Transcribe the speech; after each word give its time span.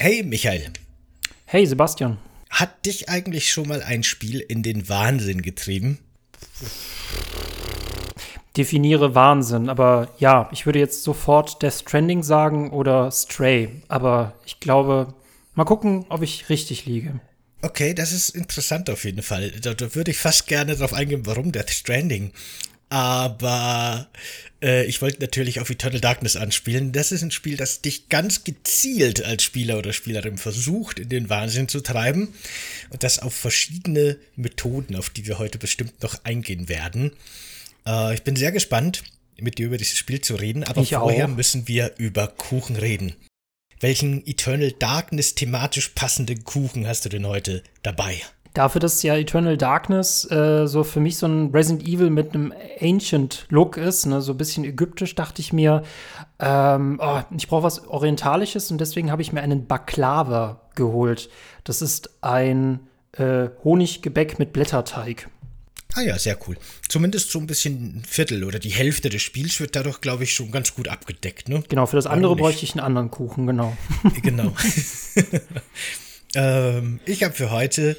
Hey 0.00 0.22
Michael. 0.22 0.70
Hey 1.44 1.66
Sebastian. 1.66 2.18
Hat 2.50 2.86
dich 2.86 3.08
eigentlich 3.08 3.52
schon 3.52 3.66
mal 3.66 3.82
ein 3.82 4.04
Spiel 4.04 4.38
in 4.38 4.62
den 4.62 4.88
Wahnsinn 4.88 5.42
getrieben? 5.42 5.98
Definiere 8.56 9.16
Wahnsinn, 9.16 9.68
aber 9.68 10.14
ja, 10.20 10.48
ich 10.52 10.66
würde 10.66 10.78
jetzt 10.78 11.02
sofort 11.02 11.60
Death 11.62 11.80
Stranding 11.80 12.22
sagen 12.22 12.70
oder 12.70 13.10
Stray, 13.10 13.70
aber 13.88 14.34
ich 14.46 14.60
glaube, 14.60 15.14
mal 15.56 15.64
gucken, 15.64 16.06
ob 16.10 16.22
ich 16.22 16.48
richtig 16.48 16.86
liege. 16.86 17.18
Okay, 17.62 17.92
das 17.92 18.12
ist 18.12 18.30
interessant 18.36 18.90
auf 18.90 19.04
jeden 19.04 19.22
Fall. 19.22 19.50
Da, 19.50 19.74
da 19.74 19.96
würde 19.96 20.12
ich 20.12 20.18
fast 20.18 20.46
gerne 20.46 20.76
darauf 20.76 20.94
eingehen, 20.94 21.26
warum 21.26 21.50
Death 21.50 21.70
Stranding. 21.70 22.30
Aber 22.90 24.08
äh, 24.62 24.86
ich 24.86 25.02
wollte 25.02 25.20
natürlich 25.20 25.60
auf 25.60 25.68
Eternal 25.68 26.00
Darkness 26.00 26.36
anspielen. 26.36 26.92
Das 26.92 27.12
ist 27.12 27.22
ein 27.22 27.30
Spiel, 27.30 27.56
das 27.56 27.82
dich 27.82 28.08
ganz 28.08 28.44
gezielt 28.44 29.24
als 29.24 29.42
Spieler 29.42 29.78
oder 29.78 29.92
Spielerin 29.92 30.38
versucht, 30.38 30.98
in 30.98 31.08
den 31.08 31.28
Wahnsinn 31.28 31.68
zu 31.68 31.80
treiben. 31.80 32.34
Und 32.90 33.02
das 33.02 33.18
auf 33.18 33.34
verschiedene 33.34 34.16
Methoden, 34.36 34.96
auf 34.96 35.10
die 35.10 35.26
wir 35.26 35.38
heute 35.38 35.58
bestimmt 35.58 36.02
noch 36.02 36.24
eingehen 36.24 36.68
werden. 36.68 37.12
Äh, 37.86 38.14
ich 38.14 38.22
bin 38.22 38.36
sehr 38.36 38.52
gespannt, 38.52 39.02
mit 39.38 39.58
dir 39.58 39.66
über 39.66 39.76
dieses 39.76 39.98
Spiel 39.98 40.20
zu 40.20 40.36
reden. 40.36 40.64
Aber 40.64 40.80
ich 40.80 40.90
vorher 40.90 41.26
auch. 41.26 41.34
müssen 41.34 41.68
wir 41.68 41.94
über 41.98 42.26
Kuchen 42.26 42.76
reden. 42.76 43.14
Welchen 43.80 44.26
Eternal 44.26 44.72
Darkness 44.72 45.36
thematisch 45.36 45.90
passenden 45.90 46.42
Kuchen 46.42 46.88
hast 46.88 47.04
du 47.04 47.10
denn 47.10 47.26
heute 47.26 47.62
dabei? 47.82 48.20
Dafür, 48.58 48.80
dass 48.80 49.04
ja 49.04 49.16
Eternal 49.16 49.56
Darkness 49.56 50.28
äh, 50.32 50.66
so 50.66 50.82
für 50.82 50.98
mich 50.98 51.16
so 51.16 51.28
ein 51.28 51.52
Resident 51.52 51.86
Evil 51.86 52.10
mit 52.10 52.34
einem 52.34 52.52
Ancient 52.80 53.46
Look 53.50 53.76
ist, 53.76 54.06
ne, 54.06 54.20
so 54.20 54.32
ein 54.32 54.36
bisschen 54.36 54.64
ägyptisch, 54.64 55.14
dachte 55.14 55.40
ich 55.40 55.52
mir, 55.52 55.84
ähm, 56.40 56.98
oh, 57.00 57.20
ich 57.36 57.46
brauche 57.46 57.62
was 57.62 57.86
Orientalisches 57.86 58.72
und 58.72 58.80
deswegen 58.80 59.12
habe 59.12 59.22
ich 59.22 59.32
mir 59.32 59.42
einen 59.42 59.68
Baklava 59.68 60.60
geholt. 60.74 61.30
Das 61.62 61.82
ist 61.82 62.10
ein 62.20 62.80
äh, 63.12 63.46
Honiggebäck 63.62 64.40
mit 64.40 64.52
Blätterteig. 64.52 65.28
Ah 65.94 66.00
ja, 66.00 66.18
sehr 66.18 66.36
cool. 66.48 66.56
Zumindest 66.88 67.30
so 67.30 67.38
ein 67.38 67.46
bisschen 67.46 67.98
ein 67.98 68.02
Viertel 68.08 68.42
oder 68.42 68.58
die 68.58 68.70
Hälfte 68.70 69.08
des 69.08 69.22
Spiels 69.22 69.60
wird 69.60 69.76
dadurch, 69.76 70.00
glaube 70.00 70.24
ich, 70.24 70.34
schon 70.34 70.50
ganz 70.50 70.74
gut 70.74 70.88
abgedeckt. 70.88 71.48
Ne? 71.48 71.62
Genau, 71.68 71.86
für 71.86 71.94
das 71.94 72.06
andere 72.08 72.34
bräuchte 72.34 72.64
ich 72.64 72.72
einen 72.72 72.80
anderen 72.80 73.12
Kuchen, 73.12 73.46
genau. 73.46 73.76
genau. 74.22 74.52
ähm, 76.34 76.98
ich 77.06 77.22
habe 77.22 77.34
für 77.34 77.52
heute 77.52 77.96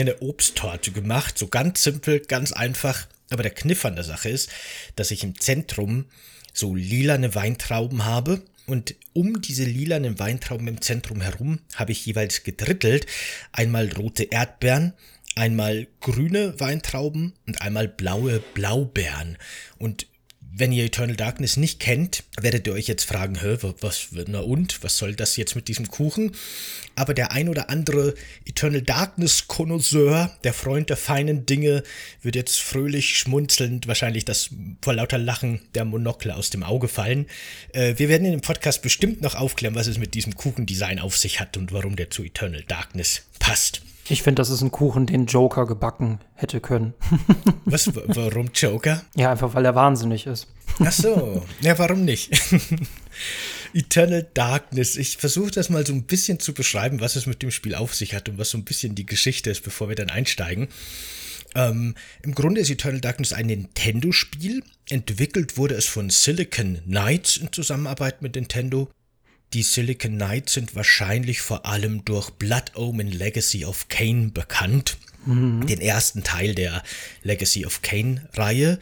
eine 0.00 0.22
Obsttorte 0.22 0.90
gemacht. 0.90 1.38
So 1.38 1.48
ganz 1.48 1.82
simpel, 1.82 2.20
ganz 2.20 2.52
einfach. 2.52 3.06
Aber 3.30 3.42
der 3.42 3.54
Kniff 3.54 3.84
an 3.84 3.94
der 3.94 4.04
Sache 4.04 4.28
ist, 4.28 4.50
dass 4.96 5.10
ich 5.10 5.24
im 5.24 5.38
Zentrum 5.38 6.06
so 6.52 6.74
lilane 6.74 7.34
Weintrauben 7.34 8.04
habe. 8.04 8.42
Und 8.66 8.94
um 9.12 9.40
diese 9.40 9.64
lilanen 9.64 10.18
Weintrauben 10.18 10.68
im 10.68 10.80
Zentrum 10.80 11.20
herum 11.20 11.60
habe 11.74 11.92
ich 11.92 12.06
jeweils 12.06 12.44
gedrittelt. 12.44 13.06
Einmal 13.50 13.90
rote 13.92 14.24
Erdbeeren, 14.24 14.94
einmal 15.34 15.88
grüne 16.00 16.58
Weintrauben 16.60 17.32
und 17.46 17.60
einmal 17.60 17.88
blaue 17.88 18.40
Blaubeeren. 18.54 19.36
Und 19.78 20.06
wenn 20.54 20.70
ihr 20.70 20.84
Eternal 20.84 21.16
Darkness 21.16 21.56
nicht 21.56 21.80
kennt, 21.80 22.24
werdet 22.40 22.66
ihr 22.66 22.74
euch 22.74 22.86
jetzt 22.86 23.04
fragen, 23.04 23.40
Hä, 23.40 23.56
was, 23.80 24.08
na 24.26 24.40
und, 24.40 24.82
was 24.82 24.98
soll 24.98 25.14
das 25.14 25.36
jetzt 25.36 25.56
mit 25.56 25.68
diesem 25.68 25.88
Kuchen? 25.88 26.32
Aber 26.94 27.14
der 27.14 27.32
ein 27.32 27.48
oder 27.48 27.70
andere 27.70 28.14
Eternal 28.44 28.82
Darkness 28.82 29.48
Connoisseur, 29.48 30.30
der 30.44 30.52
Freund 30.52 30.90
der 30.90 30.98
feinen 30.98 31.46
Dinge, 31.46 31.82
wird 32.20 32.36
jetzt 32.36 32.60
fröhlich 32.60 33.16
schmunzelnd 33.16 33.86
wahrscheinlich 33.86 34.26
das 34.26 34.50
vor 34.82 34.92
lauter 34.92 35.18
Lachen 35.18 35.62
der 35.74 35.86
Monokle 35.86 36.36
aus 36.36 36.50
dem 36.50 36.62
Auge 36.62 36.88
fallen. 36.88 37.26
Äh, 37.72 37.94
wir 37.96 38.10
werden 38.10 38.26
in 38.26 38.32
dem 38.32 38.42
Podcast 38.42 38.82
bestimmt 38.82 39.22
noch 39.22 39.34
aufklären, 39.34 39.74
was 39.74 39.86
es 39.86 39.98
mit 39.98 40.12
diesem 40.14 40.34
Kuchendesign 40.34 40.98
auf 40.98 41.16
sich 41.16 41.40
hat 41.40 41.56
und 41.56 41.72
warum 41.72 41.96
der 41.96 42.10
zu 42.10 42.22
Eternal 42.22 42.62
Darkness 42.62 43.22
passt. 43.38 43.82
Ich 44.08 44.22
finde, 44.22 44.40
das 44.40 44.50
ist 44.50 44.62
ein 44.62 44.72
Kuchen, 44.72 45.06
den 45.06 45.26
Joker 45.26 45.66
gebacken 45.66 46.18
hätte 46.34 46.60
können. 46.60 46.94
Was? 47.64 47.90
Warum 47.94 48.50
Joker? 48.54 49.04
Ja, 49.14 49.30
einfach 49.30 49.54
weil 49.54 49.64
er 49.64 49.74
wahnsinnig 49.74 50.26
ist. 50.26 50.48
Ach 50.80 50.92
so. 50.92 51.44
Ja, 51.60 51.78
warum 51.78 52.04
nicht? 52.04 52.30
Eternal 53.74 54.26
Darkness. 54.34 54.96
Ich 54.96 55.18
versuche 55.18 55.50
das 55.50 55.70
mal 55.70 55.86
so 55.86 55.92
ein 55.92 56.04
bisschen 56.04 56.40
zu 56.40 56.54
beschreiben, 56.54 57.00
was 57.00 57.16
es 57.16 57.26
mit 57.26 57.42
dem 57.42 57.50
Spiel 57.50 57.74
auf 57.74 57.94
sich 57.94 58.14
hat 58.14 58.28
und 58.28 58.38
was 58.38 58.50
so 58.50 58.58
ein 58.58 58.64
bisschen 58.64 58.94
die 58.94 59.06
Geschichte 59.06 59.50
ist, 59.50 59.62
bevor 59.62 59.88
wir 59.88 59.96
dann 59.96 60.10
einsteigen. 60.10 60.68
Ähm, 61.54 61.94
Im 62.22 62.34
Grunde 62.34 62.60
ist 62.60 62.70
Eternal 62.70 63.00
Darkness 63.00 63.32
ein 63.32 63.46
Nintendo-Spiel. 63.46 64.62
Entwickelt 64.88 65.56
wurde 65.56 65.74
es 65.74 65.86
von 65.86 66.10
Silicon 66.10 66.80
Knights 66.84 67.36
in 67.36 67.52
Zusammenarbeit 67.52 68.22
mit 68.22 68.34
Nintendo. 68.34 68.88
Die 69.54 69.62
Silicon 69.62 70.16
Knights 70.16 70.54
sind 70.54 70.74
wahrscheinlich 70.74 71.42
vor 71.42 71.66
allem 71.66 72.04
durch 72.04 72.30
Blood 72.30 72.72
Omen 72.74 73.10
Legacy 73.10 73.66
of 73.66 73.88
Kane 73.88 74.30
bekannt. 74.32 74.96
Mhm. 75.26 75.66
Den 75.66 75.80
ersten 75.80 76.24
Teil 76.24 76.54
der 76.54 76.82
Legacy 77.22 77.66
of 77.66 77.82
Kane 77.82 78.28
Reihe. 78.32 78.78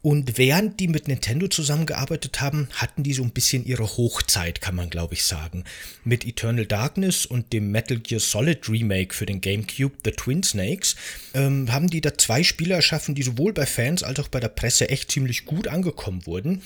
Und 0.00 0.36
während 0.36 0.80
die 0.80 0.88
mit 0.88 1.06
Nintendo 1.06 1.46
zusammengearbeitet 1.46 2.40
haben, 2.40 2.68
hatten 2.74 3.04
die 3.04 3.12
so 3.12 3.22
ein 3.22 3.30
bisschen 3.30 3.64
ihre 3.64 3.84
Hochzeit, 3.84 4.60
kann 4.60 4.74
man 4.74 4.90
glaube 4.90 5.14
ich 5.14 5.24
sagen. 5.24 5.64
Mit 6.04 6.26
Eternal 6.26 6.66
Darkness 6.66 7.24
und 7.24 7.52
dem 7.52 7.70
Metal 7.70 7.98
Gear 7.98 8.20
Solid 8.20 8.68
Remake 8.68 9.14
für 9.14 9.26
den 9.26 9.40
GameCube, 9.40 9.94
The 10.04 10.10
Twin 10.10 10.42
Snakes, 10.42 10.96
ähm, 11.34 11.70
haben 11.72 11.88
die 11.88 12.00
da 12.00 12.18
zwei 12.18 12.42
Spiele 12.42 12.74
erschaffen, 12.74 13.14
die 13.14 13.22
sowohl 13.22 13.52
bei 13.52 13.64
Fans 13.64 14.02
als 14.02 14.18
auch 14.18 14.28
bei 14.28 14.40
der 14.40 14.48
Presse 14.48 14.88
echt 14.88 15.12
ziemlich 15.12 15.44
gut 15.44 15.68
angekommen 15.68 16.26
wurden. 16.26 16.62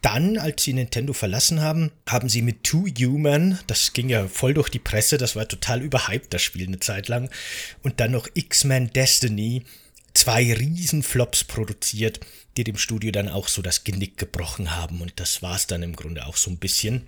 Dann, 0.00 0.38
als 0.38 0.62
sie 0.62 0.72
Nintendo 0.72 1.12
verlassen 1.12 1.60
haben, 1.60 1.90
haben 2.08 2.28
sie 2.28 2.42
mit 2.42 2.62
Two 2.62 2.86
Human, 2.86 3.58
das 3.66 3.92
ging 3.92 4.08
ja 4.08 4.28
voll 4.28 4.54
durch 4.54 4.68
die 4.68 4.78
Presse, 4.78 5.18
das 5.18 5.34
war 5.34 5.48
total 5.48 5.82
überhyped, 5.82 6.32
das 6.32 6.42
Spiel 6.42 6.66
eine 6.66 6.78
Zeit 6.78 7.08
lang, 7.08 7.30
und 7.82 7.98
dann 7.98 8.12
noch 8.12 8.28
X-Men 8.34 8.92
Destiny, 8.92 9.64
zwei 10.14 10.52
Riesenflops 10.52 11.44
produziert, 11.44 12.20
die 12.56 12.64
dem 12.64 12.76
Studio 12.76 13.12
dann 13.12 13.28
auch 13.28 13.48
so 13.48 13.62
das 13.62 13.84
Genick 13.84 14.16
gebrochen 14.18 14.76
haben. 14.76 15.00
Und 15.00 15.12
das 15.16 15.42
war 15.42 15.54
es 15.54 15.66
dann 15.68 15.82
im 15.82 15.94
Grunde 15.94 16.26
auch 16.26 16.36
so 16.36 16.50
ein 16.50 16.56
bisschen. 16.56 17.02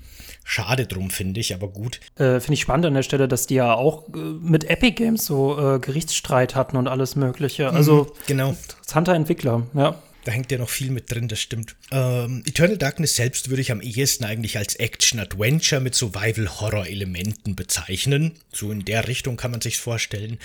Schade 0.44 0.86
drum, 0.86 1.10
finde 1.10 1.40
ich, 1.40 1.52
aber 1.52 1.68
gut. 1.68 2.00
Äh, 2.16 2.38
finde 2.40 2.54
ich 2.54 2.60
spannend 2.60 2.86
an 2.86 2.94
der 2.94 3.02
Stelle, 3.02 3.26
dass 3.26 3.46
die 3.46 3.56
ja 3.56 3.74
auch 3.74 4.08
äh, 4.14 4.18
mit 4.18 4.64
Epic 4.70 4.92
Games 4.92 5.26
so 5.26 5.58
äh, 5.58 5.78
Gerichtsstreit 5.80 6.54
hatten 6.54 6.76
und 6.76 6.86
alles 6.86 7.16
Mögliche. 7.16 7.70
Also, 7.70 8.04
mhm, 8.04 8.26
genau. 8.26 8.50
interessanter 8.50 9.14
Entwickler, 9.14 9.66
ja. 9.74 10.00
Da 10.24 10.32
hängt 10.32 10.52
ja 10.52 10.58
noch 10.58 10.68
viel 10.68 10.90
mit 10.90 11.10
drin, 11.10 11.28
das 11.28 11.40
stimmt. 11.40 11.76
Ähm, 11.90 12.42
Eternal 12.46 12.76
Darkness 12.76 13.16
selbst 13.16 13.48
würde 13.48 13.62
ich 13.62 13.72
am 13.72 13.80
ehesten 13.80 14.24
eigentlich 14.24 14.58
als 14.58 14.74
Action-Adventure 14.74 15.80
mit 15.80 15.94
Survival-Horror-Elementen 15.94 17.56
bezeichnen. 17.56 18.32
So 18.52 18.70
in 18.70 18.84
der 18.84 19.08
Richtung 19.08 19.36
kann 19.36 19.50
man 19.50 19.62
sich 19.62 19.78
vorstellen. 19.78 20.38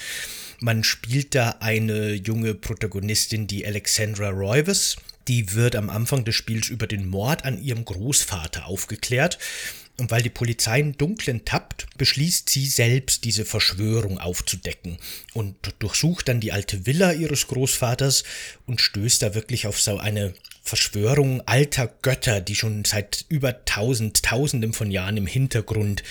Man 0.60 0.84
spielt 0.84 1.36
da 1.36 1.58
eine 1.60 2.14
junge 2.14 2.54
Protagonistin, 2.54 3.48
die 3.48 3.66
Alexandra 3.66 4.30
Roivas. 4.30 4.96
Die 5.28 5.54
wird 5.54 5.76
am 5.76 5.90
Anfang 5.90 6.24
des 6.24 6.36
Spiels 6.36 6.70
über 6.70 6.88
den 6.88 7.10
Mord 7.10 7.44
an 7.44 7.62
ihrem 7.62 7.84
Großvater 7.84 8.68
aufgeklärt 8.68 9.40
und 9.98 10.12
weil 10.12 10.22
die 10.22 10.30
Polizei 10.30 10.80
im 10.80 10.98
Dunklen 10.98 11.46
tappt, 11.46 11.88
beschließt 11.98 12.50
sie 12.50 12.66
selbst, 12.66 13.24
diese 13.24 13.46
Verschwörung 13.46 14.20
aufzudecken. 14.20 14.98
Und 15.34 15.56
durchsucht 15.80 16.28
dann 16.28 16.42
die 16.42 16.52
alte 16.52 16.86
Villa 16.86 17.14
ihres 17.14 17.48
Großvaters 17.48 18.24
und 18.66 18.82
stößt 18.82 19.22
da 19.22 19.36
wirklich 19.36 19.68
auf 19.68 19.80
so 19.80 19.98
eine 19.98 20.34
Verschwörung 20.62 21.42
alter 21.48 21.88
Götter, 22.02 22.42
die 22.42 22.56
schon 22.56 22.84
seit 22.86 23.26
über 23.30 23.66
tausend, 23.66 24.24
tausenden 24.24 24.74
von 24.74 24.92
Jahren 24.92 25.18
im 25.18 25.28
Hintergrund 25.28 26.04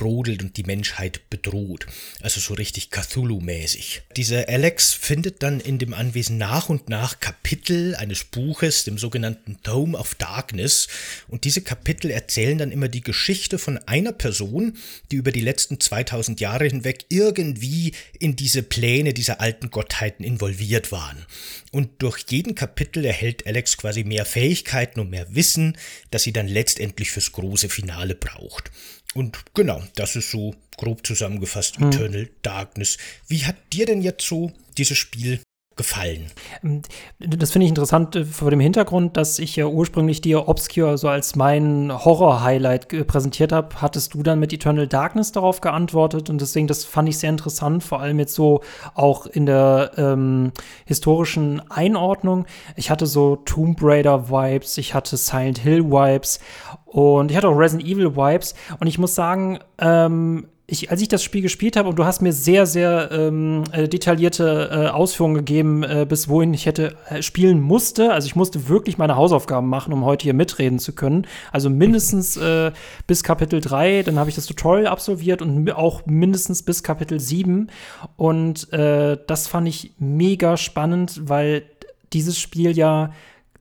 brodelt 0.00 0.42
und 0.42 0.56
die 0.56 0.62
Menschheit 0.62 1.28
bedroht. 1.28 1.86
Also 2.22 2.40
so 2.40 2.54
richtig 2.54 2.88
Cthulhu-mäßig. 2.90 4.00
Dieser 4.16 4.48
Alex 4.48 4.94
findet 4.94 5.42
dann 5.42 5.60
in 5.60 5.78
dem 5.78 5.92
Anwesen 5.92 6.38
nach 6.38 6.70
und 6.70 6.88
nach 6.88 7.20
Kapitel 7.20 7.94
eines 7.96 8.24
Buches, 8.24 8.84
dem 8.84 8.96
sogenannten 8.96 9.58
Dome 9.62 9.98
of 9.98 10.14
Darkness. 10.14 10.88
Und 11.28 11.44
diese 11.44 11.60
Kapitel 11.60 12.10
erzählen 12.10 12.56
dann 12.56 12.72
immer 12.72 12.88
die 12.88 13.02
Geschichte 13.02 13.58
von 13.58 13.76
einer 13.76 14.12
Person, 14.12 14.78
die 15.10 15.16
über 15.16 15.32
die 15.32 15.42
letzten 15.42 15.78
2000 15.78 16.40
Jahre 16.40 16.66
hinweg 16.66 17.04
irgendwie 17.10 17.92
in 18.18 18.36
diese 18.36 18.62
Pläne 18.62 19.12
dieser 19.12 19.42
alten 19.42 19.70
Gottheiten 19.70 20.24
involviert 20.24 20.92
waren. 20.92 21.26
Und 21.72 22.02
durch 22.02 22.24
jeden 22.30 22.54
Kapitel 22.54 23.04
erhält 23.04 23.46
Alex 23.46 23.76
quasi 23.76 24.02
mehr 24.02 24.24
Fähigkeiten 24.24 24.98
und 24.98 25.10
mehr 25.10 25.34
Wissen, 25.34 25.76
das 26.10 26.22
sie 26.22 26.32
dann 26.32 26.48
letztendlich 26.48 27.10
fürs 27.10 27.32
große 27.32 27.68
Finale 27.68 28.14
braucht. 28.14 28.70
Und 29.14 29.38
genau, 29.54 29.82
das 29.96 30.16
ist 30.16 30.30
so 30.30 30.54
grob 30.76 31.06
zusammengefasst 31.06 31.78
hm. 31.78 31.88
Eternal 31.88 32.30
Darkness. 32.42 32.98
Wie 33.26 33.44
hat 33.44 33.56
dir 33.72 33.86
denn 33.86 34.02
jetzt 34.02 34.26
so 34.26 34.52
dieses 34.76 34.98
Spiel 34.98 35.40
gefallen. 35.80 36.26
Ähm, 36.62 36.82
das 37.18 37.52
finde 37.52 37.64
ich 37.64 37.70
interessant 37.70 38.14
äh, 38.14 38.24
vor 38.26 38.50
dem 38.50 38.60
Hintergrund, 38.60 39.16
dass 39.16 39.38
ich 39.38 39.56
ja 39.56 39.66
ursprünglich 39.66 40.20
dir 40.20 40.46
Obscure 40.46 40.98
so 40.98 41.08
als 41.08 41.36
mein 41.36 41.90
Horror-Highlight 41.92 43.06
präsentiert 43.06 43.50
habe, 43.50 43.80
hattest 43.80 44.12
du 44.12 44.22
dann 44.22 44.38
mit 44.38 44.52
Eternal 44.52 44.86
Darkness 44.86 45.32
darauf 45.32 45.62
geantwortet 45.62 46.28
und 46.28 46.40
deswegen, 46.40 46.66
das 46.66 46.84
fand 46.84 47.08
ich 47.08 47.18
sehr 47.18 47.30
interessant, 47.30 47.82
vor 47.82 48.00
allem 48.00 48.18
jetzt 48.18 48.34
so 48.34 48.60
auch 48.94 49.24
in 49.24 49.46
der 49.46 49.92
ähm, 49.96 50.52
historischen 50.84 51.62
Einordnung. 51.70 52.44
Ich 52.76 52.90
hatte 52.90 53.06
so 53.06 53.36
Tomb 53.36 53.78
Raider-Vibes, 53.80 54.76
ich 54.76 54.92
hatte 54.92 55.16
Silent 55.16 55.58
Hill-Vibes 55.58 56.40
und 56.84 57.30
ich 57.30 57.36
hatte 57.38 57.48
auch 57.48 57.56
Resident 57.56 57.88
Evil-Vibes 57.88 58.54
und 58.80 58.86
ich 58.86 58.98
muss 58.98 59.14
sagen, 59.14 59.60
ähm, 59.78 60.46
ich, 60.70 60.90
als 60.90 61.02
ich 61.02 61.08
das 61.08 61.22
Spiel 61.22 61.42
gespielt 61.42 61.76
habe 61.76 61.88
und 61.88 61.98
du 61.98 62.04
hast 62.04 62.22
mir 62.22 62.32
sehr, 62.32 62.64
sehr 62.64 63.10
ähm, 63.10 63.64
äh, 63.72 63.88
detaillierte 63.88 64.70
äh, 64.70 64.88
Ausführungen 64.88 65.34
gegeben, 65.34 65.82
äh, 65.82 66.06
bis 66.08 66.28
wohin 66.28 66.54
ich 66.54 66.66
hätte 66.66 66.96
äh, 67.08 67.22
spielen 67.22 67.60
musste. 67.60 68.12
Also 68.12 68.26
ich 68.26 68.36
musste 68.36 68.68
wirklich 68.68 68.96
meine 68.96 69.16
Hausaufgaben 69.16 69.68
machen, 69.68 69.92
um 69.92 70.04
heute 70.04 70.22
hier 70.22 70.34
mitreden 70.34 70.78
zu 70.78 70.94
können. 70.94 71.26
Also 71.50 71.70
mindestens 71.70 72.36
äh, 72.36 72.70
bis 73.06 73.24
Kapitel 73.24 73.60
3, 73.60 74.04
dann 74.04 74.18
habe 74.18 74.30
ich 74.30 74.36
das 74.36 74.46
Tutorial 74.46 74.86
absolviert 74.86 75.42
und 75.42 75.70
auch 75.72 76.06
mindestens 76.06 76.62
bis 76.62 76.82
Kapitel 76.84 77.18
7. 77.18 77.68
Und 78.16 78.72
äh, 78.72 79.18
das 79.26 79.48
fand 79.48 79.66
ich 79.66 79.92
mega 79.98 80.56
spannend, 80.56 81.22
weil 81.24 81.64
dieses 82.12 82.38
Spiel 82.38 82.76
ja 82.76 83.12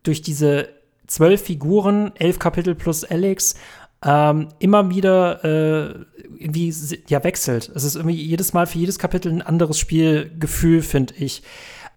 durch 0.04 0.22
diese 0.22 0.70
zwölf 1.10 1.42
Figuren, 1.42 2.12
elf 2.16 2.40
Kapitel 2.40 2.76
plus 2.76 3.04
Alex, 3.04 3.56
ähm, 4.04 4.50
immer 4.60 4.90
wieder 4.90 5.44
äh, 5.44 6.06
irgendwie 6.38 6.74
ja 7.08 7.24
wechselt. 7.24 7.72
Es 7.76 7.84
ist 7.84 7.96
irgendwie 7.96 8.16
jedes 8.16 8.54
Mal 8.54 8.66
für 8.66 8.78
jedes 8.78 9.00
Kapitel 9.00 9.32
ein 9.32 9.42
anderes 9.42 9.78
Spielgefühl, 9.78 10.82
finde 10.82 11.14
ich. 11.18 11.44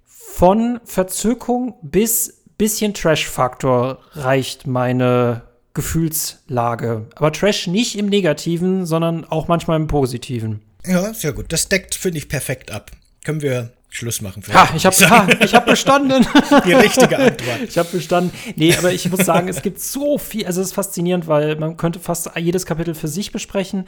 Von 0.05 0.81
Verzückung 0.85 1.75
bis 1.83 2.43
bisschen 2.59 2.95
Trash-Faktor 2.95 3.99
reicht 4.13 4.67
meine 4.67 5.43
Gefühlslage. 5.75 7.07
Aber 7.15 7.33
Trash 7.33 7.67
nicht 7.67 7.99
im 7.99 8.07
Negativen, 8.07 8.87
sondern 8.87 9.25
auch 9.25 9.49
manchmal 9.49 9.81
im 9.81 9.87
Positiven. 9.87 10.61
Ja, 10.85 11.13
sehr 11.15 11.33
gut. 11.33 11.47
Das 11.53 11.69
deckt, 11.69 11.95
finde 11.95 12.19
ich, 12.19 12.29
perfekt 12.29 12.71
ab. 12.71 12.91
Können 13.25 13.43
wir 13.43 13.73
Schluss 13.95 14.23
machen. 14.23 14.43
Ha, 14.55 14.71
ich 14.75 14.87
habe 14.87 14.97
ha, 15.11 15.27
hab 15.29 15.67
bestanden. 15.67 16.27
Die 16.67 16.73
richtige 16.73 17.19
Antwort. 17.19 17.61
Ich 17.69 17.77
habe 17.77 17.91
bestanden. 17.91 18.33
Nee, 18.57 18.75
aber 18.75 18.91
ich 18.91 19.09
muss 19.11 19.27
sagen, 19.27 19.49
es 19.49 19.61
gibt 19.61 19.81
so 19.81 20.17
viel. 20.17 20.47
Also 20.47 20.63
es 20.63 20.69
ist 20.69 20.73
faszinierend, 20.73 21.27
weil 21.27 21.57
man 21.57 21.77
könnte 21.77 22.01
fast 22.01 22.31
jedes 22.39 22.65
Kapitel 22.65 22.95
für 22.95 23.09
sich 23.09 23.33
besprechen. 23.33 23.87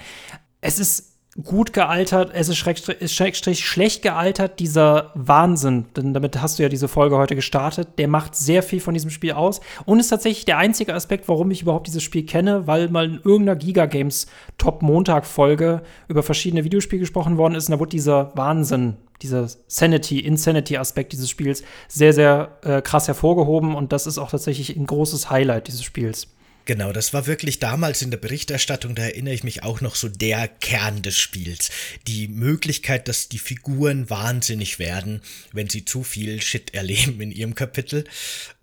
Es 0.61 0.79
ist 0.79 1.15
gut 1.43 1.73
gealtert, 1.73 2.31
es 2.35 2.49
ist 2.49 2.59
schrägstrich, 2.59 3.11
schrägstrich 3.13 3.65
schlecht 3.65 4.03
gealtert, 4.03 4.61
dieser 4.61 5.11
Wahnsinn, 5.15 5.87
denn 5.97 6.15
damit 6.15 6.41
hast 6.41 6.59
du 6.59 6.63
ja 6.63 6.69
diese 6.69 6.87
Folge 6.87 7.17
heute 7.17 7.35
gestartet, 7.35 7.99
der 7.99 8.07
macht 8.07 8.37
sehr 8.37 8.63
viel 8.63 8.79
von 8.79 8.95
diesem 8.95 9.11
Spiel 9.11 9.33
aus 9.33 9.61
und 9.85 9.99
ist 9.99 10.11
tatsächlich 10.11 10.45
der 10.45 10.59
einzige 10.59 10.95
Aspekt, 10.95 11.27
warum 11.27 11.51
ich 11.51 11.63
überhaupt 11.63 11.89
dieses 11.89 12.05
Spiel 12.05 12.25
kenne, 12.25 12.69
weil 12.69 12.89
mal 12.89 13.07
in 13.07 13.21
irgendeiner 13.25 13.57
Giga 13.57 13.87
Games 13.87 14.29
Top 14.59 14.83
Montag 14.83 15.27
Folge 15.27 15.83
über 16.07 16.23
verschiedene 16.23 16.63
Videospiele 16.63 17.01
gesprochen 17.01 17.37
worden 17.37 17.57
ist 17.57 17.69
und 17.69 17.73
da 17.73 17.81
wurde 17.81 17.91
dieser 17.91 18.31
Wahnsinn, 18.37 18.97
dieser 19.23 19.49
Sanity, 19.67 20.21
Insanity 20.21 20.77
Aspekt 20.77 21.13
dieses 21.13 21.31
Spiels 21.31 21.63
sehr, 21.89 22.13
sehr 22.13 22.59
äh, 22.63 22.83
krass 22.83 23.09
hervorgehoben 23.09 23.75
und 23.75 23.93
das 23.93 24.07
ist 24.07 24.19
auch 24.19 24.31
tatsächlich 24.31 24.77
ein 24.77 24.87
großes 24.87 25.31
Highlight 25.31 25.69
dieses 25.69 25.83
Spiels. 25.83 26.29
Genau, 26.67 26.93
das 26.93 27.13
war 27.13 27.27
wirklich 27.27 27.59
damals 27.59 28.01
in 28.01 28.11
der 28.11 28.17
Berichterstattung, 28.17 28.95
da 28.95 29.03
erinnere 29.03 29.35
ich 29.35 29.45
mich 29.45 29.63
auch 29.63 29.83
noch 29.83 29.97
so 29.97 30.09
der 30.09 30.49
Kern 30.49 31.03
des 31.03 31.19
Spiels. 31.19 31.71
Die 32.07 32.27
Möglichkeit, 32.27 33.07
dass 33.07 33.29
die 33.29 33.39
Figuren 33.39 34.09
wahnsinnig 34.09 34.79
werden, 34.79 35.21
wenn 35.53 35.69
sie 35.69 35.85
zu 35.85 36.03
viel 36.03 36.41
Shit 36.41 36.73
erleben 36.73 37.21
in 37.21 37.33
ihrem 37.33 37.55
Kapitel. 37.55 38.05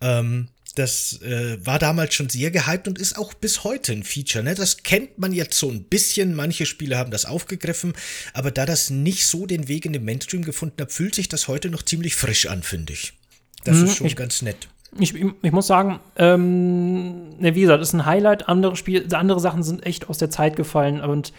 Ähm, 0.01 0.47
das 0.75 1.21
äh, 1.21 1.57
war 1.65 1.79
damals 1.79 2.13
schon 2.13 2.29
sehr 2.29 2.51
gehypt 2.51 2.87
und 2.87 2.99
ist 2.99 3.17
auch 3.17 3.33
bis 3.33 3.63
heute 3.63 3.91
ein 3.91 4.03
Feature. 4.03 4.43
Ne? 4.43 4.55
Das 4.55 4.83
kennt 4.83 5.17
man 5.17 5.33
jetzt 5.33 5.57
so 5.57 5.69
ein 5.69 5.83
bisschen. 5.83 6.33
Manche 6.35 6.65
Spiele 6.65 6.97
haben 6.97 7.11
das 7.11 7.25
aufgegriffen, 7.25 7.93
aber 8.33 8.51
da 8.51 8.65
das 8.65 8.89
nicht 8.89 9.27
so 9.27 9.45
den 9.45 9.67
Weg 9.67 9.85
in 9.85 9.93
den 9.93 10.05
Mainstream 10.05 10.43
gefunden 10.43 10.81
hat, 10.81 10.91
fühlt 10.91 11.15
sich 11.15 11.29
das 11.29 11.47
heute 11.47 11.69
noch 11.69 11.83
ziemlich 11.83 12.15
frisch 12.15 12.45
an, 12.47 12.63
finde 12.63 12.93
ich. 12.93 13.13
Das 13.63 13.77
mhm, 13.77 13.85
ist 13.85 13.97
schon 13.97 14.07
ich, 14.07 14.15
ganz 14.15 14.41
nett 14.41 14.67
ich, 14.99 15.15
ich 15.15 15.51
muss 15.51 15.67
sagen, 15.67 15.99
ähm, 16.17 17.37
ne, 17.39 17.55
wie 17.55 17.61
gesagt, 17.61 17.81
ist 17.81 17.93
ein 17.93 18.05
Highlight. 18.05 18.49
Andere 18.49 18.75
Spiele, 18.75 19.05
andere 19.17 19.39
Sachen 19.39 19.63
sind 19.63 19.85
echt 19.85 20.09
aus 20.09 20.17
der 20.17 20.29
Zeit 20.29 20.55
gefallen 20.55 21.01
und 21.01 21.31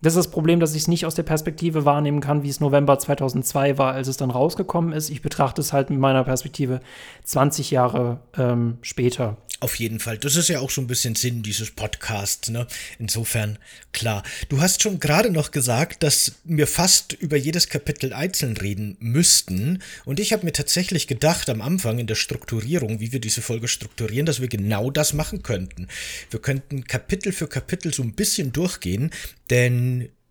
das 0.00 0.12
ist 0.12 0.26
das 0.26 0.30
Problem, 0.30 0.60
dass 0.60 0.74
ich 0.74 0.82
es 0.82 0.88
nicht 0.88 1.06
aus 1.06 1.14
der 1.14 1.24
Perspektive 1.24 1.84
wahrnehmen 1.84 2.20
kann, 2.20 2.42
wie 2.42 2.48
es 2.48 2.60
November 2.60 2.98
2002 2.98 3.78
war, 3.78 3.94
als 3.94 4.08
es 4.08 4.16
dann 4.16 4.30
rausgekommen 4.30 4.92
ist. 4.92 5.10
Ich 5.10 5.22
betrachte 5.22 5.60
es 5.60 5.72
halt 5.72 5.90
mit 5.90 5.98
meiner 5.98 6.24
Perspektive 6.24 6.80
20 7.24 7.70
Jahre 7.70 8.20
ähm, 8.36 8.78
später. 8.82 9.36
Auf 9.60 9.74
jeden 9.74 9.98
Fall. 9.98 10.18
Das 10.18 10.36
ist 10.36 10.48
ja 10.48 10.60
auch 10.60 10.70
so 10.70 10.80
ein 10.80 10.86
bisschen 10.86 11.16
Sinn 11.16 11.42
dieses 11.42 11.72
Podcasts, 11.72 12.48
ne? 12.48 12.68
Insofern, 13.00 13.58
klar. 13.90 14.22
Du 14.48 14.60
hast 14.60 14.82
schon 14.82 15.00
gerade 15.00 15.30
noch 15.32 15.50
gesagt, 15.50 16.04
dass 16.04 16.36
wir 16.44 16.68
fast 16.68 17.14
über 17.14 17.36
jedes 17.36 17.68
Kapitel 17.68 18.12
einzeln 18.12 18.56
reden 18.56 18.96
müssten. 19.00 19.82
Und 20.04 20.20
ich 20.20 20.32
habe 20.32 20.44
mir 20.44 20.52
tatsächlich 20.52 21.08
gedacht, 21.08 21.50
am 21.50 21.60
Anfang 21.60 21.98
in 21.98 22.06
der 22.06 22.14
Strukturierung, 22.14 23.00
wie 23.00 23.10
wir 23.10 23.18
diese 23.18 23.42
Folge 23.42 23.66
strukturieren, 23.66 24.26
dass 24.26 24.40
wir 24.40 24.46
genau 24.46 24.92
das 24.92 25.12
machen 25.12 25.42
könnten. 25.42 25.88
Wir 26.30 26.38
könnten 26.40 26.84
Kapitel 26.84 27.32
für 27.32 27.48
Kapitel 27.48 27.92
so 27.92 28.04
ein 28.04 28.12
bisschen 28.12 28.52
durchgehen, 28.52 29.10
denn 29.50 29.87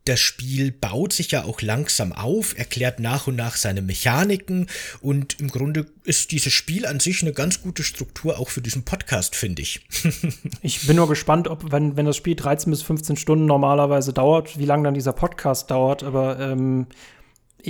das 0.07 0.19
Spiel 0.21 0.71
baut 0.71 1.11
sich 1.11 1.31
ja 1.31 1.43
auch 1.43 1.61
langsam 1.61 2.13
auf, 2.13 2.57
erklärt 2.57 2.99
nach 2.99 3.27
und 3.27 3.35
nach 3.35 3.57
seine 3.57 3.81
Mechaniken 3.81 4.67
und 5.01 5.39
im 5.39 5.49
Grunde 5.49 5.85
ist 6.05 6.31
dieses 6.31 6.53
Spiel 6.53 6.85
an 6.85 7.01
sich 7.01 7.21
eine 7.21 7.33
ganz 7.33 7.61
gute 7.61 7.83
Struktur 7.83 8.39
auch 8.39 8.49
für 8.49 8.61
diesen 8.61 8.83
Podcast, 8.83 9.35
finde 9.35 9.63
ich. 9.63 9.81
ich 10.61 10.87
bin 10.87 10.95
nur 10.95 11.09
gespannt, 11.09 11.49
ob, 11.49 11.71
wenn, 11.71 11.97
wenn 11.97 12.05
das 12.05 12.15
Spiel 12.15 12.35
13 12.35 12.71
bis 12.71 12.83
15 12.83 13.17
Stunden 13.17 13.45
normalerweise 13.45 14.13
dauert, 14.13 14.57
wie 14.57 14.65
lange 14.65 14.83
dann 14.83 14.93
dieser 14.93 15.13
Podcast 15.13 15.69
dauert, 15.71 16.03
aber 16.03 16.39
ähm, 16.39 16.87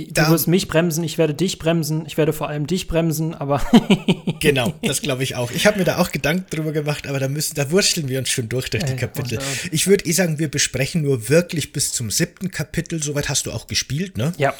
Du 0.06 0.28
wirst 0.28 0.46
mich 0.46 0.68
bremsen, 0.68 1.02
ich 1.02 1.18
werde 1.18 1.34
dich 1.34 1.58
bremsen, 1.58 2.04
ich 2.06 2.16
werde 2.16 2.32
vor 2.32 2.48
allem 2.48 2.66
dich 2.66 2.86
bremsen, 2.86 3.34
aber. 3.34 3.62
genau, 4.40 4.74
das 4.82 5.02
glaube 5.02 5.22
ich 5.22 5.34
auch. 5.34 5.50
Ich 5.50 5.66
habe 5.66 5.78
mir 5.78 5.84
da 5.84 5.98
auch 5.98 6.12
Gedanken 6.12 6.46
drüber 6.50 6.72
gemacht, 6.72 7.06
aber 7.06 7.18
da 7.18 7.28
müssen, 7.28 7.54
da 7.54 7.70
wursteln 7.70 8.08
wir 8.08 8.18
uns 8.18 8.30
schon 8.30 8.48
durch 8.48 8.70
durch 8.70 8.84
die 8.84 8.96
Kapitel. 8.96 9.38
Ich 9.72 9.86
würde 9.86 10.06
eh 10.06 10.12
sagen, 10.12 10.38
wir 10.38 10.48
besprechen 10.48 11.02
nur 11.02 11.28
wirklich 11.28 11.72
bis 11.72 11.92
zum 11.92 12.10
siebten 12.10 12.50
Kapitel. 12.50 13.02
Soweit 13.02 13.28
hast 13.28 13.46
du 13.46 13.52
auch 13.52 13.66
gespielt, 13.66 14.16
ne? 14.16 14.32
Ja. 14.38 14.54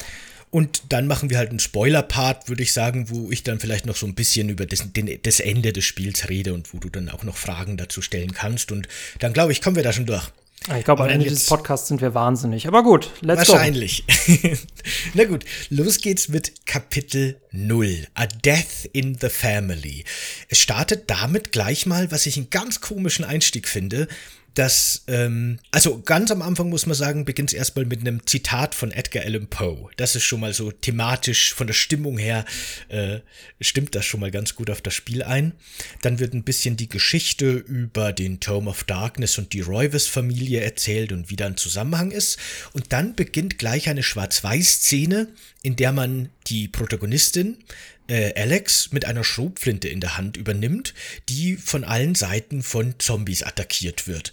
Und 0.51 0.81
dann 0.89 1.05
machen 1.05 1.29
wir 1.29 1.37
halt 1.37 1.51
einen 1.51 1.59
Spoiler-Part, 1.59 2.49
würde 2.49 2.63
ich 2.63 2.73
sagen, 2.73 3.09
wo 3.09 3.29
ich 3.29 3.43
dann 3.43 3.59
vielleicht 3.59 3.85
noch 3.85 3.95
so 3.95 4.07
ein 4.07 4.15
bisschen 4.15 4.49
über 4.49 4.65
das, 4.65 4.91
den, 4.91 5.19
das 5.21 5.39
Ende 5.39 5.73
des 5.73 5.85
Spiels 5.85 6.27
rede 6.27 6.53
und 6.53 6.73
wo 6.73 6.79
du 6.79 6.89
dann 6.89 7.09
auch 7.09 7.23
noch 7.23 7.37
Fragen 7.37 7.77
dazu 7.77 8.01
stellen 8.01 8.33
kannst. 8.33 8.71
Und 8.71 8.87
dann 9.19 9.31
glaube 9.31 9.51
ich, 9.51 9.61
kommen 9.61 9.75
wir 9.75 9.83
da 9.83 9.93
schon 9.93 10.07
durch. 10.07 10.31
Ich 10.77 10.83
glaube, 10.83 11.03
am 11.03 11.09
Ende 11.09 11.25
dieses 11.25 11.47
Podcasts 11.47 11.87
sind 11.87 12.01
wir 12.01 12.13
wahnsinnig. 12.13 12.67
Aber 12.67 12.83
gut, 12.83 13.09
let's 13.21 13.47
wahrscheinlich. 13.49 14.05
go. 14.05 14.13
Wahrscheinlich. 14.13 14.59
Na 15.13 15.23
gut, 15.23 15.45
los 15.69 15.99
geht's 15.99 16.27
mit 16.27 16.65
Kapitel 16.65 17.41
0. 17.51 18.07
A 18.13 18.27
Death 18.27 18.85
in 18.91 19.17
the 19.19 19.29
Family. 19.29 20.03
Es 20.49 20.59
startet 20.59 21.09
damit 21.09 21.51
gleich 21.51 21.85
mal, 21.85 22.11
was 22.11 22.25
ich 22.25 22.37
einen 22.37 22.49
ganz 22.49 22.81
komischen 22.81 23.25
Einstieg 23.25 23.67
finde 23.67 24.07
dass, 24.59 25.03
ähm, 25.07 25.57
also 25.71 26.01
ganz 26.01 26.31
am 26.31 26.41
Anfang 26.41 26.67
muss 26.69 26.85
man 26.85 26.93
sagen, 26.93 27.23
beginnt 27.23 27.51
es 27.51 27.53
erstmal 27.53 27.85
mit 27.85 28.01
einem 28.01 28.27
Zitat 28.27 28.75
von 28.75 28.91
Edgar 28.91 29.23
Allan 29.23 29.47
Poe. 29.47 29.89
Das 29.95 30.17
ist 30.17 30.23
schon 30.23 30.41
mal 30.41 30.53
so 30.53 30.69
thematisch 30.69 31.53
von 31.53 31.65
der 31.65 31.73
Stimmung 31.73 32.17
her, 32.17 32.43
äh, 32.89 33.19
stimmt 33.61 33.95
das 33.95 34.03
schon 34.03 34.19
mal 34.19 34.31
ganz 34.31 34.55
gut 34.55 34.69
auf 34.69 34.81
das 34.81 34.93
Spiel 34.93 35.23
ein. 35.23 35.53
Dann 36.01 36.19
wird 36.19 36.33
ein 36.33 36.43
bisschen 36.43 36.75
die 36.75 36.89
Geschichte 36.89 37.51
über 37.51 38.11
den 38.11 38.41
Tome 38.41 38.69
of 38.69 38.83
Darkness 38.83 39.37
und 39.37 39.53
die 39.53 39.61
Roivas-Familie 39.61 40.59
erzählt 40.59 41.13
und 41.13 41.29
wie 41.29 41.37
da 41.37 41.45
ein 41.45 41.55
Zusammenhang 41.55 42.11
ist. 42.11 42.37
Und 42.73 42.91
dann 42.91 43.15
beginnt 43.15 43.59
gleich 43.59 43.87
eine 43.87 44.03
Schwarz-Weiß-Szene, 44.03 45.29
in 45.61 45.77
der 45.77 45.93
man 45.93 46.27
die 46.47 46.67
Protagonistin 46.67 47.55
äh, 48.09 48.33
Alex 48.35 48.91
mit 48.91 49.05
einer 49.05 49.23
Schrotflinte 49.23 49.87
in 49.87 50.01
der 50.01 50.17
Hand 50.17 50.37
übernimmt, 50.37 50.93
die 51.29 51.55
von 51.55 51.83
allen 51.83 52.15
Seiten 52.15 52.63
von 52.63 52.95
Zombies 52.99 53.43
attackiert 53.43 54.07
wird. 54.07 54.31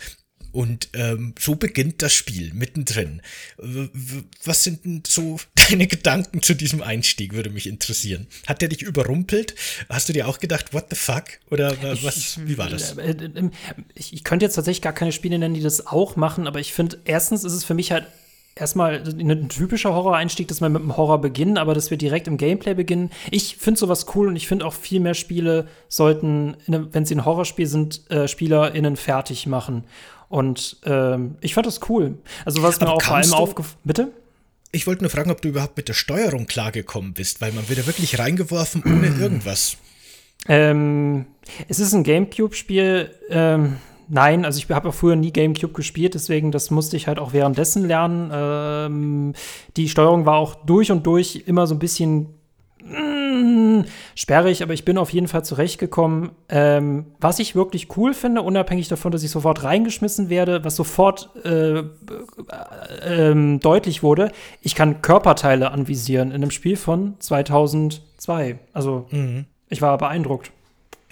Und 0.53 0.89
ähm, 0.95 1.35
so 1.39 1.57
beginnt 1.57 2.01
das 2.01 2.15
Spiel 2.15 2.55
mittendrin. 2.55 3.21
Was 3.59 4.65
sind 4.65 4.87
denn 4.87 5.03
so 5.07 5.39
deine 5.69 5.87
Gedanken 5.87 6.41
zu 6.41 6.55
diesem 6.55 6.81
Einstieg, 6.81 7.35
würde 7.35 7.51
mich 7.51 7.67
interessieren. 7.67 8.27
Hat 8.47 8.63
der 8.63 8.71
dich 8.71 8.81
überrumpelt? 8.81 9.55
Hast 9.91 10.09
du 10.09 10.15
dir 10.15 10.27
auch 10.27 10.39
gedacht, 10.39 10.73
what 10.73 10.87
the 10.89 10.97
fuck? 10.97 11.25
Oder 11.51 11.77
was, 12.03 12.17
ich, 12.17 12.47
wie 12.47 12.57
war 12.57 12.71
das? 12.71 12.97
Äh, 12.97 13.11
äh, 13.11 13.51
ich, 13.95 14.15
ich 14.15 14.25
könnte 14.25 14.47
jetzt 14.47 14.55
tatsächlich 14.55 14.81
gar 14.81 14.95
keine 14.95 15.13
Spiele 15.13 15.39
nennen, 15.39 15.53
die 15.55 15.61
das 15.61 15.87
auch 15.87 16.17
machen, 16.17 16.47
aber 16.47 16.59
ich 16.59 16.73
finde, 16.73 16.99
erstens 17.05 17.45
ist 17.45 17.53
es 17.53 17.65
für 17.65 17.75
mich 17.75 17.93
halt 17.93 18.07
erstmal 18.57 19.03
ein 19.07 19.49
typischer 19.49 19.95
Horror-Einstieg, 19.95 20.49
dass 20.49 20.61
wir 20.61 20.69
mit 20.69 20.83
dem 20.83 20.97
Horror 20.97 21.21
beginnen, 21.21 21.59
aber 21.59 21.75
dass 21.75 21.91
wir 21.91 21.99
direkt 21.99 22.27
im 22.27 22.39
Gameplay 22.39 22.75
beginnen. 22.75 23.11
Ich 23.31 23.57
finde 23.57 23.79
sowas 23.79 24.07
cool 24.15 24.29
und 24.29 24.37
ich 24.37 24.49
finde 24.49 24.65
auch 24.65 24.73
viel 24.73 24.99
mehr 24.99 25.15
Spiele 25.15 25.69
sollten, 25.89 26.57
wenn 26.67 27.05
sie 27.05 27.15
ein 27.15 27.25
Horrorspiel 27.25 27.67
sind, 27.67 28.11
äh, 28.11 28.27
SpielerInnen 28.27 28.97
fertig 28.97 29.47
machen. 29.47 29.85
Und 30.29 30.79
ähm, 30.85 31.37
ich 31.41 31.55
fand 31.55 31.67
das 31.67 31.81
cool. 31.89 32.19
Also 32.45 32.63
was 32.63 32.81
aber 32.81 32.87
mir 32.87 32.97
auch 32.97 33.03
vor 33.03 33.17
allem 33.17 33.33
aufgefallen. 33.33 33.79
Bitte? 33.85 34.13
Ich 34.73 34.87
wollte 34.87 35.05
nur 35.05 35.11
fragen, 35.11 35.31
ob 35.31 35.41
du 35.41 35.49
überhaupt 35.49 35.77
mit 35.77 35.89
der 35.89 35.95
Steuerung 35.95 36.47
klargekommen 36.47 37.13
bist, 37.15 37.41
weil 37.41 37.53
man 37.53 37.69
wird 37.69 37.79
ja 37.79 37.87
wirklich 37.87 38.19
reingeworfen 38.19 38.83
ohne 38.85 39.07
irgendwas. 39.21 39.77
Ähm, 40.49 41.27
es 41.69 41.79
ist 41.79 41.93
ein 41.93 42.05
Gamecube-Spiel. 42.05 43.11
Ähm, 43.31 43.77
Nein, 44.09 44.45
also 44.45 44.59
ich 44.59 44.71
habe 44.71 44.89
auch 44.89 44.95
früher 44.95 45.17
nie 45.17 45.33
GameCube 45.33 45.73
gespielt, 45.73 46.15
deswegen 46.15 46.53
das 46.53 46.71
musste 46.71 46.97
ich 46.97 47.09
halt 47.09 47.19
auch 47.19 47.33
währenddessen 47.33 47.87
lernen. 47.87 48.31
Ähm, 48.33 49.33
die 49.77 49.89
Steuerung 49.89 50.27
war 50.27 50.37
auch 50.37 50.55
durch 50.55 50.93
und 50.93 51.07
durch 51.07 51.45
immer 51.47 51.67
so 51.67 51.75
ein 51.75 51.81
bisschen 51.81 52.29
mm, 52.85 53.81
sperrig, 54.15 54.63
aber 54.63 54.75
ich 54.75 54.85
bin 54.85 54.97
auf 54.97 55.11
jeden 55.11 55.27
Fall 55.27 55.45
zurechtgekommen. 55.45 56.31
Ähm, 56.49 57.07
was 57.21 57.41
ich 57.41 57.57
wirklich 57.57 57.97
cool 57.97 58.15
finde, 58.15 58.43
unabhängig 58.43 58.87
davon, 58.87 59.11
dass 59.11 59.25
ich 59.25 59.31
sofort 59.31 59.65
reingeschmissen 59.65 60.31
werde, 60.31 60.65
was 60.65 60.77
sofort 60.77 61.31
äh, 61.45 61.79
äh, 61.81 61.83
äh, 63.03 63.59
deutlich 63.59 64.05
wurde, 64.05 64.31
ich 64.63 64.77
kann 64.77 65.03
Körperteile 65.03 65.73
anvisieren 65.73 66.29
in 66.29 66.37
einem 66.37 66.53
Spiel 66.53 66.77
von 66.77 67.17
2002. 67.19 68.61
Also 68.73 69.07
mhm. 69.11 69.47
ich 69.69 69.83
war 69.83 69.99
beeindruckt. 69.99 70.53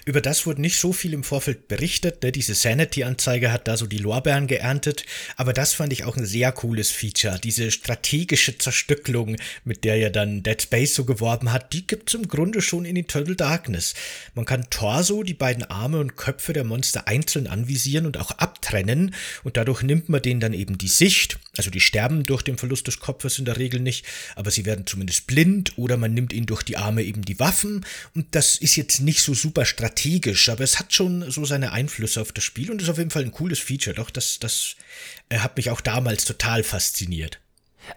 Über 0.07 0.21
das 0.21 0.45
wurde 0.45 0.61
nicht 0.61 0.77
so 0.77 0.93
viel 0.93 1.13
im 1.13 1.23
Vorfeld 1.23 1.67
berichtet. 1.67 2.21
Ne? 2.21 2.31
Diese 2.31 2.53
Sanity-Anzeige 2.53 3.51
hat 3.51 3.67
da 3.67 3.75
so 3.75 3.87
die 3.87 3.97
Lorbeeren 3.97 4.45
geerntet. 4.45 5.03
Aber 5.35 5.51
das 5.51 5.73
fand 5.73 5.91
ich 5.91 6.03
auch 6.03 6.15
ein 6.15 6.27
sehr 6.27 6.51
cooles 6.51 6.91
Feature. 6.91 7.39
Diese 7.43 7.71
strategische 7.71 8.55
Zerstückelung, 8.55 9.37
mit 9.63 9.83
der 9.83 9.97
ja 9.97 10.11
dann 10.11 10.43
Dead 10.43 10.61
Space 10.61 10.93
so 10.93 11.05
geworben 11.05 11.51
hat, 11.51 11.73
die 11.73 11.87
gibt's 11.87 12.13
im 12.13 12.27
Grunde 12.27 12.61
schon 12.61 12.85
in 12.85 12.97
Eternal 12.97 13.35
Darkness. 13.35 13.95
Man 14.35 14.45
kann 14.45 14.69
Torso, 14.69 15.23
die 15.23 15.33
beiden 15.33 15.63
Arme 15.63 15.97
und 15.97 16.15
Köpfe 16.17 16.53
der 16.53 16.65
Monster 16.65 17.07
einzeln 17.07 17.47
anvisieren 17.47 18.05
und 18.05 18.17
auch 18.17 18.29
abtrennen. 18.29 19.15
Und 19.43 19.57
dadurch 19.57 19.81
nimmt 19.81 20.07
man 20.07 20.21
denen 20.21 20.39
dann 20.39 20.53
eben 20.53 20.77
die 20.77 20.87
Sicht. 20.87 21.39
Also 21.57 21.71
die 21.71 21.79
sterben 21.79 22.27
durch 22.27 22.43
den 22.43 22.59
Verlust 22.59 22.85
des 22.85 22.99
Kopfes 22.99 23.39
in 23.39 23.45
der 23.45 23.57
Regel 23.57 23.79
nicht, 23.79 24.05
aber 24.35 24.51
sie 24.51 24.65
werden 24.65 24.85
zumindest 24.85 25.25
blind 25.25 25.75
oder 25.77 25.97
man 25.97 26.13
nimmt 26.13 26.31
ihnen 26.31 26.45
durch 26.45 26.61
die 26.61 26.77
Arme 26.77 27.01
eben 27.01 27.23
die 27.23 27.39
Waffen. 27.39 27.83
Und 28.13 28.27
das 28.35 28.57
ist 28.57 28.75
jetzt 28.75 28.99
nicht 28.99 29.21
so 29.21 29.33
super 29.33 29.65
strategisch 29.65 29.94
strategisch, 29.95 30.49
aber 30.49 30.63
es 30.63 30.77
hat 30.79 30.93
schon 30.93 31.29
so 31.31 31.45
seine 31.45 31.71
Einflüsse 31.71 32.21
auf 32.21 32.31
das 32.31 32.43
Spiel 32.43 32.69
und 32.71 32.81
ist 32.81 32.89
auf 32.89 32.97
jeden 32.97 33.11
Fall 33.11 33.23
ein 33.23 33.31
cooles 33.31 33.59
Feature. 33.59 33.95
Doch, 33.95 34.09
das, 34.09 34.39
das 34.39 34.75
äh, 35.29 35.39
hat 35.39 35.57
mich 35.57 35.71
auch 35.71 35.81
damals 35.81 36.25
total 36.25 36.63
fasziniert. 36.63 37.39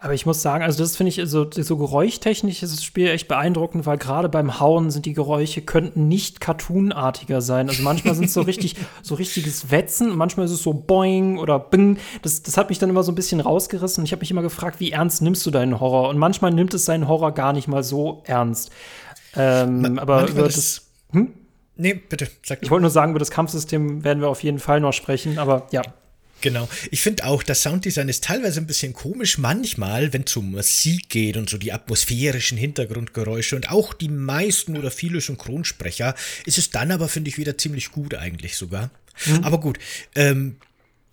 Aber 0.00 0.12
ich 0.12 0.26
muss 0.26 0.42
sagen, 0.42 0.62
also 0.62 0.82
das 0.82 0.98
finde 0.98 1.08
ich 1.08 1.20
so, 1.24 1.50
so 1.50 1.76
geräuschtechnisch 1.78 2.62
ist 2.62 2.76
das 2.76 2.84
Spiel 2.84 3.08
echt 3.08 3.26
beeindruckend, 3.26 3.86
weil 3.86 3.96
gerade 3.96 4.28
beim 4.28 4.60
Hauen 4.60 4.90
sind 4.90 5.06
die 5.06 5.14
Geräusche 5.14 5.62
könnten 5.62 6.08
nicht 6.08 6.40
cartoonartiger 6.40 7.40
sein. 7.40 7.70
Also 7.70 7.82
manchmal 7.82 8.14
sind 8.14 8.26
es 8.26 8.34
so 8.34 8.42
richtig, 8.42 8.76
so 9.02 9.14
richtiges 9.14 9.70
Wetzen, 9.70 10.14
manchmal 10.14 10.44
ist 10.44 10.52
es 10.52 10.62
so 10.62 10.74
boing 10.74 11.38
oder 11.38 11.58
bing. 11.58 11.96
Das, 12.20 12.42
das 12.42 12.58
hat 12.58 12.68
mich 12.68 12.78
dann 12.78 12.90
immer 12.90 13.02
so 13.02 13.12
ein 13.12 13.14
bisschen 13.14 13.40
rausgerissen. 13.40 14.04
Ich 14.04 14.12
habe 14.12 14.20
mich 14.20 14.30
immer 14.30 14.42
gefragt, 14.42 14.78
wie 14.78 14.92
ernst 14.92 15.22
nimmst 15.22 15.46
du 15.46 15.50
deinen 15.50 15.80
Horror? 15.80 16.10
Und 16.10 16.18
manchmal 16.18 16.50
nimmt 16.52 16.74
es 16.74 16.84
seinen 16.84 17.08
Horror 17.08 17.32
gar 17.32 17.54
nicht 17.54 17.66
mal 17.66 17.82
so 17.82 18.22
ernst. 18.26 18.70
Ähm, 19.34 19.94
Ma 19.94 20.02
aber 20.02 20.28
über 20.28 20.42
das. 20.42 20.82
Hm? 21.12 21.32
Nee, 21.78 21.94
bitte, 21.94 22.28
sag 22.44 22.58
Ich 22.60 22.70
wollte 22.70 22.82
nur 22.82 22.90
sagen, 22.90 23.12
über 23.12 23.20
das 23.20 23.30
Kampfsystem 23.30 24.02
werden 24.02 24.20
wir 24.20 24.28
auf 24.28 24.42
jeden 24.42 24.58
Fall 24.58 24.80
noch 24.80 24.92
sprechen, 24.92 25.38
aber 25.38 25.68
ja. 25.70 25.82
Genau. 26.40 26.68
Ich 26.90 27.00
finde 27.02 27.24
auch, 27.24 27.42
das 27.42 27.62
Sounddesign 27.62 28.08
ist 28.08 28.24
teilweise 28.24 28.60
ein 28.60 28.66
bisschen 28.66 28.92
komisch. 28.92 29.38
Manchmal, 29.38 30.12
wenn 30.12 30.22
es 30.22 30.36
um 30.36 30.50
Musik 30.52 31.08
geht 31.08 31.36
und 31.36 31.48
so 31.48 31.56
die 31.56 31.72
atmosphärischen 31.72 32.58
Hintergrundgeräusche 32.58 33.56
und 33.56 33.70
auch 33.70 33.94
die 33.94 34.08
meisten 34.08 34.76
oder 34.76 34.90
viele 34.90 35.20
Synchronsprecher, 35.20 36.14
ist 36.46 36.58
es 36.58 36.70
dann 36.70 36.90
aber, 36.90 37.08
finde 37.08 37.30
ich, 37.30 37.38
wieder 37.38 37.56
ziemlich 37.58 37.90
gut 37.90 38.14
eigentlich 38.14 38.56
sogar. 38.56 38.90
Mhm. 39.26 39.44
Aber 39.44 39.58
gut, 39.58 39.78
ähm, 40.14 40.56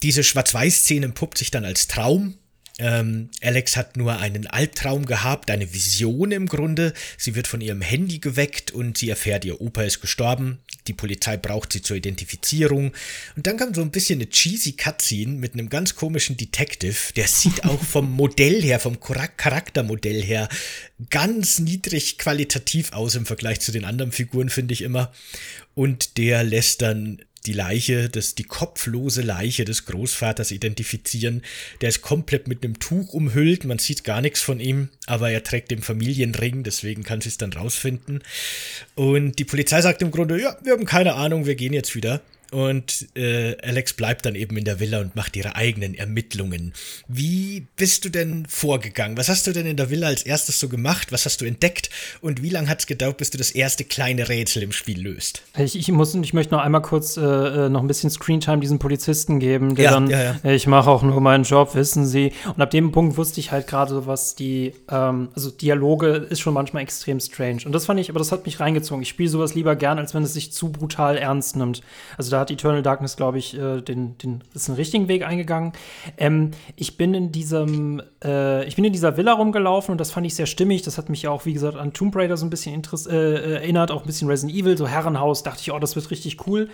diese 0.03 0.23
Schwarz-Weiß-Szene 0.23 1.09
puppt 1.09 1.37
sich 1.37 1.51
dann 1.51 1.65
als 1.65 1.87
Traum 1.87 2.35
ähm, 2.77 3.29
Alex 3.41 3.77
hat 3.77 3.95
nur 3.95 4.19
einen 4.19 4.47
Albtraum 4.47 5.05
gehabt, 5.05 5.49
eine 5.49 5.73
Vision 5.73 6.31
im 6.31 6.47
Grunde. 6.47 6.93
Sie 7.17 7.33
wird 7.33 7.47
von 7.47 7.61
ihrem 7.61 7.81
Handy 7.81 8.19
geweckt 8.19 8.71
und 8.71 8.97
sie 8.97 9.09
erfährt, 9.09 9.45
ihr 9.45 9.61
Opa 9.61 9.83
ist 9.83 10.01
gestorben. 10.01 10.59
Die 10.87 10.93
Polizei 10.93 11.37
braucht 11.37 11.71
sie 11.71 11.81
zur 11.81 11.95
Identifizierung. 11.95 12.91
Und 13.37 13.47
dann 13.47 13.55
kam 13.55 13.73
so 13.73 13.81
ein 13.81 13.91
bisschen 13.91 14.19
eine 14.19 14.29
cheesy 14.29 14.73
Cutscene 14.73 15.33
mit 15.33 15.53
einem 15.53 15.69
ganz 15.69 15.95
komischen 15.95 16.35
Detective. 16.35 17.13
Der 17.15 17.27
sieht 17.27 17.63
auch 17.63 17.81
vom 17.83 18.11
Modell 18.11 18.61
her, 18.61 18.81
vom 18.81 18.99
Charaktermodell 18.99 20.21
her, 20.21 20.49
ganz 21.09 21.59
niedrig 21.59 22.17
qualitativ 22.17 22.91
aus 22.91 23.15
im 23.15 23.25
Vergleich 23.25 23.61
zu 23.61 23.71
den 23.71 23.85
anderen 23.85 24.11
Figuren, 24.11 24.49
finde 24.49 24.73
ich 24.73 24.81
immer. 24.81 25.13
Und 25.75 26.17
der 26.17 26.43
lässt 26.43 26.81
dann 26.81 27.21
die 27.45 27.53
Leiche, 27.53 28.09
das, 28.09 28.35
die 28.35 28.43
kopflose 28.43 29.21
Leiche 29.21 29.65
des 29.65 29.85
Großvaters 29.85 30.51
identifizieren. 30.51 31.41
Der 31.81 31.89
ist 31.89 32.01
komplett 32.01 32.47
mit 32.47 32.63
einem 32.63 32.79
Tuch 32.79 33.13
umhüllt, 33.13 33.65
man 33.65 33.79
sieht 33.79 34.03
gar 34.03 34.21
nichts 34.21 34.41
von 34.41 34.59
ihm, 34.59 34.89
aber 35.05 35.31
er 35.31 35.43
trägt 35.43 35.71
den 35.71 35.81
Familienring, 35.81 36.63
deswegen 36.63 37.03
kann 37.03 37.21
sie 37.21 37.29
es 37.29 37.37
dann 37.37 37.53
rausfinden. 37.53 38.23
Und 38.95 39.39
die 39.39 39.45
Polizei 39.45 39.81
sagt 39.81 40.01
im 40.01 40.11
Grunde, 40.11 40.41
ja, 40.41 40.57
wir 40.63 40.73
haben 40.73 40.85
keine 40.85 41.15
Ahnung, 41.15 41.45
wir 41.45 41.55
gehen 41.55 41.73
jetzt 41.73 41.95
wieder. 41.95 42.21
Und 42.51 43.07
äh, 43.15 43.57
Alex 43.61 43.93
bleibt 43.93 44.25
dann 44.25 44.35
eben 44.35 44.57
in 44.57 44.65
der 44.65 44.79
Villa 44.79 44.99
und 44.99 45.15
macht 45.15 45.35
ihre 45.35 45.55
eigenen 45.55 45.95
Ermittlungen. 45.95 46.73
Wie 47.07 47.67
bist 47.75 48.05
du 48.05 48.09
denn 48.09 48.45
vorgegangen? 48.47 49.17
Was 49.17 49.29
hast 49.29 49.47
du 49.47 49.51
denn 49.51 49.65
in 49.65 49.77
der 49.77 49.89
Villa 49.89 50.07
als 50.07 50.23
erstes 50.23 50.59
so 50.59 50.69
gemacht? 50.69 51.11
Was 51.11 51.25
hast 51.25 51.41
du 51.41 51.45
entdeckt? 51.45 51.89
Und 52.21 52.41
wie 52.41 52.49
lange 52.49 52.69
hat 52.69 52.79
es 52.79 52.87
gedauert, 52.87 53.17
bis 53.17 53.29
du 53.29 53.37
das 53.37 53.51
erste 53.51 53.83
kleine 53.83 54.29
Rätsel 54.29 54.63
im 54.63 54.71
Spiel 54.71 55.01
löst? 55.01 55.43
Ich, 55.57 55.77
ich 55.77 55.91
muss, 55.91 56.15
ich 56.15 56.33
möchte 56.33 56.53
noch 56.53 56.61
einmal 56.61 56.81
kurz 56.81 57.17
äh, 57.17 57.21
äh 57.21 57.69
noch 57.69 57.81
ein 57.81 57.87
bisschen 57.87 58.09
Screentime 58.09 58.59
diesem 58.59 58.79
Polizisten 58.79 59.39
geben, 59.39 59.75
der 59.75 59.85
ja, 59.85 59.91
dann, 59.91 60.09
ja, 60.09 60.23
ja. 60.23 60.35
Äh, 60.43 60.55
ich 60.55 60.67
mache 60.67 60.89
auch 60.89 61.03
nur 61.03 61.19
meinen 61.21 61.43
Job, 61.43 61.75
wissen 61.75 62.05
Sie. 62.05 62.31
Und 62.45 62.61
ab 62.61 62.71
dem 62.71 62.91
Punkt 62.91 63.17
wusste 63.17 63.39
ich 63.39 63.51
halt 63.51 63.67
gerade, 63.67 64.05
was 64.05 64.35
die, 64.35 64.73
ähm, 64.89 65.29
also 65.35 65.49
Dialoge 65.51 66.07
ist 66.29 66.39
schon 66.39 66.53
manchmal 66.53 66.83
extrem 66.83 67.19
strange. 67.19 67.63
Und 67.65 67.71
das 67.71 67.85
fand 67.85 67.99
ich, 67.99 68.09
aber 68.09 68.19
das 68.19 68.31
hat 68.31 68.45
mich 68.45 68.59
reingezogen. 68.59 69.01
Ich 69.01 69.09
spiele 69.09 69.29
sowas 69.29 69.55
lieber 69.55 69.75
gern, 69.75 69.99
als 69.99 70.13
wenn 70.13 70.23
es 70.23 70.33
sich 70.33 70.51
zu 70.51 70.71
brutal 70.71 71.17
ernst 71.17 71.55
nimmt. 71.55 71.81
Also 72.17 72.31
da 72.31 72.44
hat 72.45 72.51
Eternal 72.51 72.81
Darkness, 72.81 73.17
glaube 73.17 73.37
ich, 73.37 73.57
äh, 73.57 73.81
den, 73.81 74.17
den, 74.17 74.43
ist 74.53 74.69
einen 74.69 74.77
richtigen 74.77 75.07
Weg 75.07 75.25
eingegangen. 75.25 75.73
Ähm, 76.17 76.51
ich 76.75 76.97
bin 76.97 77.13
in 77.13 77.31
diesem, 77.31 78.01
äh, 78.23 78.65
ich 78.65 78.75
bin 78.75 78.85
in 78.85 78.93
dieser 78.93 79.17
Villa 79.17 79.33
rumgelaufen 79.33 79.91
und 79.91 79.99
das 79.99 80.11
fand 80.11 80.25
ich 80.25 80.35
sehr 80.35 80.45
stimmig. 80.45 80.83
Das 80.83 80.97
hat 80.97 81.09
mich 81.09 81.23
ja 81.23 81.31
auch, 81.31 81.45
wie 81.45 81.53
gesagt, 81.53 81.75
an 81.75 81.93
Tomb 81.93 82.15
Raider 82.15 82.37
so 82.37 82.45
ein 82.45 82.49
bisschen 82.49 82.81
äh, 83.07 83.53
erinnert, 83.55 83.91
auch 83.91 84.01
ein 84.01 84.07
bisschen 84.07 84.29
Resident 84.29 84.57
Evil, 84.57 84.77
so 84.77 84.87
Herrenhaus. 84.87 85.43
Dachte 85.43 85.61
ich, 85.61 85.71
oh, 85.71 85.79
das 85.79 85.95
wird 85.95 86.09
richtig 86.11 86.47
cool. 86.47 86.69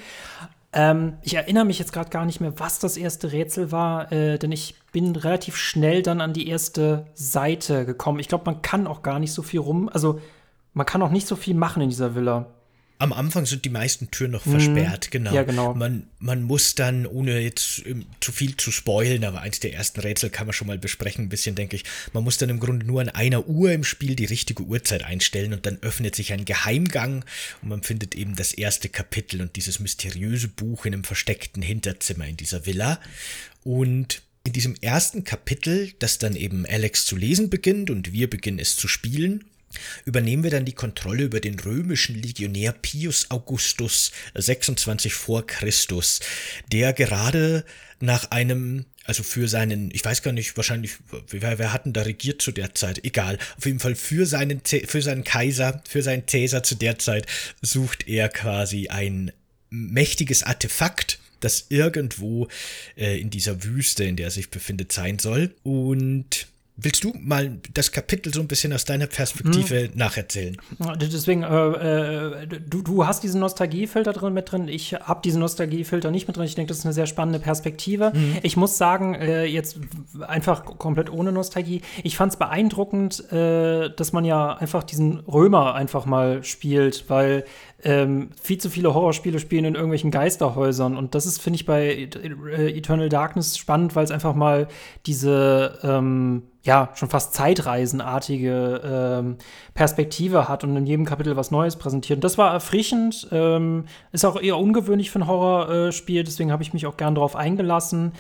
Ähm, 0.74 1.18
ich 1.22 1.36
erinnere 1.36 1.66
mich 1.66 1.80
jetzt 1.80 1.92
gerade 1.92 2.10
gar 2.10 2.26
nicht 2.26 2.40
mehr, 2.40 2.58
was 2.60 2.80
das 2.80 2.96
erste 2.96 3.32
Rätsel 3.32 3.72
war, 3.72 4.12
äh, 4.12 4.38
denn 4.38 4.52
ich 4.52 4.76
bin 4.94 5.16
relativ 5.16 5.58
schnell 5.58 6.02
dann 6.02 6.22
an 6.22 6.34
die 6.34 6.48
erste 6.48 7.08
Seite 7.14 7.86
gekommen. 7.86 8.20
Ich 8.20 8.30
glaube, 8.30 8.46
man 8.46 8.62
kann 8.62 8.88
auch 8.88 9.02
gar 9.02 9.20
nicht 9.20 9.34
so 9.34 9.42
viel 9.42 9.60
rum, 9.60 9.90
also 9.92 10.22
man 10.74 10.86
kann 10.86 11.02
auch 11.02 11.12
nicht 11.12 11.28
so 11.28 11.36
viel 11.36 11.56
machen 11.56 11.82
in 11.82 11.90
dieser 11.90 12.16
Villa. 12.16 12.48
Am 13.02 13.14
Anfang 13.14 13.48
sind 13.48 13.66
die 13.66 13.70
meisten 13.70 14.12
Türen 14.12 14.32
noch 14.32 14.46
mhm. 14.46 14.52
versperrt, 14.52 15.10
genau. 15.10 15.34
Ja, 15.34 15.42
genau. 15.42 15.74
Man, 15.74 16.08
man 16.20 16.44
muss 16.44 16.76
dann, 16.76 17.08
ohne 17.08 17.40
jetzt 17.40 17.84
um, 17.86 18.06
zu 18.20 18.32
viel 18.32 18.56
zu 18.58 18.72
spoilen, 18.72 19.24
aber 19.24 19.42
eins 19.42 19.60
der 19.60 19.74
ersten 19.74 20.02
Rätsel 20.02 20.30
kann 20.30 20.46
man 20.46 20.54
schon 20.54 20.68
mal 20.68 20.78
besprechen, 20.78 21.26
ein 21.26 21.30
bisschen, 21.30 21.56
denke 21.56 21.76
ich. 21.76 21.84
Man 22.14 22.24
muss 22.24 22.38
dann 22.38 22.50
im 22.50 22.60
Grunde 22.60 22.86
nur 22.86 23.02
an 23.02 23.10
einer 23.10 23.48
Uhr 23.48 23.72
im 23.72 23.84
Spiel 23.84 24.16
die 24.16 24.26
richtige 24.26 24.64
Uhrzeit 24.64 25.04
einstellen 25.04 25.54
und 25.54 25.66
dann 25.66 25.80
öffnet 25.82 26.16
sich 26.16 26.32
ein 26.32 26.46
Geheimgang 26.46 27.26
und 27.64 27.70
man 27.70 27.82
findet 27.82 28.14
eben 28.14 28.36
das 28.36 28.54
erste 28.54 28.88
Kapitel 28.88 29.42
und 29.42 29.56
dieses 29.56 29.80
mysteriöse 29.80 30.48
Buch 30.48 30.86
in 30.86 30.94
einem 30.94 31.04
versteckten 31.04 31.64
Hinterzimmer 31.64 32.28
in 32.28 32.38
dieser 32.38 32.66
Villa. 32.68 33.00
Und 33.64 34.22
in 34.44 34.54
diesem 34.54 34.76
ersten 34.82 35.24
Kapitel, 35.24 35.94
das 36.00 36.18
dann 36.18 36.36
eben 36.36 36.66
Alex 36.66 37.06
zu 37.06 37.16
lesen 37.16 37.50
beginnt 37.50 37.90
und 37.90 38.12
wir 38.12 38.30
beginnen 38.30 38.60
es 38.60 38.76
zu 38.76 38.88
spielen, 38.88 39.44
übernehmen 40.06 40.44
wir 40.44 40.52
dann 40.52 40.66
die 40.66 40.74
Kontrolle 40.74 41.24
über 41.24 41.40
den 41.40 41.60
römischen 41.60 42.22
Legionär 42.22 42.72
Pius 42.74 43.30
Augustus 43.30 44.12
26 44.36 45.14
vor 45.14 45.46
Christus, 45.46 46.20
der 46.72 46.94
gerade 46.94 47.66
nach 48.00 48.32
einem 48.32 48.86
also 49.04 49.24
für 49.24 49.48
seinen, 49.48 49.90
ich 49.94 50.06
weiß 50.06 50.22
gar 50.22 50.32
nicht, 50.32 50.56
wahrscheinlich, 50.58 50.94
wer, 51.30 51.58
wer 51.58 51.74
hatten 51.74 51.92
da 51.92 52.04
regiert 52.04 52.42
zu 52.42 52.52
der 52.52 52.76
Zeit? 52.76 53.04
Egal. 53.04 53.40
Auf 53.58 53.66
jeden 53.66 53.80
Fall 53.80 53.96
für 53.96 54.26
seinen, 54.26 54.62
für 54.64 55.02
seinen 55.02 55.24
Kaiser, 55.24 55.82
für 55.88 56.04
seinen 56.04 56.28
Cäsar 56.28 56.64
zu 56.64 56.76
der 56.76 57.00
Zeit 57.00 57.26
sucht 57.62 58.08
er 58.08 58.30
quasi 58.30 58.90
ein 58.90 59.32
mächtiges 59.70 60.44
Artefakt, 60.44 61.20
das 61.40 61.66
irgendwo 61.70 62.48
äh, 62.96 63.20
in 63.20 63.32
dieser 63.32 63.64
Wüste, 63.64 64.04
in 64.04 64.16
der 64.16 64.28
er 64.28 64.32
sich 64.32 64.52
befindet, 64.52 64.92
sein 64.92 65.18
soll. 65.18 65.56
Und 65.64 66.48
Willst 66.84 67.04
du 67.04 67.14
mal 67.20 67.60
das 67.74 67.92
Kapitel 67.92 68.34
so 68.34 68.42
ein 68.42 68.48
bisschen 68.48 68.74
aus 68.74 68.86
deiner 68.86 69.08
Perspektive 69.08 69.84
hm. 69.84 69.92
nacherzählen? 69.94 70.58
Deswegen, 71.00 71.44
äh, 71.44 71.48
äh, 71.48 72.48
du, 72.48 72.82
du 72.82 73.06
hast 73.06 73.24
diesen 73.24 73.40
Nostalgiefilter 73.40 74.14
drin 74.14 74.34
mit 74.34 74.52
drin. 74.52 74.68
Ich 74.68 74.94
habe 74.94 75.22
diesen 75.24 75.40
Nostalgiefilter 75.42 76.10
nicht 76.10 76.28
mit 76.28 76.38
drin. 76.38 76.46
Ich 76.46 76.56
denke, 76.56 76.70
das 76.70 76.80
ist 76.80 76.86
eine 76.86 76.94
sehr 76.94 77.06
spannende 77.06 77.40
Perspektive. 77.40 78.12
Mhm. 78.16 78.38
Ich 78.42 78.58
muss 78.58 78.78
sagen, 78.78 79.14
äh, 79.14 79.46
jetzt 79.46 79.78
einfach 80.22 80.66
komplett 80.66 81.12
ohne 81.12 81.32
Nostalgie. 81.32 81.82
Ich 82.04 82.18
fand 82.18 82.34
es 82.34 82.40
beeindruckend, 82.40 83.32
äh, 83.32 83.90
dass 83.96 84.12
man 84.12 84.26
ja 84.26 84.56
einfach 84.56 84.84
diesen 84.84 85.20
Römer 85.20 85.76
einfach 85.76 86.06
mal 86.06 86.44
spielt, 86.44 87.06
weil 87.10 87.46
ähm, 87.84 88.30
viel 88.42 88.58
zu 88.58 88.70
viele 88.70 88.94
Horrorspiele 88.94 89.40
spielen 89.40 89.66
in 89.66 89.76
irgendwelchen 89.76 90.12
Geisterhäusern. 90.12 90.98
Und 90.98 91.16
das 91.16 91.26
ist, 91.26 91.42
finde 91.42 91.56
ich, 91.56 91.66
bei 91.66 92.10
Eternal 92.58 93.10
Darkness 93.10 93.58
spannend, 93.58 93.96
weil 93.96 94.04
es 94.04 94.12
einfach 94.12 94.36
mal 94.36 94.68
diese 95.06 95.80
ähm, 95.84 96.44
ja, 96.64 96.90
schon 96.94 97.10
fast 97.10 97.34
zeitreisenartige 97.34 98.82
ähm, 98.84 99.38
Perspektive 99.74 100.48
hat 100.48 100.64
und 100.64 100.76
in 100.78 100.86
jedem 100.86 101.06
Kapitel 101.06 101.36
was 101.36 101.50
Neues 101.50 101.76
präsentiert. 101.76 102.18
Und 102.18 102.24
das 102.24 102.38
war 102.38 102.54
erfrischend, 102.54 103.28
ähm, 103.32 103.86
ist 104.12 104.26
auch 104.26 104.40
eher 104.40 104.58
ungewöhnlich 104.58 105.10
für 105.10 105.20
ein 105.20 105.28
Horrorspiel, 105.28 106.24
deswegen 106.24 106.52
habe 106.52 106.62
ich 106.62 106.74
mich 106.74 106.86
auch 106.86 106.98
gern 106.98 107.16
darauf 107.16 107.36
eingelassen. 107.36 108.14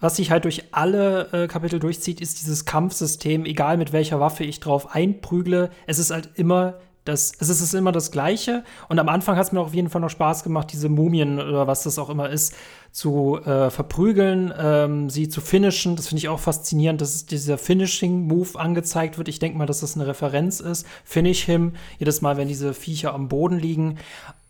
Was 0.00 0.16
sich 0.16 0.30
halt 0.30 0.44
durch 0.44 0.64
alle 0.72 1.28
äh, 1.32 1.46
Kapitel 1.46 1.78
durchzieht, 1.78 2.20
ist 2.20 2.40
dieses 2.40 2.64
Kampfsystem, 2.64 3.44
egal 3.44 3.76
mit 3.76 3.92
welcher 3.92 4.18
Waffe 4.18 4.44
ich 4.44 4.60
drauf 4.60 4.94
einprügle. 4.94 5.70
Es 5.86 5.98
ist 5.98 6.10
halt 6.10 6.30
immer 6.34 6.74
das, 7.04 7.32
es 7.38 7.48
ist 7.48 7.74
immer 7.74 7.92
das 7.92 8.10
Gleiche. 8.10 8.64
Und 8.88 8.98
am 8.98 9.08
Anfang 9.08 9.36
hat 9.36 9.46
es 9.46 9.52
mir 9.52 9.60
auf 9.60 9.74
jeden 9.74 9.90
Fall 9.90 10.00
noch 10.00 10.10
Spaß 10.10 10.42
gemacht, 10.42 10.72
diese 10.72 10.88
Mumien 10.88 11.38
oder 11.38 11.66
was 11.66 11.82
das 11.82 11.98
auch 11.98 12.08
immer 12.08 12.30
ist, 12.30 12.54
zu 12.92 13.38
äh, 13.44 13.70
verprügeln, 13.70 14.54
ähm, 14.58 15.10
sie 15.10 15.28
zu 15.28 15.40
finishen. 15.40 15.96
Das 15.96 16.08
finde 16.08 16.20
ich 16.20 16.28
auch 16.28 16.40
faszinierend, 16.40 17.00
dass 17.00 17.26
dieser 17.26 17.58
Finishing-Move 17.58 18.58
angezeigt 18.58 19.18
wird. 19.18 19.28
Ich 19.28 19.38
denke 19.38 19.58
mal, 19.58 19.66
dass 19.66 19.80
das 19.80 19.96
eine 19.96 20.06
Referenz 20.06 20.60
ist. 20.60 20.86
Finish 21.04 21.44
him, 21.44 21.72
jedes 21.98 22.22
Mal, 22.22 22.36
wenn 22.36 22.48
diese 22.48 22.72
Viecher 22.72 23.12
am 23.12 23.28
Boden 23.28 23.58
liegen. 23.58 23.98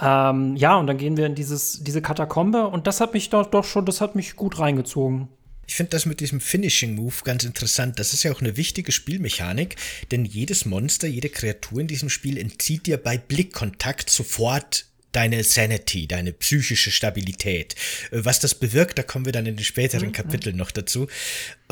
Ähm, 0.01 0.55
ja, 0.57 0.77
und 0.77 0.87
dann 0.87 0.99
gehen 0.99 1.17
wir 1.17 1.27
in 1.27 1.35
dieses, 1.35 1.83
diese 1.83 2.03
Katakombe 2.03 2.69
und 2.69 2.87
das 2.87 3.01
hat 3.01 3.15
mich 3.15 3.31
doch, 3.31 3.47
doch 3.47 3.65
schon, 3.65 3.87
das 3.87 4.01
hat 4.01 4.15
mich 4.15 4.37
gut 4.37 4.59
reingezogen. 4.59 5.29
Ich 5.67 5.75
finde 5.75 5.91
das 5.91 6.07
mit 6.07 6.21
diesem 6.21 6.41
Finishing 6.41 6.95
Move 6.95 7.15
ganz 7.25 7.45
interessant. 7.45 7.99
Das 7.99 8.13
ist 8.13 8.23
ja 8.23 8.33
auch 8.33 8.41
eine 8.41 8.57
wichtige 8.57 8.93
Spielmechanik, 8.93 9.77
denn 10.11 10.25
jedes 10.25 10.65
Monster, 10.65 11.07
jede 11.09 11.29
Kreatur 11.29 11.81
in 11.81 11.87
diesem 11.87 12.11
Spiel 12.11 12.39
entzieht 12.39 12.87
dir 12.87 12.97
bei 12.97 13.19
Blickkontakt 13.19 14.11
sofort 14.11 14.87
deine 15.15 15.45
Sanity, 15.45 16.07
deine 16.07 16.33
psychische 16.33 16.91
Stabilität. 16.91 17.75
Äh, 18.11 18.25
was 18.25 18.41
das 18.41 18.55
bewirkt, 18.55 18.99
da 18.99 19.03
kommen 19.03 19.25
wir 19.25 19.33
dann 19.33 19.47
in 19.47 19.57
den 19.57 19.65
späteren 19.65 20.09
mhm. 20.09 20.13
Kapiteln 20.13 20.57
noch 20.57 20.71
dazu. 20.71 21.07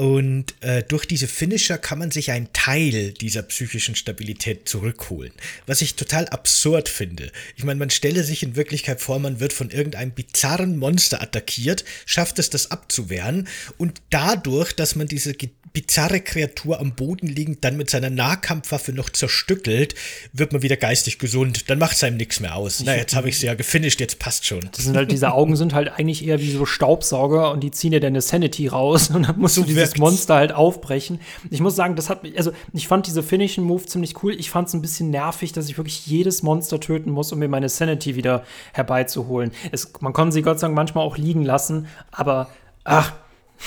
Und 0.03 0.57
äh, 0.63 0.83
durch 0.83 1.07
diese 1.07 1.29
Finisher 1.29 1.79
kann 1.79 2.01
man 2.01 2.11
sich 2.11 2.33
einen 2.33 2.53
Teil 2.53 3.13
dieser 3.13 3.43
psychischen 3.43 3.95
Stabilität 3.95 4.69
zurückholen. 4.69 5.31
Was 5.69 5.81
ich 5.81 5.95
total 5.95 6.27
absurd 6.27 6.89
finde. 6.89 7.31
Ich 7.55 7.63
meine, 7.63 7.79
man 7.79 7.91
stelle 7.91 8.25
sich 8.25 8.43
in 8.43 8.57
Wirklichkeit 8.57 9.01
vor, 9.01 9.21
man 9.21 9.39
wird 9.39 9.53
von 9.53 9.71
irgendeinem 9.71 10.11
bizarren 10.11 10.77
Monster 10.77 11.23
attackiert, 11.23 11.85
schafft 12.05 12.41
es, 12.41 12.51
das 12.51 12.73
abzuwehren 12.73 13.47
und 13.79 14.03
dadurch, 14.11 14.73
dass 14.73 14.97
man 14.97 15.07
diese 15.07 15.37
bizarre 15.73 16.21
Kreatur 16.21 16.81
am 16.81 16.95
Boden 16.95 17.29
liegend 17.29 17.65
dann 17.65 17.77
mit 17.77 17.89
seiner 17.89 18.11
Nahkampfwaffe 18.11 18.93
noch 18.93 19.11
zerstückelt, 19.11 19.95
wird 20.33 20.53
man 20.53 20.63
wieder 20.63 20.77
geistig 20.77 21.19
gesund. 21.19 21.71
Dann 21.71 21.79
macht 21.79 21.97
es 21.97 22.05
einem 22.05 22.17
nichts 22.17 22.41
mehr 22.41 22.57
aus. 22.57 22.83
Na, 22.85 22.97
jetzt 22.97 23.15
habe 23.15 23.29
ich 23.29 23.39
sie 23.39 23.47
ja 23.47 23.55
gefinisht, 23.55 24.01
jetzt 24.01 24.19
passt 24.19 24.47
schon. 24.47 24.69
Das 24.73 24.85
sind 24.85 24.97
halt, 24.97 25.11
diese 25.11 25.33
Augen 25.33 25.57
sind 25.57 25.75
halt 25.75 25.89
eigentlich 25.89 26.27
eher 26.27 26.41
wie 26.41 26.51
so 26.51 26.67
Staubsauger 26.67 27.53
und 27.53 27.61
die 27.61 27.71
ziehen 27.71 27.93
dir 27.93 28.01
deine 28.01 28.21
Sanity 28.21 28.69
raus 28.69 29.11
und 29.15 29.29
dann 29.29 29.39
musst 29.39 29.55
so 29.55 29.63
du 29.63 29.69
dieses 29.69 29.92
Monster 29.99 30.37
halt 30.37 30.53
aufbrechen. 30.53 31.21
Ich 31.51 31.61
muss 31.61 31.77
sagen, 31.77 31.97
das 31.97 32.11
hat 32.11 32.23
mich, 32.23 32.37
also 32.37 32.53
ich 32.73 32.89
fand 32.89 33.07
diese 33.07 33.23
Finishing 33.23 33.65
Move 33.65 33.85
ziemlich 33.87 34.23
cool. 34.23 34.35
Ich 34.39 34.51
fand 34.51 34.69
es 34.69 34.75
ein 34.75 34.83
bisschen 34.83 35.11
nervig, 35.11 35.53
dass 35.53 35.69
ich 35.69 35.77
wirklich 35.77 36.07
jedes 36.07 36.43
Monster 36.43 36.81
töten 36.81 37.11
muss, 37.11 37.33
um 37.33 37.39
mir 37.39 37.49
meine 37.49 37.69
Sanity 37.69 38.17
wieder 38.17 38.45
herbeizuholen. 38.73 39.53
Es, 39.71 39.93
man 40.01 40.13
konnte 40.13 40.33
sie 40.33 40.43
Gott 40.43 40.59
sei 40.59 40.67
Dank 40.67 40.77
manchmal 40.77 41.05
auch 41.05 41.17
liegen 41.17 41.45
lassen, 41.45 41.87
aber 42.11 42.49
ach, 42.85 43.13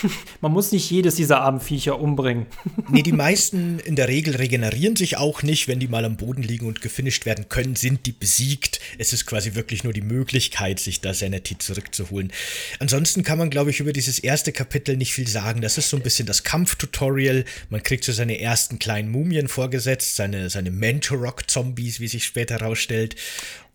Man 0.41 0.51
muss 0.51 0.71
nicht 0.71 0.89
jedes 0.89 1.15
dieser 1.15 1.41
armen 1.41 1.59
Viecher 1.59 1.99
umbringen. 1.99 2.45
nee, 2.89 3.01
die 3.01 3.11
meisten 3.11 3.79
in 3.79 3.95
der 3.95 4.07
Regel 4.07 4.35
regenerieren 4.35 4.95
sich 4.95 5.17
auch 5.17 5.43
nicht. 5.43 5.67
Wenn 5.67 5.79
die 5.79 5.87
mal 5.87 6.05
am 6.05 6.17
Boden 6.17 6.43
liegen 6.43 6.67
und 6.67 6.81
gefinisht 6.81 7.25
werden 7.25 7.49
können, 7.49 7.75
sind 7.75 8.05
die 8.05 8.11
besiegt. 8.11 8.79
Es 8.97 9.13
ist 9.13 9.25
quasi 9.25 9.55
wirklich 9.55 9.83
nur 9.83 9.93
die 9.93 10.01
Möglichkeit, 10.01 10.79
sich 10.79 11.01
da 11.01 11.13
Sanity 11.13 11.57
zurückzuholen. 11.57 12.31
Ansonsten 12.79 13.23
kann 13.23 13.37
man, 13.37 13.49
glaube 13.49 13.69
ich, 13.69 13.79
über 13.79 13.93
dieses 13.93 14.19
erste 14.19 14.51
Kapitel 14.51 14.97
nicht 14.97 15.13
viel 15.13 15.27
sagen. 15.27 15.61
Das 15.61 15.77
ist 15.77 15.89
so 15.89 15.97
ein 15.97 16.03
bisschen 16.03 16.25
das 16.25 16.43
Kampftutorial. 16.43 17.45
Man 17.69 17.83
kriegt 17.83 18.03
so 18.03 18.11
seine 18.11 18.39
ersten 18.39 18.79
kleinen 18.79 19.09
Mumien 19.09 19.47
vorgesetzt, 19.47 20.15
seine, 20.15 20.49
seine 20.49 20.71
Mentorok-Zombies, 20.71 21.99
wie 21.99 22.07
sich 22.07 22.25
später 22.25 22.55
herausstellt 22.55 23.15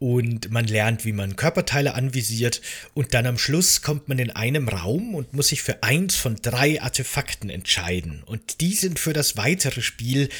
und 0.00 0.50
man 0.50 0.64
lernt, 0.64 1.04
wie 1.04 1.12
man 1.12 1.36
Körperteile 1.36 1.94
anvisiert 1.94 2.60
und 2.94 3.14
dann 3.14 3.26
am 3.26 3.38
Schluss 3.38 3.82
kommt 3.82 4.08
man 4.08 4.18
in 4.18 4.30
einem 4.30 4.68
Raum 4.68 5.14
und 5.14 5.34
muss 5.34 5.48
sich 5.48 5.62
für 5.62 5.84
eins 5.84 6.16
von 6.16 6.36
drei 6.42 6.82
Artefakten 6.82 7.50
entscheiden 7.50 8.24
und 8.24 8.60
die 8.60 8.74
sind 8.74 8.98
für 8.98 9.12
das 9.12 9.36
weitere 9.36 9.82
Spiel 9.82 10.30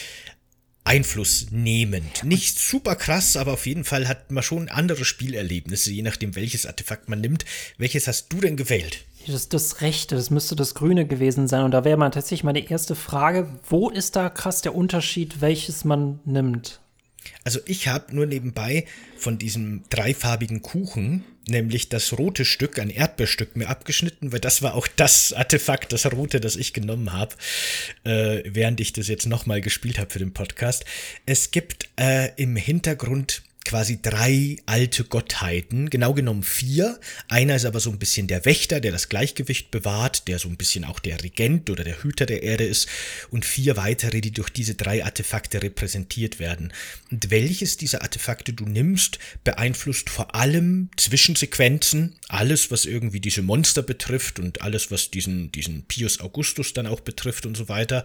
einflussnehmend. 0.84 2.24
Nicht 2.24 2.58
super 2.58 2.96
krass, 2.96 3.36
aber 3.36 3.52
auf 3.52 3.66
jeden 3.66 3.84
Fall 3.84 4.08
hat 4.08 4.32
man 4.32 4.42
schon 4.42 4.68
andere 4.68 5.04
Spielerlebnisse, 5.04 5.92
je 5.92 6.02
nachdem 6.02 6.34
welches 6.34 6.66
Artefakt 6.66 7.08
man 7.08 7.20
nimmt. 7.20 7.44
Welches 7.78 8.08
hast 8.08 8.32
du 8.32 8.40
denn 8.40 8.56
gewählt? 8.56 9.04
Das, 9.26 9.50
das 9.50 9.82
Rechte, 9.82 10.16
das 10.16 10.30
müsste 10.30 10.56
das 10.56 10.74
Grüne 10.74 11.06
gewesen 11.06 11.46
sein. 11.46 11.64
Und 11.64 11.72
da 11.72 11.84
wäre 11.84 11.98
mal 11.98 12.10
tatsächlich 12.10 12.44
meine 12.44 12.70
erste 12.70 12.94
Frage, 12.94 13.46
wo 13.68 13.90
ist 13.90 14.16
da 14.16 14.30
krass 14.30 14.62
der 14.62 14.74
Unterschied, 14.74 15.42
welches 15.42 15.84
man 15.84 16.20
nimmt? 16.24 16.80
Also 17.44 17.60
ich 17.66 17.88
habe 17.88 18.14
nur 18.14 18.26
nebenbei 18.26 18.84
von 19.16 19.38
diesem 19.38 19.82
dreifarbigen 19.88 20.62
Kuchen, 20.62 21.24
nämlich 21.48 21.88
das 21.88 22.18
rote 22.18 22.44
Stück, 22.44 22.78
ein 22.78 22.90
Erdbeerstück, 22.90 23.56
mir 23.56 23.68
abgeschnitten, 23.68 24.32
weil 24.32 24.40
das 24.40 24.62
war 24.62 24.74
auch 24.74 24.86
das 24.86 25.32
Artefakt, 25.32 25.92
das 25.92 26.10
rote, 26.12 26.40
das 26.40 26.56
ich 26.56 26.72
genommen 26.72 27.12
habe, 27.12 27.34
äh, 28.04 28.42
während 28.44 28.80
ich 28.80 28.92
das 28.92 29.08
jetzt 29.08 29.26
nochmal 29.26 29.60
gespielt 29.60 29.98
habe 29.98 30.10
für 30.10 30.18
den 30.18 30.32
Podcast. 30.32 30.84
Es 31.26 31.50
gibt 31.50 31.88
äh, 31.98 32.30
im 32.36 32.56
Hintergrund 32.56 33.42
quasi 33.64 34.00
drei 34.00 34.56
alte 34.66 35.04
Gottheiten, 35.04 35.90
genau 35.90 36.14
genommen 36.14 36.42
vier. 36.42 36.98
Einer 37.28 37.56
ist 37.56 37.66
aber 37.66 37.80
so 37.80 37.90
ein 37.90 37.98
bisschen 37.98 38.26
der 38.26 38.44
Wächter, 38.44 38.80
der 38.80 38.90
das 38.90 39.08
Gleichgewicht 39.08 39.70
bewahrt, 39.70 40.28
der 40.28 40.38
so 40.38 40.48
ein 40.48 40.56
bisschen 40.56 40.84
auch 40.84 40.98
der 40.98 41.22
Regent 41.22 41.68
oder 41.70 41.84
der 41.84 42.02
Hüter 42.02 42.26
der 42.26 42.42
Erde 42.42 42.64
ist 42.64 42.88
und 43.30 43.44
vier 43.44 43.76
weitere, 43.76 44.20
die 44.20 44.30
durch 44.30 44.50
diese 44.50 44.74
drei 44.74 45.04
Artefakte 45.04 45.62
repräsentiert 45.62 46.38
werden. 46.38 46.72
Und 47.10 47.30
welches 47.30 47.76
dieser 47.76 48.02
Artefakte 48.02 48.52
du 48.52 48.64
nimmst, 48.64 49.18
beeinflusst 49.44 50.10
vor 50.10 50.34
allem 50.34 50.88
Zwischensequenzen, 50.96 52.16
alles, 52.28 52.70
was 52.70 52.86
irgendwie 52.86 53.20
diese 53.20 53.42
Monster 53.42 53.82
betrifft 53.82 54.38
und 54.38 54.62
alles, 54.62 54.90
was 54.90 55.10
diesen, 55.10 55.52
diesen 55.52 55.84
Pius 55.84 56.20
Augustus 56.20 56.72
dann 56.72 56.86
auch 56.86 57.00
betrifft 57.00 57.46
und 57.46 57.56
so 57.56 57.68
weiter, 57.68 58.04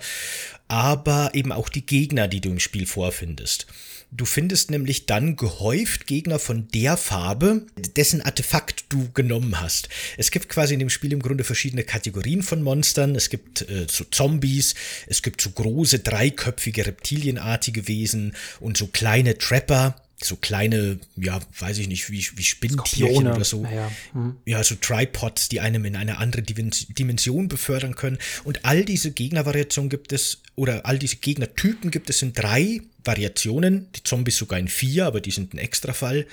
aber 0.68 1.32
eben 1.34 1.52
auch 1.52 1.70
die 1.70 1.86
Gegner, 1.86 2.28
die 2.28 2.42
du 2.42 2.50
im 2.50 2.60
Spiel 2.60 2.86
vorfindest. 2.86 3.68
Du 4.18 4.24
findest 4.24 4.72
nämlich 4.72 5.08
dann 5.08 5.36
gehäuft 5.36 6.08
Gegner 6.08 6.40
von 6.40 6.70
der 6.70 6.96
Farbe, 6.96 7.66
dessen 7.98 8.22
Artefakt 8.22 8.86
du 8.88 9.12
genommen 9.14 9.60
hast. 9.60 9.90
Es 10.18 10.32
gibt 10.32 10.48
quasi 10.48 10.74
in 10.74 10.80
dem 10.80 10.90
Spiel 10.90 11.12
im 11.12 11.22
Grunde 11.22 11.44
verschiedene 11.44 11.84
Kategorien 11.84 12.42
von 12.42 12.64
Monstern. 12.64 13.16
Es 13.16 13.30
gibt 13.30 13.64
äh, 13.70 13.88
so 13.90 14.06
Zombies, 14.06 14.74
es 15.08 15.22
gibt 15.22 15.42
so 15.42 15.50
große 15.50 16.00
dreiköpfige 16.00 16.86
reptilienartige 16.86 17.90
Wesen 17.90 18.36
und 18.62 18.78
so 18.78 18.88
kleine 18.88 19.38
Trapper, 19.38 19.96
so 20.24 20.36
kleine, 20.38 21.00
ja, 21.18 21.40
weiß 21.60 21.78
ich 21.80 21.88
nicht, 21.88 22.10
wie, 22.10 22.26
wie 22.36 22.44
Spinntierchen 22.44 23.28
oder 23.28 23.44
so. 23.44 23.64
Ja, 23.64 23.92
hm. 24.14 24.38
ja, 24.46 24.64
so 24.64 24.76
Tripods, 24.76 25.50
die 25.50 25.60
einem 25.60 25.86
in 25.86 25.96
eine 25.96 26.18
andere 26.18 26.42
Dimension 26.42 27.48
befördern 27.48 27.96
können. 27.96 28.18
Und 28.44 28.64
all 28.64 28.86
diese 28.86 29.12
Gegnervariationen 29.12 29.90
gibt 29.90 30.14
es, 30.14 30.42
oder 30.56 30.86
all 30.86 31.00
diese 31.00 31.18
Gegnertypen 31.18 31.92
gibt 31.92 32.10
es 32.10 32.22
in 32.22 32.34
drei 32.34 32.82
Variationen. 33.04 33.92
Die 33.94 34.04
Zombies 34.04 34.38
sogar 34.38 34.58
in 34.58 34.70
vier, 34.70 35.06
aber 35.06 35.20
die 35.20 35.32
sind 35.32 35.54
ein 35.54 35.58
Extrafall. 35.58 36.26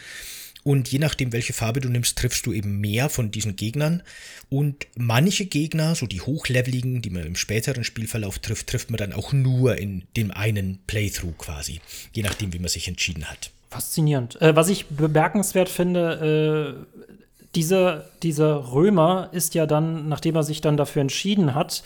Und 0.64 0.88
je 0.88 1.00
nachdem, 1.00 1.32
welche 1.32 1.52
Farbe 1.52 1.80
du 1.80 1.88
nimmst, 1.88 2.16
triffst 2.16 2.46
du 2.46 2.52
eben 2.52 2.80
mehr 2.80 3.08
von 3.08 3.32
diesen 3.32 3.56
Gegnern. 3.56 4.02
Und 4.48 4.86
manche 4.96 5.46
Gegner, 5.46 5.96
so 5.96 6.06
die 6.06 6.20
hochleveligen, 6.20 7.02
die 7.02 7.10
man 7.10 7.26
im 7.26 7.34
späteren 7.34 7.82
Spielverlauf 7.82 8.38
trifft, 8.38 8.68
trifft 8.68 8.90
man 8.90 8.98
dann 8.98 9.12
auch 9.12 9.32
nur 9.32 9.76
in 9.78 10.04
dem 10.16 10.30
einen 10.30 10.78
Playthrough 10.86 11.36
quasi. 11.36 11.80
Je 12.12 12.22
nachdem, 12.22 12.52
wie 12.52 12.60
man 12.60 12.68
sich 12.68 12.86
entschieden 12.86 13.28
hat. 13.28 13.50
Faszinierend. 13.72 14.40
Äh, 14.42 14.54
was 14.54 14.68
ich 14.68 14.86
bemerkenswert 14.88 15.70
finde, 15.70 16.84
äh, 16.94 17.46
dieser, 17.54 18.04
dieser 18.22 18.72
Römer 18.72 19.30
ist 19.32 19.54
ja 19.54 19.66
dann, 19.66 20.08
nachdem 20.08 20.36
er 20.36 20.42
sich 20.42 20.60
dann 20.60 20.76
dafür 20.76 21.02
entschieden 21.02 21.54
hat, 21.54 21.82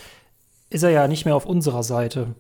ist 0.69 0.83
er 0.83 0.91
ja 0.91 1.07
nicht 1.07 1.25
mehr 1.25 1.37
auf 1.37 1.47
unserer 1.47 1.85
Seite. 1.85 2.35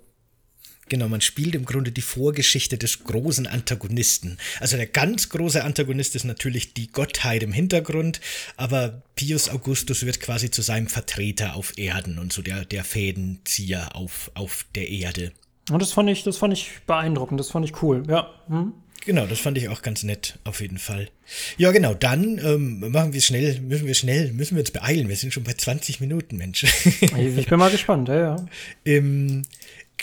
Genau, 0.88 1.08
man 1.08 1.20
spielt 1.20 1.54
im 1.54 1.64
Grunde 1.64 1.90
die 1.90 2.00
Vorgeschichte 2.00 2.78
des 2.78 3.04
großen 3.04 3.46
Antagonisten. 3.46 4.38
Also 4.60 4.76
der 4.76 4.86
ganz 4.86 5.28
große 5.28 5.62
Antagonist 5.62 6.14
ist 6.14 6.24
natürlich 6.24 6.74
die 6.74 6.88
Gottheit 6.88 7.42
im 7.42 7.52
Hintergrund, 7.52 8.20
aber 8.56 9.02
Pius 9.16 9.48
Augustus 9.48 10.06
wird 10.06 10.20
quasi 10.20 10.50
zu 10.50 10.62
seinem 10.62 10.86
Vertreter 10.86 11.56
auf 11.56 11.76
Erden 11.76 12.18
und 12.18 12.32
so 12.32 12.42
der, 12.42 12.64
der 12.64 12.84
Fädenzieher 12.84 13.96
auf, 13.96 14.30
auf 14.34 14.64
der 14.76 14.88
Erde. 14.88 15.32
Und 15.70 15.82
das 15.82 15.92
fand 15.92 16.08
ich, 16.08 16.22
das 16.22 16.36
fand 16.36 16.52
ich 16.52 16.70
beeindruckend, 16.86 17.40
das 17.40 17.50
fand 17.50 17.64
ich 17.64 17.82
cool, 17.82 18.04
ja. 18.08 18.30
Hm? 18.48 18.72
Genau, 19.06 19.24
das 19.24 19.38
fand 19.38 19.56
ich 19.56 19.68
auch 19.68 19.82
ganz 19.82 20.02
nett, 20.02 20.36
auf 20.42 20.60
jeden 20.60 20.78
Fall. 20.78 21.08
Ja, 21.56 21.70
genau, 21.70 21.94
dann 21.94 22.40
ähm, 22.44 22.90
machen 22.90 23.12
wir 23.12 23.20
schnell, 23.20 23.60
müssen 23.60 23.86
wir 23.86 23.94
schnell, 23.94 24.32
müssen 24.32 24.56
wir 24.56 24.62
uns 24.62 24.72
beeilen. 24.72 25.08
Wir 25.08 25.14
sind 25.14 25.32
schon 25.32 25.44
bei 25.44 25.52
20 25.52 26.00
Minuten, 26.00 26.36
Mensch. 26.36 26.64
ich 27.00 27.46
bin 27.46 27.58
mal 27.58 27.70
gespannt, 27.70 28.08
ja, 28.08 28.16
ja. 28.16 28.46
ähm, 28.84 29.42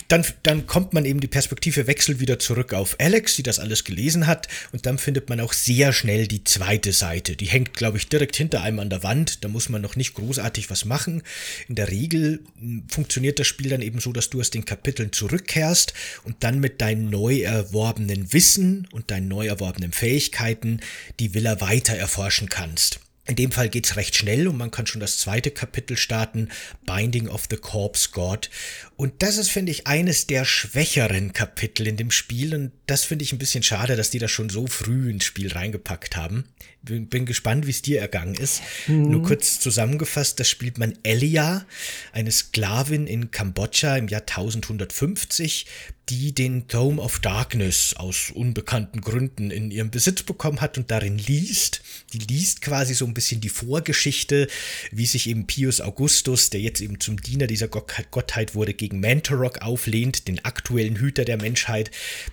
dann, 0.07 0.25
dann 0.43 0.65
kommt 0.65 0.93
man 0.93 1.05
eben 1.05 1.19
die 1.19 1.27
Perspektive 1.27 1.87
wechselt 1.87 2.19
wieder 2.19 2.39
zurück 2.39 2.73
auf 2.73 2.95
Alex, 2.99 3.35
die 3.35 3.43
das 3.43 3.59
alles 3.59 3.83
gelesen 3.83 4.27
hat, 4.27 4.47
und 4.71 4.85
dann 4.85 4.97
findet 4.97 5.29
man 5.29 5.39
auch 5.39 5.53
sehr 5.53 5.93
schnell 5.93 6.27
die 6.27 6.43
zweite 6.43 6.93
Seite. 6.93 7.35
Die 7.35 7.45
hängt, 7.45 7.73
glaube 7.73 7.97
ich, 7.97 8.09
direkt 8.09 8.35
hinter 8.35 8.61
einem 8.61 8.79
an 8.79 8.89
der 8.89 9.03
Wand. 9.03 9.43
Da 9.43 9.47
muss 9.47 9.69
man 9.69 9.81
noch 9.81 9.95
nicht 9.95 10.15
großartig 10.15 10.69
was 10.69 10.85
machen. 10.85 11.21
In 11.67 11.75
der 11.75 11.89
Regel 11.89 12.41
hm, 12.59 12.85
funktioniert 12.89 13.39
das 13.39 13.47
Spiel 13.47 13.69
dann 13.69 13.81
eben 13.81 13.99
so, 13.99 14.11
dass 14.13 14.29
du 14.29 14.39
aus 14.39 14.49
den 14.49 14.65
Kapiteln 14.65 15.11
zurückkehrst 15.11 15.93
und 16.23 16.37
dann 16.43 16.59
mit 16.59 16.81
deinen 16.81 17.09
neu 17.09 17.41
erworbenen 17.41 18.33
Wissen 18.33 18.87
und 18.91 19.11
deinen 19.11 19.27
neu 19.27 19.47
erworbenen 19.47 19.91
Fähigkeiten 19.91 20.79
die 21.19 21.33
Villa 21.33 21.61
weiter 21.61 21.95
erforschen 21.95 22.49
kannst. 22.49 22.99
In 23.25 23.37
dem 23.37 23.53
Fall 23.53 23.69
geht's 23.69 23.95
recht 23.95 24.17
schnell 24.17 24.49
und 24.49 24.57
man 24.57 24.69
kann 24.69 24.85
schon 24.85 24.99
das 24.99 25.17
zweite 25.17 25.49
Kapitel 25.49 25.95
starten, 25.95 26.49
Binding 26.85 27.29
of 27.29 27.45
the 27.49 27.55
Corpse 27.55 28.09
God. 28.11 28.49
Und 28.97 29.23
das 29.23 29.37
ist, 29.37 29.49
finde 29.49 29.71
ich, 29.71 29.87
eines 29.87 30.27
der 30.27 30.43
schwächeren 30.43 31.31
Kapitel 31.31 31.87
in 31.87 31.95
dem 31.95 32.11
Spiel 32.11 32.53
und 32.53 32.73
das 32.85 33.05
finde 33.05 33.23
ich 33.23 33.31
ein 33.31 33.37
bisschen 33.37 33.63
schade, 33.63 33.95
dass 33.95 34.09
die 34.09 34.19
das 34.19 34.29
schon 34.29 34.49
so 34.49 34.67
früh 34.67 35.09
ins 35.09 35.23
Spiel 35.23 35.53
reingepackt 35.53 36.17
haben. 36.17 36.43
Bin, 36.83 37.07
bin 37.07 37.25
gespannt, 37.25 37.65
wie 37.65 37.71
es 37.71 37.81
dir 37.81 38.01
ergangen 38.01 38.35
ist. 38.35 38.61
Mhm. 38.87 39.09
Nur 39.09 39.23
kurz 39.23 39.59
zusammengefasst, 39.59 40.39
das 40.39 40.49
spielt 40.49 40.77
man 40.77 40.97
Elia, 41.03 41.65
eine 42.11 42.31
Sklavin 42.31 43.07
in 43.07 43.31
Kambodscha 43.31 43.95
im 43.95 44.09
Jahr 44.09 44.21
1150, 44.21 45.65
die 46.09 46.33
den 46.35 46.67
Dome 46.67 47.01
of 47.01 47.19
Darkness 47.19 47.93
aus 47.93 48.31
unbekannten 48.31 48.99
Gründen 48.99 49.51
in 49.51 49.71
ihrem 49.71 49.89
Besitz 49.89 50.23
bekommen 50.23 50.59
hat 50.59 50.77
und 50.77 50.91
darin 50.91 51.17
liest. 51.17 51.81
Die 52.11 52.19
liest 52.19 52.61
quasi 52.61 52.93
so 52.93 53.05
ein 53.05 53.13
bisschen 53.13 53.39
die 53.39 53.49
Vorgeschichte, 53.49 54.47
wie 54.91 55.05
sich 55.05 55.29
eben 55.29 55.47
Pius 55.47 55.79
Augustus, 55.79 56.49
der 56.49 56.59
jetzt 56.59 56.81
eben 56.81 56.99
zum 56.99 57.21
Diener 57.21 57.47
dieser 57.47 57.69
Gottheit 57.69 58.53
wurde, 58.53 58.73
gegen 58.73 58.99
Mantorok 58.99 59.61
auflehnt, 59.61 60.27
den 60.27 60.43
aktuellen 60.43 60.97
Hüter 60.97 61.23
der 61.23 61.37
Menschheit, 61.37 61.89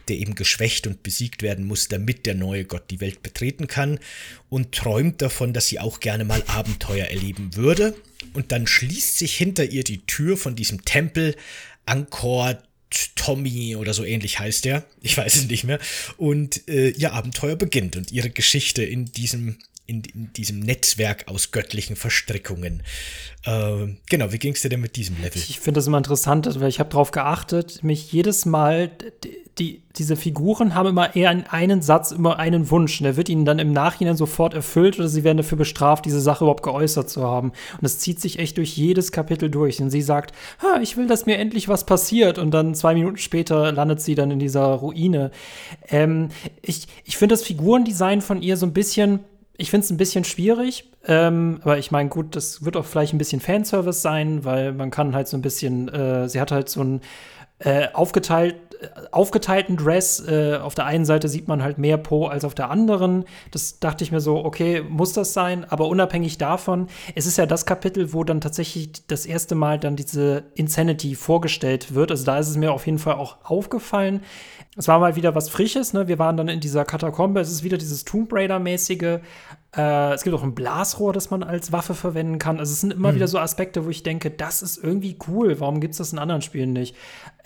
der 0.09 0.17
eben 0.17 0.35
geschwächt 0.35 0.89
und 0.89 1.05
besiegt 1.05 1.43
werden 1.43 1.65
muss, 1.65 1.87
damit 1.87 2.27
der 2.27 2.35
neue 2.35 2.65
Gott 2.65 2.91
die 2.91 3.01
Welt 3.01 3.23
betreten 3.23 3.69
kann 3.69 4.01
und 4.51 4.73
träumt 4.73 5.23
davon, 5.23 5.55
dass 5.55 5.69
sie 5.69 5.79
auch 5.79 6.01
gerne 6.01 6.25
mal 6.25 6.43
Abenteuer 6.47 7.07
erleben 7.07 7.57
würde. 7.57 7.95
Und 8.35 8.53
dann 8.53 8.67
schließt 8.67 9.17
sich 9.17 9.37
hinter 9.37 9.65
ihr 9.65 9.85
die 9.85 10.05
Tür 10.05 10.37
von 10.37 10.55
diesem 10.55 10.85
Tempel 10.85 11.37
Angkor 11.87 12.59
Tommy 13.15 13.77
oder 13.77 13.95
so 13.95 14.05
ähnlich 14.05 14.39
heißt 14.41 14.67
er. 14.67 14.85
Ich 15.01 15.17
weiß 15.17 15.35
es 15.37 15.47
nicht 15.47 15.65
mehr. 15.65 15.79
Und 16.17 16.69
äh, 16.69 16.91
ihr 16.91 17.13
Abenteuer 17.13 17.57
beginnt 17.57 17.97
und 17.97 18.11
ihre 18.11 18.31
Geschichte 18.31 18.83
in 18.83 19.07
diesem, 19.07 19.59
in, 19.91 20.03
in 20.15 20.33
diesem 20.35 20.61
Netzwerk 20.61 21.27
aus 21.27 21.51
göttlichen 21.51 21.97
Verstrickungen. 21.97 22.83
Äh, 23.45 23.97
genau, 24.09 24.33
wie 24.33 24.39
ging 24.39 24.55
es 24.55 24.63
dir 24.63 24.69
denn 24.69 24.81
mit 24.81 24.95
diesem 24.95 25.17
Level? 25.17 25.37
Ich 25.37 25.59
finde 25.59 25.79
das 25.79 25.89
immer 25.89 25.99
interessant, 25.99 26.49
weil 26.61 26.69
ich 26.69 26.79
habe 26.79 26.91
darauf 26.91 27.11
geachtet, 27.11 27.83
mich 27.83 28.13
jedes 28.13 28.47
Mal, 28.47 28.93
die, 29.59 29.83
diese 29.97 30.15
Figuren 30.15 30.77
haben 30.77 30.91
immer 30.91 31.17
eher 31.17 31.31
einen 31.51 31.83
Satz, 31.83 32.13
immer 32.13 32.39
einen 32.39 32.71
Wunsch. 32.71 33.01
Und 33.01 33.05
der 33.05 33.17
wird 33.17 33.29
ihnen 33.29 33.45
dann 33.45 33.59
im 33.59 33.73
Nachhinein 33.73 34.17
sofort 34.17 34.55
erfüllt 34.55 34.97
oder 34.99 35.09
sie 35.09 35.25
werden 35.25 35.39
dafür 35.39 35.59
bestraft, 35.59 36.05
diese 36.05 36.21
Sache 36.21 36.45
überhaupt 36.45 36.63
geäußert 36.63 37.11
zu 37.11 37.25
haben. 37.25 37.49
Und 37.49 37.83
das 37.83 37.99
zieht 37.99 38.21
sich 38.21 38.39
echt 38.39 38.59
durch 38.59 38.77
jedes 38.77 39.11
Kapitel 39.11 39.51
durch. 39.51 39.83
Und 39.83 39.91
sie 39.91 40.03
sagt, 40.03 40.33
ich 40.83 40.97
will, 40.97 41.09
dass 41.09 41.27
mir 41.27 41.39
endlich 41.39 41.69
was 41.69 41.85
passiert. 41.85 42.39
Und 42.39 42.53
dann 42.53 42.77
zwei 42.77 42.95
Minuten 42.95 43.17
später 43.17 43.73
landet 43.73 44.01
sie 44.01 44.15
dann 44.15 44.31
in 44.31 44.39
dieser 44.39 44.67
Ruine. 44.67 45.33
Ähm, 45.89 46.29
ich 46.63 46.87
ich 47.05 47.17
finde 47.17 47.33
das 47.33 47.43
Figurendesign 47.43 48.21
von 48.21 48.41
ihr 48.41 48.57
so 48.57 48.67
ein 48.67 48.73
bisschen 48.73 49.21
ich 49.57 49.71
finde 49.71 49.85
es 49.85 49.91
ein 49.91 49.97
bisschen 49.97 50.25
schwierig, 50.25 50.91
ähm, 51.07 51.61
aber 51.63 51.79
ich 51.79 51.91
meine, 51.91 52.09
gut, 52.09 52.37
das 52.37 52.65
wird 52.65 52.77
auch 52.77 52.85
vielleicht 52.85 53.13
ein 53.13 53.19
bisschen 53.19 53.41
Fanservice 53.41 54.03
sein, 54.03 54.45
weil 54.45 54.73
man 54.73 54.91
kann 54.91 55.15
halt 55.15 55.29
so 55.29 55.37
ein 55.37 55.43
bisschen, 55.43 55.89
äh, 55.89 56.29
sie 56.29 56.41
hat 56.41 56.51
halt 56.51 56.69
so 56.69 56.81
einen 56.81 57.01
äh, 57.61 57.89
aufgeteilt, 57.93 58.57
äh, 58.81 58.89
aufgeteilten 59.11 59.77
Dress. 59.77 60.27
Äh, 60.27 60.57
auf 60.57 60.75
der 60.75 60.87
einen 60.87 61.05
Seite 61.05 61.29
sieht 61.29 61.47
man 61.47 61.63
halt 61.63 61.77
mehr 61.77 61.99
Po 61.99 62.27
als 62.27 62.45
auf 62.45 62.55
der 62.55 62.71
anderen. 62.71 63.25
Das 63.51 63.79
dachte 63.81 64.03
ich 64.03 64.13
mir 64.13 64.21
so, 64.21 64.45
okay, 64.45 64.83
muss 64.89 65.13
das 65.13 65.35
sein? 65.35 65.67
Aber 65.69 65.89
unabhängig 65.89 66.39
davon, 66.39 66.89
es 67.15 67.27
ist 67.27 67.37
ja 67.37 67.45
das 67.45 67.67
Kapitel, 67.67 68.15
wo 68.15 68.25
dann 68.25 68.41
tatsächlich 68.41 69.07
das 69.07 69.27
erste 69.27 69.55
Mal 69.55 69.79
dann 69.79 69.97
diese 69.97 70.45
Insanity 70.55 71.15
vorgestellt 71.15 71.95
wird. 71.95 72.11
Also 72.11 72.25
da 72.25 72.39
ist 72.39 72.49
es 72.49 72.57
mir 72.57 72.73
auf 72.73 72.87
jeden 72.87 72.99
Fall 72.99 73.15
auch 73.15 73.37
aufgefallen. 73.45 74.23
Es 74.77 74.87
war 74.87 75.01
mal 75.01 75.17
wieder 75.17 75.35
was 75.35 75.49
Frisches, 75.49 75.93
ne? 75.93 76.07
Wir 76.07 76.21
waren 76.21 76.37
dann 76.37 76.49
in 76.49 76.61
dieser 76.61 76.85
Katakombe. 76.85 77.41
Es 77.41 77.51
ist 77.51 77.65
wieder 77.65 77.77
dieses 77.77 78.05
Tomb 78.05 78.33
Raider-mäßige. 78.33 79.19
Äh, 79.77 80.13
es 80.15 80.23
gibt 80.23 80.35
auch 80.37 80.45
ein 80.45 80.55
Blasrohr, 80.55 81.13
das 81.13 81.31
man 81.31 81.43
als 81.43 81.73
Waffe 81.73 81.95
verwenden 81.95 82.39
kann. 82.39 82.61
Also 82.61 82.73
es 82.73 82.81
sind 82.81 82.93
immer 82.93 83.11
mhm. 83.11 83.17
wieder 83.17 83.27
so 83.29 83.39
Aspekte, 83.41 83.85
wo 83.85 83.91
ich 83.91 84.05
denke, 84.05 84.31
das 84.31 84.63
ist 84.63 84.83
irgendwie 84.83 85.19
cool. 85.27 85.59
Warum 85.59 85.81
gibt 85.81 85.93
es 85.93 85.99
das 85.99 86.13
in 86.13 86.21
anderen 86.21 86.41
Spielen 86.41 86.73
nicht? 86.73 86.95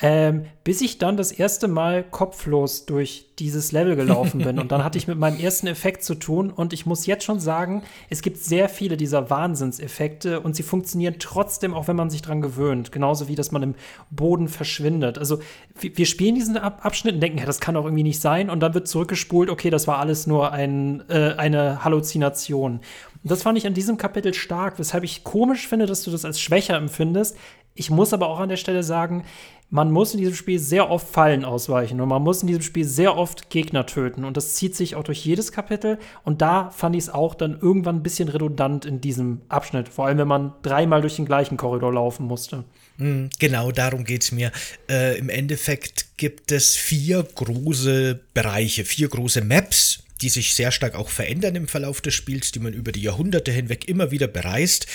Ähm, 0.00 0.46
bis 0.64 0.80
ich 0.80 0.98
dann 0.98 1.16
das 1.16 1.30
erste 1.30 1.68
Mal 1.68 2.02
kopflos 2.02 2.84
durch 2.84 3.26
dieses 3.38 3.70
Level 3.70 3.94
gelaufen 3.96 4.40
bin. 4.40 4.58
und 4.58 4.72
dann 4.72 4.82
hatte 4.82 4.98
ich 4.98 5.06
mit 5.06 5.18
meinem 5.18 5.38
ersten 5.38 5.66
Effekt 5.66 6.02
zu 6.02 6.14
tun. 6.16 6.50
Und 6.50 6.72
ich 6.72 6.84
muss 6.84 7.06
jetzt 7.06 7.24
schon 7.24 7.38
sagen, 7.38 7.82
es 8.10 8.22
gibt 8.22 8.38
sehr 8.38 8.68
viele 8.68 8.96
dieser 8.96 9.30
Wahnsinnseffekte 9.30 10.40
und 10.40 10.56
sie 10.56 10.62
funktionieren 10.62 11.16
trotzdem, 11.18 11.74
auch 11.74 11.86
wenn 11.86 11.96
man 11.96 12.10
sich 12.10 12.22
dran 12.22 12.40
gewöhnt. 12.40 12.92
Genauso 12.92 13.28
wie, 13.28 13.34
dass 13.36 13.52
man 13.52 13.62
im 13.62 13.74
Boden 14.10 14.48
verschwindet. 14.48 15.18
Also 15.18 15.38
wir 15.80 16.06
spielen 16.06 16.34
diesen 16.34 16.56
Ab 16.56 16.84
Abschnitt 16.84 17.14
und 17.14 17.20
denken, 17.20 17.38
ja, 17.38 17.46
das 17.46 17.60
kann 17.60 17.76
auch 17.76 17.84
irgendwie 17.84 18.02
nicht 18.02 18.20
sein. 18.20 18.50
Und 18.50 18.60
dann 18.60 18.74
wird 18.74 18.88
zurückgespult, 18.88 19.48
okay, 19.50 19.70
das 19.70 19.86
war 19.86 19.98
alles 19.98 20.26
nur 20.26 20.52
ein, 20.52 21.04
äh, 21.08 21.34
eine 21.36 21.84
Halluzination. 21.84 22.80
Und 23.24 23.30
das 23.30 23.42
fand 23.42 23.56
ich 23.56 23.66
an 23.66 23.74
diesem 23.74 23.96
Kapitel 23.96 24.34
stark, 24.34 24.78
weshalb 24.78 25.02
ich 25.04 25.24
komisch 25.24 25.66
finde, 25.66 25.86
dass 25.86 26.04
du 26.04 26.10
das 26.10 26.24
als 26.24 26.40
schwächer 26.40 26.76
empfindest. 26.76 27.36
Ich 27.74 27.90
muss 27.90 28.12
aber 28.12 28.28
auch 28.28 28.38
an 28.38 28.48
der 28.48 28.56
Stelle 28.56 28.84
sagen, 28.84 29.24
man 29.68 29.90
muss 29.90 30.14
in 30.14 30.20
diesem 30.20 30.34
Spiel 30.34 30.60
sehr 30.60 30.88
oft 30.88 31.08
Fallen 31.08 31.44
ausweichen 31.44 32.00
und 32.00 32.08
man 32.08 32.22
muss 32.22 32.42
in 32.42 32.46
diesem 32.46 32.62
Spiel 32.62 32.84
sehr 32.84 33.16
oft 33.16 33.50
Gegner 33.50 33.86
töten. 33.86 34.24
Und 34.24 34.36
das 34.36 34.54
zieht 34.54 34.76
sich 34.76 34.94
auch 34.94 35.02
durch 35.02 35.24
jedes 35.24 35.50
Kapitel. 35.50 35.98
Und 36.22 36.42
da 36.42 36.70
fand 36.70 36.94
ich 36.94 37.04
es 37.04 37.08
auch 37.10 37.34
dann 37.34 37.58
irgendwann 37.60 37.96
ein 37.96 38.02
bisschen 38.04 38.28
redundant 38.28 38.84
in 38.84 39.00
diesem 39.00 39.40
Abschnitt. 39.48 39.88
Vor 39.88 40.06
allem, 40.06 40.18
wenn 40.18 40.28
man 40.28 40.52
dreimal 40.62 41.00
durch 41.00 41.16
den 41.16 41.24
gleichen 41.24 41.56
Korridor 41.56 41.92
laufen 41.92 42.26
musste. 42.26 42.62
Hm, 42.98 43.30
genau, 43.40 43.72
darum 43.72 44.04
geht 44.04 44.22
es 44.22 44.30
mir. 44.30 44.52
Äh, 44.88 45.18
Im 45.18 45.28
Endeffekt 45.28 46.16
gibt 46.16 46.52
es 46.52 46.76
vier 46.76 47.24
große 47.34 48.20
Bereiche, 48.32 48.84
vier 48.84 49.08
große 49.08 49.42
Maps 49.42 50.03
die 50.20 50.28
sich 50.28 50.54
sehr 50.54 50.70
stark 50.70 50.94
auch 50.94 51.08
verändern 51.08 51.56
im 51.56 51.68
Verlauf 51.68 52.00
des 52.00 52.14
Spiels, 52.14 52.52
die 52.52 52.60
man 52.60 52.72
über 52.72 52.92
die 52.92 53.02
Jahrhunderte 53.02 53.50
hinweg 53.50 53.88
immer 53.88 54.10
wieder 54.10 54.28
bereist. 54.28 54.86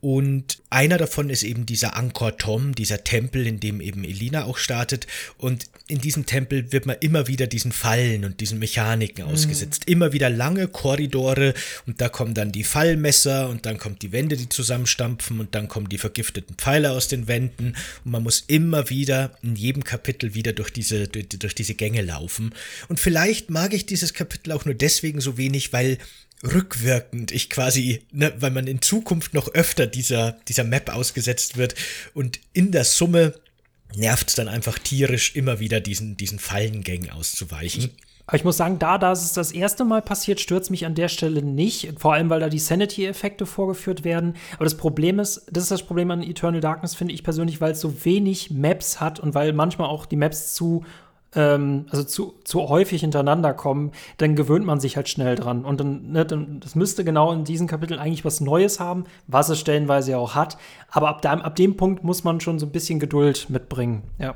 Und 0.00 0.58
einer 0.70 0.98
davon 0.98 1.30
ist 1.30 1.42
eben 1.42 1.66
dieser 1.66 1.96
Angkor 1.96 2.36
Tom, 2.36 2.74
dieser 2.74 3.02
Tempel, 3.02 3.46
in 3.46 3.58
dem 3.58 3.80
eben 3.80 4.04
Elina 4.04 4.44
auch 4.44 4.58
startet. 4.58 5.06
Und 5.36 5.66
in 5.88 5.98
diesem 6.00 6.26
Tempel 6.26 6.70
wird 6.72 6.86
man 6.86 6.96
immer 7.00 7.26
wieder 7.26 7.46
diesen 7.46 7.72
Fallen 7.72 8.24
und 8.24 8.40
diesen 8.40 8.58
Mechaniken 8.58 9.24
mhm. 9.24 9.32
ausgesetzt. 9.32 9.84
Immer 9.86 10.12
wieder 10.12 10.30
lange 10.30 10.68
Korridore 10.68 11.54
und 11.86 12.00
da 12.00 12.08
kommen 12.08 12.34
dann 12.34 12.52
die 12.52 12.64
Fallmesser 12.64 13.48
und 13.48 13.66
dann 13.66 13.78
kommt 13.78 14.02
die 14.02 14.12
Wände, 14.12 14.36
die 14.36 14.48
zusammenstampfen 14.48 15.40
und 15.40 15.54
dann 15.54 15.68
kommen 15.68 15.88
die 15.88 15.98
vergifteten 15.98 16.56
Pfeile 16.56 16.92
aus 16.92 17.08
den 17.08 17.26
Wänden. 17.26 17.74
Und 18.04 18.12
man 18.12 18.22
muss 18.22 18.44
immer 18.46 18.90
wieder 18.90 19.36
in 19.42 19.56
jedem 19.56 19.82
Kapitel 19.82 20.34
wieder 20.34 20.52
durch 20.52 20.70
diese, 20.70 21.08
durch, 21.08 21.28
durch 21.28 21.54
diese 21.54 21.74
Gänge 21.74 22.02
laufen. 22.02 22.54
Und 22.88 23.00
vielleicht 23.00 23.50
mag 23.50 23.74
ich 23.74 23.86
dieses 23.86 24.14
Kapitel 24.14 24.52
auch 24.52 24.64
nur 24.68 24.74
deswegen 24.74 25.20
so 25.20 25.36
wenig, 25.36 25.72
weil 25.72 25.98
rückwirkend 26.44 27.32
ich 27.32 27.50
quasi, 27.50 28.02
ne, 28.12 28.32
weil 28.38 28.50
man 28.50 28.66
in 28.66 28.80
Zukunft 28.80 29.34
noch 29.34 29.48
öfter 29.48 29.86
dieser, 29.86 30.32
dieser 30.46 30.64
Map 30.64 30.94
ausgesetzt 30.94 31.56
wird 31.56 31.74
und 32.14 32.38
in 32.52 32.70
der 32.70 32.84
Summe 32.84 33.34
nervt 33.96 34.28
es 34.28 34.34
dann 34.34 34.48
einfach 34.48 34.78
tierisch, 34.78 35.34
immer 35.34 35.58
wieder 35.58 35.80
diesen, 35.80 36.16
diesen 36.16 36.38
Fallengängen 36.38 37.10
auszuweichen. 37.10 37.90
Aber 38.26 38.36
ich 38.36 38.44
muss 38.44 38.58
sagen, 38.58 38.78
da, 38.78 38.98
da 38.98 39.10
es 39.10 39.32
das 39.32 39.52
erste 39.52 39.86
Mal 39.86 40.02
passiert, 40.02 40.38
stört 40.38 40.68
mich 40.68 40.84
an 40.84 40.94
der 40.94 41.08
Stelle 41.08 41.42
nicht. 41.42 41.94
Vor 41.98 42.12
allem, 42.12 42.28
weil 42.28 42.40
da 42.40 42.50
die 42.50 42.58
Sanity-Effekte 42.58 43.46
vorgeführt 43.46 44.04
werden. 44.04 44.36
Aber 44.56 44.64
das 44.64 44.76
Problem 44.76 45.18
ist, 45.18 45.46
das 45.50 45.62
ist 45.62 45.70
das 45.70 45.82
Problem 45.82 46.10
an 46.10 46.22
Eternal 46.22 46.60
Darkness, 46.60 46.94
finde 46.94 47.14
ich 47.14 47.24
persönlich, 47.24 47.62
weil 47.62 47.72
es 47.72 47.80
so 47.80 48.04
wenig 48.04 48.50
Maps 48.50 49.00
hat 49.00 49.18
und 49.18 49.34
weil 49.34 49.54
manchmal 49.54 49.88
auch 49.88 50.04
die 50.04 50.16
Maps 50.16 50.54
zu 50.54 50.84
ähm, 51.34 51.86
also 51.90 52.04
zu, 52.04 52.34
zu 52.44 52.68
häufig 52.68 53.00
hintereinander 53.00 53.54
kommen, 53.54 53.92
dann 54.16 54.34
gewöhnt 54.36 54.64
man 54.64 54.80
sich 54.80 54.96
halt 54.96 55.08
schnell 55.08 55.34
dran. 55.34 55.64
Und 55.64 55.80
dann, 55.80 56.12
ne, 56.12 56.24
dann, 56.24 56.60
das 56.60 56.74
müsste 56.74 57.04
genau 57.04 57.32
in 57.32 57.44
diesem 57.44 57.66
Kapitel 57.66 57.98
eigentlich 57.98 58.24
was 58.24 58.40
Neues 58.40 58.80
haben, 58.80 59.04
was 59.26 59.48
es 59.48 59.58
stellenweise 59.58 60.12
ja 60.12 60.18
auch 60.18 60.34
hat. 60.34 60.58
Aber 60.90 61.08
ab, 61.08 61.22
da, 61.22 61.34
ab 61.34 61.56
dem 61.56 61.76
Punkt 61.76 62.04
muss 62.04 62.24
man 62.24 62.40
schon 62.40 62.58
so 62.58 62.66
ein 62.66 62.72
bisschen 62.72 62.98
Geduld 62.98 63.50
mitbringen, 63.50 64.02
ja. 64.18 64.34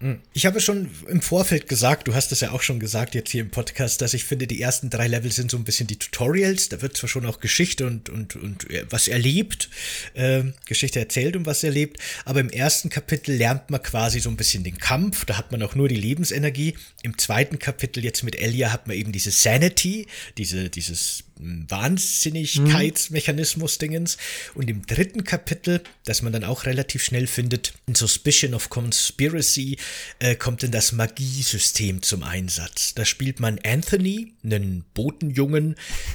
Hm. 0.00 0.20
Ich 0.34 0.44
habe 0.44 0.60
schon 0.60 0.90
im 1.08 1.22
Vorfeld 1.22 1.68
gesagt, 1.68 2.06
du 2.06 2.14
hast 2.14 2.30
es 2.30 2.40
ja 2.40 2.50
auch 2.50 2.60
schon 2.60 2.78
gesagt 2.78 3.14
jetzt 3.14 3.30
hier 3.30 3.40
im 3.40 3.50
Podcast, 3.50 4.02
dass 4.02 4.12
ich 4.12 4.24
finde, 4.24 4.46
die 4.46 4.60
ersten 4.60 4.90
drei 4.90 5.08
Level 5.08 5.32
sind 5.32 5.50
so 5.50 5.56
ein 5.56 5.64
bisschen 5.64 5.86
die 5.86 5.96
Tutorials. 5.96 6.68
Da 6.68 6.82
wird 6.82 6.98
zwar 6.98 7.08
schon 7.08 7.24
auch 7.24 7.40
Geschichte 7.40 7.86
und, 7.86 8.10
und, 8.10 8.36
und 8.36 8.70
äh, 8.70 8.84
was 8.90 9.08
erlebt, 9.08 9.70
äh, 10.12 10.44
Geschichte 10.66 10.98
erzählt 10.98 11.34
und 11.34 11.46
was 11.46 11.64
erlebt, 11.64 11.98
aber 12.26 12.40
im 12.40 12.50
ersten 12.50 12.90
Kapitel 12.90 13.34
lernt 13.34 13.70
man 13.70 13.82
quasi 13.82 14.20
so 14.20 14.28
ein 14.28 14.36
bisschen 14.36 14.64
den 14.64 14.76
Kampf. 14.76 15.24
Da 15.24 15.38
hat 15.38 15.50
man 15.50 15.62
auch 15.62 15.74
nur 15.74 15.88
die 15.88 15.96
Lebensenergie. 15.96 16.74
Im 17.02 17.16
zweiten 17.16 17.58
Kapitel 17.58 18.04
jetzt 18.04 18.22
mit 18.22 18.36
Elia 18.38 18.72
hat 18.72 18.86
man 18.88 18.96
eben 18.96 19.12
diese 19.12 19.30
Sanity, 19.30 20.06
diese, 20.36 20.68
dieses 20.68 21.24
Wahnsinnigkeitsmechanismus-Dingens. 21.38 24.16
Und 24.54 24.70
im 24.70 24.86
dritten 24.86 25.24
Kapitel, 25.24 25.82
das 26.04 26.22
man 26.22 26.32
dann 26.32 26.44
auch 26.44 26.64
relativ 26.66 27.02
schnell 27.04 27.26
findet, 27.26 27.74
in 27.86 27.94
Suspicion 27.94 28.54
of 28.54 28.70
Conspiracy, 28.70 29.76
äh, 30.18 30.34
kommt 30.34 30.62
dann 30.62 30.70
das 30.70 30.92
Magiesystem 30.92 32.00
zum 32.02 32.22
Einsatz. 32.22 32.94
Da 32.94 33.04
spielt 33.04 33.40
man 33.40 33.58
Anthony, 33.64 34.32
einen 34.44 34.84
Botenjungen 34.94 35.74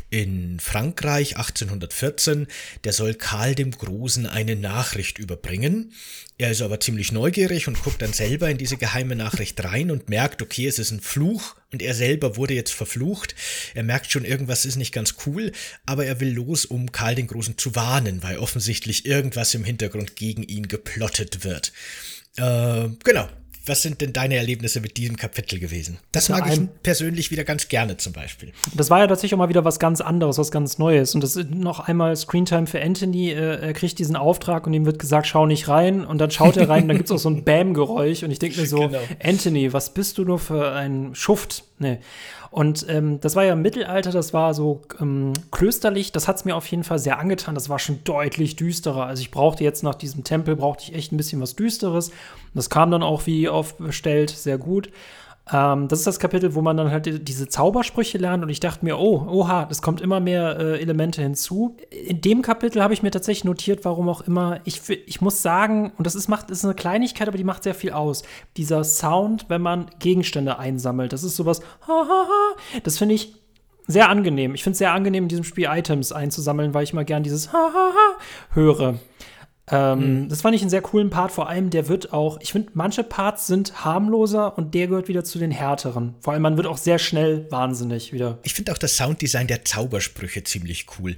in 0.09 0.59
Frankreich 0.59 1.37
1814. 1.37 2.47
Der 2.83 2.93
soll 2.93 3.13
Karl 3.13 3.53
dem 3.55 3.71
Großen 3.71 4.25
eine 4.25 4.55
Nachricht 4.55 5.19
überbringen. 5.19 5.93
Er 6.37 6.51
ist 6.51 6.61
aber 6.61 6.79
ziemlich 6.79 7.11
neugierig 7.11 7.67
und 7.67 7.83
guckt 7.83 8.01
dann 8.01 8.13
selber 8.13 8.49
in 8.49 8.57
diese 8.57 8.77
geheime 8.77 9.15
Nachricht 9.15 9.63
rein 9.63 9.91
und 9.91 10.09
merkt, 10.09 10.41
okay, 10.41 10.65
es 10.65 10.79
ist 10.79 10.89
ein 10.89 11.01
Fluch 11.01 11.55
und 11.71 11.81
er 11.81 11.93
selber 11.93 12.37
wurde 12.37 12.53
jetzt 12.53 12.73
verflucht. 12.73 13.35
Er 13.73 13.83
merkt 13.83 14.11
schon, 14.11 14.25
irgendwas 14.25 14.65
ist 14.65 14.75
nicht 14.75 14.93
ganz 14.93 15.15
cool, 15.25 15.51
aber 15.85 16.05
er 16.05 16.19
will 16.19 16.31
los, 16.31 16.65
um 16.65 16.91
Karl 16.91 17.15
den 17.15 17.27
Großen 17.27 17.57
zu 17.57 17.75
warnen, 17.75 18.23
weil 18.23 18.37
offensichtlich 18.37 19.05
irgendwas 19.05 19.53
im 19.53 19.63
Hintergrund 19.63 20.15
gegen 20.15 20.43
ihn 20.43 20.67
geplottet 20.67 21.43
wird. 21.43 21.71
Äh, 22.37 22.89
genau, 23.03 23.27
was 23.65 23.83
sind 23.83 24.01
denn 24.01 24.11
deine 24.11 24.37
Erlebnisse 24.37 24.81
mit 24.81 24.97
diesem 24.97 25.17
Kapitel 25.17 25.59
gewesen? 25.59 25.99
Das 26.11 26.29
mag 26.29 26.51
ich 26.51 26.59
persönlich 26.81 27.29
wieder 27.29 27.43
ganz 27.43 27.67
gerne 27.67 27.97
zum 27.97 28.11
Beispiel. 28.11 28.51
Das 28.73 28.89
war 28.89 28.99
ja 28.99 29.07
tatsächlich 29.07 29.35
auch 29.35 29.39
mal 29.39 29.49
wieder 29.49 29.63
was 29.63 29.79
ganz 29.79 30.01
anderes, 30.01 30.39
was 30.39 30.49
ganz 30.49 30.79
Neues. 30.79 31.13
Und 31.13 31.21
das 31.21 31.35
ist 31.35 31.51
noch 31.51 31.79
einmal 31.79 32.15
Screentime 32.15 32.65
für 32.65 32.81
Anthony. 32.81 33.31
Äh, 33.31 33.67
er 33.67 33.73
kriegt 33.73 33.99
diesen 33.99 34.15
Auftrag 34.15 34.65
und 34.65 34.73
ihm 34.73 34.85
wird 34.85 34.97
gesagt, 34.97 35.27
schau 35.27 35.45
nicht 35.45 35.67
rein. 35.67 36.03
Und 36.03 36.17
dann 36.17 36.31
schaut 36.31 36.57
er 36.57 36.69
rein 36.69 36.83
und 36.83 36.87
dann 36.89 36.97
gibt 36.97 37.09
es 37.09 37.15
auch 37.15 37.19
so 37.19 37.29
ein 37.29 37.43
Bam-Geräusch. 37.45 38.23
Und 38.23 38.31
ich 38.31 38.39
denke 38.39 38.59
mir 38.59 38.67
so, 38.67 38.87
genau. 38.87 38.99
Anthony, 39.23 39.71
was 39.73 39.93
bist 39.93 40.17
du 40.17 40.25
nur 40.25 40.39
für 40.39 40.71
ein 40.71 41.13
Schuft? 41.13 41.63
Nee. 41.77 41.99
Und 42.51 42.85
ähm, 42.89 43.21
das 43.21 43.37
war 43.37 43.45
ja 43.45 43.53
im 43.53 43.61
Mittelalter, 43.61 44.11
das 44.11 44.33
war 44.33 44.53
so 44.53 44.81
ähm, 44.99 45.31
klösterlich, 45.51 46.11
das 46.11 46.27
hat 46.27 46.35
es 46.35 46.43
mir 46.43 46.57
auf 46.57 46.67
jeden 46.67 46.83
Fall 46.83 46.99
sehr 46.99 47.17
angetan. 47.17 47.55
Das 47.55 47.69
war 47.69 47.79
schon 47.79 48.03
deutlich 48.03 48.57
düsterer. 48.57 49.05
Also 49.05 49.21
ich 49.21 49.31
brauchte 49.31 49.63
jetzt 49.63 49.83
nach 49.83 49.95
diesem 49.95 50.25
Tempel, 50.25 50.57
brauchte 50.57 50.83
ich 50.83 50.93
echt 50.93 51.13
ein 51.13 51.17
bisschen 51.17 51.41
was 51.41 51.55
Düsteres. 51.55 52.09
Und 52.09 52.15
das 52.53 52.69
kam 52.69 52.91
dann 52.91 53.03
auch 53.03 53.25
wie 53.25 53.47
aufbestellt 53.47 54.31
sehr 54.31 54.57
gut. 54.57 54.89
Ähm, 55.51 55.87
das 55.87 55.99
ist 55.99 56.07
das 56.07 56.19
Kapitel, 56.19 56.55
wo 56.55 56.61
man 56.61 56.77
dann 56.77 56.91
halt 56.91 57.27
diese 57.27 57.47
Zaubersprüche 57.47 58.17
lernt 58.17 58.43
und 58.43 58.49
ich 58.49 58.59
dachte 58.59 58.85
mir, 58.85 58.99
oh, 58.99 59.25
oha, 59.27 59.67
es 59.69 59.81
kommt 59.81 60.01
immer 60.01 60.19
mehr 60.19 60.57
äh, 60.59 60.79
Elemente 60.79 61.21
hinzu. 61.21 61.77
In 61.89 62.21
dem 62.21 62.41
Kapitel 62.41 62.81
habe 62.83 62.93
ich 62.93 63.03
mir 63.03 63.11
tatsächlich 63.11 63.43
notiert, 63.43 63.83
warum 63.83 64.07
auch 64.09 64.21
immer. 64.21 64.59
Ich, 64.65 64.81
ich 64.89 65.21
muss 65.21 65.41
sagen, 65.41 65.91
und 65.97 66.05
das 66.05 66.15
ist, 66.15 66.27
macht, 66.27 66.51
ist 66.51 66.63
eine 66.63 66.75
Kleinigkeit, 66.75 67.27
aber 67.27 67.37
die 67.37 67.43
macht 67.43 67.63
sehr 67.63 67.75
viel 67.75 67.91
aus. 67.91 68.23
Dieser 68.57 68.83
Sound, 68.83 69.45
wenn 69.49 69.61
man 69.61 69.87
Gegenstände 69.99 70.59
einsammelt, 70.59 71.13
das 71.13 71.23
ist 71.23 71.35
sowas, 71.35 71.61
ha, 71.87 72.05
ha, 72.07 72.27
ha, 72.27 72.79
das 72.83 72.97
finde 72.97 73.15
ich 73.15 73.35
sehr 73.87 74.09
angenehm. 74.09 74.53
Ich 74.53 74.63
finde 74.63 74.73
es 74.73 74.77
sehr 74.79 74.93
angenehm, 74.93 75.23
in 75.23 75.29
diesem 75.29 75.43
Spiel 75.43 75.67
Items 75.69 76.11
einzusammeln, 76.11 76.73
weil 76.73 76.83
ich 76.83 76.93
mal 76.93 77.05
gern 77.05 77.23
dieses 77.23 77.51
ha, 77.51 77.71
ha, 77.73 77.93
ha 77.93 78.55
höre. 78.55 78.99
Ähm, 79.71 80.23
mhm. 80.23 80.29
Das 80.29 80.41
fand 80.41 80.55
ich 80.55 80.61
einen 80.61 80.69
sehr 80.69 80.81
coolen 80.81 81.09
Part. 81.09 81.31
Vor 81.31 81.49
allem, 81.49 81.69
der 81.69 81.87
wird 81.87 82.13
auch, 82.13 82.39
ich 82.41 82.51
finde, 82.51 82.71
manche 82.73 83.03
Parts 83.03 83.47
sind 83.47 83.85
harmloser 83.85 84.57
und 84.57 84.73
der 84.73 84.87
gehört 84.87 85.07
wieder 85.07 85.23
zu 85.23 85.39
den 85.39 85.51
härteren. 85.51 86.15
Vor 86.19 86.33
allem, 86.33 86.41
man 86.41 86.57
wird 86.57 86.67
auch 86.67 86.77
sehr 86.77 86.99
schnell 86.99 87.49
wahnsinnig 87.49 88.11
wieder. 88.11 88.39
Ich 88.43 88.53
finde 88.53 88.73
auch 88.73 88.77
das 88.77 88.97
Sounddesign 88.97 89.47
der 89.47 89.63
Zaubersprüche 89.63 90.43
ziemlich 90.43 90.87
cool. 90.99 91.15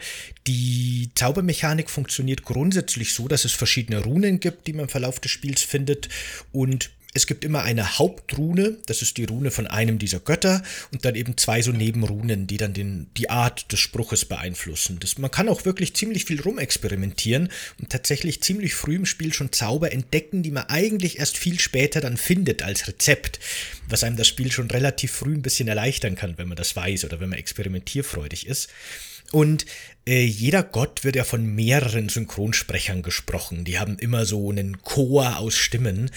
Die 0.48 1.10
Zaubermechanik 1.16 1.90
funktioniert 1.90 2.44
grundsätzlich 2.44 3.14
so, 3.14 3.28
dass 3.28 3.46
es 3.46 3.54
verschiedene 3.54 4.04
Runen 4.04 4.40
gibt, 4.40 4.68
die 4.68 4.74
man 4.74 4.84
im 4.84 4.90
Verlauf 4.90 5.20
des 5.20 5.32
Spiels 5.32 5.64
findet 5.64 6.10
und 6.52 6.92
es 7.14 7.28
gibt 7.28 7.46
immer 7.46 7.64
eine 7.64 8.00
Hauptrune, 8.00 8.78
das 8.88 9.02
ist 9.02 9.18
die 9.18 9.26
Rune 9.26 9.52
von 9.52 9.68
einem 9.68 10.00
dieser 10.00 10.20
Götter, 10.20 10.64
und 10.92 11.06
dann 11.06 11.16
eben 11.16 11.38
zwei 11.38 11.62
so 11.62 11.72
Nebenrunen, 11.72 12.48
die 12.48 12.58
dann 12.58 12.74
den, 12.74 13.08
die 13.18 13.30
Art 13.30 13.72
des 13.72 13.80
Spruches 13.80 14.26
beeinflussen. 14.26 15.00
Das, 15.00 15.18
man 15.18 15.30
kann 15.30 15.50
auch 15.50 15.66
wirklich 15.66 15.96
ziemlich 15.96 16.26
viel 16.26 16.42
rumexperimentieren 16.42 17.50
und 17.80 17.90
tatsächlich 17.90 18.42
ziemlich 18.42 18.74
früh 18.74 18.96
im 18.96 19.06
Spiel 19.06 19.34
schon 19.34 19.52
Zauber 19.52 19.92
entdecken, 19.92 20.42
die 20.42 20.52
man 20.52 20.66
eigentlich 20.70 21.20
erst 21.20 21.38
viel 21.38 21.60
später 21.60 22.02
dann 22.02 22.18
findet 22.18 22.64
als 22.64 22.88
Rezept, 22.88 23.40
was 23.88 24.04
einem 24.04 24.18
das 24.18 24.28
Spiel 24.28 24.52
schon 24.52 24.72
relativ 24.72 25.12
früh 25.12 25.34
ein 25.34 25.44
bisschen 25.44 25.68
erleichtern 25.68 26.16
kann, 26.16 26.38
wenn 26.38 26.48
man 26.48 26.58
das 26.58 26.76
weiß 26.76 27.06
oder 27.06 27.20
wenn 27.20 27.30
man 27.30 27.40
experimentierfreudig 27.40 28.48
ist. 28.48 28.70
Und 29.32 29.66
äh, 30.06 30.24
jeder 30.24 30.64
Gott 30.64 31.04
wird 31.04 31.16
ja 31.16 31.24
von 31.24 31.46
mehreren 31.46 32.10
Synchronsprechern 32.10 33.02
gesprochen. 33.02 33.64
Die 33.64 33.80
haben 33.80 33.98
immer 33.98 34.26
so 34.26 34.50
einen 34.50 34.82
Chor 34.82 35.38
aus 35.38 35.56
Stimmen. 35.56 36.12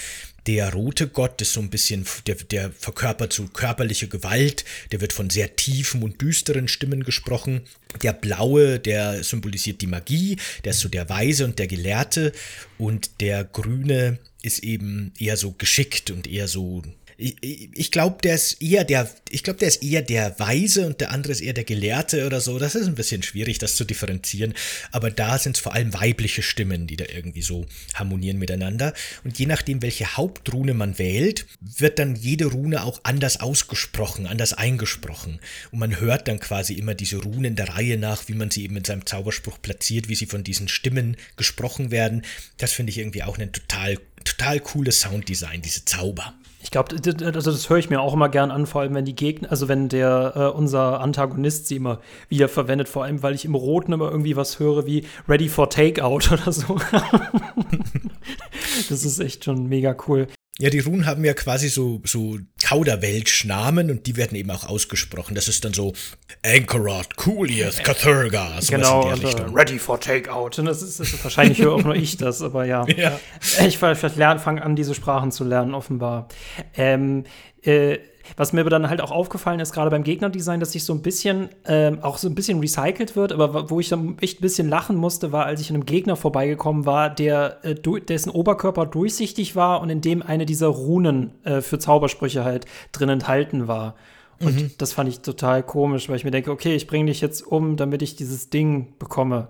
Der 0.46 0.72
rote 0.72 1.08
Gott 1.08 1.42
ist 1.42 1.54
so 1.54 1.60
ein 1.60 1.70
bisschen, 1.70 2.06
der, 2.26 2.36
der 2.36 2.70
verkörpert 2.70 3.32
so 3.32 3.46
körperliche 3.48 4.06
Gewalt, 4.06 4.64
der 4.92 5.00
wird 5.00 5.12
von 5.12 5.28
sehr 5.28 5.56
tiefen 5.56 6.04
und 6.04 6.20
düsteren 6.20 6.68
Stimmen 6.68 7.02
gesprochen. 7.02 7.62
Der 8.02 8.12
blaue, 8.12 8.78
der 8.78 9.24
symbolisiert 9.24 9.80
die 9.80 9.88
Magie, 9.88 10.36
der 10.64 10.70
ist 10.70 10.80
so 10.80 10.88
der 10.88 11.08
Weise 11.08 11.44
und 11.44 11.58
der 11.58 11.66
Gelehrte. 11.66 12.32
Und 12.78 13.20
der 13.20 13.42
grüne 13.42 14.18
ist 14.42 14.60
eben 14.60 15.12
eher 15.18 15.36
so 15.36 15.52
geschickt 15.52 16.10
und 16.10 16.28
eher 16.28 16.46
so 16.46 16.82
ich, 17.18 17.70
ich 17.72 17.90
glaube, 17.90 18.18
der 18.22 18.34
ist 18.34 18.60
eher 18.60 18.84
der, 18.84 19.08
ich 19.30 19.42
glaube, 19.42 19.58
der 19.58 19.68
ist 19.68 19.82
eher 19.82 20.02
der 20.02 20.38
Weise 20.38 20.86
und 20.86 21.00
der 21.00 21.12
andere 21.12 21.32
ist 21.32 21.40
eher 21.40 21.54
der 21.54 21.64
Gelehrte 21.64 22.26
oder 22.26 22.40
so. 22.40 22.58
Das 22.58 22.74
ist 22.74 22.86
ein 22.86 22.94
bisschen 22.94 23.22
schwierig, 23.22 23.58
das 23.58 23.76
zu 23.76 23.84
differenzieren. 23.84 24.54
Aber 24.92 25.10
da 25.10 25.38
sind 25.38 25.56
es 25.56 25.62
vor 25.62 25.72
allem 25.72 25.94
weibliche 25.94 26.42
Stimmen, 26.42 26.86
die 26.86 26.96
da 26.96 27.06
irgendwie 27.06 27.42
so 27.42 27.66
harmonieren 27.94 28.38
miteinander. 28.38 28.92
Und 29.24 29.38
je 29.38 29.46
nachdem, 29.46 29.80
welche 29.80 30.16
Hauptrune 30.16 30.74
man 30.74 30.98
wählt, 30.98 31.46
wird 31.60 31.98
dann 31.98 32.16
jede 32.16 32.46
Rune 32.46 32.84
auch 32.84 33.00
anders 33.02 33.40
ausgesprochen, 33.40 34.26
anders 34.26 34.52
eingesprochen. 34.52 35.40
Und 35.70 35.78
man 35.78 35.98
hört 35.98 36.28
dann 36.28 36.38
quasi 36.38 36.74
immer 36.74 36.94
diese 36.94 37.16
Runen 37.16 37.56
der 37.56 37.70
Reihe 37.70 37.96
nach, 37.96 38.28
wie 38.28 38.34
man 38.34 38.50
sie 38.50 38.64
eben 38.64 38.76
in 38.76 38.84
seinem 38.84 39.06
Zauberspruch 39.06 39.60
platziert, 39.62 40.08
wie 40.08 40.14
sie 40.14 40.26
von 40.26 40.44
diesen 40.44 40.68
Stimmen 40.68 41.16
gesprochen 41.36 41.90
werden. 41.90 42.22
Das 42.58 42.72
finde 42.72 42.90
ich 42.90 42.98
irgendwie 42.98 43.22
auch 43.22 43.38
ein 43.38 43.52
total, 43.52 43.98
total 44.24 44.60
cooles 44.60 45.00
Sounddesign, 45.00 45.62
diese 45.62 45.84
Zauber. 45.86 46.34
Ich 46.66 46.72
glaube, 46.72 46.96
also 46.96 47.52
das 47.52 47.70
höre 47.70 47.76
ich 47.76 47.90
mir 47.90 48.00
auch 48.00 48.12
immer 48.12 48.28
gern 48.28 48.50
an, 48.50 48.66
vor 48.66 48.80
allem 48.80 48.92
wenn 48.96 49.04
die 49.04 49.14
Gegner, 49.14 49.52
also 49.52 49.68
wenn 49.68 49.88
der 49.88 50.32
äh, 50.34 50.46
unser 50.48 51.00
Antagonist 51.00 51.68
sie 51.68 51.76
immer 51.76 52.00
wieder 52.28 52.48
verwendet, 52.48 52.88
vor 52.88 53.04
allem 53.04 53.22
weil 53.22 53.36
ich 53.36 53.44
im 53.44 53.54
Roten 53.54 53.92
immer 53.92 54.10
irgendwie 54.10 54.34
was 54.34 54.58
höre 54.58 54.84
wie 54.84 55.06
Ready 55.28 55.48
for 55.48 55.70
Takeout 55.70 56.22
oder 56.32 56.50
so. 56.50 56.74
das 58.88 59.04
ist 59.04 59.20
echt 59.20 59.44
schon 59.44 59.68
mega 59.68 59.94
cool. 60.08 60.26
Ja, 60.58 60.70
die 60.70 60.78
Runen 60.78 61.04
haben 61.04 61.22
ja 61.22 61.34
quasi 61.34 61.68
so, 61.68 62.00
so 62.04 62.38
Kauderwelsch-Namen 62.64 63.90
und 63.90 64.06
die 64.06 64.16
werden 64.16 64.36
eben 64.36 64.50
auch 64.50 64.64
ausgesprochen. 64.64 65.34
Das 65.34 65.48
ist 65.48 65.66
dann 65.66 65.74
so 65.74 65.92
Anchorot, 66.42 67.16
Coolius, 67.16 67.76
Cathurga, 67.82 68.48
sowas 68.48 68.68
genau, 68.68 69.02
in 69.02 69.06
der 69.08 69.16
und, 69.16 69.24
Richtung. 69.26 69.54
Ready 69.54 69.78
for 69.78 70.00
Takeout. 70.00 70.58
Und 70.58 70.64
das 70.64 70.80
ist, 70.80 70.98
das 70.98 71.12
ist 71.12 71.22
wahrscheinlich 71.22 71.60
höre 71.60 71.74
auch 71.74 71.82
nur 71.82 71.94
ich 71.94 72.16
das, 72.16 72.40
aber 72.40 72.64
ja. 72.64 72.86
ja. 72.96 73.20
Ich 73.66 73.76
vielleicht 73.76 74.16
lernen, 74.16 74.40
fange 74.40 74.62
an, 74.62 74.76
diese 74.76 74.94
Sprachen 74.94 75.30
zu 75.30 75.44
lernen, 75.44 75.74
offenbar. 75.74 76.28
Ähm, 76.74 77.24
äh, 77.62 77.98
was 78.36 78.52
mir 78.52 78.60
aber 78.60 78.70
dann 78.70 78.88
halt 78.88 79.00
auch 79.00 79.10
aufgefallen 79.10 79.60
ist, 79.60 79.72
gerade 79.72 79.90
beim 79.90 80.04
Gegnerdesign, 80.04 80.60
dass 80.60 80.72
sich 80.72 80.84
so 80.84 80.92
ein 80.92 81.02
bisschen, 81.02 81.48
ähm, 81.66 81.98
auch 82.02 82.18
so 82.18 82.28
ein 82.28 82.34
bisschen 82.34 82.60
recycelt 82.60 83.16
wird, 83.16 83.32
aber 83.32 83.70
wo 83.70 83.80
ich 83.80 83.88
dann 83.88 84.16
echt 84.20 84.38
ein 84.38 84.42
bisschen 84.42 84.68
lachen 84.68 84.96
musste, 84.96 85.32
war, 85.32 85.46
als 85.46 85.60
ich 85.60 85.70
an 85.70 85.76
einem 85.76 85.86
Gegner 85.86 86.16
vorbeigekommen 86.16 86.86
war, 86.86 87.10
der, 87.10 87.64
äh, 87.64 87.74
dessen 87.74 88.30
Oberkörper 88.30 88.86
durchsichtig 88.86 89.56
war 89.56 89.80
und 89.80 89.90
in 89.90 90.00
dem 90.00 90.22
eine 90.22 90.46
dieser 90.46 90.68
Runen 90.68 91.32
äh, 91.44 91.60
für 91.60 91.78
Zaubersprüche 91.78 92.44
halt 92.44 92.66
drin 92.92 93.08
enthalten 93.08 93.68
war. 93.68 93.94
Und 94.38 94.54
mhm. 94.54 94.70
das 94.78 94.92
fand 94.92 95.08
ich 95.08 95.20
total 95.20 95.62
komisch, 95.62 96.08
weil 96.08 96.16
ich 96.16 96.24
mir 96.24 96.30
denke, 96.30 96.50
okay, 96.50 96.74
ich 96.74 96.86
bringe 96.86 97.06
dich 97.06 97.20
jetzt 97.20 97.46
um, 97.46 97.76
damit 97.76 98.02
ich 98.02 98.16
dieses 98.16 98.50
Ding 98.50 98.94
bekomme. 98.98 99.48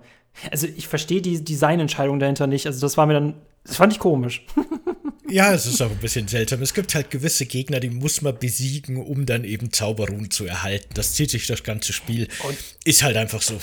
Also 0.51 0.67
ich 0.67 0.87
verstehe 0.87 1.21
die 1.21 1.43
Designentscheidung 1.43 2.19
dahinter 2.19 2.47
nicht. 2.47 2.67
Also 2.67 2.79
das 2.79 2.97
war 2.97 3.05
mir 3.05 3.13
dann, 3.13 3.33
das 3.65 3.75
fand 3.75 3.91
ich 3.91 3.99
komisch. 3.99 4.45
Ja, 5.29 5.53
es 5.53 5.65
ist 5.65 5.81
auch 5.81 5.91
ein 5.91 5.97
bisschen 5.97 6.27
seltsam. 6.27 6.61
Es 6.61 6.73
gibt 6.73 6.95
halt 6.95 7.09
gewisse 7.11 7.45
Gegner, 7.45 7.79
die 7.79 7.89
muss 7.89 8.21
man 8.21 8.37
besiegen, 8.37 8.97
um 8.97 9.25
dann 9.25 9.43
eben 9.43 9.71
Zauberruhen 9.71 10.31
zu 10.31 10.45
erhalten. 10.45 10.87
Das 10.93 11.13
zieht 11.13 11.31
sich 11.31 11.47
das 11.47 11.63
ganze 11.63 11.91
Spiel. 11.93 12.27
Und 12.47 12.57
ist 12.85 13.03
halt 13.03 13.17
einfach 13.17 13.41
so. 13.41 13.59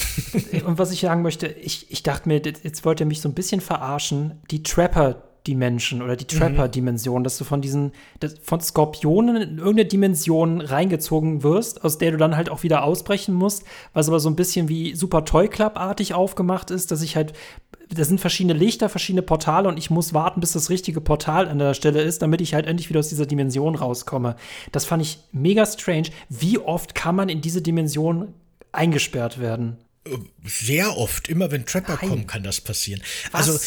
Und 0.65 0.79
was 0.79 0.93
ich 0.93 1.01
sagen 1.01 1.23
möchte, 1.23 1.47
ich, 1.47 1.91
ich 1.91 2.03
dachte 2.03 2.29
mir, 2.29 2.43
jetzt 2.63 2.85
wollt 2.85 3.01
ihr 3.01 3.07
mich 3.07 3.21
so 3.21 3.29
ein 3.29 3.35
bisschen 3.35 3.61
verarschen. 3.61 4.43
Die 4.51 4.63
Trapper, 4.63 5.23
Dimension 5.47 6.01
oder 6.01 6.17
die 6.17 6.27
Trapper-Dimension, 6.27 7.23
dass 7.23 7.37
du 7.37 7.45
von 7.45 7.61
diesen, 7.61 7.93
von 8.43 8.61
Skorpionen 8.61 9.37
in 9.37 9.59
irgendeine 9.59 9.85
Dimension 9.85 10.61
reingezogen 10.61 11.43
wirst, 11.43 11.85
aus 11.85 11.99
der 11.99 12.13
du 12.13 12.17
dann 12.17 12.37
halt 12.37 12.49
auch 12.49 12.63
wieder 12.63 12.83
ausbrechen 12.85 13.35
musst, 13.35 13.65
was 13.93 14.09
aber 14.09 14.21
so 14.21 14.31
ein 14.31 14.37
bisschen 14.37 14.69
wie 14.69 14.95
Super 14.95 15.25
Toy 15.25 15.49
Club-artig 15.49 16.15
aufgemacht 16.15 16.71
ist, 16.71 16.91
dass 16.91 17.03
ich 17.03 17.17
halt 17.17 17.35
da 17.91 18.03
sind 18.03 18.21
verschiedene 18.21 18.55
Lichter, 18.55 18.89
verschiedene 18.89 19.23
Portale 19.23 19.69
und 19.69 19.79
ich 19.79 19.91
muss 19.91 20.15
warten, 20.15 20.41
bis 20.41 20.53
das 20.53 20.71
richtige 20.71 21.03
Portal 21.03 21.49
an 21.49 21.59
der 21.59 21.75
Stelle 21.75 22.03
ist, 22.03 22.23
damit 22.23 22.41
ich 22.41 22.55
halt 22.55 22.67
endlich 22.67 22.89
wieder 22.89 23.01
aus 23.01 23.11
dieser 23.11 23.27
Dimension 23.27 23.75
rauskomme. 23.75 24.37
Das 24.73 24.87
fand 24.87 25.03
ich 25.03 25.19
mega 25.33 25.67
strange. 25.67 26.09
Wie 26.31 26.59
oft 26.59 26.95
kann 26.95 27.15
man 27.15 27.29
in 27.29 27.43
diese 27.43 27.63
Dimension 27.63 28.29
eingesperrt 28.73 29.39
werden? 29.39 29.77
Sehr 30.45 30.97
oft, 30.97 31.29
immer 31.29 31.51
wenn 31.51 31.65
Trapper 31.65 31.99
Nein. 32.01 32.09
kommen, 32.09 32.27
kann 32.27 32.43
das 32.43 32.61
passieren. 32.61 33.03
Was? 33.33 33.49
Also 33.49 33.61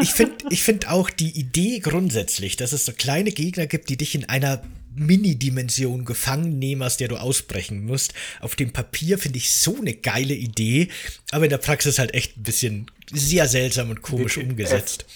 ich 0.00 0.12
finde 0.12 0.36
ich 0.50 0.62
find 0.62 0.88
auch 0.88 1.10
die 1.10 1.38
Idee 1.38 1.80
grundsätzlich, 1.80 2.56
dass 2.56 2.72
es 2.72 2.86
so 2.86 2.92
kleine 2.92 3.32
Gegner 3.32 3.66
gibt, 3.66 3.90
die 3.90 3.98
dich 3.98 4.14
in 4.14 4.24
einer 4.24 4.62
Mini-Dimension 4.94 6.04
gefangen 6.04 6.58
nehmen, 6.58 6.82
aus 6.82 6.96
der 6.96 7.08
du 7.08 7.16
ausbrechen 7.16 7.84
musst. 7.84 8.14
Auf 8.40 8.56
dem 8.56 8.72
Papier 8.72 9.18
finde 9.18 9.38
ich 9.38 9.52
so 9.52 9.76
eine 9.76 9.94
geile 9.94 10.34
Idee, 10.34 10.88
aber 11.30 11.44
in 11.44 11.50
der 11.50 11.58
Praxis 11.58 11.98
halt 11.98 12.14
echt 12.14 12.36
ein 12.36 12.42
bisschen 12.42 12.90
sehr 13.12 13.48
seltsam 13.48 13.90
und 13.90 14.02
komisch 14.02 14.38
umgesetzt. 14.38 15.06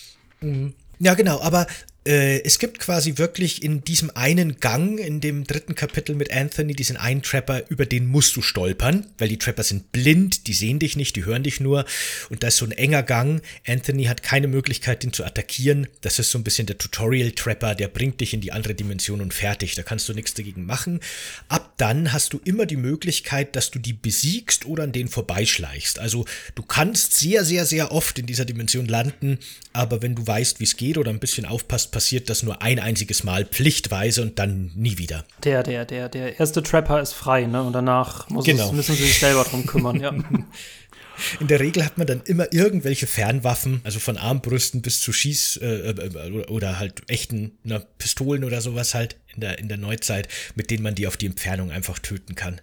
Mhm. 0.40 0.74
Ja, 0.98 1.14
genau, 1.14 1.40
aber 1.40 1.66
es 2.04 2.58
gibt 2.58 2.80
quasi 2.80 3.18
wirklich 3.18 3.62
in 3.62 3.84
diesem 3.84 4.10
einen 4.14 4.58
Gang, 4.58 4.98
in 4.98 5.20
dem 5.20 5.44
dritten 5.44 5.76
Kapitel 5.76 6.16
mit 6.16 6.32
Anthony, 6.32 6.74
diesen 6.74 6.96
einen 6.96 7.22
Trapper, 7.22 7.62
über 7.68 7.86
den 7.86 8.06
musst 8.08 8.34
du 8.34 8.42
stolpern, 8.42 9.06
weil 9.18 9.28
die 9.28 9.38
Trapper 9.38 9.62
sind 9.62 9.92
blind, 9.92 10.48
die 10.48 10.52
sehen 10.52 10.80
dich 10.80 10.96
nicht, 10.96 11.14
die 11.14 11.24
hören 11.24 11.44
dich 11.44 11.60
nur. 11.60 11.84
Und 12.28 12.42
da 12.42 12.48
ist 12.48 12.56
so 12.56 12.64
ein 12.64 12.72
enger 12.72 13.04
Gang. 13.04 13.40
Anthony 13.66 14.04
hat 14.04 14.24
keine 14.24 14.48
Möglichkeit, 14.48 15.04
den 15.04 15.12
zu 15.12 15.24
attackieren. 15.24 15.86
Das 16.00 16.18
ist 16.18 16.32
so 16.32 16.38
ein 16.38 16.44
bisschen 16.44 16.66
der 16.66 16.78
Tutorial-Trapper, 16.78 17.76
der 17.76 17.86
bringt 17.86 18.20
dich 18.20 18.34
in 18.34 18.40
die 18.40 18.50
andere 18.50 18.74
Dimension 18.74 19.20
und 19.20 19.32
fertig. 19.32 19.76
Da 19.76 19.84
kannst 19.84 20.08
du 20.08 20.12
nichts 20.12 20.34
dagegen 20.34 20.66
machen. 20.66 20.98
Ab 21.48 21.74
dann 21.76 22.12
hast 22.12 22.32
du 22.32 22.40
immer 22.44 22.66
die 22.66 22.76
Möglichkeit, 22.76 23.54
dass 23.54 23.70
du 23.70 23.78
die 23.78 23.92
besiegst 23.92 24.66
oder 24.66 24.82
an 24.82 24.92
denen 24.92 25.08
vorbeischleichst. 25.08 26.00
Also 26.00 26.24
du 26.56 26.64
kannst 26.64 27.12
sehr, 27.12 27.44
sehr, 27.44 27.64
sehr 27.64 27.92
oft 27.92 28.18
in 28.18 28.26
dieser 28.26 28.44
Dimension 28.44 28.86
landen, 28.86 29.38
aber 29.72 30.02
wenn 30.02 30.16
du 30.16 30.26
weißt, 30.26 30.58
wie 30.58 30.64
es 30.64 30.76
geht 30.76 30.98
oder 30.98 31.10
ein 31.10 31.20
bisschen 31.20 31.44
aufpasst, 31.44 31.91
passiert 31.92 32.28
das 32.28 32.42
nur 32.42 32.60
ein 32.62 32.80
einziges 32.80 33.22
Mal 33.22 33.44
pflichtweise 33.44 34.22
und 34.22 34.40
dann 34.40 34.72
nie 34.74 34.98
wieder. 34.98 35.24
Der, 35.44 35.62
der, 35.62 35.84
der, 35.84 36.08
der 36.08 36.40
erste 36.40 36.64
Trapper 36.64 37.00
ist 37.00 37.12
frei, 37.12 37.46
ne? 37.46 37.62
Und 37.62 37.72
danach 37.72 38.26
genau. 38.26 38.66
es, 38.66 38.72
müssen 38.72 38.96
sie 38.96 39.04
sich 39.04 39.20
selber 39.20 39.44
drum 39.44 39.64
kümmern, 39.64 40.00
ja. 40.00 40.12
In 41.40 41.46
der 41.46 41.60
Regel 41.60 41.84
hat 41.84 41.98
man 41.98 42.06
dann 42.06 42.22
immer 42.22 42.52
irgendwelche 42.52 43.06
Fernwaffen, 43.06 43.80
also 43.84 44.00
von 44.00 44.16
Armbrüsten 44.16 44.82
bis 44.82 45.00
zu 45.00 45.12
Schieß- 45.12 45.60
äh, 45.60 45.90
äh, 45.90 46.46
oder 46.46 46.78
halt 46.78 47.02
echten 47.08 47.52
na, 47.62 47.78
Pistolen 47.98 48.44
oder 48.44 48.60
sowas 48.60 48.94
halt 48.94 49.16
in 49.34 49.42
der, 49.42 49.58
in 49.58 49.68
der 49.68 49.76
Neuzeit, 49.76 50.28
mit 50.54 50.70
denen 50.70 50.82
man 50.82 50.94
die 50.94 51.06
auf 51.06 51.16
die 51.16 51.26
Entfernung 51.26 51.70
einfach 51.70 51.98
töten 51.98 52.34
kann. 52.34 52.60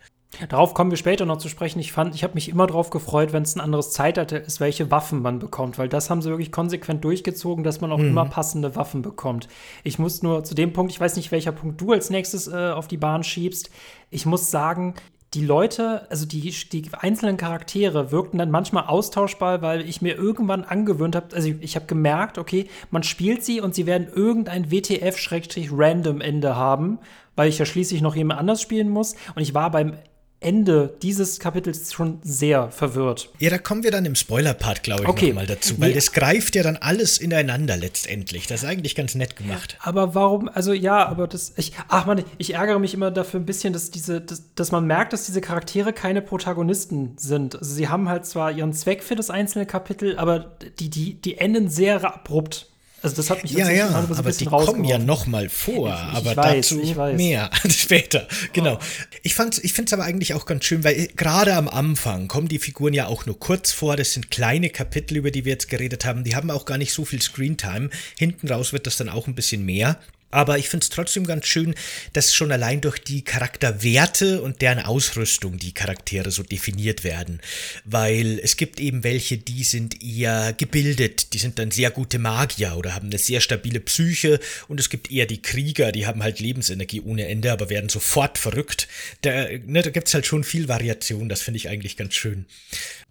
Darauf 0.47 0.73
kommen 0.73 0.91
wir 0.91 0.97
später 0.97 1.25
noch 1.25 1.37
zu 1.37 1.49
sprechen. 1.49 1.79
Ich 1.79 1.91
fand, 1.91 2.15
ich 2.15 2.23
habe 2.23 2.35
mich 2.35 2.49
immer 2.49 2.67
darauf 2.67 2.91
gefreut, 2.91 3.33
wenn 3.33 3.43
es 3.43 3.55
ein 3.55 3.61
anderes 3.61 3.91
Zeitalter 3.91 4.41
ist, 4.41 4.59
welche 4.59 4.89
Waffen 4.91 5.21
man 5.21 5.39
bekommt, 5.39 5.77
weil 5.77 5.89
das 5.89 6.09
haben 6.09 6.21
sie 6.21 6.29
wirklich 6.29 6.51
konsequent 6.51 7.03
durchgezogen, 7.03 7.63
dass 7.63 7.81
man 7.81 7.91
auch 7.91 7.97
mhm. 7.97 8.09
immer 8.09 8.25
passende 8.25 8.75
Waffen 8.75 9.01
bekommt. 9.01 9.47
Ich 9.83 9.99
muss 9.99 10.21
nur 10.21 10.43
zu 10.43 10.55
dem 10.55 10.71
Punkt, 10.71 10.91
ich 10.91 10.99
weiß 10.99 11.15
nicht, 11.15 11.31
welcher 11.31 11.51
Punkt 11.51 11.81
du 11.81 11.91
als 11.91 12.09
nächstes 12.09 12.47
äh, 12.47 12.71
auf 12.71 12.87
die 12.87 12.97
Bahn 12.97 13.23
schiebst. 13.23 13.69
Ich 14.11 14.25
muss 14.25 14.49
sagen, 14.49 14.93
die 15.33 15.45
Leute, 15.45 16.09
also 16.09 16.25
die, 16.25 16.41
die 16.71 16.89
einzelnen 16.93 17.37
Charaktere 17.37 18.11
wirkten 18.11 18.37
dann 18.39 18.49
manchmal 18.49 18.85
austauschbar, 18.85 19.61
weil 19.61 19.87
ich 19.87 20.01
mir 20.01 20.15
irgendwann 20.15 20.63
angewöhnt 20.63 21.15
habe, 21.15 21.35
also 21.35 21.49
ich, 21.49 21.55
ich 21.61 21.75
habe 21.75 21.85
gemerkt, 21.85 22.37
okay, 22.37 22.67
man 22.91 23.03
spielt 23.03 23.43
sie 23.43 23.61
und 23.61 23.75
sie 23.75 23.85
werden 23.85 24.07
irgendein 24.07 24.71
WTF-Random-Ende 24.71 26.55
haben, 26.55 26.99
weil 27.35 27.49
ich 27.49 27.59
ja 27.59 27.65
schließlich 27.65 28.01
noch 28.01 28.15
jemand 28.15 28.39
anders 28.39 28.61
spielen 28.61 28.89
muss. 28.89 29.15
Und 29.35 29.41
ich 29.41 29.53
war 29.53 29.69
beim 29.69 29.97
Ende 30.41 30.95
dieses 31.01 31.39
Kapitels 31.39 31.91
schon 31.91 32.19
sehr 32.23 32.71
verwirrt. 32.71 33.29
Ja, 33.39 33.49
da 33.49 33.57
kommen 33.57 33.83
wir 33.83 33.91
dann 33.91 34.05
im 34.05 34.15
Spoiler-Part, 34.15 34.83
glaube 34.83 35.03
ich, 35.03 35.09
okay. 35.09 35.27
nochmal 35.29 35.47
dazu, 35.47 35.79
weil 35.81 35.89
nee. 35.89 35.95
das 35.95 36.13
greift 36.13 36.55
ja 36.55 36.63
dann 36.63 36.77
alles 36.77 37.17
ineinander 37.17 37.75
letztendlich. 37.75 38.47
Das 38.47 38.63
ist 38.63 38.69
eigentlich 38.69 38.95
ganz 38.95 39.15
nett 39.15 39.35
gemacht. 39.35 39.77
Aber 39.81 40.15
warum, 40.15 40.47
also 40.47 40.71
ja, 40.71 41.05
aber 41.05 41.27
das, 41.27 41.53
ich, 41.57 41.73
ach 41.89 42.05
man, 42.05 42.23
ich 42.37 42.53
ärgere 42.53 42.79
mich 42.79 42.93
immer 42.93 43.11
dafür 43.11 43.41
ein 43.41 43.45
bisschen, 43.45 43.73
dass 43.73 43.91
diese, 43.91 44.21
dass, 44.21 44.43
dass 44.55 44.71
man 44.71 44.87
merkt, 44.87 45.11
dass 45.11 45.25
diese 45.25 45.41
Charaktere 45.41 45.91
keine 45.91 46.21
Protagonisten 46.21 47.17
sind. 47.17 47.57
Also 47.57 47.75
sie 47.75 47.89
haben 47.89 48.07
halt 48.07 48.25
zwar 48.25 48.51
ihren 48.53 48.71
Zweck 48.71 49.03
für 49.03 49.15
das 49.15 49.29
einzelne 49.29 49.65
Kapitel, 49.65 50.17
aber 50.17 50.55
die, 50.79 50.89
die, 50.89 51.15
die 51.15 51.37
enden 51.37 51.69
sehr 51.69 52.01
abrupt. 52.05 52.68
Also 53.01 53.15
das 53.15 53.29
hat 53.29 53.43
mich 53.43 53.53
ja, 53.53 53.69
ja, 53.69 53.89
so 53.89 54.15
aber 54.15 54.31
die 54.31 54.45
kommen 54.45 54.83
ja 54.83 54.97
noch 54.97 55.25
mal 55.25 55.49
vor, 55.49 55.89
ich, 55.89 56.11
ich 56.11 56.27
aber 56.27 56.35
weiß, 56.35 56.69
dazu 56.69 57.13
mehr 57.15 57.49
später. 57.69 58.27
Genau. 58.53 58.75
Oh. 58.75 58.79
Ich 59.23 59.35
fand, 59.35 59.63
ich 59.63 59.73
finde 59.73 59.89
es 59.89 59.93
aber 59.93 60.03
eigentlich 60.03 60.33
auch 60.33 60.45
ganz 60.45 60.65
schön, 60.65 60.83
weil 60.83 61.07
gerade 61.15 61.55
am 61.55 61.67
Anfang 61.67 62.27
kommen 62.27 62.47
die 62.47 62.59
Figuren 62.59 62.93
ja 62.93 63.07
auch 63.07 63.25
nur 63.25 63.39
kurz 63.39 63.71
vor. 63.71 63.95
Das 63.95 64.13
sind 64.13 64.31
kleine 64.31 64.69
Kapitel, 64.69 65.17
über 65.17 65.31
die 65.31 65.45
wir 65.45 65.53
jetzt 65.53 65.69
geredet 65.69 66.05
haben. 66.05 66.23
Die 66.23 66.35
haben 66.35 66.51
auch 66.51 66.65
gar 66.65 66.77
nicht 66.77 66.93
so 66.93 67.05
viel 67.05 67.21
Screentime. 67.21 67.89
Hinten 68.17 68.47
raus 68.49 68.73
wird 68.73 68.87
das 68.87 68.97
dann 68.97 69.09
auch 69.09 69.27
ein 69.27 69.35
bisschen 69.35 69.65
mehr. 69.65 69.97
Aber 70.31 70.59
ich 70.59 70.69
finde 70.69 70.83
es 70.83 70.89
trotzdem 70.89 71.25
ganz 71.25 71.47
schön, 71.47 71.73
dass 72.13 72.33
schon 72.33 72.51
allein 72.51 72.81
durch 72.81 72.99
die 72.99 73.23
Charakterwerte 73.23 74.41
und 74.41 74.61
deren 74.61 74.79
Ausrüstung 74.79 75.57
die 75.57 75.73
Charaktere 75.73 76.31
so 76.31 76.43
definiert 76.43 77.03
werden. 77.03 77.41
Weil 77.85 78.39
es 78.43 78.55
gibt 78.55 78.79
eben 78.79 79.03
welche, 79.03 79.37
die 79.37 79.63
sind 79.63 80.03
eher 80.03 80.53
gebildet, 80.53 81.33
die 81.33 81.39
sind 81.39 81.57
dann 81.57 81.71
sehr 81.71 81.91
gute 81.91 82.19
Magier 82.19 82.75
oder 82.77 82.93
haben 82.93 83.07
eine 83.07 83.17
sehr 83.17 83.41
stabile 83.41 83.79
Psyche. 83.79 84.39
Und 84.67 84.79
es 84.79 84.89
gibt 84.89 85.11
eher 85.11 85.25
die 85.25 85.41
Krieger, 85.41 85.91
die 85.91 86.05
haben 86.05 86.21
halt 86.21 86.39
Lebensenergie 86.39 87.01
ohne 87.01 87.27
Ende, 87.27 87.51
aber 87.51 87.69
werden 87.69 87.89
sofort 87.89 88.37
verrückt. 88.37 88.87
Da, 89.21 89.47
ne, 89.65 89.81
da 89.81 89.89
gibt 89.89 90.07
es 90.07 90.13
halt 90.13 90.25
schon 90.25 90.43
viel 90.43 90.67
Variation, 90.67 91.29
das 91.29 91.41
finde 91.41 91.57
ich 91.57 91.69
eigentlich 91.69 91.97
ganz 91.97 92.13
schön. 92.13 92.45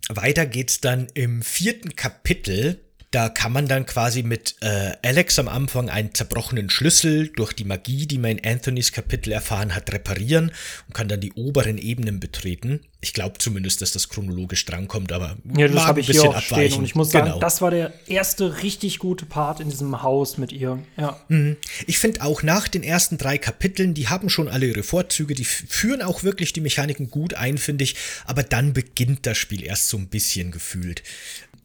Weiter 0.09 0.47
geht's 0.47 0.81
dann 0.81 1.09
im 1.15 1.43
vierten 1.43 1.97
Kapitel 1.97 2.81
da 3.11 3.31
kann 3.31 3.53
man 3.53 3.67
dann 3.69 3.87
quasi 3.87 4.23
mit 4.23 4.57
äh, 4.61 4.93
Alex 5.03 5.39
am 5.39 5.49
Anfang 5.49 5.89
einen 5.89 6.13
zerbrochenen 6.13 6.69
Schlüssel 6.69 7.29
durch 7.29 7.55
die 7.55 7.65
Magie, 7.65 8.07
die 8.07 8.19
man 8.19 8.33
in 8.33 8.47
Anthonys 8.47 8.93
Kapitel 8.93 9.33
erfahren 9.33 9.75
hat, 9.75 9.91
reparieren 9.93 10.53
und 10.87 10.95
kann 10.95 11.09
dann 11.09 11.21
die 11.21 11.33
oberen 11.33 11.79
Ebenen 11.79 12.21
betreten. 12.21 12.81
Ich 13.01 13.15
glaube 13.15 13.39
zumindest, 13.39 13.81
dass 13.81 13.93
das 13.93 14.09
chronologisch 14.09 14.65
drankommt, 14.67 15.13
aber 15.13 15.37
ja, 15.57 15.69
das 15.69 15.87
habe 15.87 16.01
ich 16.01 16.11
hier 16.11 16.23
auch 16.23 16.35
abweichen. 16.35 16.67
stehen. 16.67 16.79
Und 16.81 16.85
ich 16.85 16.97
muss 16.97 17.13
sagen, 17.13 17.27
genau. 17.27 17.39
das 17.39 17.63
war 17.63 17.71
der 17.71 17.93
erste 18.09 18.63
richtig 18.63 18.99
gute 18.99 19.25
Part 19.25 19.61
in 19.61 19.71
diesem 19.71 20.03
Haus 20.03 20.37
mit 20.37 20.53
ihr. 20.53 20.81
Ja. 20.97 21.19
Mhm. 21.29 21.57
Ich 21.87 21.99
finde 21.99 22.23
auch 22.23 22.43
nach 22.43 22.69
den 22.69 22.83
ersten 22.83 23.17
drei 23.17 23.39
Kapiteln, 23.39 23.95
die 23.95 24.09
haben 24.09 24.29
schon 24.29 24.49
alle 24.49 24.67
ihre 24.67 24.83
Vorzüge, 24.83 25.35
die 25.35 25.45
führen 25.45 26.03
auch 26.03 26.25
wirklich 26.25 26.53
die 26.53 26.61
Mechaniken 26.61 27.09
gut 27.09 27.35
ein, 27.35 27.57
finde 27.57 27.85
ich. 27.85 27.95
Aber 28.27 28.43
dann 28.43 28.73
beginnt 28.73 29.25
das 29.27 29.39
Spiel 29.39 29.63
erst 29.63 29.89
so 29.89 29.97
ein 29.97 30.09
bisschen 30.09 30.51
gefühlt 30.51 31.03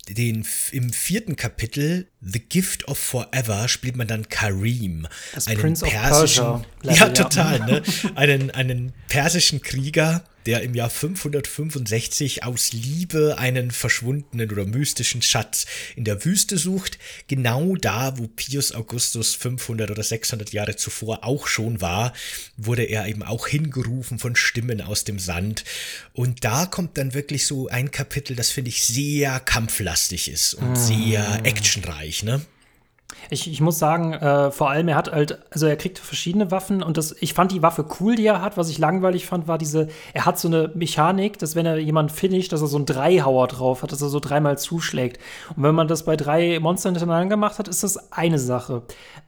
den, 0.10 0.46
im 0.72 0.92
vierten 0.92 1.36
Kapitel 1.36 2.08
The 2.22 2.40
Gift 2.40 2.88
of 2.88 2.98
Forever 2.98 3.68
spielt 3.68 3.96
man 3.96 4.08
dann 4.08 4.28
Kareem, 4.28 5.08
das 5.34 5.48
einen 5.48 5.74
persischen, 5.74 6.66
ja. 6.84 7.10
total, 7.10 7.60
ne, 7.60 7.82
einen 8.16 8.52
einen 8.52 8.94
persischen 9.08 9.62
Krieger, 9.62 10.24
der 10.46 10.62
im 10.62 10.76
Jahr 10.76 10.90
565 10.90 12.44
aus 12.44 12.74
Liebe 12.74 13.38
einen 13.38 13.72
verschwundenen 13.72 14.52
oder 14.52 14.66
mystischen 14.66 15.22
Schatz 15.22 15.66
in 15.96 16.04
der 16.04 16.26
Wüste 16.26 16.58
sucht, 16.58 16.98
genau 17.28 17.76
da, 17.76 18.18
wo 18.18 18.28
Pius 18.28 18.74
Augustus 18.74 19.36
500 19.36 19.92
oder 19.92 20.04
600 20.04 20.54
Jahre 20.54 20.76
zuvor 20.76 21.24
auch 21.24 21.48
schon 21.48 21.82
war, 21.82 22.14
wurde 22.58 22.84
er 22.84 23.08
eben 23.08 23.24
auch 23.24 23.48
hingerufen 23.48 24.20
von 24.20 24.36
Stimmen 24.36 24.82
aus 24.82 25.04
dem 25.04 25.20
Sand. 25.20 25.64
Und 26.14 26.44
da 26.44 26.66
kommt 26.66 26.98
dann 26.98 27.14
wirklich 27.14 27.46
so 27.46 27.68
ein 27.68 27.92
Kapitel, 27.92 28.36
das 28.36 28.52
finde 28.52 28.70
ich 28.70 28.84
sehr 28.84 29.40
kampflastig 29.40 30.30
ist 30.30 30.54
und 30.54 30.74
mm. 30.74 30.76
sehr 30.76 31.40
actionreich, 31.44 32.24
ne? 32.24 32.42
Ich, 33.30 33.50
ich 33.52 33.62
muss 33.62 33.80
sagen, 33.80 34.14
äh, 34.14 34.52
vor 34.52 34.70
allem, 34.70 34.88
er 34.88 34.96
hat 34.96 35.12
halt, 35.12 35.40
also 35.52 35.66
er 35.66 35.76
kriegt 35.76 36.00
verschiedene 36.00 36.52
Waffen 36.52 36.84
und 36.84 36.98
das, 36.98 37.16
ich 37.20 37.34
fand 37.34 37.52
die 37.52 37.62
Waffe 37.62 37.86
cool, 38.00 38.16
die 38.16 38.26
er 38.26 38.42
hat. 38.42 38.58
Was 38.58 38.70
ich 38.70 38.78
langweilig 38.78 39.26
fand, 39.26 39.48
war 39.48 39.58
diese, 39.58 39.88
er 40.14 40.26
hat 40.26 40.40
so 40.40 40.48
eine 40.48 40.72
Mechanik, 40.74 41.40
dass 41.40 41.56
wenn 41.56 41.66
er 41.66 41.78
jemanden 41.78 42.14
finisht, 42.14 42.52
dass 42.52 42.62
er 42.62 42.68
so 42.68 42.78
einen 42.78 42.86
Dreihauer 42.86 43.48
drauf 43.48 43.84
hat, 43.84 43.92
dass 43.92 44.02
er 44.02 44.10
so 44.10 44.20
dreimal 44.20 44.58
zuschlägt. 44.58 45.20
Und 45.56 45.64
wenn 45.64 45.76
man 45.76 45.88
das 45.88 46.04
bei 46.06 46.16
drei 46.16 46.60
Monstern 46.60 46.96
hintereinander 46.96 47.36
gemacht 47.36 47.60
hat, 47.60 47.68
ist 47.68 47.84
das 47.84 48.12
eine 48.12 48.40
Sache. 48.40 48.84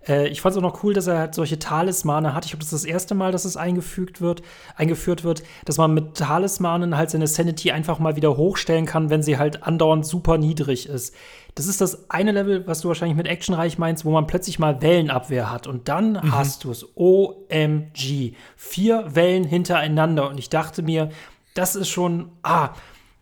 Äh, 0.07 0.27
ich 0.27 0.41
fand 0.41 0.53
es 0.53 0.57
auch 0.57 0.61
noch 0.61 0.83
cool, 0.83 0.93
dass 0.93 1.07
er 1.07 1.19
halt 1.19 1.35
solche 1.35 1.59
Talismane 1.59 2.33
hat. 2.33 2.45
Ich 2.45 2.51
glaube, 2.51 2.63
das 2.63 2.73
ist 2.73 2.83
das 2.83 2.89
erste 2.89 3.15
Mal, 3.15 3.31
dass 3.31 3.45
es 3.45 3.57
eingefügt 3.57 4.21
wird, 4.21 4.41
eingeführt 4.75 5.23
wird, 5.23 5.43
dass 5.65 5.77
man 5.77 5.93
mit 5.93 6.15
Talismanen 6.15 6.97
halt 6.97 7.09
seine 7.09 7.27
Sanity 7.27 7.71
einfach 7.71 7.99
mal 7.99 8.15
wieder 8.15 8.37
hochstellen 8.37 8.85
kann, 8.85 9.09
wenn 9.09 9.23
sie 9.23 9.37
halt 9.37 9.63
andauernd 9.63 10.05
super 10.05 10.37
niedrig 10.37 10.87
ist. 10.87 11.15
Das 11.55 11.67
ist 11.67 11.79
das 11.79 12.09
eine 12.09 12.33
Level, 12.33 12.67
was 12.67 12.81
du 12.81 12.89
wahrscheinlich 12.89 13.15
mit 13.15 13.27
actionreich 13.27 13.77
meinst, 13.77 14.03
wo 14.03 14.11
man 14.11 14.27
plötzlich 14.27 14.59
mal 14.59 14.81
Wellenabwehr 14.81 15.49
hat. 15.49 15.67
Und 15.67 15.87
dann 15.87 16.13
mhm. 16.13 16.35
hast 16.35 16.65
du 16.65 16.71
es. 16.71 16.85
OMG. 16.95 18.33
Vier 18.57 19.15
Wellen 19.15 19.45
hintereinander. 19.45 20.29
Und 20.29 20.37
ich 20.37 20.49
dachte 20.49 20.81
mir, 20.81 21.09
das 21.53 21.75
ist 21.75 21.87
schon. 21.87 22.29
Ah. 22.43 22.71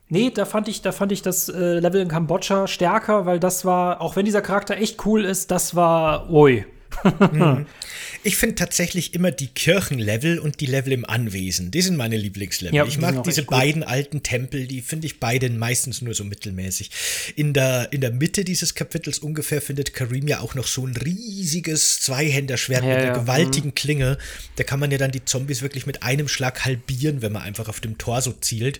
Nee, 0.10 0.32
da 0.32 0.46
fand 0.46 0.68
ich, 0.68 0.82
da 0.82 0.92
fand 0.92 1.12
ich 1.12 1.22
das 1.22 1.48
äh, 1.48 1.80
Level 1.80 2.02
in 2.02 2.08
Kambodscha 2.08 2.68
stärker, 2.68 3.26
weil 3.26 3.40
das 3.40 3.66
war, 3.66 4.02
auch 4.02 4.16
wenn 4.16 4.26
dieser 4.26 4.42
Charakter 4.42 4.78
echt 4.78 5.06
cool 5.06 5.24
ist, 5.24 5.50
das 5.50 5.76
war, 5.76 6.30
ui. 6.30 6.66
Mhm. 7.32 7.66
Ich 8.26 8.38
finde 8.38 8.56
tatsächlich 8.56 9.14
immer 9.14 9.32
die 9.32 9.48
Kirchenlevel 9.48 10.40
und 10.40 10.62
die 10.62 10.66
Level 10.66 10.94
im 10.94 11.04
Anwesen. 11.04 11.72
Die 11.72 11.82
sind 11.82 11.98
meine 11.98 12.16
Lieblingslevel. 12.16 12.74
Ja, 12.74 12.86
ich 12.86 12.98
mag 12.98 13.22
diese 13.26 13.44
beiden 13.44 13.84
alten 13.84 14.24
Tempel, 14.24 14.66
die 14.66 14.82
finde 14.82 15.08
ich 15.08 15.20
beide 15.20 15.50
meistens 15.50 16.02
nur 16.02 16.14
so 16.14 16.24
mittelmäßig. 16.24 16.90
In 17.36 17.54
der, 17.54 17.92
in 17.92 18.00
der 18.00 18.12
Mitte 18.12 18.46
dieses 18.46 18.76
Kapitels 18.76 19.20
ungefähr 19.20 19.62
findet 19.62 19.94
Karim 19.94 20.26
ja 20.30 20.40
auch 20.40 20.56
noch 20.56 20.68
so 20.68 20.88
ein 20.88 20.96
riesiges 20.96 22.00
Zweihänderschwert 22.00 22.84
ja, 22.84 22.90
mit 22.90 22.98
einer 22.98 23.08
ja, 23.08 23.14
gewaltigen 23.14 23.70
mh. 23.70 23.76
Klinge. 23.76 24.18
Da 24.56 24.64
kann 24.64 24.80
man 24.80 24.90
ja 24.90 24.98
dann 24.98 25.12
die 25.12 25.26
Zombies 25.26 25.62
wirklich 25.62 25.86
mit 25.86 26.04
einem 26.04 26.30
Schlag 26.30 26.64
halbieren, 26.64 27.22
wenn 27.22 27.34
man 27.34 27.42
einfach 27.42 27.68
auf 27.68 27.82
dem 27.82 27.98
Torso 27.98 28.32
zielt. 28.32 28.80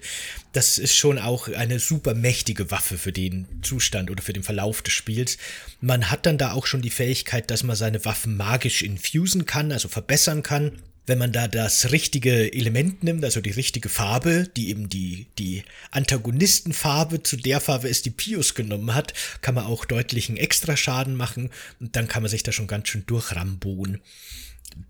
Das 0.54 0.78
ist 0.78 0.96
schon 0.96 1.18
auch 1.18 1.48
eine 1.48 1.80
super 1.80 2.14
mächtige 2.14 2.70
Waffe 2.70 3.00
für 3.00 3.12
den 3.12 3.48
Zustand 3.64 4.12
oder 4.12 4.22
für 4.22 4.34
den 4.34 4.44
Verlauf 4.44 4.84
des 4.84 4.94
Spiels. 4.94 5.40
Man 5.82 6.12
hat 6.12 6.28
dann 6.28 6.38
da 6.38 6.52
auch 6.52 6.68
schon 6.68 6.84
die 6.84 6.92
Fähigkeit, 6.92 7.50
dass 7.50 7.64
man 7.64 7.76
seine 7.76 8.06
Waffen 8.06 8.38
magisch 8.38 8.84
infusen 8.84 9.46
kann, 9.48 9.72
also 9.72 9.88
verbessern 9.90 10.44
kann. 10.44 10.74
wenn 11.06 11.18
man 11.18 11.34
da 11.34 11.48
das 11.50 11.92
richtige 11.92 12.54
Element 12.54 13.04
nimmt, 13.04 13.26
also 13.26 13.42
die 13.42 13.52
richtige 13.52 13.90
Farbe, 13.90 14.48
die 14.56 14.70
eben 14.70 14.88
die, 14.88 15.28
die 15.38 15.64
Antagonistenfarbe 15.92 17.24
zu 17.24 17.36
der 17.36 17.60
Farbe 17.60 17.90
ist, 17.90 18.06
die 18.06 18.12
Pius 18.12 18.56
genommen 18.56 18.96
hat, 18.96 19.14
kann 19.42 19.56
man 19.56 19.66
auch 19.66 19.84
deutlichen 19.84 20.38
Extraschaden 20.38 21.16
machen 21.16 21.50
und 21.82 21.96
dann 21.96 22.08
kann 22.08 22.24
man 22.24 22.30
sich 22.30 22.44
da 22.44 22.54
schon 22.54 22.68
ganz 22.68 22.88
schön 22.88 23.06
durchrambohen. 23.06 24.00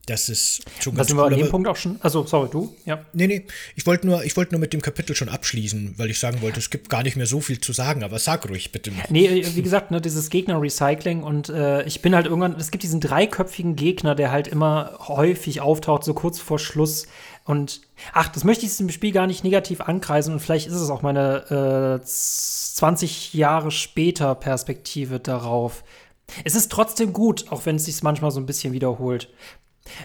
Das 0.06 0.28
ist 0.28 0.62
schon 0.82 0.96
ganz 0.96 1.00
Was 1.00 1.08
sind 1.08 1.18
wir 1.18 1.24
an 1.24 1.38
dem 1.38 1.50
Punkt 1.50 1.68
auch 1.68 1.78
schon? 1.78 1.98
Also, 2.02 2.26
sorry, 2.26 2.50
du? 2.52 2.76
Ja. 2.86 3.06
Nee, 3.14 3.28
nee. 3.28 3.46
Ich 3.76 3.86
wollte 3.86 4.06
nur, 4.06 4.22
wollt 4.36 4.52
nur 4.52 4.60
mit 4.60 4.74
dem 4.74 4.82
Kapitel 4.82 5.16
schon 5.16 5.30
abschließen, 5.30 5.96
weil 5.98 6.10
ich 6.10 6.20
sagen 6.20 6.42
wollte, 6.42 6.60
es 6.60 6.70
gibt 6.70 6.90
gar 6.90 7.04
nicht 7.04 7.16
mehr 7.16 7.26
so 7.26 7.40
viel 7.40 7.62
zu 7.62 7.72
sagen, 7.72 8.04
aber 8.04 8.20
sag 8.20 8.50
ruhig 8.50 8.74
bitte 8.74 8.92
noch. 8.92 9.10
Nee, 9.10 9.28
äh, 9.28 9.56
wie 9.56 9.62
gesagt, 9.62 9.92
ne, 9.92 10.02
dieses 10.02 10.30
Gegner-Recycling 10.30 11.24
und 11.24 11.48
äh, 11.48 11.84
ich 11.84 12.02
bin 12.02 12.16
halt 12.16 12.26
irgendwann, 12.26 12.56
es 12.60 12.72
gibt 12.72 12.84
diesen 12.84 13.00
dreiköpfigen 13.00 13.78
Gegner, 13.78 14.14
der 14.14 14.32
halt 14.32 14.50
immer 14.50 15.00
häufig 15.08 15.62
auftaucht, 15.62 16.04
so 16.04 16.14
kurz 16.14 16.40
vor 16.40 16.60
Schluss. 16.60 17.08
Und 17.46 17.82
ach, 18.12 18.28
das 18.28 18.44
möchte 18.44 18.66
ich 18.66 18.78
im 18.80 18.90
Spiel 18.90 19.14
gar 19.14 19.28
nicht 19.28 19.44
negativ 19.46 19.82
ankreisen 19.82 20.34
und 20.34 20.40
vielleicht 20.42 20.68
ist 20.68 20.74
es 20.74 20.90
auch 20.90 21.02
meine 21.02 22.00
äh, 22.02 22.06
20 22.06 23.34
Jahre 23.34 23.72
später 23.72 24.36
Perspektive 24.36 25.20
darauf. 25.20 25.84
Es 26.44 26.56
ist 26.56 26.72
trotzdem 26.72 27.14
gut, 27.14 27.52
auch 27.52 27.66
wenn 27.66 27.76
es 27.76 27.86
sich 27.86 28.02
manchmal 28.02 28.32
so 28.32 28.40
ein 28.40 28.46
bisschen 28.46 28.74
wiederholt. 28.74 29.30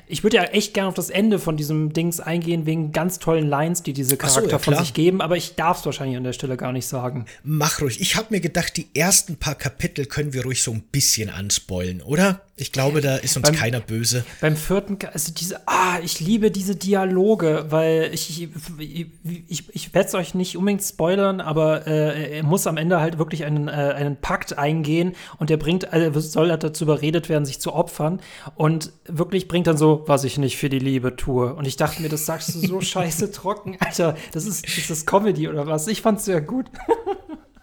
Ich 0.06 0.22
würde 0.22 0.36
ja 0.36 0.42
echt 0.44 0.74
gerne 0.74 0.88
auf 0.88 0.94
das 0.94 1.08
Ende 1.08 1.38
von 1.38 1.56
diesem 1.56 1.92
Dings 1.92 2.20
eingehen, 2.20 2.66
wegen 2.66 2.92
ganz 2.92 3.18
tollen 3.18 3.48
Lines, 3.48 3.82
die 3.82 3.92
diese 3.92 4.16
Charakter 4.16 4.42
so, 4.42 4.50
ja, 4.50 4.58
von 4.58 4.76
sich 4.78 4.92
geben, 4.92 5.20
aber 5.20 5.36
ich 5.36 5.54
darf 5.54 5.78
es 5.78 5.86
wahrscheinlich 5.86 6.16
an 6.16 6.24
der 6.24 6.32
Stelle 6.32 6.56
gar 6.56 6.72
nicht 6.72 6.86
sagen. 6.86 7.26
Mach 7.44 7.80
ruhig. 7.80 8.00
Ich 8.00 8.16
habe 8.16 8.26
mir 8.30 8.40
gedacht, 8.40 8.76
die 8.76 8.88
ersten 8.94 9.36
paar 9.36 9.54
Kapitel 9.54 10.06
können 10.06 10.32
wir 10.32 10.44
ruhig 10.44 10.62
so 10.62 10.72
ein 10.72 10.82
bisschen 10.82 11.30
anspoilen, 11.30 12.02
oder? 12.02 12.42
Ich 12.60 12.72
glaube, 12.72 13.00
da 13.00 13.16
ist 13.16 13.36
uns 13.36 13.48
beim, 13.48 13.54
keiner 13.54 13.78
böse. 13.78 14.24
Beim 14.40 14.56
vierten, 14.56 14.98
also 15.12 15.32
diese, 15.32 15.60
ah, 15.68 16.00
ich 16.02 16.18
liebe 16.18 16.50
diese 16.50 16.74
Dialoge, 16.74 17.66
weil 17.68 18.10
ich, 18.12 18.42
ich, 18.42 19.06
ich, 19.46 19.64
ich 19.72 19.94
werde 19.94 20.08
es 20.08 20.14
euch 20.14 20.34
nicht 20.34 20.56
unbedingt 20.56 20.82
spoilern, 20.82 21.40
aber 21.40 21.86
äh, 21.86 22.38
er 22.38 22.42
muss 22.42 22.66
am 22.66 22.76
Ende 22.76 23.00
halt 23.00 23.18
wirklich 23.18 23.44
einen, 23.44 23.68
äh, 23.68 23.70
einen 23.70 24.16
Pakt 24.16 24.58
eingehen 24.58 25.14
und 25.38 25.50
der 25.50 25.56
bringt, 25.56 25.92
also 25.92 26.18
soll 26.18 26.50
halt 26.50 26.64
dazu 26.64 26.82
überredet 26.82 27.28
werden, 27.28 27.46
sich 27.46 27.60
zu 27.60 27.72
opfern 27.72 28.20
und 28.56 28.90
wirklich 29.06 29.46
bringt 29.46 29.67
dann 29.68 29.76
so, 29.76 30.02
was 30.06 30.24
ich 30.24 30.38
nicht 30.38 30.56
für 30.56 30.68
die 30.68 30.78
Liebe 30.78 31.14
tue. 31.14 31.54
Und 31.54 31.66
ich 31.66 31.76
dachte 31.76 32.02
mir, 32.02 32.08
das 32.08 32.26
sagst 32.26 32.54
du 32.54 32.58
so 32.58 32.80
scheiße 32.82 33.30
trocken, 33.30 33.76
Alter, 33.80 34.16
das 34.32 34.46
ist, 34.46 34.66
ist 34.66 34.90
das 34.90 35.06
Comedy 35.06 35.48
oder 35.48 35.66
was? 35.66 35.86
Ich 35.86 36.02
fand's 36.02 36.24
sehr 36.24 36.40
gut. 36.40 36.66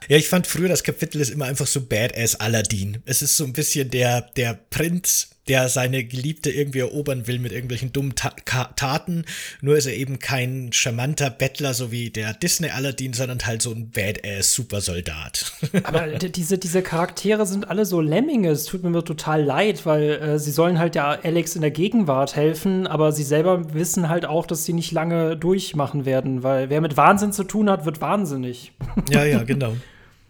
Ja, 0.08 0.18
ich 0.18 0.30
fand 0.30 0.46
früher 0.46 0.70
das 0.70 0.84
Kapitel 0.84 1.20
ist 1.20 1.32
immer 1.32 1.46
einfach 1.46 1.66
so 1.66 1.82
Badass 1.82 2.40
Aladdin. 2.40 3.02
Es 3.06 3.24
ist 3.24 3.38
so 3.38 3.44
ein 3.44 3.54
bisschen 3.54 3.90
der, 3.90 4.22
der 4.22 4.54
Prinz, 4.54 5.32
der 5.48 5.70
seine 5.70 6.04
Geliebte 6.04 6.50
irgendwie 6.50 6.80
erobern 6.80 7.28
will 7.28 7.40
mit 7.40 7.52
irgendwelchen 7.52 7.94
dummen 7.94 8.16
Ta 8.16 8.32
Taten. 8.76 9.26
Nur 9.62 9.78
ist 9.78 9.86
er 9.86 9.96
eben 9.96 10.20
kein 10.20 10.72
charmanter 10.72 11.30
Bettler, 11.30 11.74
so 11.74 11.92
wie 11.92 12.10
der 12.10 12.34
Disney 12.34 12.70
Aladdin, 12.70 13.14
sondern 13.14 13.46
halt 13.46 13.62
so 13.62 13.72
ein 13.72 13.92
Badass 13.92 14.54
Supersoldat. 14.54 15.52
Aber 15.84 16.08
diese, 16.08 16.58
diese 16.58 16.82
Charaktere 16.82 17.46
sind 17.46 17.70
alle 17.70 17.86
so 17.86 18.02
Lemminge. 18.02 18.50
Es 18.50 18.66
tut 18.66 18.84
mir 18.84 19.04
total 19.04 19.44
leid, 19.44 19.86
weil 19.86 20.10
äh, 20.12 20.40
sie 20.40 20.52
sollen 20.52 20.80
halt 20.80 20.96
ja 20.96 21.12
Alex 21.24 21.56
in 21.56 21.62
der 21.62 21.72
Gegenwart 21.72 22.36
helfen, 22.36 22.88
aber 22.88 23.12
sie 23.12 23.24
selber 23.24 23.74
wissen 23.74 24.10
halt 24.10 24.26
auch, 24.26 24.46
dass 24.46 24.66
sie 24.66 24.74
nicht 24.74 24.92
lange 24.92 25.38
durchmachen 25.38 26.06
werden, 26.06 26.44
weil 26.44 26.70
wer 26.70 26.82
mit 26.82 26.98
Wahnsinn 26.98 27.32
zu 27.32 27.44
tun 27.44 27.70
hat, 27.70 27.86
wird 27.86 28.02
wahnsinnig. 28.02 28.72
Ja, 29.10 29.26
ja, 29.26 29.44
genau. 29.44 29.76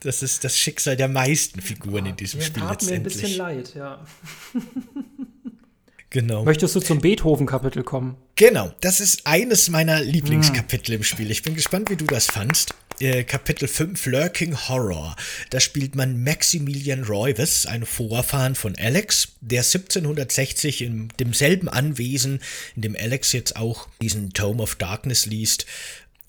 Das 0.05 0.21
ist 0.21 0.43
das 0.43 0.55
Schicksal 0.55 0.95
der 0.95 1.07
meisten 1.07 1.61
Figuren 1.61 2.05
ja, 2.05 2.11
in 2.11 2.15
diesem 2.15 2.39
Spiel 2.39 2.61
tat 2.61 2.83
letztendlich. 2.83 3.15
mir 3.15 3.23
ein 3.23 3.23
bisschen 3.23 3.37
leid, 3.37 3.73
ja. 3.73 4.05
genau. 6.11 6.45
Möchtest 6.45 6.75
du 6.75 6.79
zum 6.79 6.99
Beethoven-Kapitel 6.99 7.81
kommen? 7.81 8.15
Genau, 8.35 8.71
das 8.81 8.99
ist 8.99 9.25
eines 9.25 9.67
meiner 9.69 10.01
Lieblingskapitel 10.01 10.93
hm. 10.93 10.97
im 10.97 11.03
Spiel. 11.03 11.31
Ich 11.31 11.41
bin 11.41 11.55
gespannt, 11.55 11.89
wie 11.89 11.95
du 11.95 12.05
das 12.05 12.27
fandst. 12.27 12.75
Äh, 12.99 13.23
Kapitel 13.23 13.67
5 13.67 14.05
Lurking 14.05 14.55
Horror. 14.69 15.15
Da 15.49 15.59
spielt 15.59 15.95
man 15.95 16.23
Maximilian 16.23 17.03
Roives, 17.03 17.65
ein 17.65 17.83
Vorfahren 17.83 18.53
von 18.53 18.75
Alex, 18.77 19.29
der 19.41 19.61
1760 19.61 20.83
in 20.83 21.07
demselben 21.19 21.67
Anwesen, 21.67 22.41
in 22.75 22.83
dem 22.83 22.95
Alex 22.95 23.31
jetzt 23.31 23.55
auch 23.55 23.87
diesen 24.03 24.33
Tome 24.33 24.61
of 24.61 24.75
Darkness 24.75 25.25
liest, 25.25 25.65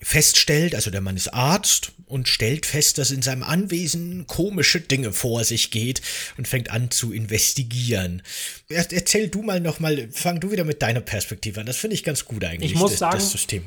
feststellt, 0.01 0.73
also 0.73 0.89
der 0.89 1.01
Mann 1.01 1.15
ist 1.15 1.31
Arzt 1.31 1.91
und 2.07 2.27
stellt 2.27 2.65
fest, 2.65 2.97
dass 2.97 3.11
in 3.11 3.21
seinem 3.21 3.43
Anwesen 3.43 4.25
komische 4.27 4.79
Dinge 4.79 5.11
vor 5.13 5.43
sich 5.43 5.71
geht 5.71 6.01
und 6.37 6.47
fängt 6.47 6.71
an 6.71 6.89
zu 6.89 7.11
investigieren. 7.11 8.23
Erzähl 8.69 9.27
du 9.27 9.43
mal 9.43 9.59
noch 9.59 9.79
mal, 9.79 10.07
fang 10.11 10.39
du 10.39 10.51
wieder 10.51 10.63
mit 10.63 10.81
deiner 10.81 11.01
Perspektive 11.01 11.59
an. 11.59 11.65
Das 11.65 11.77
finde 11.77 11.95
ich 11.95 12.03
ganz 12.03 12.25
gut 12.25 12.43
eigentlich. 12.43 12.71
Ich 12.71 12.77
muss 12.77 12.91
das, 12.91 12.99
sagen, 12.99 13.17
das 13.17 13.31
System. 13.31 13.63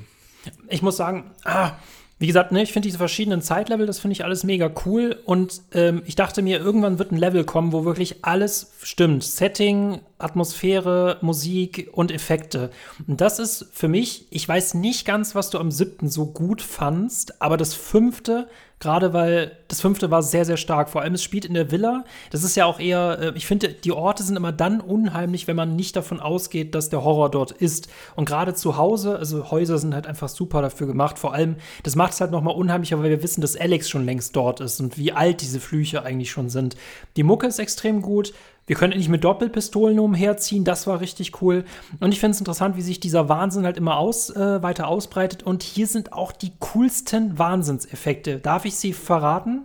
Ich 0.69 0.83
muss 0.83 0.97
sagen, 0.97 1.31
ah, 1.45 1.77
wie 2.21 2.27
gesagt, 2.27 2.53
ne, 2.53 2.63
ich 2.63 2.75
finde 2.75 2.87
diese 2.87 2.99
verschiedenen 2.99 3.41
Zeitlevel, 3.41 3.87
das 3.87 3.99
finde 3.99 4.13
ich 4.13 4.25
alles 4.25 4.45
mega 4.45 4.71
cool. 4.85 5.19
Und 5.25 5.63
ähm, 5.73 6.03
ich 6.05 6.17
dachte 6.17 6.43
mir, 6.43 6.61
irgendwann 6.61 6.99
wird 6.99 7.13
ein 7.13 7.17
Level 7.17 7.45
kommen, 7.45 7.73
wo 7.73 7.87
wirklich 7.87 8.27
alles 8.27 8.73
stimmt. 8.83 9.25
Setting, 9.25 10.03
Atmosphäre, 10.19 11.17
Musik 11.23 11.89
und 11.93 12.13
Effekte. 12.13 12.71
Und 13.09 13.23
das 13.23 13.39
ist 13.39 13.69
für 13.73 13.89
mich, 13.89 14.27
ich 14.29 14.47
weiß 14.47 14.75
nicht 14.75 15.07
ganz, 15.07 15.35
was 15.35 15.49
du 15.49 15.59
am 15.59 15.71
siebten 15.71 16.11
so 16.11 16.27
gut 16.27 16.61
fandst, 16.61 17.41
aber 17.41 17.57
das 17.57 17.73
fünfte 17.73 18.49
Gerade 18.81 19.13
weil 19.13 19.59
das 19.69 19.83
fünfte 19.83 20.11
war 20.11 20.23
sehr, 20.23 20.47
sehr 20.47 20.57
stark. 20.57 20.89
Vor 20.89 21.03
allem, 21.03 21.13
es 21.13 21.23
spielt 21.23 21.45
in 21.45 21.53
der 21.53 21.71
Villa. 21.71 22.05
Das 22.31 22.45
ist 22.45 22.57
ja 22.57 22.65
auch 22.65 22.81
eher, 22.81 23.19
äh, 23.21 23.33
ich 23.35 23.47
finde, 23.47 23.69
die 23.69 23.93
Orte 23.93 24.23
sind 24.23 24.37
immer 24.37 24.53
dann 24.53 24.81
unheimlich, 24.81 25.47
wenn 25.47 25.55
man 25.55 25.77
nicht 25.77 25.97
davon 25.97 26.19
ausgeht, 26.19 26.75
dass 26.75 26.89
der 26.89 27.05
Horror 27.05 27.31
dort 27.31 27.53
ist. 27.53 27.89
Und 28.17 28.25
gerade 28.25 28.55
zu 28.55 28.79
Hause, 28.79 29.19
also 29.19 29.51
Häuser 29.51 29.77
sind 29.77 29.95
halt 29.95 30.07
einfach 30.07 30.31
super 30.31 30.63
dafür 30.63 30.87
gemacht. 30.87 31.19
Vor 31.19 31.35
allem, 31.35 31.57
das 31.83 31.95
macht 31.95 32.15
es 32.15 32.23
halt 32.23 32.31
noch 32.31 32.41
mal 32.41 32.53
unheimlicher, 32.53 32.99
weil 32.99 33.11
wir 33.11 33.23
wissen, 33.23 33.43
dass 33.43 33.55
Alex 33.55 33.91
schon 33.91 34.07
längst 34.07 34.35
dort 34.35 34.61
ist 34.61 34.81
und 34.81 34.97
wie 34.97 35.13
alt 35.13 35.43
diese 35.43 35.61
Flüche 35.61 36.03
eigentlich 36.03 36.31
schon 36.31 36.49
sind. 36.49 36.75
Die 37.17 37.23
Mucke 37.23 37.47
ist 37.47 37.59
extrem 37.59 38.01
gut. 38.01 38.33
Wir 38.71 38.77
können 38.77 38.97
nicht 38.97 39.09
mit 39.09 39.25
Doppelpistolen 39.25 39.99
umherziehen, 39.99 40.63
das 40.63 40.87
war 40.87 41.01
richtig 41.01 41.43
cool. 41.43 41.65
Und 41.99 42.13
ich 42.13 42.21
finde 42.21 42.37
es 42.37 42.39
interessant, 42.39 42.77
wie 42.77 42.83
sich 42.83 43.01
dieser 43.01 43.29
Wahnsinn 43.29 43.65
halt 43.65 43.77
immer 43.77 43.97
aus, 43.97 44.31
äh, 44.31 44.63
weiter 44.63 44.87
ausbreitet. 44.87 45.43
Und 45.43 45.65
hier 45.65 45.89
sind 45.89 46.13
auch 46.13 46.31
die 46.31 46.53
coolsten 46.61 47.37
Wahnsinnseffekte. 47.37 48.39
Darf 48.39 48.67
ich 48.67 48.77
sie 48.77 48.93
verraten? 48.93 49.63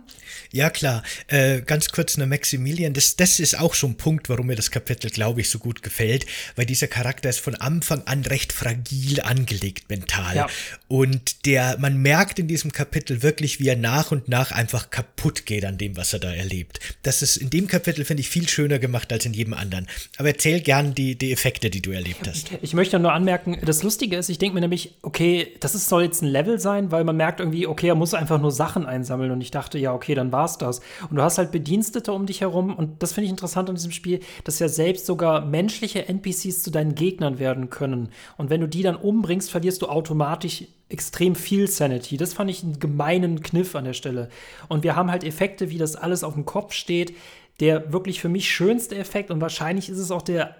Ja, 0.50 0.70
klar. 0.70 1.04
Äh, 1.28 1.60
ganz 1.60 1.90
kurz 1.90 2.16
eine 2.16 2.26
Maximilian. 2.26 2.94
Das, 2.94 3.14
das 3.14 3.38
ist 3.38 3.60
auch 3.60 3.74
so 3.74 3.86
ein 3.86 3.96
Punkt, 3.96 4.28
warum 4.28 4.48
mir 4.48 4.56
das 4.56 4.72
Kapitel, 4.72 5.08
glaube 5.08 5.40
ich, 5.40 5.50
so 5.50 5.60
gut 5.60 5.84
gefällt. 5.84 6.26
Weil 6.56 6.66
dieser 6.66 6.88
Charakter 6.88 7.28
ist 7.28 7.38
von 7.38 7.54
Anfang 7.54 8.02
an 8.06 8.22
recht 8.22 8.52
fragil 8.52 9.20
angelegt 9.20 9.88
mental. 9.88 10.34
Ja. 10.34 10.46
Und 10.88 11.46
der, 11.46 11.78
man 11.78 12.02
merkt 12.02 12.40
in 12.40 12.48
diesem 12.48 12.72
Kapitel 12.72 13.22
wirklich, 13.22 13.60
wie 13.60 13.68
er 13.68 13.76
nach 13.76 14.10
und 14.10 14.28
nach 14.28 14.50
einfach 14.50 14.90
kaputt 14.90 15.46
geht 15.46 15.64
an 15.64 15.78
dem, 15.78 15.96
was 15.96 16.12
er 16.12 16.18
da 16.18 16.34
erlebt. 16.34 16.80
Das 17.04 17.22
ist 17.22 17.36
in 17.36 17.50
dem 17.50 17.68
Kapitel, 17.68 18.04
finde 18.04 18.22
ich, 18.22 18.28
viel 18.28 18.48
schöner 18.48 18.80
gemacht 18.80 18.95
gemacht 18.96 19.12
als 19.12 19.26
in 19.26 19.34
jedem 19.34 19.54
anderen. 19.54 19.86
Aber 20.18 20.28
erzähl 20.28 20.60
gern 20.60 20.94
die, 20.94 21.16
die 21.16 21.32
Effekte, 21.32 21.70
die 21.70 21.82
du 21.82 21.90
erlebt 21.90 22.26
hast. 22.26 22.50
Ich 22.62 22.74
möchte 22.74 22.98
nur 22.98 23.12
anmerken, 23.12 23.58
das 23.64 23.82
Lustige 23.82 24.16
ist, 24.16 24.28
ich 24.28 24.38
denke 24.38 24.54
mir 24.54 24.60
nämlich, 24.60 24.94
okay, 25.02 25.48
das 25.60 25.74
ist, 25.74 25.88
soll 25.88 26.04
jetzt 26.04 26.22
ein 26.22 26.28
Level 26.28 26.58
sein, 26.58 26.90
weil 26.90 27.04
man 27.04 27.16
merkt 27.16 27.40
irgendwie, 27.40 27.66
okay, 27.66 27.88
er 27.88 27.94
muss 27.94 28.14
einfach 28.14 28.40
nur 28.40 28.52
Sachen 28.52 28.86
einsammeln. 28.86 29.30
Und 29.30 29.40
ich 29.40 29.50
dachte, 29.50 29.78
ja, 29.78 29.92
okay, 29.92 30.14
dann 30.14 30.32
war's 30.32 30.58
das. 30.58 30.80
Und 31.10 31.16
du 31.16 31.22
hast 31.22 31.38
halt 31.38 31.52
Bedienstete 31.52 32.12
um 32.12 32.26
dich 32.26 32.40
herum. 32.40 32.74
Und 32.74 33.02
das 33.02 33.12
finde 33.12 33.26
ich 33.26 33.30
interessant 33.30 33.68
an 33.68 33.76
diesem 33.76 33.92
Spiel, 33.92 34.20
dass 34.44 34.58
ja 34.58 34.68
selbst 34.68 35.06
sogar 35.06 35.44
menschliche 35.44 36.08
NPCs 36.08 36.62
zu 36.62 36.70
deinen 36.70 36.94
Gegnern 36.94 37.38
werden 37.38 37.70
können. 37.70 38.08
Und 38.36 38.50
wenn 38.50 38.60
du 38.60 38.68
die 38.68 38.82
dann 38.82 38.96
umbringst, 38.96 39.50
verlierst 39.50 39.82
du 39.82 39.86
automatisch 39.86 40.64
extrem 40.88 41.34
viel 41.34 41.66
Sanity. 41.66 42.16
Das 42.16 42.32
fand 42.32 42.48
ich 42.48 42.62
einen 42.62 42.78
gemeinen 42.78 43.42
Kniff 43.42 43.74
an 43.74 43.84
der 43.84 43.92
Stelle. 43.92 44.28
Und 44.68 44.84
wir 44.84 44.94
haben 44.94 45.10
halt 45.10 45.24
Effekte, 45.24 45.70
wie 45.70 45.78
das 45.78 45.96
alles 45.96 46.22
auf 46.22 46.34
dem 46.34 46.44
Kopf 46.44 46.72
steht 46.72 47.12
der 47.60 47.92
wirklich 47.92 48.20
für 48.20 48.28
mich 48.28 48.50
schönste 48.50 48.96
Effekt 48.96 49.30
und 49.30 49.40
wahrscheinlich 49.40 49.88
ist 49.88 49.98
es 49.98 50.10
auch 50.10 50.22
der 50.22 50.56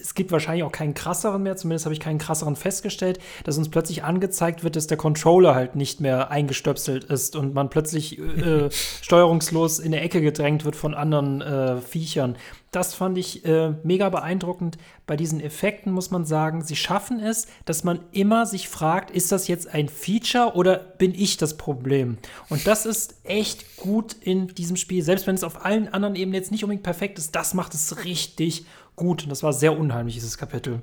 es 0.00 0.14
gibt 0.14 0.32
wahrscheinlich 0.32 0.64
auch 0.64 0.72
keinen 0.72 0.94
krasseren 0.94 1.42
mehr, 1.42 1.56
zumindest 1.56 1.86
habe 1.86 1.92
ich 1.92 2.00
keinen 2.00 2.18
krasseren 2.18 2.56
festgestellt, 2.56 3.18
dass 3.44 3.58
uns 3.58 3.68
plötzlich 3.68 4.04
angezeigt 4.04 4.64
wird, 4.64 4.76
dass 4.76 4.86
der 4.86 4.96
Controller 4.96 5.54
halt 5.54 5.76
nicht 5.76 6.00
mehr 6.00 6.30
eingestöpselt 6.30 7.04
ist 7.04 7.36
und 7.36 7.54
man 7.54 7.70
plötzlich 7.70 8.18
äh, 8.18 8.70
steuerungslos 9.02 9.78
in 9.78 9.92
der 9.92 10.02
Ecke 10.02 10.20
gedrängt 10.20 10.64
wird 10.64 10.76
von 10.76 10.94
anderen 10.94 11.40
äh, 11.40 11.80
Viechern. 11.80 12.36
Das 12.70 12.94
fand 12.94 13.18
ich 13.18 13.44
äh, 13.44 13.74
mega 13.82 14.08
beeindruckend. 14.10 14.78
Bei 15.04 15.16
diesen 15.16 15.40
Effekten 15.40 15.92
muss 15.92 16.12
man 16.12 16.24
sagen, 16.24 16.62
sie 16.62 16.76
schaffen 16.76 17.18
es, 17.18 17.48
dass 17.64 17.82
man 17.82 17.98
immer 18.12 18.46
sich 18.46 18.68
fragt, 18.68 19.10
ist 19.10 19.32
das 19.32 19.48
jetzt 19.48 19.74
ein 19.74 19.88
Feature 19.88 20.52
oder 20.54 20.76
bin 20.76 21.12
ich 21.12 21.36
das 21.36 21.56
Problem? 21.56 22.18
Und 22.48 22.68
das 22.68 22.86
ist 22.86 23.16
echt 23.24 23.76
gut 23.76 24.14
in 24.20 24.48
diesem 24.48 24.76
Spiel. 24.76 25.02
Selbst 25.02 25.26
wenn 25.26 25.34
es 25.34 25.42
auf 25.42 25.64
allen 25.64 25.88
anderen 25.88 26.14
Ebenen 26.14 26.34
jetzt 26.34 26.52
nicht 26.52 26.62
unbedingt 26.62 26.84
perfekt 26.84 27.18
ist, 27.18 27.34
das 27.34 27.54
macht 27.54 27.74
es 27.74 28.04
richtig 28.04 28.66
gut. 29.00 29.26
Das 29.28 29.42
war 29.42 29.52
sehr 29.52 29.76
unheimlich, 29.76 30.14
dieses 30.14 30.38
Kapitel. 30.38 30.82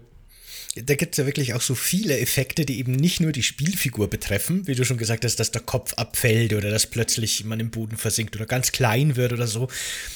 da 0.76 0.96
gibt 0.96 1.14
es 1.14 1.18
ja 1.18 1.26
wirklich 1.26 1.54
auch 1.54 1.62
so 1.62 1.76
viele 1.76 2.20
Effekte, 2.20 2.66
die 2.66 2.80
eben 2.80 2.92
nicht 2.92 3.20
nur 3.20 3.32
die 3.32 3.44
Spielfigur 3.44 4.10
betreffen, 4.10 4.68
wie 4.68 4.76
du 4.76 4.86
schon 4.86 4.98
gesagt 4.98 5.24
hast, 5.24 5.40
dass 5.40 5.52
der 5.52 5.62
Kopf 5.62 5.94
abfällt 5.94 6.54
oder 6.54 6.70
dass 6.70 6.88
plötzlich 6.88 7.46
man 7.46 7.60
im 7.60 7.70
Boden 7.70 7.96
versinkt 7.96 8.36
oder 8.36 8.46
ganz 8.46 8.72
klein 8.72 9.16
wird 9.16 9.34
oder 9.34 9.48
so, 9.48 9.70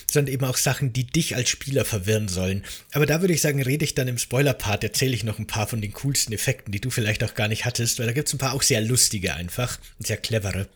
sondern 0.09 0.33
eben 0.33 0.45
auch 0.45 0.57
Sachen, 0.57 0.93
die 0.93 1.05
dich 1.05 1.35
als 1.35 1.49
Spieler 1.49 1.85
verwirren 1.85 2.27
sollen. 2.27 2.63
Aber 2.91 3.05
da 3.05 3.21
würde 3.21 3.33
ich 3.33 3.41
sagen, 3.41 3.61
rede 3.61 3.85
ich 3.85 3.95
dann 3.95 4.07
im 4.07 4.17
Spoiler-Part, 4.17 4.83
erzähle 4.83 5.13
ich 5.13 5.23
noch 5.23 5.39
ein 5.39 5.47
paar 5.47 5.67
von 5.67 5.81
den 5.81 5.93
coolsten 5.93 6.33
Effekten, 6.33 6.71
die 6.71 6.81
du 6.81 6.89
vielleicht 6.89 7.23
auch 7.23 7.35
gar 7.35 7.47
nicht 7.47 7.65
hattest, 7.65 7.99
weil 7.99 8.07
da 8.07 8.13
gibt 8.13 8.27
es 8.27 8.33
ein 8.33 8.39
paar 8.39 8.53
auch 8.53 8.63
sehr 8.63 8.81
lustige 8.81 9.35
einfach 9.35 9.79
sehr 9.99 10.17
clevere. 10.17 10.67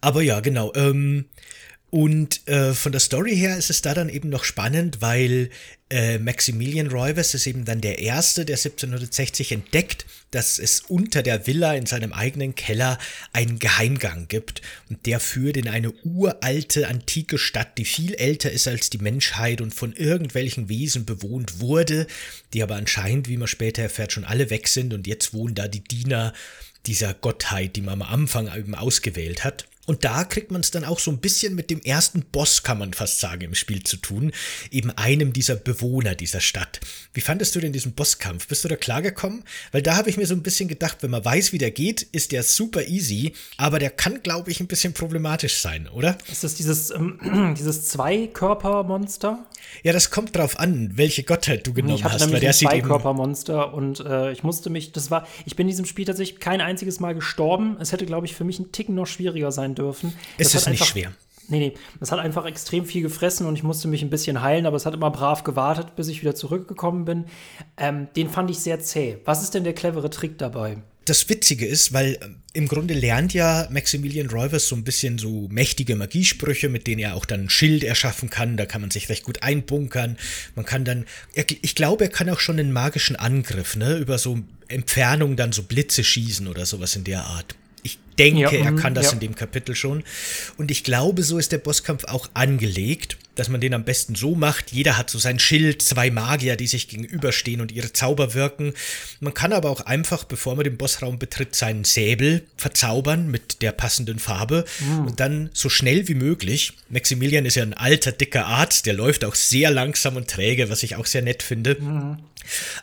Aber 0.00 0.22
ja, 0.22 0.40
genau. 0.40 0.72
Ähm, 0.74 1.26
und 1.90 2.46
äh, 2.46 2.72
von 2.72 2.92
der 2.92 3.00
Story 3.00 3.36
her 3.36 3.56
ist 3.56 3.68
es 3.68 3.82
da 3.82 3.94
dann 3.94 4.08
eben 4.08 4.28
noch 4.28 4.44
spannend, 4.44 5.02
weil 5.02 5.50
äh, 5.90 6.18
Maximilian 6.18 6.86
Roivers 6.86 7.34
ist 7.34 7.48
eben 7.48 7.64
dann 7.64 7.80
der 7.80 7.98
Erste, 7.98 8.44
der 8.44 8.56
1760 8.56 9.50
entdeckt, 9.50 10.06
dass 10.30 10.60
es 10.60 10.82
unter 10.82 11.24
der 11.24 11.48
Villa 11.48 11.74
in 11.74 11.86
seinem 11.86 12.12
eigenen 12.12 12.54
Keller 12.54 12.96
einen 13.32 13.58
Geheimgang 13.58 14.28
gibt 14.28 14.62
und 14.88 15.04
der 15.04 15.18
führt 15.18 15.56
in 15.56 15.66
eine 15.66 15.90
uralte, 16.04 16.86
antike 16.86 17.38
Stadt, 17.38 17.76
die 17.76 17.84
viel 17.84 18.14
älter 18.14 18.52
ist 18.52 18.68
als 18.68 18.90
die 18.90 18.98
Menschheit 18.98 19.60
und 19.60 19.74
von 19.74 19.92
irgendwelchen 19.92 20.68
Wesen 20.68 21.04
bewohnt 21.04 21.58
wurde, 21.58 22.06
die 22.52 22.62
aber 22.62 22.76
anscheinend, 22.76 23.28
wie 23.28 23.36
man 23.36 23.48
später 23.48 23.82
erfährt, 23.82 24.12
schon 24.12 24.24
alle 24.24 24.50
weg 24.50 24.68
sind 24.68 24.94
und 24.94 25.08
jetzt 25.08 25.34
wohnen 25.34 25.56
da 25.56 25.66
die 25.66 25.82
Diener 25.82 26.34
dieser 26.86 27.14
Gottheit, 27.14 27.74
die 27.74 27.82
man 27.82 28.00
am 28.00 28.02
Anfang 28.02 28.48
eben 28.56 28.76
ausgewählt 28.76 29.42
hat. 29.42 29.66
Und 29.90 30.04
da 30.04 30.22
kriegt 30.22 30.52
man 30.52 30.60
es 30.60 30.70
dann 30.70 30.84
auch 30.84 31.00
so 31.00 31.10
ein 31.10 31.18
bisschen 31.18 31.56
mit 31.56 31.68
dem 31.68 31.80
ersten 31.82 32.22
Boss, 32.22 32.62
kann 32.62 32.78
man 32.78 32.92
fast 32.92 33.18
sagen, 33.18 33.42
im 33.42 33.56
Spiel 33.56 33.82
zu 33.82 33.96
tun. 33.96 34.30
Eben 34.70 34.92
einem 34.92 35.32
dieser 35.32 35.56
Bewohner 35.56 36.14
dieser 36.14 36.38
Stadt. 36.38 36.78
Wie 37.12 37.20
fandest 37.20 37.56
du 37.56 37.60
denn 37.60 37.72
diesen 37.72 37.94
Bosskampf? 37.94 38.46
Bist 38.46 38.62
du 38.62 38.68
da 38.68 38.76
klargekommen? 38.76 39.42
Weil 39.72 39.82
da 39.82 39.96
habe 39.96 40.08
ich 40.08 40.16
mir 40.16 40.26
so 40.26 40.34
ein 40.34 40.44
bisschen 40.44 40.68
gedacht, 40.68 40.98
wenn 41.00 41.10
man 41.10 41.24
weiß, 41.24 41.52
wie 41.52 41.58
der 41.58 41.72
geht, 41.72 42.02
ist 42.02 42.30
der 42.30 42.44
super 42.44 42.86
easy. 42.86 43.32
Aber 43.56 43.80
der 43.80 43.90
kann, 43.90 44.22
glaube 44.22 44.52
ich, 44.52 44.60
ein 44.60 44.68
bisschen 44.68 44.92
problematisch 44.92 45.58
sein, 45.58 45.88
oder? 45.88 46.16
Ist 46.30 46.44
das 46.44 46.54
dieses, 46.54 46.90
ähm, 46.90 47.54
dieses 47.58 47.88
Zweikörpermonster? 47.88 49.44
Ja, 49.82 49.92
das 49.92 50.10
kommt 50.10 50.36
drauf 50.36 50.60
an, 50.60 50.92
welche 50.94 51.24
Gottheit 51.24 51.66
du 51.66 51.72
genommen 51.72 51.96
ich 51.96 52.04
hast. 52.04 52.20
Nämlich 52.20 52.34
weil 52.34 52.40
der 52.40 52.50
ein 52.50 52.54
Zweikörpermonster 52.54 53.74
und 53.74 53.98
äh, 54.00 54.30
ich 54.30 54.44
musste 54.44 54.70
mich, 54.70 54.92
das 54.92 55.10
war, 55.10 55.26
ich 55.46 55.56
bin 55.56 55.66
in 55.66 55.70
diesem 55.70 55.86
Spiel 55.86 56.04
tatsächlich 56.04 56.38
kein 56.38 56.60
einziges 56.60 57.00
Mal 57.00 57.14
gestorben. 57.14 57.76
Es 57.80 57.90
hätte, 57.90 58.06
glaube 58.06 58.26
ich, 58.26 58.36
für 58.36 58.44
mich 58.44 58.60
ein 58.60 58.70
Ticken 58.72 58.94
noch 58.94 59.06
schwieriger 59.06 59.50
sein 59.50 59.74
dürfen. 59.80 60.12
Es 60.38 60.52
das 60.52 60.62
ist 60.62 60.68
nicht 60.68 60.84
schwer. 60.84 61.12
Nee, 61.48 61.58
nee, 61.58 61.74
das 61.98 62.12
hat 62.12 62.20
einfach 62.20 62.46
extrem 62.46 62.84
viel 62.84 63.02
gefressen 63.02 63.44
und 63.46 63.56
ich 63.56 63.64
musste 63.64 63.88
mich 63.88 64.02
ein 64.02 64.10
bisschen 64.10 64.40
heilen, 64.40 64.66
aber 64.66 64.76
es 64.76 64.86
hat 64.86 64.94
immer 64.94 65.10
brav 65.10 65.42
gewartet, 65.42 65.96
bis 65.96 66.06
ich 66.06 66.20
wieder 66.20 66.36
zurückgekommen 66.36 67.04
bin. 67.04 67.24
Ähm, 67.76 68.06
den 68.14 68.30
fand 68.30 68.50
ich 68.50 68.60
sehr 68.60 68.78
zäh. 68.78 69.18
Was 69.24 69.42
ist 69.42 69.54
denn 69.54 69.64
der 69.64 69.72
clevere 69.72 70.10
Trick 70.10 70.38
dabei? 70.38 70.76
das 71.10 71.28
Witzige 71.28 71.66
ist, 71.66 71.92
weil 71.92 72.14
äh, 72.14 72.28
im 72.52 72.68
Grunde 72.68 72.94
lernt 72.94 73.34
ja 73.34 73.68
Maximilian 73.70 74.30
Roivers 74.30 74.68
so 74.68 74.76
ein 74.76 74.84
bisschen 74.84 75.18
so 75.18 75.48
mächtige 75.50 75.96
Magiesprüche, 75.96 76.68
mit 76.68 76.86
denen 76.86 77.00
er 77.00 77.16
auch 77.16 77.24
dann 77.24 77.42
ein 77.42 77.50
Schild 77.50 77.84
erschaffen 77.84 78.30
kann. 78.30 78.56
Da 78.56 78.64
kann 78.66 78.80
man 78.80 78.90
sich 78.90 79.08
recht 79.08 79.24
gut 79.24 79.42
einbunkern. 79.42 80.16
Man 80.54 80.64
kann 80.64 80.84
dann, 80.84 81.06
ich 81.34 81.74
glaube, 81.74 82.04
er 82.04 82.10
kann 82.10 82.30
auch 82.30 82.40
schon 82.40 82.58
einen 82.58 82.72
magischen 82.72 83.16
Angriff, 83.16 83.76
ne, 83.76 83.96
über 83.96 84.18
so 84.18 84.38
Entfernung 84.68 85.36
dann 85.36 85.52
so 85.52 85.64
Blitze 85.64 86.04
schießen 86.04 86.46
oder 86.46 86.64
sowas 86.64 86.94
in 86.96 87.04
der 87.04 87.24
Art. 87.24 87.56
Ich 88.20 88.32
denke, 88.34 88.56
ja, 88.56 88.64
er 88.64 88.72
kann 88.76 88.94
das 88.94 89.06
ja. 89.06 89.12
in 89.12 89.20
dem 89.20 89.34
Kapitel 89.34 89.74
schon. 89.74 90.04
Und 90.58 90.70
ich 90.70 90.84
glaube, 90.84 91.22
so 91.22 91.38
ist 91.38 91.52
der 91.52 91.58
Bosskampf 91.58 92.04
auch 92.04 92.28
angelegt, 92.34 93.16
dass 93.34 93.48
man 93.48 93.60
den 93.60 93.72
am 93.72 93.84
besten 93.84 94.14
so 94.14 94.34
macht. 94.34 94.72
Jeder 94.72 94.98
hat 94.98 95.08
so 95.08 95.18
sein 95.18 95.38
Schild, 95.38 95.80
zwei 95.80 96.10
Magier, 96.10 96.56
die 96.56 96.66
sich 96.66 96.88
gegenüberstehen 96.88 97.62
und 97.62 97.72
ihre 97.72 97.92
Zauber 97.92 98.34
wirken. 98.34 98.74
Man 99.20 99.32
kann 99.32 99.54
aber 99.54 99.70
auch 99.70 99.80
einfach, 99.80 100.24
bevor 100.24 100.56
man 100.56 100.64
den 100.64 100.76
Bossraum 100.76 101.18
betritt, 101.18 101.54
seinen 101.54 101.84
Säbel 101.84 102.42
verzaubern 102.56 103.30
mit 103.30 103.62
der 103.62 103.72
passenden 103.72 104.18
Farbe 104.18 104.66
mhm. 104.80 105.06
und 105.06 105.20
dann 105.20 105.48
so 105.54 105.70
schnell 105.70 106.06
wie 106.08 106.14
möglich. 106.14 106.74
Maximilian 106.90 107.46
ist 107.46 107.54
ja 107.54 107.62
ein 107.62 107.74
alter, 107.74 108.12
dicker 108.12 108.44
Arzt, 108.44 108.84
der 108.84 108.92
läuft 108.92 109.24
auch 109.24 109.34
sehr 109.34 109.70
langsam 109.70 110.16
und 110.16 110.28
träge, 110.28 110.68
was 110.68 110.82
ich 110.82 110.96
auch 110.96 111.06
sehr 111.06 111.22
nett 111.22 111.42
finde. 111.42 111.76
Mhm. 111.80 112.18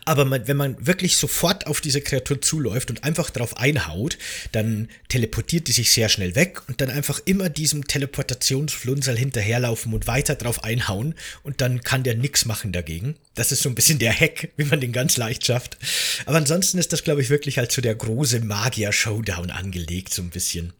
Aber 0.05 0.25
man, 0.25 0.47
wenn 0.47 0.57
man 0.57 0.75
wirklich 0.85 1.17
sofort 1.17 1.67
auf 1.67 1.81
diese 1.81 2.01
Kreatur 2.01 2.41
zuläuft 2.41 2.89
und 2.89 3.03
einfach 3.03 3.29
drauf 3.29 3.57
einhaut, 3.57 4.17
dann 4.51 4.89
teleportiert 5.09 5.67
die 5.67 5.71
sich 5.71 5.91
sehr 5.91 6.09
schnell 6.09 6.35
weg 6.35 6.61
und 6.67 6.81
dann 6.81 6.89
einfach 6.89 7.21
immer 7.25 7.49
diesem 7.49 7.87
Teleportationsflunsel 7.87 9.17
hinterherlaufen 9.17 9.93
und 9.93 10.07
weiter 10.07 10.35
drauf 10.35 10.63
einhauen 10.63 11.15
und 11.43 11.61
dann 11.61 11.81
kann 11.83 12.03
der 12.03 12.15
nix 12.15 12.45
machen 12.45 12.71
dagegen. 12.71 13.15
Das 13.35 13.51
ist 13.51 13.61
so 13.61 13.69
ein 13.69 13.75
bisschen 13.75 13.99
der 13.99 14.13
Hack, 14.13 14.49
wie 14.57 14.65
man 14.65 14.81
den 14.81 14.91
ganz 14.91 15.17
leicht 15.17 15.45
schafft. 15.45 15.77
Aber 16.25 16.37
ansonsten 16.37 16.77
ist 16.77 16.93
das, 16.93 17.03
glaube 17.03 17.21
ich, 17.21 17.29
wirklich 17.29 17.57
halt 17.57 17.71
so 17.71 17.81
der 17.81 17.95
große 17.95 18.39
Magier-Showdown 18.39 19.51
angelegt, 19.51 20.13
so 20.13 20.21
ein 20.21 20.29
bisschen. 20.29 20.73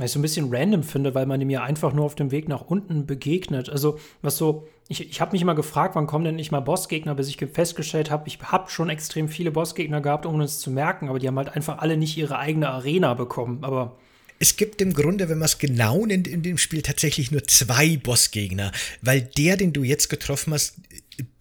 Was 0.00 0.06
ich 0.06 0.12
so 0.12 0.18
ein 0.18 0.22
bisschen 0.22 0.48
random 0.50 0.82
finde, 0.82 1.14
weil 1.14 1.26
man 1.26 1.40
ihm 1.40 1.50
ja 1.50 1.62
einfach 1.62 1.92
nur 1.92 2.06
auf 2.06 2.14
dem 2.14 2.30
Weg 2.30 2.48
nach 2.48 2.62
unten 2.62 3.06
begegnet. 3.06 3.68
Also, 3.68 3.98
was 4.22 4.36
so, 4.36 4.66
ich, 4.88 5.08
ich 5.08 5.20
habe 5.20 5.32
mich 5.32 5.42
immer 5.42 5.54
gefragt, 5.54 5.94
wann 5.94 6.06
kommen 6.06 6.24
denn 6.24 6.36
nicht 6.36 6.50
mal 6.50 6.60
Bossgegner, 6.60 7.14
bis 7.14 7.28
ich 7.28 7.36
festgestellt 7.36 8.10
habe, 8.10 8.26
ich 8.26 8.40
habe 8.40 8.70
schon 8.70 8.88
extrem 8.88 9.28
viele 9.28 9.50
Bossgegner 9.50 10.00
gehabt, 10.00 10.24
ohne 10.26 10.44
es 10.44 10.58
zu 10.58 10.70
merken, 10.70 11.08
aber 11.08 11.18
die 11.18 11.28
haben 11.28 11.36
halt 11.36 11.54
einfach 11.54 11.78
alle 11.78 11.96
nicht 11.96 12.16
ihre 12.16 12.38
eigene 12.38 12.70
Arena 12.70 13.14
bekommen. 13.14 13.58
Aber 13.62 13.98
es 14.38 14.56
gibt 14.56 14.80
im 14.80 14.94
Grunde, 14.94 15.28
wenn 15.28 15.38
man 15.38 15.46
es 15.46 15.58
genau 15.58 16.06
nennt, 16.06 16.26
in 16.26 16.42
dem 16.42 16.56
Spiel 16.56 16.80
tatsächlich 16.80 17.30
nur 17.30 17.44
zwei 17.44 17.98
Bossgegner, 17.98 18.72
weil 19.02 19.20
der, 19.20 19.58
den 19.58 19.74
du 19.74 19.84
jetzt 19.84 20.08
getroffen 20.08 20.54
hast, 20.54 20.76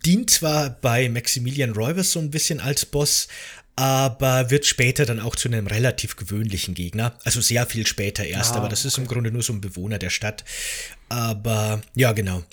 dient 0.05 0.29
zwar 0.29 0.69
bei 0.69 1.07
Maximilian 1.07 1.71
Roivers 1.71 2.11
so 2.11 2.19
ein 2.19 2.29
bisschen 2.29 2.59
als 2.59 2.85
Boss, 2.85 3.29
aber 3.79 4.51
wird 4.51 4.65
später 4.65 5.05
dann 5.05 5.21
auch 5.21 5.37
zu 5.37 5.47
einem 5.47 5.65
relativ 5.65 6.17
gewöhnlichen 6.17 6.73
Gegner. 6.73 7.13
Also 7.23 7.39
sehr 7.39 7.65
viel 7.65 7.87
später 7.87 8.25
erst, 8.25 8.55
ah, 8.55 8.57
aber 8.57 8.67
das 8.67 8.83
ist 8.83 8.97
im 8.97 9.07
Grunde 9.07 9.31
nur 9.31 9.41
so 9.41 9.53
ein 9.53 9.61
Bewohner 9.61 9.97
der 9.97 10.09
Stadt. 10.09 10.43
Aber 11.07 11.81
ja, 11.95 12.11
genau. 12.11 12.43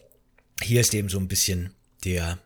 Hier 0.63 0.81
ist 0.81 0.95
eben 0.95 1.09
so 1.09 1.19
ein 1.19 1.27
bisschen 1.27 1.75
der 2.05 2.39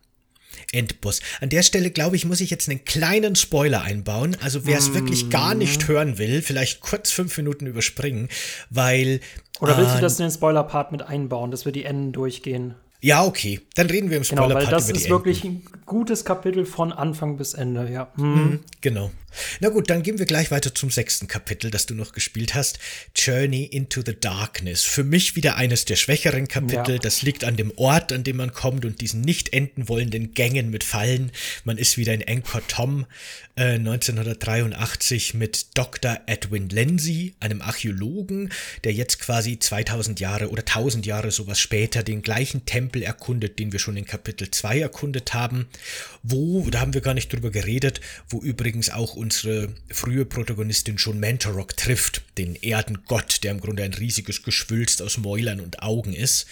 Endboss. 0.73 1.21
An 1.43 1.51
der 1.51 1.63
Stelle, 1.63 1.91
glaube 1.91 2.17
ich, 2.17 2.25
muss 2.25 2.41
ich 2.41 2.49
jetzt 2.49 2.71
einen 2.71 2.83
kleinen 2.87 3.37
Spoiler 3.37 3.83
einbauen. 3.83 4.35
Also 4.41 4.65
wer 4.65 4.79
es 4.79 4.89
mm. 4.89 4.95
wirklich 4.95 5.29
gar 5.29 5.55
nicht 5.55 5.87
hören 5.87 6.17
will, 6.17 6.41
vielleicht 6.41 6.81
kurz 6.81 7.11
fünf 7.11 7.37
Minuten 7.37 7.67
überspringen, 7.67 8.31
weil. 8.71 9.21
Oder 9.61 9.77
willst 9.77 9.93
äh, 9.93 9.97
du 9.97 10.01
das 10.01 10.19
in 10.19 10.25
den 10.25 10.33
Spoiler-Part 10.33 10.91
mit 10.91 11.03
einbauen, 11.03 11.51
dass 11.51 11.67
wir 11.67 11.73
die 11.73 11.85
Enden 11.85 12.13
durchgehen? 12.13 12.77
Ja, 13.01 13.25
okay. 13.25 13.61
Dann 13.75 13.87
reden 13.89 14.11
wir 14.11 14.19
im 14.19 14.25
Spoiler-Part 14.25 14.51
genau, 14.51 14.63
weil 14.63 14.71
das 14.71 14.91
ist 14.91 15.09
wirklich 15.09 15.45
ein 15.45 15.63
gutes 15.87 16.25
Kapitel 16.25 16.67
von 16.67 16.93
Anfang 16.93 17.37
bis 17.37 17.55
Ende, 17.55 17.91
ja. 17.91 18.09
Mhm. 18.17 18.61
Genau. 18.81 19.11
Na 19.61 19.69
gut, 19.69 19.91
dann 19.91 20.03
gehen 20.03 20.19
wir 20.19 20.27
gleich 20.27 20.51
weiter 20.51 20.75
zum 20.75 20.91
sechsten 20.91 21.29
Kapitel, 21.29 21.71
das 21.71 21.87
du 21.87 21.95
noch 21.95 22.13
gespielt 22.13 22.55
hast. 22.55 22.79
Journey 23.15 23.65
into 23.65 24.03
the 24.05 24.19
Darkness. 24.19 24.83
Für 24.83 25.05
mich 25.05 25.37
wieder 25.37 25.57
eines 25.57 25.85
der 25.85 25.97
schwächeren 25.97 26.49
Kapitel. 26.49 26.95
Ja. 26.95 26.99
Das 26.99 27.23
liegt 27.23 27.45
an 27.45 27.57
dem 27.57 27.73
Ort, 27.77 28.13
an 28.13 28.25
dem 28.25 28.37
man 28.37 28.53
kommt 28.53 28.85
und 28.85 29.01
diesen 29.01 29.21
nicht 29.21 29.53
enden 29.53 29.89
wollenden 29.89 30.35
Gängen 30.35 30.71
mit 30.71 30.85
Fallen. 30.85 31.33
Man 31.65 31.79
ist 31.79 31.97
wieder 31.97 32.15
in 32.15 32.27
Angkor 32.27 32.63
Tom 32.67 33.07
äh, 33.57 33.75
1983 33.75 35.35
mit 35.35 35.77
Dr. 35.77 36.19
Edwin 36.27 36.69
Lindsay, 36.69 37.35
einem 37.41 37.61
Archäologen, 37.63 38.51
der 38.85 38.93
jetzt 38.93 39.21
quasi 39.21 39.59
2000 39.59 40.19
Jahre 40.21 40.51
oder 40.51 40.63
1000 40.63 41.07
Jahre 41.07 41.31
sowas 41.31 41.61
später 41.61 42.03
den 42.03 42.23
gleichen 42.23 42.65
Tempel 42.65 43.03
erkundet, 43.03 43.59
den 43.59 43.73
wir 43.73 43.79
schon 43.79 43.97
in 43.97 44.07
Kapitel 44.07 44.51
2 44.51 44.81
erkundet 44.81 45.35
haben. 45.35 45.69
Wo, 46.23 46.69
da 46.71 46.81
haben 46.81 46.95
wir 46.95 47.01
gar 47.01 47.15
nicht 47.15 47.33
drüber 47.33 47.51
geredet, 47.51 48.01
wo 48.29 48.41
übrigens 48.41 48.91
auch 48.91 49.17
unsere 49.21 49.69
frühe 49.91 50.25
Protagonistin 50.25 50.97
schon 50.97 51.21
Mentorok 51.21 51.77
trifft, 51.77 52.23
den 52.39 52.55
Erdengott, 52.55 53.45
der 53.45 53.53
im 53.53 53.61
Grunde 53.61 53.83
ein 53.83 53.93
riesiges 53.93 54.43
Geschwülst 54.43 55.03
aus 55.03 55.19
Mäulern 55.19 55.61
und 55.61 55.83
Augen 55.83 56.15
ist. 56.15 56.47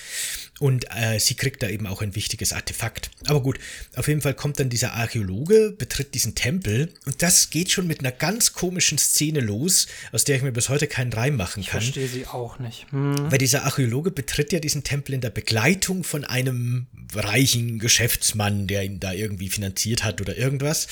Und 0.58 0.86
äh, 0.90 1.18
sie 1.20 1.34
kriegt 1.34 1.62
da 1.62 1.68
eben 1.68 1.86
auch 1.86 2.02
ein 2.02 2.14
wichtiges 2.14 2.52
Artefakt. 2.52 3.10
Aber 3.26 3.42
gut, 3.42 3.58
auf 3.94 4.08
jeden 4.08 4.20
Fall 4.20 4.34
kommt 4.34 4.58
dann 4.58 4.68
dieser 4.68 4.94
Archäologe, 4.94 5.74
betritt 5.76 6.14
diesen 6.14 6.34
Tempel 6.34 6.92
und 7.06 7.22
das 7.22 7.50
geht 7.50 7.70
schon 7.70 7.86
mit 7.86 8.00
einer 8.00 8.12
ganz 8.12 8.52
komischen 8.52 8.98
Szene 8.98 9.40
los, 9.40 9.86
aus 10.12 10.24
der 10.24 10.36
ich 10.36 10.42
mir 10.42 10.52
bis 10.52 10.68
heute 10.68 10.86
keinen 10.86 11.12
Reim 11.12 11.36
machen 11.36 11.64
kann. 11.64 11.80
Ich 11.80 11.92
verstehe 11.92 12.08
sie 12.08 12.26
auch 12.26 12.58
nicht. 12.58 12.86
Hm. 12.90 13.30
Weil 13.30 13.38
dieser 13.38 13.64
Archäologe 13.64 14.10
betritt 14.10 14.52
ja 14.52 14.58
diesen 14.58 14.82
Tempel 14.82 15.14
in 15.14 15.20
der 15.20 15.30
Begleitung 15.30 16.02
von 16.02 16.24
einem 16.24 16.86
reichen 17.14 17.78
Geschäftsmann, 17.78 18.66
der 18.66 18.84
ihn 18.84 19.00
da 19.00 19.12
irgendwie 19.12 19.48
finanziert 19.48 20.04
hat 20.04 20.20
oder 20.20 20.36
irgendwas. 20.36 20.88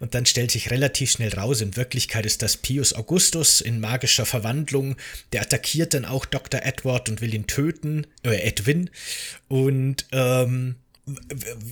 Und 0.00 0.14
dann 0.14 0.26
stellt 0.26 0.50
sich 0.50 0.70
relativ 0.70 1.12
schnell 1.12 1.32
raus, 1.32 1.60
in 1.60 1.76
Wirklichkeit 1.76 2.26
ist 2.26 2.42
das 2.42 2.56
Pius 2.56 2.92
Augustus 2.92 3.60
in 3.60 3.80
magischer 3.80 4.26
Verwandlung. 4.26 4.96
Der 5.32 5.42
attackiert 5.42 5.94
dann 5.94 6.04
auch 6.04 6.24
Dr. 6.24 6.62
Edward 6.62 7.08
und 7.08 7.20
will 7.20 7.34
ihn 7.34 7.46
töten, 7.46 8.06
äh, 8.24 8.36
Edwin. 8.40 8.90
Und 9.48 10.06
ähm, 10.12 10.76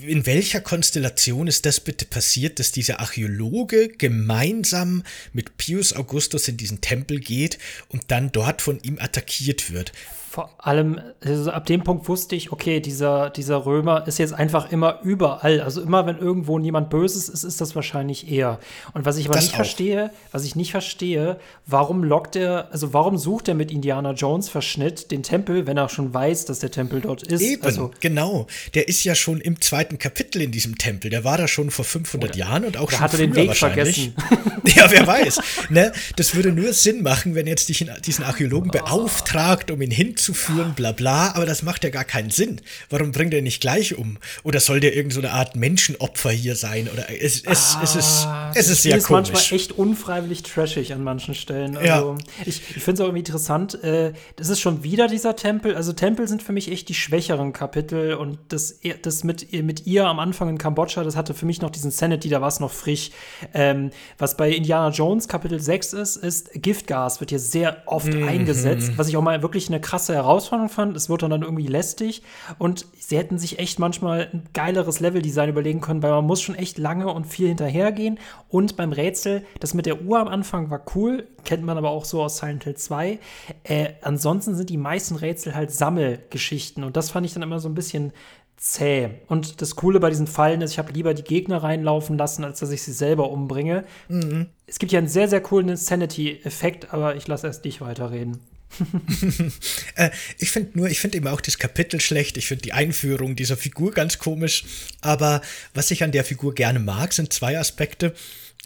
in 0.07 0.27
welcher 0.27 0.61
Konstellation 0.61 1.47
ist 1.47 1.67
das 1.67 1.81
bitte 1.81 2.05
passiert, 2.05 2.59
dass 2.59 2.73
dieser 2.73 3.01
Archäologe 3.01 3.89
gemeinsam 3.89 5.05
mit 5.33 5.57
Pius 5.57 5.93
Augustus 5.93 6.49
in 6.49 6.57
diesen 6.57 6.81
Tempel 6.81 7.21
geht 7.21 7.59
und 7.89 8.05
dann 8.09 8.33
dort 8.33 8.63
von 8.63 8.81
ihm 8.83 8.99
attackiert 8.99 9.71
wird? 9.73 9.93
Vor 10.39 10.55
allem, 10.59 11.01
also 11.21 11.51
ab 11.51 11.67
dem 11.67 11.83
Punkt 11.83 12.09
wusste 12.09 12.37
ich, 12.37 12.53
okay, 12.53 12.79
dieser, 12.79 13.29
dieser 13.31 13.67
Römer 13.67 14.07
ist 14.07 14.19
jetzt 14.19 14.33
einfach 14.33 14.71
immer 14.71 15.01
überall. 15.03 15.61
Also 15.61 15.83
immer, 15.83 16.07
wenn 16.07 16.17
irgendwo 16.17 16.61
niemand 16.61 16.91
Böses 16.91 17.29
ist, 17.29 17.43
ist 17.43 17.61
das 17.61 17.75
wahrscheinlich 17.75 18.31
er. 18.31 18.61
Und 18.95 19.05
was 19.05 19.17
ich 19.17 19.27
aber 19.27 19.35
das 19.35 19.47
nicht 19.47 19.55
auch. 19.55 19.57
verstehe, 19.57 20.13
was 20.31 20.45
ich 20.45 20.55
nicht 20.55 20.71
verstehe, 20.71 21.41
warum 21.67 22.05
lockt 22.05 22.37
er, 22.37 22.69
also 22.71 22.93
warum 22.93 23.19
sucht 23.19 23.49
er 23.49 23.57
mit 23.57 23.73
Indiana 23.73 24.13
Jones 24.13 24.49
Verschnitt 24.49 25.11
den 25.11 25.25
Tempel, 25.25 25.67
wenn 25.67 25.77
er 25.77 25.89
schon 25.89 26.15
weiß, 26.15 26.45
dass 26.45 26.61
der 26.61 26.71
Tempel 26.71 27.01
dort 27.01 27.25
ist? 27.25 27.41
Eben, 27.41 27.65
also, 27.65 27.91
genau. 27.99 28.47
Der 28.75 28.87
ist 28.87 29.03
ja 29.03 29.17
schon 29.17 29.41
im 29.41 29.61
zweiten 29.61 29.99
Kapitel 29.99 30.41
in 30.41 30.53
diesem 30.53 30.79
Tempel. 30.79 31.11
Der 31.11 31.25
war 31.25 31.37
da 31.37 31.49
schon 31.49 31.73
vor 31.73 31.85
500 31.85 32.31
oder, 32.31 32.39
Jahren 32.39 32.65
und 32.65 32.77
auch 32.77 32.93
schon 32.93 33.01
hatte 33.01 33.17
den 33.17 33.35
Weg 33.35 33.57
vergessen. 33.57 34.15
ja, 34.77 34.89
wer 34.89 35.05
weiß. 35.05 35.41
ne? 35.71 35.91
Das 36.15 36.37
würde 36.37 36.53
nur 36.53 36.73
Sinn 36.75 37.03
machen, 37.03 37.35
wenn 37.35 37.49
jetzt 37.49 37.69
diesen 37.69 38.23
Archäologen 38.23 38.71
beauftragt, 38.71 39.73
um 39.73 39.83
ihn 39.83 39.91
hin 39.91 40.17
hinzuführen, 40.29 40.75
bla 40.75 40.93
bla, 40.93 41.33
aber 41.35 41.47
das 41.47 41.63
macht 41.63 41.85
ja 41.85 41.91
gar 41.91 42.05
keinen 42.05 42.31
Sinn. 42.31 42.61
Warum 42.91 43.13
bringt 43.13 43.35
er 43.35 43.43
nicht 43.43 43.61
gleich 43.61 43.97
um? 43.97 44.19
Oder 44.45 44.61
soll 44.61 44.81
der 44.81 44.95
irgendeine 44.95 45.29
so 45.29 45.35
Art 45.35 45.57
Menschenopfer 45.57 46.31
hier 46.31 46.55
sein? 46.55 46.89
Oder 46.93 47.07
es, 47.11 47.43
es, 47.43 47.77
ah, 47.77 47.81
es 47.83 47.97
ist, 47.97 48.29
es 48.55 48.69
ist 48.69 48.83
sehr 48.83 48.99
ist 48.99 49.05
komisch. 49.05 49.31
manchmal 49.33 49.59
echt 49.59 49.73
unfreiwillig 49.73 50.43
trashig 50.43 50.93
an 50.93 51.03
manchen 51.03 51.35
Stellen. 51.35 51.77
Also, 51.77 51.89
ja. 51.89 52.17
Ich, 52.45 52.63
ich 52.77 52.83
finde 52.83 52.93
es 52.93 53.01
auch 53.01 53.07
irgendwie 53.07 53.21
interessant, 53.21 53.83
äh, 53.83 54.13
das 54.37 54.49
ist 54.49 54.61
schon 54.61 54.83
wieder 54.83 55.09
dieser 55.09 55.37
Tempel. 55.37 55.75
Also 55.75 55.93
Tempel 55.93 56.29
sind 56.29 56.43
für 56.43 56.53
mich 56.53 56.71
echt 56.71 56.89
die 56.89 56.95
schwächeren 56.95 57.53
Kapitel 57.53 58.15
und 58.15 58.39
das, 58.49 58.81
das 59.03 59.25
mit, 59.25 59.53
mit 59.53 59.87
ihr 59.87 60.07
am 60.07 60.19
Anfang 60.19 60.49
in 60.51 60.59
Kambodscha, 60.59 61.03
das 61.05 61.17
hatte 61.17 61.35
für 61.35 61.47
mich 61.47 61.61
noch 61.61 61.71
diesen 61.71 61.91
Sanity, 61.91 62.29
da 62.29 62.41
war 62.41 62.49
es 62.49 62.61
noch 62.61 62.73
frisch. 62.73 63.11
Ähm, 63.55 63.91
was 64.19 64.37
bei 64.37 64.51
Indiana 64.51 64.91
Jones 64.91 65.29
Kapitel 65.29 65.61
6 65.61 65.93
ist, 65.95 66.17
ist 66.17 66.51
Giftgas 66.55 67.21
wird 67.21 67.31
hier 67.31 67.39
sehr 67.39 67.83
oft 67.87 68.13
mhm. 68.13 68.29
eingesetzt, 68.29 68.93
was 68.97 69.09
ich 69.09 69.17
auch 69.17 69.23
mal 69.23 69.43
wirklich 69.43 69.69
eine 69.69 69.81
krasse 69.81 70.18
Herausforderung 70.19 70.69
fand. 70.69 70.97
Es 70.97 71.09
wurde 71.09 71.29
dann 71.29 71.43
irgendwie 71.43 71.67
lästig 71.67 72.23
und 72.59 72.87
sie 72.99 73.17
hätten 73.17 73.39
sich 73.39 73.59
echt 73.59 73.79
manchmal 73.79 74.29
ein 74.33 74.45
geileres 74.53 75.01
Leveldesign 75.01 75.49
überlegen 75.49 75.81
können, 75.81 76.03
weil 76.03 76.11
man 76.11 76.27
muss 76.27 76.41
schon 76.41 76.55
echt 76.55 76.79
lange 76.79 77.13
und 77.13 77.27
viel 77.27 77.49
hinterhergehen. 77.49 78.19
Und 78.49 78.77
beim 78.77 78.93
Rätsel, 78.93 79.45
das 79.61 79.75
mit 79.75 79.87
der 79.87 80.03
Uhr 80.03 80.19
am 80.19 80.29
Anfang 80.29 80.71
war 80.71 80.83
cool, 80.95 81.27
kennt 81.45 81.65
man 81.65 81.79
aber 81.79 81.91
auch 81.91 82.05
so 82.05 82.23
aus 82.23 82.39
Silent 82.39 82.65
Hill 82.65 82.77
2. 82.77 83.19
Äh, 83.65 83.89
ansonsten 84.03 84.55
sind 84.55 84.71
die 84.71 84.77
meisten 84.77 85.17
Rätsel 85.17 85.55
halt 85.55 85.71
Sammelgeschichten 85.71 86.85
und 86.85 86.97
das 86.97 87.11
fand 87.11 87.27
ich 87.27 87.35
dann 87.35 87.43
immer 87.43 87.61
so 87.61 87.69
ein 87.69 87.75
bisschen 87.75 88.13
zäh. 88.59 89.11
Und 89.29 89.63
das 89.63 89.77
Coole 89.77 90.01
bei 90.01 90.11
diesen 90.11 90.27
Fallen 90.27 90.61
ist, 90.61 90.73
ich 90.73 90.79
habe 90.79 90.93
lieber 90.93 91.15
die 91.15 91.23
Gegner 91.23 91.63
reinlaufen 91.63 92.19
lassen, 92.19 92.45
als 92.45 92.61
dass 92.61 92.71
ich 92.71 92.83
sie 92.83 92.93
selber 92.93 93.31
umbringe. 93.31 93.85
Mhm. 94.09 94.49
Es 94.67 94.79
gibt 94.79 94.93
ja 94.93 94.99
einen 94.99 95.09
sehr, 95.09 95.29
sehr 95.29 95.41
coolen 95.41 95.69
Insanity-Effekt, 95.69 96.93
aber 96.93 97.17
ich 97.17 97.27
lasse 97.29 97.47
erst 97.47 97.65
dich 97.65 97.81
weiterreden. 97.81 98.41
äh, 99.97 100.11
ich 100.39 100.51
finde 100.51 100.79
nur, 100.79 100.89
ich 100.89 101.01
finde 101.01 101.17
eben 101.17 101.29
auch 101.29 101.41
das 101.41 101.59
Kapitel 101.59 102.01
schlecht. 102.01 102.37
Ich 102.37 102.47
finde 102.47 102.63
die 102.63 102.73
Einführung 102.73 103.37
dieser 103.37 103.57
Figur 103.57 103.93
ganz 103.93 104.19
komisch. 104.19 104.65
Aber 105.01 105.43
was 105.75 105.91
ich 105.91 106.03
an 106.05 106.13
der 106.13 106.25
Figur 106.25 106.55
gerne 106.55 106.79
mag, 106.79 107.13
sind 107.13 107.33
zwei 107.33 107.59
Aspekte. 107.59 108.15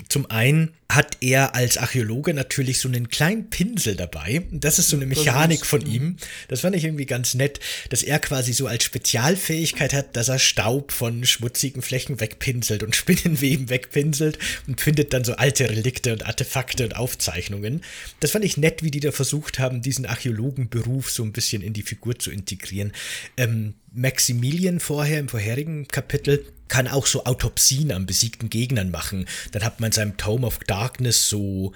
Zum 0.09 0.31
einen 0.31 0.73
hat 0.89 1.19
er 1.21 1.55
als 1.55 1.79
Archäologe 1.79 2.35
natürlich 2.35 2.81
so 2.81 2.89
einen 2.89 3.09
kleinen 3.09 3.51
Pinsel 3.51 3.95
dabei. 3.95 4.43
Das 4.51 4.79
ist 4.79 4.89
so 4.89 4.97
eine 4.97 5.07
Mechanik 5.07 5.65
von 5.65 5.87
ihm. 5.87 6.17
Das 6.49 6.61
fand 6.61 6.77
ich 6.77 6.85
irgendwie 6.85 7.07
ganz 7.07 7.35
nett, 7.35 7.61
dass 7.91 8.03
er 8.03 8.19
quasi 8.19 8.53
so 8.53 8.67
als 8.67 8.85
Spezialfähigkeit 8.85 9.93
hat, 9.93 10.17
dass 10.17 10.29
er 10.29 10.39
Staub 10.39 10.93
von 10.93 11.25
schmutzigen 11.25 11.83
Flächen 11.83 12.21
wegpinselt 12.21 12.83
und 12.83 12.97
Spinnenweben 13.03 13.69
wegpinselt 13.69 14.39
und 14.67 14.81
findet 14.81 15.13
dann 15.13 15.25
so 15.25 15.35
alte 15.35 15.69
Relikte 15.69 16.13
und 16.13 16.27
Artefakte 16.27 16.85
und 16.85 16.97
Aufzeichnungen. 16.97 17.83
Das 18.21 18.33
fand 18.33 18.45
ich 18.45 18.57
nett, 18.57 18.83
wie 18.83 18.91
die 18.91 19.01
da 19.01 19.13
versucht 19.13 19.59
haben, 19.59 19.83
diesen 19.83 20.07
Archäologenberuf 20.07 21.11
so 21.11 21.23
ein 21.23 21.33
bisschen 21.33 21.63
in 21.63 21.75
die 21.75 21.83
Figur 21.83 22.19
zu 22.19 22.31
integrieren. 22.31 22.93
Ähm, 23.37 23.75
Maximilian 23.95 24.81
vorher 24.81 25.21
im 25.21 25.29
vorherigen 25.29 25.87
Kapitel 25.87 26.47
kann 26.73 26.89
auch 26.89 27.05
so 27.05 27.27
Autopsien 27.27 27.93
an 27.93 28.07
besiegten 28.07 28.49
Gegnern 28.49 28.91
machen. 28.91 29.29
Dann 29.51 29.63
hat 29.63 29.81
man 29.81 29.89
in 29.89 29.93
seinem 29.93 30.17
Tome 30.17 30.47
of 30.47 30.59
Darkness 30.61 31.29
so 31.29 31.73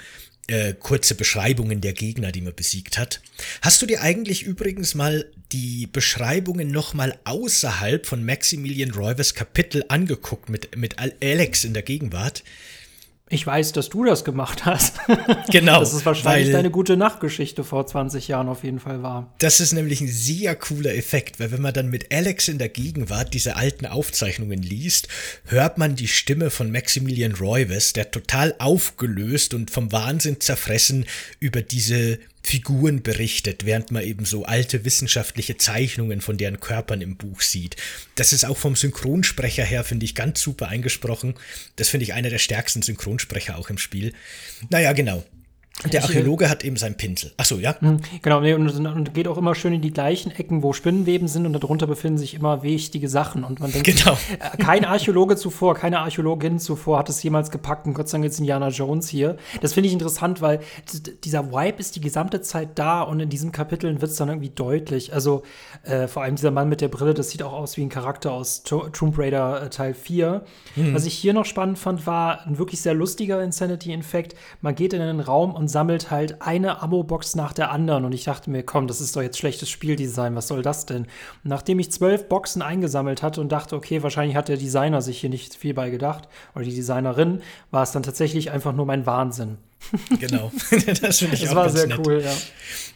äh, 0.46 0.72
kurze 0.72 1.14
Beschreibungen 1.14 1.82
der 1.82 1.92
Gegner, 1.92 2.32
die 2.32 2.40
man 2.40 2.54
besiegt 2.54 2.96
hat. 2.96 3.20
Hast 3.60 3.82
du 3.82 3.86
dir 3.86 4.00
eigentlich 4.00 4.44
übrigens 4.44 4.94
mal 4.94 5.30
die 5.52 5.86
Beschreibungen 5.86 6.70
nochmal 6.70 7.18
außerhalb 7.24 8.06
von 8.06 8.24
Maximilian 8.24 8.92
Roivers 8.92 9.34
Kapitel 9.34 9.84
angeguckt 9.88 10.48
mit, 10.48 10.74
mit 10.78 10.96
Alex 10.98 11.64
in 11.64 11.74
der 11.74 11.82
Gegenwart? 11.82 12.42
Ich 13.28 13.44
weiß, 13.44 13.72
dass 13.72 13.88
du 13.88 14.04
das 14.04 14.24
gemacht 14.24 14.64
hast. 14.64 15.00
Genau. 15.50 15.80
Das 15.80 15.94
ist 15.94 16.04
wahrscheinlich 16.04 16.52
deine 16.52 16.70
gute 16.70 16.96
Nachtgeschichte 16.96 17.64
vor 17.64 17.86
20 17.86 18.28
Jahren 18.28 18.48
auf 18.48 18.64
jeden 18.64 18.80
Fall 18.80 19.02
war. 19.02 19.32
Das 19.38 19.60
ist 19.60 19.72
nämlich 19.72 20.00
ein 20.00 20.08
sehr 20.08 20.54
cooler 20.56 20.94
Effekt, 20.94 21.40
weil 21.40 21.50
wenn 21.50 21.62
man 21.62 21.72
dann 21.72 21.88
mit 21.88 22.12
Alex 22.12 22.48
in 22.48 22.58
der 22.58 22.68
Gegenwart 22.68 23.32
diese 23.32 23.56
alten 23.56 23.86
Aufzeichnungen 23.86 24.60
liest, 24.60 25.08
hört 25.46 25.78
man 25.78 25.96
die 25.96 26.08
Stimme 26.08 26.50
von 26.50 26.70
Maximilian 26.70 27.34
Roives, 27.34 27.92
der 27.92 28.10
total 28.10 28.54
aufgelöst 28.58 29.54
und 29.54 29.70
vom 29.70 29.92
Wahnsinn 29.92 30.40
zerfressen 30.40 31.06
über 31.38 31.62
diese 31.62 32.18
Figuren 32.46 33.02
berichtet, 33.02 33.66
während 33.66 33.90
man 33.90 34.04
eben 34.04 34.24
so 34.24 34.44
alte 34.44 34.84
wissenschaftliche 34.84 35.56
Zeichnungen 35.56 36.20
von 36.20 36.36
deren 36.36 36.60
Körpern 36.60 37.00
im 37.00 37.16
Buch 37.16 37.40
sieht. 37.40 37.74
Das 38.14 38.32
ist 38.32 38.44
auch 38.44 38.56
vom 38.56 38.76
Synchronsprecher 38.76 39.64
her, 39.64 39.82
finde 39.82 40.04
ich, 40.04 40.14
ganz 40.14 40.42
super 40.42 40.68
eingesprochen. 40.68 41.34
Das 41.74 41.88
finde 41.88 42.04
ich 42.04 42.12
einer 42.12 42.30
der 42.30 42.38
stärksten 42.38 42.82
Synchronsprecher 42.82 43.58
auch 43.58 43.68
im 43.68 43.78
Spiel. 43.78 44.12
Naja, 44.70 44.92
genau. 44.92 45.24
Der 45.84 46.02
Archäologe 46.02 46.48
hat 46.48 46.64
eben 46.64 46.76
seinen 46.76 46.96
Pinsel. 46.96 47.32
Ach 47.36 47.44
so, 47.44 47.56
ja. 47.56 47.78
Hm, 47.80 47.98
genau, 48.22 48.40
nee, 48.40 48.54
und, 48.54 48.68
und, 48.68 49.12
geht 49.12 49.28
auch 49.28 49.36
immer 49.36 49.54
schön 49.54 49.74
in 49.74 49.82
die 49.82 49.92
gleichen 49.92 50.30
Ecken, 50.30 50.62
wo 50.62 50.72
Spinnenweben 50.72 51.28
sind 51.28 51.44
und 51.44 51.52
darunter 51.52 51.86
befinden 51.86 52.16
sich 52.18 52.32
immer 52.32 52.62
wichtige 52.62 53.10
Sachen. 53.10 53.44
Und 53.44 53.60
man 53.60 53.70
denkt, 53.70 53.86
genau. 53.86 54.16
Äh, 54.38 54.56
kein 54.56 54.86
Archäologe 54.86 55.36
zuvor, 55.36 55.74
keine 55.74 55.98
Archäologin 55.98 56.58
zuvor 56.58 56.98
hat 56.98 57.10
es 57.10 57.22
jemals 57.22 57.50
gepackt 57.50 57.86
und 57.86 57.92
Gott 57.92 58.08
sei 58.08 58.16
Dank 58.16 58.24
jetzt 58.24 58.38
Indiana 58.38 58.68
Jones 58.68 59.08
hier. 59.08 59.36
Das 59.60 59.74
finde 59.74 59.88
ich 59.88 59.92
interessant, 59.92 60.40
weil 60.40 60.60
dieser 61.24 61.52
Vibe 61.52 61.78
ist 61.78 61.94
die 61.94 62.00
gesamte 62.00 62.40
Zeit 62.40 62.70
da 62.78 63.02
und 63.02 63.20
in 63.20 63.28
diesen 63.28 63.52
Kapiteln 63.52 64.00
wird 64.00 64.10
es 64.10 64.16
dann 64.16 64.28
irgendwie 64.28 64.50
deutlich. 64.50 65.12
Also 65.12 65.42
äh, 65.82 66.08
vor 66.08 66.22
allem 66.22 66.36
dieser 66.36 66.50
Mann 66.52 66.70
mit 66.70 66.80
der 66.80 66.88
Brille, 66.88 67.12
das 67.12 67.30
sieht 67.30 67.42
auch 67.42 67.52
aus 67.52 67.76
wie 67.76 67.82
ein 67.82 67.90
Charakter 67.90 68.32
aus 68.32 68.62
Tomb 68.62 69.18
Raider 69.18 69.62
äh, 69.62 69.70
Teil 69.70 69.92
4. 69.92 70.42
Mhm. 70.74 70.94
Was 70.94 71.04
ich 71.04 71.14
hier 71.14 71.34
noch 71.34 71.44
spannend 71.44 71.78
fand, 71.78 72.06
war 72.06 72.46
ein 72.46 72.56
wirklich 72.56 72.80
sehr 72.80 72.94
lustiger 72.94 73.42
Insanity-Infekt. 73.42 74.34
Man 74.62 74.74
geht 74.74 74.94
in 74.94 75.02
einen 75.02 75.20
Raum 75.20 75.54
und 75.54 75.65
und 75.66 75.70
sammelt 75.70 76.12
halt 76.12 76.42
eine 76.42 76.80
Abo-Box 76.80 77.34
nach 77.34 77.52
der 77.52 77.72
anderen. 77.72 78.04
Und 78.04 78.12
ich 78.12 78.22
dachte 78.22 78.50
mir, 78.50 78.62
komm, 78.62 78.86
das 78.86 79.00
ist 79.00 79.16
doch 79.16 79.20
jetzt 79.20 79.36
schlechtes 79.36 79.68
Spieldesign, 79.68 80.36
was 80.36 80.46
soll 80.46 80.62
das 80.62 80.86
denn? 80.86 81.08
Nachdem 81.42 81.80
ich 81.80 81.90
zwölf 81.90 82.28
Boxen 82.28 82.62
eingesammelt 82.62 83.20
hatte 83.20 83.40
und 83.40 83.50
dachte, 83.50 83.74
okay, 83.74 84.04
wahrscheinlich 84.04 84.36
hat 84.36 84.46
der 84.46 84.58
Designer 84.58 85.02
sich 85.02 85.18
hier 85.18 85.28
nicht 85.28 85.56
viel 85.56 85.74
bei 85.74 85.90
gedacht, 85.90 86.28
oder 86.54 86.64
die 86.64 86.72
Designerin, 86.72 87.40
war 87.72 87.82
es 87.82 87.90
dann 87.90 88.04
tatsächlich 88.04 88.52
einfach 88.52 88.74
nur 88.74 88.86
mein 88.86 89.06
Wahnsinn. 89.06 89.58
Genau, 90.18 90.52
das 91.00 91.18
finde 91.18 91.34
ich 91.34 91.42
das 91.42 91.50
auch 91.50 91.54
war 91.54 91.66
ganz 91.66 91.78
sehr 91.78 91.86
nett. 91.86 92.00
cool, 92.04 92.20
ja. 92.22 92.36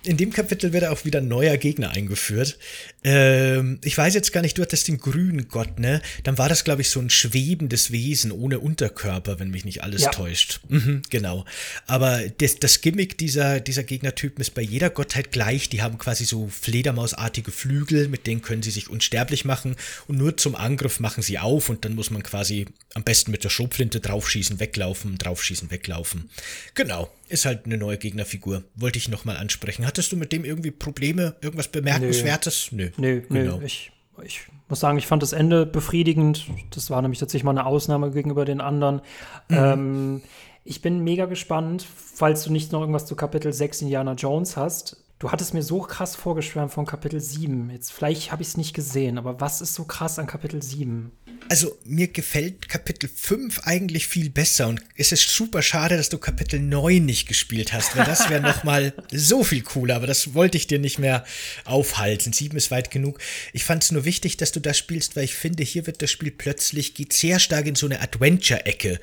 In 0.03 0.16
dem 0.16 0.33
Kapitel 0.33 0.72
wird 0.72 0.87
auch 0.87 1.05
wieder 1.05 1.18
ein 1.18 1.28
neuer 1.28 1.59
Gegner 1.59 1.91
eingeführt. 1.91 2.59
Ähm, 3.05 3.78
ich 3.85 3.99
weiß 3.99 4.14
jetzt 4.14 4.33
gar 4.33 4.41
nicht, 4.41 4.57
du 4.57 4.62
hattest 4.62 4.89
den 4.89 4.97
grünen 4.97 5.49
Gott, 5.49 5.78
ne? 5.78 6.01
Dann 6.22 6.39
war 6.39 6.49
das, 6.49 6.64
glaube 6.64 6.81
ich, 6.81 6.89
so 6.89 7.01
ein 7.01 7.11
schwebendes 7.11 7.93
Wesen 7.93 8.33
ohne 8.33 8.61
Unterkörper, 8.61 9.39
wenn 9.39 9.51
mich 9.51 9.66
nicht 9.66 9.83
alles 9.83 10.03
ja. 10.03 10.11
täuscht. 10.11 10.61
Mhm, 10.68 11.03
genau. 11.11 11.45
Aber 11.87 12.22
das, 12.39 12.57
das 12.57 12.81
Gimmick 12.81 13.18
dieser, 13.18 13.61
dieser 13.61 13.83
Gegnertypen 13.83 14.41
ist 14.41 14.55
bei 14.55 14.62
jeder 14.62 14.89
Gottheit 14.89 15.33
gleich. 15.33 15.68
Die 15.68 15.83
haben 15.83 15.99
quasi 15.99 16.24
so 16.24 16.49
Fledermausartige 16.49 17.51
Flügel, 17.51 18.09
mit 18.09 18.26
denen 18.26 18.41
können 18.41 18.62
sie 18.62 18.70
sich 18.70 18.89
unsterblich 18.89 19.45
machen 19.45 19.76
und 20.09 20.16
nur 20.16 20.39
zum 20.39 20.55
Angriff 20.55 20.99
machen 20.99 21.22
sie 21.22 21.39
auf 21.39 21.68
und 21.68 21.85
dann 21.85 21.95
muss 21.95 22.11
man 22.11 22.22
quasi 22.22 22.64
am 22.95 23.05
besten 23.05 23.31
mit 23.31 23.45
der 23.45 23.51
Schrotflinte 23.51 24.01
draufschießen, 24.01 24.61
weglaufen, 24.61 25.18
draufschießen, 25.18 25.70
weglaufen. 25.70 26.31
Genau, 26.75 27.09
ist 27.29 27.45
halt 27.45 27.66
eine 27.66 27.77
neue 27.77 27.99
Gegnerfigur. 27.99 28.64
Wollte 28.75 28.99
ich 28.99 29.09
nochmal 29.09 29.37
ansprechen. 29.37 29.87
Hattest 29.87 30.12
du 30.12 30.16
mit 30.16 30.33
dem 30.33 30.45
irgendwie 30.45 30.71
Probleme, 30.71 31.35
irgendwas 31.41 31.68
Bemerkenswertes? 31.68 32.73
Nö. 32.73 32.91
Nö, 32.97 33.23
nö, 33.29 33.45
genau. 33.45 33.61
Ich, 33.61 33.93
ich 34.23 34.43
muss 34.68 34.81
sagen, 34.81 34.99
ich 34.99 35.07
fand 35.07 35.23
das 35.23 35.33
Ende 35.33 35.66
befriedigend. 35.66 36.47
Das 36.71 36.91
war 36.91 37.03
nämlich 37.03 37.18
tatsächlich 37.18 37.45
mal 37.45 37.53
eine 37.53 37.66
Ausnahme 37.66 38.11
gegenüber 38.12 38.45
den 38.45 38.61
anderen. 38.61 39.03
Mhm. 39.49 39.57
Ähm, 39.57 40.23
ich 40.64 40.83
bin 40.83 41.03
mega 41.03 41.27
gespannt, 41.27 41.87
falls 42.14 42.45
du 42.45 42.53
nicht 42.53 42.73
noch 42.73 42.81
irgendwas 42.81 43.07
zu 43.07 43.16
Kapitel 43.16 43.53
6 43.53 43.83
Indiana 43.83 44.12
Jones 44.12 44.57
hast. 44.57 45.05
Du 45.18 45.31
hattest 45.31 45.53
mir 45.53 45.62
so 45.62 45.81
krass 45.81 46.16
vorgeschwärmt 46.16 46.73
von 46.73 46.87
Kapitel 46.87 47.21
7. 47.21 47.68
Jetzt, 47.71 47.93
vielleicht 47.93 48.33
habe 48.33 48.41
ich 48.41 48.49
es 48.49 48.57
nicht 48.57 48.73
gesehen, 48.73 49.18
aber 49.18 49.39
was 49.39 49.61
ist 49.61 49.75
so 49.75 49.85
krass 49.85 50.18
an 50.18 50.27
Kapitel 50.27 50.62
7? 50.62 51.12
Also, 51.49 51.76
mir 51.84 52.07
gefällt 52.07 52.68
Kapitel 52.68 53.11
5 53.12 53.61
eigentlich 53.64 54.07
viel 54.07 54.30
besser 54.30 54.68
und 54.68 54.80
es 54.97 55.11
ist 55.11 55.28
super 55.28 55.62
schade, 55.62 55.97
dass 55.97 56.09
du 56.09 56.18
Kapitel 56.18 56.61
9 56.61 57.05
nicht 57.05 57.26
gespielt 57.26 57.72
hast, 57.72 57.97
weil 57.97 58.05
das 58.05 58.30
wäre 58.30 58.41
nochmal 58.47 58.93
so 59.11 59.43
viel 59.43 59.62
cooler, 59.62 59.97
aber 59.97 60.07
das 60.07 60.34
wollte 60.34 60.57
ich 60.57 60.68
dir 60.68 60.78
nicht 60.78 61.01
mehr 61.01 61.24
aufhalten. 61.64 62.32
7 62.32 62.57
ist 62.57 62.70
weit 62.70 62.93
genug. 62.93 63.18
Ich 63.53 63.64
fand 63.64 63.82
es 63.82 63.91
nur 63.91 64.05
wichtig, 64.05 64.36
dass 64.36 64.53
du 64.53 64.61
das 64.61 64.78
spielst, 64.78 65.16
weil 65.16 65.24
ich 65.24 65.34
finde, 65.34 65.64
hier 65.64 65.86
wird 65.86 66.03
das 66.03 66.11
Spiel 66.11 66.30
plötzlich, 66.30 66.95
geht 66.95 67.12
sehr 67.12 67.41
stark 67.41 67.66
in 67.66 67.74
so 67.74 67.86
eine 67.86 68.01
Adventure-Ecke. 68.01 69.01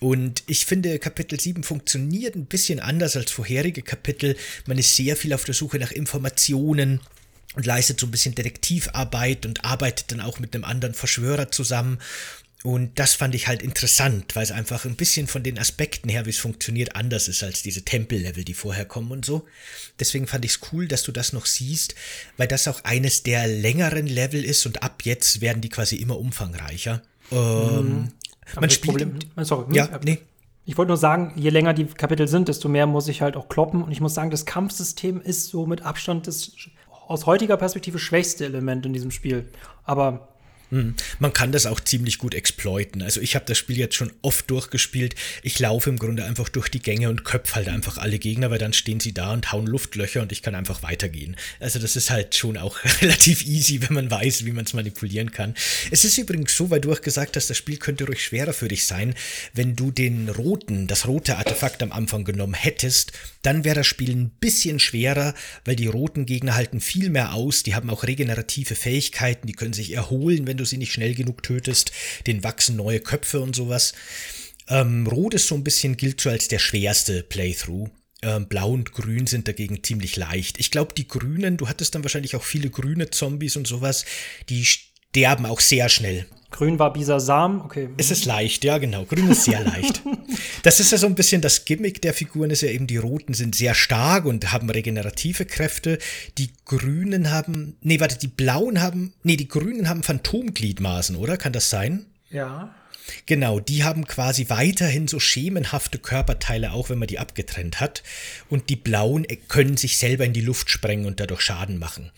Und 0.00 0.42
ich 0.46 0.66
finde, 0.66 0.98
Kapitel 0.98 1.40
7 1.40 1.62
funktioniert 1.62 2.34
ein 2.34 2.44
bisschen 2.44 2.80
anders 2.80 3.16
als 3.16 3.30
vorherige 3.30 3.80
Kapitel. 3.80 4.36
Man 4.66 4.76
ist 4.76 4.94
sehr 4.94 5.16
viel 5.16 5.32
auf 5.32 5.44
der 5.44 5.54
Suche 5.54 5.78
nach 5.78 5.90
Informationen. 5.90 7.00
Und 7.56 7.66
leistet 7.66 7.98
so 7.98 8.06
ein 8.06 8.10
bisschen 8.10 8.34
Detektivarbeit 8.34 9.46
und 9.46 9.64
arbeitet 9.64 10.12
dann 10.12 10.20
auch 10.20 10.38
mit 10.38 10.54
einem 10.54 10.64
anderen 10.64 10.94
Verschwörer 10.94 11.50
zusammen. 11.50 11.98
Und 12.62 12.98
das 12.98 13.14
fand 13.14 13.34
ich 13.34 13.48
halt 13.48 13.62
interessant, 13.62 14.34
weil 14.34 14.42
es 14.42 14.50
einfach 14.50 14.84
ein 14.84 14.96
bisschen 14.96 15.26
von 15.26 15.42
den 15.42 15.58
Aspekten 15.58 16.08
her, 16.08 16.26
wie 16.26 16.30
es 16.30 16.38
funktioniert, 16.38 16.96
anders 16.96 17.28
ist 17.28 17.42
als 17.42 17.62
diese 17.62 17.82
Tempellevel, 17.82 18.44
die 18.44 18.54
vorher 18.54 18.84
kommen 18.84 19.10
und 19.10 19.24
so. 19.24 19.46
Deswegen 20.00 20.26
fand 20.26 20.44
ich 20.44 20.52
es 20.52 20.60
cool, 20.72 20.88
dass 20.88 21.02
du 21.02 21.12
das 21.12 21.32
noch 21.32 21.46
siehst, 21.46 21.94
weil 22.36 22.48
das 22.48 22.66
auch 22.68 22.82
eines 22.84 23.22
der 23.22 23.46
längeren 23.46 24.06
Level 24.06 24.44
ist 24.44 24.66
und 24.66 24.82
ab 24.82 25.02
jetzt 25.04 25.40
werden 25.40 25.60
die 25.60 25.68
quasi 25.68 25.96
immer 25.96 26.18
umfangreicher. 26.18 27.02
Ähm, 27.30 28.12
Aber 28.50 28.60
man 28.62 28.70
spielt. 28.70 28.98
Problem, 28.98 29.18
sorry, 29.44 29.74
ja, 29.74 29.90
hm, 29.92 30.00
nee. 30.04 30.18
Ich 30.64 30.76
wollte 30.76 30.88
nur 30.88 30.96
sagen, 30.96 31.32
je 31.36 31.50
länger 31.50 31.72
die 31.72 31.84
Kapitel 31.84 32.26
sind, 32.26 32.48
desto 32.48 32.68
mehr 32.68 32.86
muss 32.88 33.06
ich 33.06 33.22
halt 33.22 33.36
auch 33.36 33.48
kloppen. 33.48 33.82
Und 33.82 33.92
ich 33.92 34.00
muss 34.00 34.14
sagen, 34.14 34.32
das 34.32 34.44
Kampfsystem 34.44 35.20
ist 35.20 35.48
so 35.48 35.64
mit 35.64 35.82
Abstand 35.82 36.26
das 36.26 36.50
aus 37.06 37.26
heutiger 37.26 37.56
Perspektive 37.56 37.98
schwächste 37.98 38.44
Element 38.44 38.86
in 38.86 38.92
diesem 38.92 39.10
Spiel. 39.10 39.48
Aber. 39.84 40.28
Man 40.70 41.32
kann 41.32 41.52
das 41.52 41.66
auch 41.66 41.80
ziemlich 41.80 42.18
gut 42.18 42.34
exploiten. 42.34 43.02
Also 43.02 43.20
ich 43.20 43.34
habe 43.34 43.44
das 43.46 43.58
Spiel 43.58 43.78
jetzt 43.78 43.94
schon 43.94 44.12
oft 44.22 44.50
durchgespielt. 44.50 45.14
Ich 45.42 45.58
laufe 45.58 45.90
im 45.90 45.98
Grunde 45.98 46.24
einfach 46.24 46.48
durch 46.48 46.68
die 46.68 46.80
Gänge 46.80 47.08
und 47.08 47.24
köpfe 47.24 47.56
halt 47.56 47.68
einfach 47.68 47.98
alle 47.98 48.18
Gegner, 48.18 48.50
weil 48.50 48.58
dann 48.58 48.72
stehen 48.72 49.00
sie 49.00 49.14
da 49.14 49.32
und 49.32 49.52
hauen 49.52 49.66
Luftlöcher 49.66 50.22
und 50.22 50.32
ich 50.32 50.42
kann 50.42 50.54
einfach 50.54 50.82
weitergehen. 50.82 51.36
Also 51.60 51.78
das 51.78 51.96
ist 51.96 52.10
halt 52.10 52.34
schon 52.34 52.56
auch 52.56 52.78
relativ 53.00 53.46
easy, 53.46 53.80
wenn 53.82 53.94
man 53.94 54.10
weiß, 54.10 54.44
wie 54.44 54.52
man 54.52 54.64
es 54.64 54.74
manipulieren 54.74 55.30
kann. 55.30 55.54
Es 55.90 56.04
ist 56.04 56.18
übrigens 56.18 56.56
so, 56.56 56.70
weil 56.70 56.80
du 56.80 56.92
auch 56.92 57.00
gesagt 57.00 57.36
hast, 57.36 57.48
das 57.48 57.56
Spiel 57.56 57.76
könnte 57.76 58.06
ruhig 58.06 58.22
schwerer 58.22 58.52
für 58.52 58.68
dich 58.68 58.86
sein, 58.86 59.14
wenn 59.52 59.76
du 59.76 59.90
den 59.90 60.28
roten, 60.28 60.86
das 60.86 61.06
rote 61.06 61.36
Artefakt 61.36 61.82
am 61.82 61.92
Anfang 61.92 62.24
genommen 62.24 62.54
hättest, 62.54 63.12
dann 63.42 63.64
wäre 63.64 63.76
das 63.76 63.86
Spiel 63.86 64.10
ein 64.10 64.30
bisschen 64.30 64.80
schwerer, 64.80 65.34
weil 65.64 65.76
die 65.76 65.86
roten 65.86 66.26
Gegner 66.26 66.54
halten 66.54 66.80
viel 66.80 67.10
mehr 67.10 67.34
aus, 67.34 67.62
die 67.62 67.74
haben 67.74 67.90
auch 67.90 68.02
regenerative 68.04 68.74
Fähigkeiten, 68.74 69.46
die 69.46 69.52
können 69.52 69.72
sich 69.72 69.92
erholen, 69.92 70.46
wenn 70.46 70.55
du 70.56 70.64
sie 70.64 70.78
nicht 70.78 70.92
schnell 70.92 71.14
genug 71.14 71.42
tötest, 71.42 71.92
denen 72.26 72.44
wachsen 72.44 72.76
neue 72.76 73.00
Köpfe 73.00 73.40
und 73.40 73.54
sowas. 73.56 73.94
Ähm, 74.68 75.06
Rot 75.06 75.34
ist 75.34 75.46
so 75.46 75.54
ein 75.54 75.64
bisschen, 75.64 75.96
gilt 75.96 76.20
so 76.20 76.30
als 76.30 76.48
der 76.48 76.58
schwerste 76.58 77.22
Playthrough. 77.22 77.90
Ähm, 78.22 78.48
Blau 78.48 78.72
und 78.72 78.92
Grün 78.92 79.26
sind 79.26 79.46
dagegen 79.46 79.84
ziemlich 79.84 80.16
leicht. 80.16 80.58
Ich 80.58 80.70
glaube, 80.70 80.94
die 80.94 81.06
Grünen, 81.06 81.56
du 81.56 81.68
hattest 81.68 81.94
dann 81.94 82.02
wahrscheinlich 82.02 82.34
auch 82.34 82.42
viele 82.42 82.70
grüne 82.70 83.10
Zombies 83.10 83.56
und 83.56 83.66
sowas, 83.66 84.04
die 84.48 84.66
sterben 85.16 85.46
auch 85.46 85.60
sehr 85.60 85.88
schnell. 85.88 86.26
Grün 86.50 86.78
war 86.78 86.92
Bisasam, 86.92 87.62
okay. 87.62 87.88
Es 87.96 88.10
ist 88.10 88.26
leicht, 88.26 88.64
ja 88.64 88.76
genau. 88.76 89.06
Grün 89.06 89.30
ist 89.30 89.44
sehr 89.44 89.64
leicht. 89.64 90.02
Das 90.62 90.80
ist 90.80 90.90
ja 90.90 90.98
so 90.98 91.06
ein 91.06 91.14
bisschen 91.14 91.40
das 91.40 91.64
Gimmick 91.64 92.02
der 92.02 92.12
Figuren, 92.12 92.50
ist 92.50 92.62
ja 92.62 92.68
eben, 92.68 92.88
die 92.88 92.96
Roten 92.96 93.34
sind 93.34 93.54
sehr 93.54 93.74
stark 93.74 94.24
und 94.24 94.52
haben 94.52 94.68
regenerative 94.68 95.46
Kräfte. 95.46 95.98
Die 96.38 96.50
Grünen 96.64 97.30
haben, 97.30 97.76
nee, 97.82 98.00
warte, 98.00 98.18
die 98.18 98.26
Blauen 98.26 98.82
haben, 98.82 99.12
nee, 99.22 99.36
die 99.36 99.46
Grünen 99.46 99.88
haben 99.88 100.02
Phantomgliedmaßen, 100.02 101.14
oder? 101.14 101.36
Kann 101.36 101.52
das 101.52 101.70
sein? 101.70 102.06
Ja. 102.30 102.74
Genau, 103.26 103.60
die 103.60 103.84
haben 103.84 104.08
quasi 104.08 104.50
weiterhin 104.50 105.06
so 105.06 105.20
schemenhafte 105.20 105.98
Körperteile, 105.98 106.72
auch 106.72 106.90
wenn 106.90 106.98
man 106.98 107.08
die 107.08 107.20
abgetrennt 107.20 107.80
hat. 107.80 108.02
Und 108.50 108.68
die 108.68 108.76
Blauen 108.76 109.24
können 109.46 109.76
sich 109.76 109.98
selber 109.98 110.24
in 110.24 110.32
die 110.32 110.40
Luft 110.40 110.68
sprengen 110.68 111.06
und 111.06 111.20
dadurch 111.20 111.42
Schaden 111.42 111.78
machen. 111.78 112.10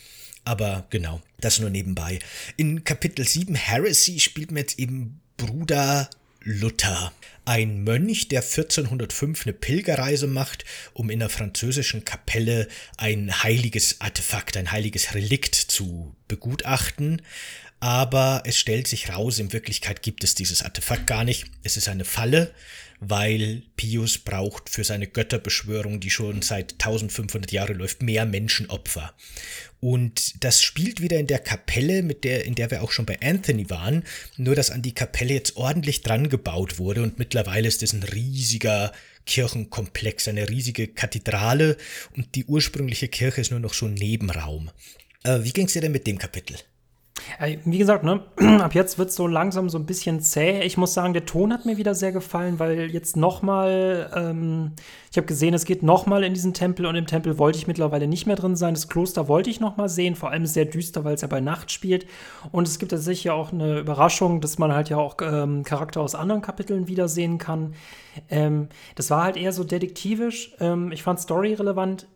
Aber 0.48 0.86
genau, 0.88 1.20
das 1.40 1.58
nur 1.58 1.68
nebenbei. 1.68 2.20
In 2.56 2.82
Kapitel 2.82 3.28
7 3.28 3.54
Heresy 3.54 4.18
spielt 4.18 4.50
man 4.50 4.60
jetzt 4.62 4.78
eben 4.78 5.20
Bruder 5.36 6.08
Luther. 6.40 7.12
Ein 7.44 7.84
Mönch, 7.84 8.28
der 8.28 8.40
1405 8.40 9.44
eine 9.44 9.52
Pilgerreise 9.52 10.26
macht, 10.26 10.64
um 10.94 11.10
in 11.10 11.20
einer 11.20 11.28
französischen 11.28 12.06
Kapelle 12.06 12.66
ein 12.96 13.42
heiliges 13.42 14.00
Artefakt, 14.00 14.56
ein 14.56 14.72
heiliges 14.72 15.14
Relikt 15.14 15.54
zu 15.54 16.16
begutachten. 16.28 17.20
Aber 17.78 18.42
es 18.46 18.58
stellt 18.58 18.88
sich 18.88 19.10
raus, 19.10 19.38
in 19.38 19.52
Wirklichkeit 19.52 20.00
gibt 20.00 20.24
es 20.24 20.34
dieses 20.34 20.62
Artefakt 20.62 21.06
gar 21.06 21.24
nicht. 21.24 21.44
Es 21.62 21.76
ist 21.76 21.88
eine 21.88 22.06
Falle, 22.06 22.54
weil 23.00 23.62
Pius 23.76 24.18
braucht 24.18 24.68
für 24.68 24.82
seine 24.82 25.06
Götterbeschwörung, 25.06 26.00
die 26.00 26.10
schon 26.10 26.42
seit 26.42 26.72
1500 26.72 27.52
Jahren 27.52 27.76
läuft, 27.76 28.02
mehr 28.02 28.26
Menschenopfer. 28.26 29.14
Und 29.80 30.42
das 30.42 30.62
spielt 30.62 31.00
wieder 31.00 31.18
in 31.18 31.28
der 31.28 31.38
Kapelle, 31.38 32.02
mit 32.02 32.24
der, 32.24 32.44
in 32.44 32.54
der 32.54 32.70
wir 32.70 32.82
auch 32.82 32.90
schon 32.90 33.06
bei 33.06 33.18
Anthony 33.20 33.70
waren, 33.70 34.02
nur 34.36 34.54
dass 34.54 34.70
an 34.70 34.82
die 34.82 34.94
Kapelle 34.94 35.34
jetzt 35.34 35.56
ordentlich 35.56 36.02
dran 36.02 36.28
gebaut 36.28 36.78
wurde 36.78 37.02
und 37.02 37.18
mittlerweile 37.18 37.68
ist 37.68 37.82
es 37.82 37.92
ein 37.92 38.02
riesiger 38.02 38.92
Kirchenkomplex, 39.26 40.26
eine 40.26 40.48
riesige 40.48 40.88
Kathedrale 40.88 41.76
und 42.16 42.34
die 42.34 42.44
ursprüngliche 42.46 43.08
Kirche 43.08 43.40
ist 43.40 43.50
nur 43.50 43.60
noch 43.60 43.74
so 43.74 43.86
ein 43.86 43.94
Nebenraum. 43.94 44.70
Äh, 45.22 45.40
wie 45.42 45.52
ging's 45.52 45.74
dir 45.74 45.82
denn 45.82 45.92
mit 45.92 46.06
dem 46.06 46.18
Kapitel? 46.18 46.56
Wie 47.64 47.78
gesagt, 47.78 48.04
ne, 48.04 48.22
ab 48.60 48.74
jetzt 48.74 48.98
wird 48.98 49.10
es 49.10 49.14
so 49.14 49.26
langsam 49.26 49.68
so 49.68 49.78
ein 49.78 49.86
bisschen 49.86 50.20
zäh. 50.20 50.60
Ich 50.62 50.76
muss 50.76 50.94
sagen, 50.94 51.12
der 51.12 51.26
Ton 51.26 51.52
hat 51.52 51.66
mir 51.66 51.76
wieder 51.76 51.94
sehr 51.94 52.12
gefallen, 52.12 52.58
weil 52.58 52.90
jetzt 52.90 53.16
nochmal, 53.16 54.10
ähm, 54.14 54.72
ich 55.10 55.16
habe 55.16 55.26
gesehen, 55.26 55.54
es 55.54 55.64
geht 55.64 55.82
nochmal 55.82 56.24
in 56.24 56.34
diesen 56.34 56.54
Tempel 56.54 56.86
und 56.86 56.94
im 56.94 57.06
Tempel 57.06 57.38
wollte 57.38 57.58
ich 57.58 57.66
mittlerweile 57.66 58.06
nicht 58.06 58.26
mehr 58.26 58.36
drin 58.36 58.56
sein. 58.56 58.74
Das 58.74 58.88
Kloster 58.88 59.28
wollte 59.28 59.50
ich 59.50 59.60
nochmal 59.60 59.88
sehen, 59.88 60.16
vor 60.16 60.30
allem 60.30 60.46
sehr 60.46 60.64
düster, 60.64 61.04
weil 61.04 61.14
es 61.14 61.20
ja 61.20 61.28
bei 61.28 61.40
Nacht 61.40 61.70
spielt. 61.70 62.06
Und 62.52 62.68
es 62.68 62.78
gibt 62.78 62.92
tatsächlich 62.92 63.24
ja 63.24 63.34
auch 63.34 63.52
eine 63.52 63.78
Überraschung, 63.78 64.40
dass 64.40 64.58
man 64.58 64.72
halt 64.72 64.88
ja 64.88 64.96
auch 64.96 65.16
ähm, 65.20 65.64
Charakter 65.64 66.00
aus 66.00 66.14
anderen 66.14 66.42
Kapiteln 66.42 66.88
wiedersehen 66.88 67.38
kann. 67.38 67.74
Ähm, 68.30 68.68
das 68.94 69.10
war 69.10 69.24
halt 69.24 69.36
eher 69.36 69.52
so 69.52 69.64
detektivisch. 69.64 70.54
Ähm, 70.60 70.92
ich 70.92 71.02
fand 71.02 71.20
Story 71.20 71.54
relevant. 71.54 72.06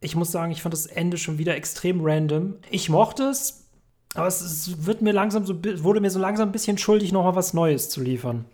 Ich 0.00 0.14
muss 0.14 0.30
sagen, 0.30 0.52
ich 0.52 0.62
fand 0.62 0.72
das 0.72 0.86
Ende 0.86 1.16
schon 1.16 1.38
wieder 1.38 1.56
extrem 1.56 2.00
random. 2.02 2.54
Ich 2.70 2.88
mochte 2.88 3.24
es, 3.24 3.67
aber 4.14 4.26
es, 4.26 4.40
es, 4.40 4.86
wird 4.86 5.02
mir 5.02 5.12
langsam 5.12 5.44
so, 5.44 5.54
wurde 5.82 6.00
mir 6.00 6.10
so 6.10 6.18
langsam 6.18 6.48
ein 6.48 6.52
bisschen 6.52 6.78
schuldig, 6.78 7.12
noch 7.12 7.24
mal 7.24 7.36
was 7.36 7.54
Neues 7.54 7.88
zu 7.88 8.02
liefern. 8.02 8.44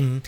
Mhm. 0.00 0.22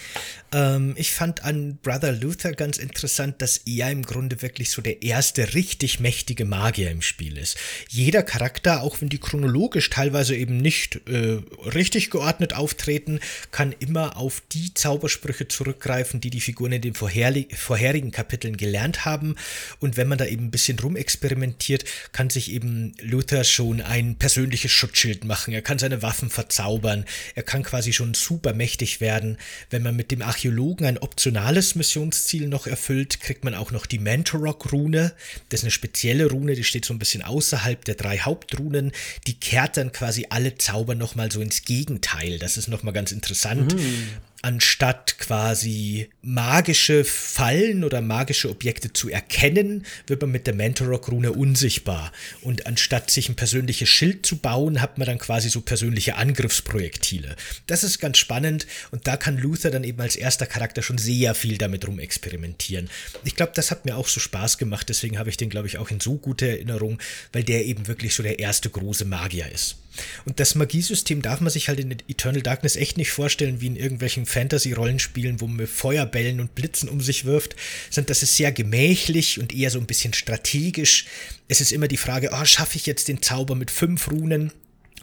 Ähm, 0.52 0.94
ich 0.96 1.12
fand 1.12 1.44
an 1.44 1.78
Brother 1.82 2.12
Luther 2.12 2.52
ganz 2.52 2.78
interessant, 2.78 3.40
dass 3.40 3.58
er 3.58 3.90
im 3.90 4.02
Grunde 4.02 4.42
wirklich 4.42 4.70
so 4.70 4.82
der 4.82 5.02
erste 5.02 5.54
richtig 5.54 6.00
mächtige 6.00 6.44
Magier 6.44 6.90
im 6.90 7.02
Spiel 7.02 7.38
ist. 7.38 7.56
Jeder 7.88 8.22
Charakter, 8.22 8.82
auch 8.82 9.00
wenn 9.00 9.08
die 9.08 9.18
chronologisch 9.18 9.90
teilweise 9.90 10.34
eben 10.36 10.56
nicht 10.56 11.00
äh, 11.08 11.38
richtig 11.74 12.10
geordnet 12.10 12.54
auftreten, 12.54 13.20
kann 13.50 13.74
immer 13.78 14.16
auf 14.16 14.42
die 14.52 14.74
Zaubersprüche 14.74 15.48
zurückgreifen, 15.48 16.20
die 16.20 16.30
die 16.30 16.40
Figuren 16.40 16.72
in 16.72 16.82
den 16.82 16.94
vorherigen 16.94 18.10
Kapiteln 18.10 18.56
gelernt 18.56 19.04
haben. 19.04 19.36
Und 19.78 19.96
wenn 19.96 20.08
man 20.08 20.18
da 20.18 20.26
eben 20.26 20.46
ein 20.46 20.50
bisschen 20.50 20.78
rumexperimentiert, 20.78 21.84
kann 22.12 22.30
sich 22.30 22.52
eben 22.52 22.94
Luther 23.00 23.44
schon 23.44 23.80
ein 23.80 24.16
persönliches 24.16 24.72
Schutzschild 24.72 25.24
machen. 25.24 25.54
Er 25.54 25.62
kann 25.62 25.78
seine 25.78 26.02
Waffen 26.02 26.30
verzaubern. 26.30 27.04
Er 27.34 27.42
kann 27.42 27.62
quasi 27.62 27.92
schon 27.92 28.14
super 28.14 28.52
mächtig 28.52 29.00
werden. 29.00 29.38
Wenn 29.68 29.82
man 29.82 29.96
mit 29.96 30.11
dem 30.11 30.22
Archäologen 30.22 30.86
ein 30.86 30.98
optionales 30.98 31.74
Missionsziel 31.74 32.48
noch 32.48 32.66
erfüllt, 32.66 33.20
kriegt 33.20 33.44
man 33.44 33.54
auch 33.54 33.70
noch 33.70 33.86
die 33.86 33.98
Mentorok-Rune. 33.98 35.12
Das 35.48 35.61
ist 35.61 35.64
eine 35.64 35.70
spezielle 35.70 36.30
Rune, 36.30 36.54
die 36.54 36.64
steht 36.64 36.84
so 36.84 36.94
ein 36.94 36.98
bisschen 36.98 37.22
außerhalb 37.22 37.84
der 37.84 37.94
drei 37.94 38.18
Hauptrunen. 38.18 38.92
Die 39.26 39.38
kehrt 39.38 39.76
dann 39.76 39.92
quasi 39.92 40.26
alle 40.30 40.56
Zauber 40.56 40.94
nochmal 40.94 41.30
so 41.30 41.40
ins 41.40 41.64
Gegenteil. 41.64 42.38
Das 42.38 42.56
ist 42.56 42.68
nochmal 42.68 42.94
ganz 42.94 43.12
interessant. 43.12 43.74
Mhm 43.74 44.08
anstatt 44.43 45.18
quasi 45.18 46.09
magische 46.22 47.05
Fallen 47.05 47.84
oder 47.84 48.01
magische 48.01 48.49
Objekte 48.49 48.93
zu 48.93 49.11
erkennen, 49.11 49.84
wird 50.07 50.22
man 50.22 50.30
mit 50.30 50.47
der 50.47 50.55
Mentorok-Rune 50.55 51.32
unsichtbar. 51.32 52.11
Und 52.41 52.66
anstatt 52.66 53.11
sich 53.11 53.28
ein 53.28 53.36
persönliches 53.36 53.88
Schild 53.88 54.24
zu 54.24 54.36
bauen, 54.36 54.80
hat 54.80 54.97
man 54.97 55.07
dann 55.07 55.18
quasi 55.18 55.51
so 55.51 55.61
persönliche 55.61 56.16
Angriffsprojektile. 56.16 57.36
Das 57.66 57.84
ist 57.84 57.99
ganz 57.99 58.18
spannend 58.18 58.66
und 58.91 59.07
da 59.07 59.16
kann 59.16 59.36
Luther 59.36 59.70
dann 59.70 59.84
eben 59.84 60.01
als 60.01 60.16
erster 60.16 60.47
Charakter 60.47 60.82
schon 60.82 60.99
sehr 60.99 61.34
viel 61.34 61.59
damit 61.59 61.86
rumexperimentieren. 61.86 62.88
Ich 63.24 63.36
glaube, 63.36 63.53
das 63.55 63.70
hat 63.70 63.84
mir 63.84 63.97
auch 63.97 64.09
so 64.09 64.20
Spaß 64.20 64.57
gemacht, 64.57 64.88
deswegen 64.88 65.18
habe 65.18 65.28
ich 65.28 65.36
den, 65.36 65.51
glaube 65.51 65.68
ich, 65.68 65.76
auch 65.76 65.91
in 65.91 66.01
so 66.01 66.16
guter 66.16 66.47
Erinnerung, 66.47 66.99
weil 67.32 67.45
der 67.45 67.66
eben 67.66 67.88
wirklich 67.88 68.14
so 68.14 68.22
der 68.22 68.38
erste 68.38 68.70
große 68.70 69.05
Magier 69.05 69.51
ist. 69.53 69.76
Und 70.24 70.41
das 70.41 70.55
Magiesystem 70.55 71.22
darf 71.22 71.41
man 71.41 71.51
sich 71.51 71.68
halt 71.68 71.80
in 71.80 71.97
Eternal 72.09 72.43
Darkness 72.43 72.76
echt 72.76 72.97
nicht 72.97 73.11
vorstellen 73.11 73.61
wie 73.61 73.66
in 73.66 73.76
irgendwelchen 73.76 74.26
Fantasy-Rollenspielen, 74.26 75.41
wo 75.41 75.47
man 75.47 75.66
Feuerbällen 75.66 76.41
und 76.41 76.55
Blitzen 76.55 76.88
um 76.88 77.01
sich 77.01 77.24
wirft, 77.24 77.57
sondern 77.91 78.09
das 78.09 78.22
ist 78.22 78.36
sehr 78.36 78.53
gemächlich 78.53 79.41
und 79.41 79.55
eher 79.55 79.70
so 79.70 79.78
ein 79.78 79.86
bisschen 79.86 80.12
strategisch. 80.12 81.07
Es 81.49 81.61
ist 81.61 81.72
immer 81.72 81.88
die 81.88 81.97
Frage, 81.97 82.30
oh, 82.32 82.45
schaffe 82.45 82.76
ich 82.76 82.86
jetzt 82.86 83.09
den 83.09 83.22
Zauber 83.22 83.55
mit 83.55 83.70
fünf 83.70 84.11
Runen? 84.11 84.53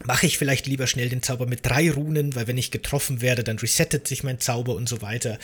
Mache 0.04 0.26
ich 0.26 0.38
vielleicht 0.38 0.66
lieber 0.66 0.86
schnell 0.86 1.08
den 1.08 1.22
Zauber 1.22 1.46
mit 1.46 1.66
drei 1.66 1.90
Runen, 1.90 2.36
weil 2.36 2.46
wenn 2.46 2.56
ich 2.56 2.70
getroffen 2.70 3.20
werde, 3.20 3.42
dann 3.42 3.58
resettet 3.58 4.06
sich 4.06 4.22
mein 4.22 4.38
Zauber 4.38 4.74
und 4.76 4.88
so 4.88 5.02
weiter. 5.02 5.38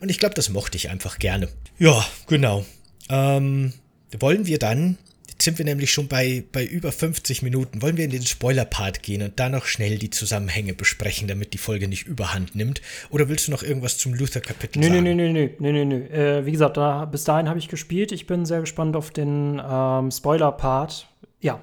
Und 0.00 0.10
ich 0.10 0.18
glaube, 0.18 0.34
das 0.34 0.48
mochte 0.48 0.76
ich 0.76 0.90
einfach 0.90 1.18
gerne. 1.18 1.48
Ja, 1.78 2.04
genau. 2.26 2.66
Ähm, 3.08 3.72
wollen 4.18 4.46
wir 4.46 4.58
dann 4.58 4.98
sind 5.42 5.58
wir 5.58 5.64
nämlich 5.64 5.92
schon 5.92 6.08
bei, 6.08 6.44
bei 6.52 6.64
über 6.64 6.92
50 6.92 7.42
Minuten. 7.42 7.82
Wollen 7.82 7.96
wir 7.96 8.04
in 8.04 8.10
den 8.10 8.24
Spoiler-Part 8.24 9.02
gehen 9.02 9.22
und 9.22 9.38
da 9.38 9.48
noch 9.48 9.66
schnell 9.66 9.98
die 9.98 10.10
Zusammenhänge 10.10 10.74
besprechen, 10.74 11.28
damit 11.28 11.54
die 11.54 11.58
Folge 11.58 11.88
nicht 11.88 12.06
überhand 12.06 12.54
nimmt? 12.54 12.80
Oder 13.10 13.28
willst 13.28 13.48
du 13.48 13.52
noch 13.52 13.62
irgendwas 13.62 13.98
zum 13.98 14.14
Luther-Kapitel 14.14 14.82
sagen? 14.82 15.02
Nö, 15.02 15.14
nö, 15.14 15.32
nö, 15.32 15.48
nö, 15.58 15.72
nö, 15.72 15.84
nö. 15.84 16.06
Äh, 16.06 16.46
wie 16.46 16.52
gesagt, 16.52 16.76
da, 16.76 17.04
bis 17.04 17.24
dahin 17.24 17.48
habe 17.48 17.58
ich 17.58 17.68
gespielt. 17.68 18.12
Ich 18.12 18.26
bin 18.26 18.44
sehr 18.44 18.60
gespannt 18.60 18.96
auf 18.96 19.10
den 19.10 19.60
ähm, 19.64 20.10
Spoiler-Part. 20.10 21.06
Ja. 21.40 21.60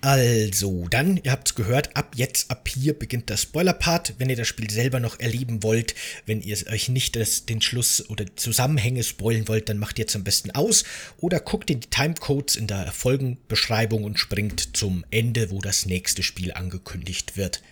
Also, 0.00 0.86
dann, 0.88 1.18
ihr 1.22 1.32
habt 1.32 1.48
es 1.48 1.54
gehört, 1.54 1.96
ab 1.96 2.12
jetzt, 2.14 2.50
ab 2.50 2.68
hier 2.68 2.96
beginnt 2.96 3.28
der 3.28 3.36
Spoiler-Part. 3.36 4.14
Wenn 4.18 4.30
ihr 4.30 4.36
das 4.36 4.46
Spiel 4.46 4.70
selber 4.70 5.00
noch 5.00 5.18
erleben 5.18 5.62
wollt, 5.62 5.94
wenn 6.26 6.40
ihr 6.40 6.56
euch 6.70 6.88
nicht 6.88 7.16
das, 7.16 7.46
den 7.46 7.60
Schluss 7.60 8.08
oder 8.08 8.24
Zusammenhänge 8.36 9.02
spoilen 9.02 9.48
wollt, 9.48 9.68
dann 9.68 9.78
macht 9.78 9.98
ihr 9.98 10.02
jetzt 10.02 10.14
am 10.14 10.24
besten 10.24 10.50
aus 10.52 10.84
oder 11.18 11.40
guckt 11.40 11.70
in 11.70 11.80
die 11.80 11.90
Timecodes 11.90 12.56
in 12.56 12.66
der 12.66 12.92
Folgenbeschreibung 12.92 14.04
und 14.04 14.18
springt 14.18 14.76
zum 14.76 15.04
Ende, 15.10 15.50
wo 15.50 15.60
das 15.60 15.86
nächste 15.86 16.22
Spiel 16.22 16.52
angekündigt 16.52 17.36
wird. 17.36 17.62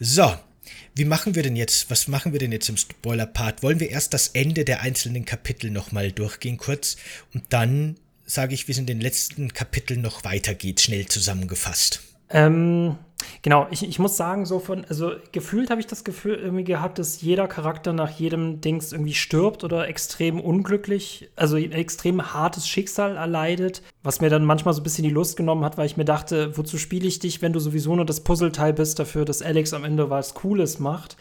So, 0.00 0.34
wie 0.94 1.04
machen 1.04 1.34
wir 1.34 1.42
denn 1.42 1.56
jetzt, 1.56 1.90
was 1.90 2.08
machen 2.08 2.32
wir 2.32 2.38
denn 2.38 2.52
jetzt 2.52 2.68
im 2.68 2.76
Spoiler-Part? 2.76 3.62
Wollen 3.62 3.80
wir 3.80 3.90
erst 3.90 4.14
das 4.14 4.28
Ende 4.28 4.64
der 4.64 4.80
einzelnen 4.80 5.24
Kapitel 5.24 5.70
nochmal 5.70 6.12
durchgehen 6.12 6.56
kurz 6.56 6.96
und 7.34 7.44
dann 7.50 7.96
sage 8.26 8.54
ich, 8.54 8.68
wie 8.68 8.72
es 8.72 8.78
in 8.78 8.86
den 8.86 9.00
letzten 9.00 9.54
Kapiteln 9.54 10.02
noch 10.02 10.24
weitergeht, 10.24 10.80
schnell 10.80 11.06
zusammengefasst. 11.06 12.02
Ähm, 12.28 12.96
genau, 13.42 13.68
ich, 13.70 13.88
ich 13.88 14.00
muss 14.00 14.16
sagen, 14.16 14.46
so 14.46 14.58
von, 14.58 14.84
also 14.86 15.12
gefühlt 15.30 15.70
habe 15.70 15.80
ich 15.80 15.86
das 15.86 16.02
Gefühl 16.02 16.34
irgendwie 16.34 16.64
gehabt, 16.64 16.98
dass 16.98 17.22
jeder 17.22 17.46
Charakter 17.46 17.92
nach 17.92 18.10
jedem 18.10 18.60
Dings 18.60 18.90
irgendwie 18.92 19.14
stirbt 19.14 19.62
oder 19.62 19.86
extrem 19.88 20.40
unglücklich, 20.40 21.30
also 21.36 21.54
ein 21.56 21.70
extrem 21.72 22.34
hartes 22.34 22.68
Schicksal 22.68 23.16
erleidet, 23.16 23.82
was 24.02 24.20
mir 24.20 24.28
dann 24.28 24.44
manchmal 24.44 24.74
so 24.74 24.80
ein 24.80 24.84
bisschen 24.84 25.04
die 25.04 25.10
Lust 25.10 25.36
genommen 25.36 25.64
hat, 25.64 25.78
weil 25.78 25.86
ich 25.86 25.96
mir 25.96 26.04
dachte, 26.04 26.56
wozu 26.56 26.78
spiele 26.78 27.06
ich 27.06 27.20
dich, 27.20 27.42
wenn 27.42 27.52
du 27.52 27.60
sowieso 27.60 27.94
nur 27.94 28.06
das 28.06 28.24
Puzzleteil 28.24 28.72
bist 28.72 28.98
dafür, 28.98 29.24
dass 29.24 29.42
Alex 29.42 29.72
am 29.72 29.84
Ende 29.84 30.10
was 30.10 30.34
Cooles 30.34 30.80
macht. 30.80 31.16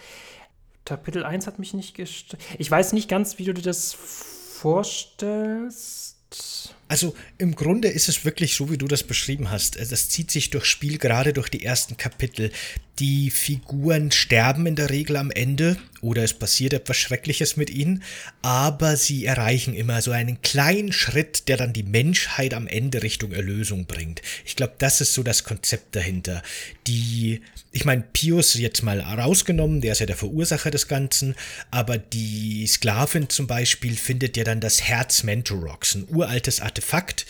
Kapitel 0.85 1.23
1 1.23 1.45
hat 1.47 1.59
mich 1.59 1.73
nicht 1.73 1.95
gestört. 1.95 2.41
Ich 2.59 2.69
weiß 2.69 2.93
nicht 2.93 3.09
ganz, 3.09 3.39
wie 3.39 3.45
du 3.45 3.53
dir 3.53 3.63
das 3.63 3.93
vorstellst. 3.93 6.74
Also 6.87 7.15
im 7.37 7.55
Grunde 7.55 7.87
ist 7.87 8.09
es 8.09 8.25
wirklich 8.25 8.55
so, 8.55 8.69
wie 8.69 8.77
du 8.77 8.87
das 8.87 9.03
beschrieben 9.03 9.49
hast. 9.49 9.79
Das 9.79 10.09
zieht 10.09 10.29
sich 10.29 10.51
durchs 10.51 10.67
Spiel, 10.67 10.97
gerade 10.97 11.33
durch 11.33 11.49
die 11.49 11.63
ersten 11.63 11.97
Kapitel. 11.97 12.51
Die 12.99 13.29
Figuren 13.29 14.11
sterben 14.11 14.65
in 14.67 14.77
der 14.77 14.89
Regel 14.89 15.17
am 15.17 15.29
Ende 15.29 15.75
oder 15.99 16.23
es 16.23 16.33
passiert 16.33 16.71
etwas 16.71 16.95
Schreckliches 16.95 17.57
mit 17.57 17.69
ihnen, 17.69 18.03
aber 18.41 18.95
sie 18.95 19.25
erreichen 19.25 19.73
immer 19.73 20.01
so 20.01 20.11
einen 20.11 20.41
kleinen 20.41 20.93
Schritt, 20.93 21.49
der 21.49 21.57
dann 21.57 21.73
die 21.73 21.83
Menschheit 21.83 22.53
am 22.53 22.67
Ende 22.67 23.03
Richtung 23.03 23.33
Erlösung 23.33 23.85
bringt. 23.85 24.21
Ich 24.45 24.55
glaube, 24.55 24.75
das 24.77 25.01
ist 25.01 25.13
so 25.13 25.23
das 25.23 25.43
Konzept 25.43 25.95
dahinter. 25.95 26.41
Die, 26.87 27.41
ich 27.71 27.83
meine, 27.83 28.03
Pius 28.13 28.53
jetzt 28.53 28.81
mal 28.81 29.01
rausgenommen, 29.01 29.81
der 29.81 29.91
ist 29.91 29.99
ja 29.99 30.05
der 30.05 30.15
Verursacher 30.15 30.71
des 30.71 30.87
Ganzen, 30.87 31.35
aber 31.71 31.97
die 31.97 32.65
Sklavin 32.65 33.29
zum 33.29 33.47
Beispiel 33.47 33.97
findet 33.97 34.37
ja 34.37 34.45
dann 34.45 34.61
das 34.61 34.83
Herz 34.83 35.23
Mentorox, 35.23 35.95
ein 35.95 36.07
uraltes 36.07 36.61
Artefakt, 36.61 37.25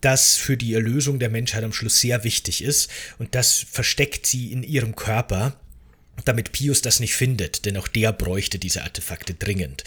das 0.00 0.36
für 0.36 0.56
die 0.56 0.74
Erlösung 0.74 1.18
der 1.18 1.30
Menschheit 1.30 1.64
am 1.64 1.72
Schluss 1.72 2.00
sehr 2.00 2.24
wichtig 2.24 2.62
ist. 2.62 2.90
Und 3.18 3.34
das 3.34 3.66
versteckt 3.70 4.26
sie 4.26 4.52
in 4.52 4.62
ihrem 4.62 4.96
Körper, 4.96 5.58
damit 6.24 6.52
Pius 6.52 6.82
das 6.82 7.00
nicht 7.00 7.14
findet, 7.14 7.64
denn 7.64 7.76
auch 7.76 7.88
der 7.88 8.12
bräuchte 8.12 8.58
diese 8.58 8.82
Artefakte 8.82 9.34
dringend. 9.34 9.84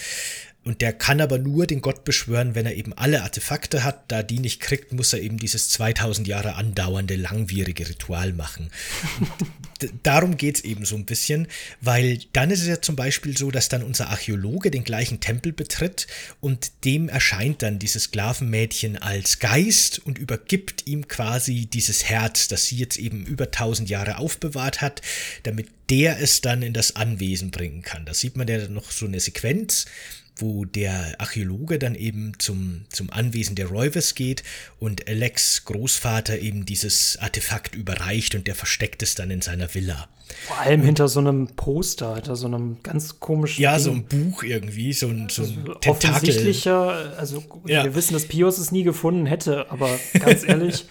Und 0.63 0.81
der 0.81 0.93
kann 0.93 1.19
aber 1.19 1.37
nur 1.37 1.67
den 1.67 1.81
Gott 1.81 2.05
beschwören, 2.05 2.55
wenn 2.55 2.65
er 2.65 2.75
eben 2.75 2.93
alle 2.93 3.23
Artefakte 3.23 3.83
hat. 3.83 4.11
Da 4.11 4.23
die 4.23 4.39
nicht 4.39 4.61
kriegt, 4.61 4.93
muss 4.93 5.13
er 5.13 5.21
eben 5.21 5.37
dieses 5.37 5.69
2000 5.69 6.27
Jahre 6.27 6.55
andauernde 6.55 7.15
langwierige 7.15 7.89
Ritual 7.89 8.33
machen. 8.33 8.69
darum 10.03 10.37
geht's 10.37 10.61
eben 10.61 10.85
so 10.85 10.95
ein 10.95 11.05
bisschen, 11.05 11.47
weil 11.81 12.19
dann 12.33 12.51
ist 12.51 12.61
es 12.61 12.67
ja 12.67 12.81
zum 12.81 12.95
Beispiel 12.95 13.37
so, 13.37 13.51
dass 13.51 13.69
dann 13.69 13.83
unser 13.83 14.09
Archäologe 14.09 14.71
den 14.71 14.83
gleichen 14.83 15.19
Tempel 15.19 15.51
betritt 15.51 16.07
und 16.39 16.71
dem 16.85 17.09
erscheint 17.09 17.61
dann 17.61 17.79
dieses 17.79 18.03
Sklavenmädchen 18.03 18.97
als 18.97 19.39
Geist 19.39 19.99
und 19.99 20.17
übergibt 20.17 20.87
ihm 20.87 21.07
quasi 21.07 21.65
dieses 21.65 22.05
Herz, 22.05 22.47
das 22.47 22.65
sie 22.65 22.77
jetzt 22.77 22.97
eben 22.97 23.25
über 23.25 23.45
1000 23.45 23.89
Jahre 23.89 24.17
aufbewahrt 24.17 24.81
hat, 24.81 25.01
damit 25.43 25.67
der 25.89 26.19
es 26.19 26.41
dann 26.41 26.61
in 26.61 26.73
das 26.73 26.95
Anwesen 26.95 27.51
bringen 27.51 27.81
kann. 27.81 28.05
Da 28.05 28.13
sieht 28.13 28.37
man 28.37 28.47
ja 28.47 28.67
noch 28.67 28.91
so 28.91 29.05
eine 29.05 29.19
Sequenz, 29.19 29.85
wo 30.35 30.65
der 30.65 31.19
Archäologe 31.19 31.79
dann 31.79 31.95
eben 31.95 32.33
zum, 32.39 32.85
zum 32.89 33.11
Anwesen 33.11 33.55
der 33.55 33.67
Roivers 33.67 34.15
geht 34.15 34.43
und 34.79 35.07
Alex 35.07 35.65
Großvater 35.65 36.39
eben 36.39 36.65
dieses 36.65 37.17
Artefakt 37.17 37.75
überreicht 37.75 38.35
und 38.35 38.47
der 38.47 38.55
versteckt 38.55 39.03
es 39.03 39.15
dann 39.15 39.31
in 39.31 39.41
seiner 39.41 39.73
Villa. 39.73 40.09
Vor 40.47 40.59
allem 40.59 40.81
hinter 40.81 41.07
so 41.07 41.19
einem 41.19 41.47
Poster, 41.55 42.15
hinter 42.15 42.35
so 42.35 42.47
einem 42.47 42.77
ganz 42.83 43.19
komischen. 43.19 43.61
Ja, 43.61 43.75
Ding. 43.75 43.83
so 43.83 43.91
ein 43.91 44.05
Buch 44.05 44.43
irgendwie, 44.43 44.93
so 44.93 45.07
ein, 45.07 45.29
so 45.29 45.43
ein 45.43 45.49
also 45.49 45.73
Tentakel. 45.75 46.11
Offensichtlicher, 46.11 47.13
also 47.17 47.43
ja. 47.65 47.83
wir 47.83 47.95
wissen, 47.95 48.13
dass 48.13 48.25
Pius 48.25 48.57
es 48.57 48.71
nie 48.71 48.83
gefunden 48.83 49.25
hätte, 49.25 49.71
aber 49.71 49.89
ganz 50.19 50.43
ehrlich. 50.47 50.85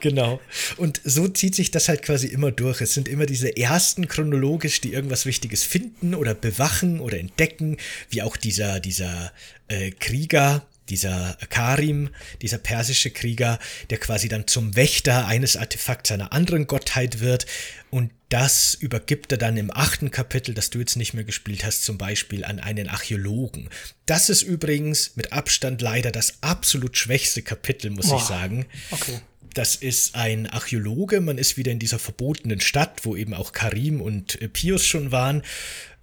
genau. 0.00 0.40
Und 0.76 1.00
so 1.04 1.28
zieht 1.28 1.54
sich 1.54 1.70
das 1.70 1.88
halt 1.88 2.02
quasi 2.02 2.28
immer 2.28 2.52
durch. 2.52 2.80
Es 2.80 2.94
sind 2.94 3.08
immer 3.08 3.26
diese 3.26 3.56
ersten 3.56 4.08
chronologisch, 4.08 4.80
die 4.80 4.92
irgendwas 4.92 5.26
Wichtiges 5.26 5.64
finden 5.64 6.14
oder 6.14 6.34
bewachen 6.34 7.00
oder 7.00 7.18
entdecken, 7.18 7.76
wie 8.10 8.22
auch 8.22 8.36
dieser, 8.36 8.80
dieser 8.80 9.32
äh, 9.68 9.90
Krieger, 9.90 10.62
dieser 10.88 11.36
Karim, 11.48 12.10
dieser 12.40 12.58
persische 12.58 13.10
Krieger, 13.10 13.58
der 13.90 13.98
quasi 13.98 14.28
dann 14.28 14.46
zum 14.46 14.76
Wächter 14.76 15.26
eines 15.26 15.56
Artefakts 15.56 16.10
einer 16.10 16.32
anderen 16.32 16.66
Gottheit 16.66 17.20
wird. 17.20 17.46
Und 17.90 18.10
das 18.28 18.74
übergibt 18.74 19.32
er 19.32 19.38
dann 19.38 19.56
im 19.56 19.70
achten 19.70 20.10
Kapitel, 20.10 20.54
das 20.54 20.70
du 20.70 20.78
jetzt 20.78 20.96
nicht 20.96 21.14
mehr 21.14 21.24
gespielt 21.24 21.64
hast, 21.64 21.84
zum 21.84 21.98
Beispiel 21.98 22.44
an 22.44 22.58
einen 22.58 22.88
Archäologen. 22.88 23.68
Das 24.06 24.30
ist 24.30 24.42
übrigens 24.42 25.16
mit 25.16 25.32
Abstand 25.32 25.82
leider 25.82 26.10
das 26.10 26.38
absolut 26.40 26.96
schwächste 26.96 27.42
Kapitel, 27.42 27.90
muss 27.90 28.08
Boah. 28.08 28.16
ich 28.16 28.24
sagen. 28.24 28.66
Okay. 28.90 29.20
Das 29.54 29.76
ist 29.76 30.14
ein 30.14 30.46
Archäologe, 30.46 31.20
man 31.20 31.36
ist 31.36 31.58
wieder 31.58 31.72
in 31.72 31.78
dieser 31.78 31.98
verbotenen 31.98 32.60
Stadt, 32.60 33.04
wo 33.04 33.16
eben 33.16 33.34
auch 33.34 33.52
Karim 33.52 34.00
und 34.00 34.40
äh, 34.40 34.48
Pius 34.48 34.86
schon 34.86 35.12
waren. 35.12 35.42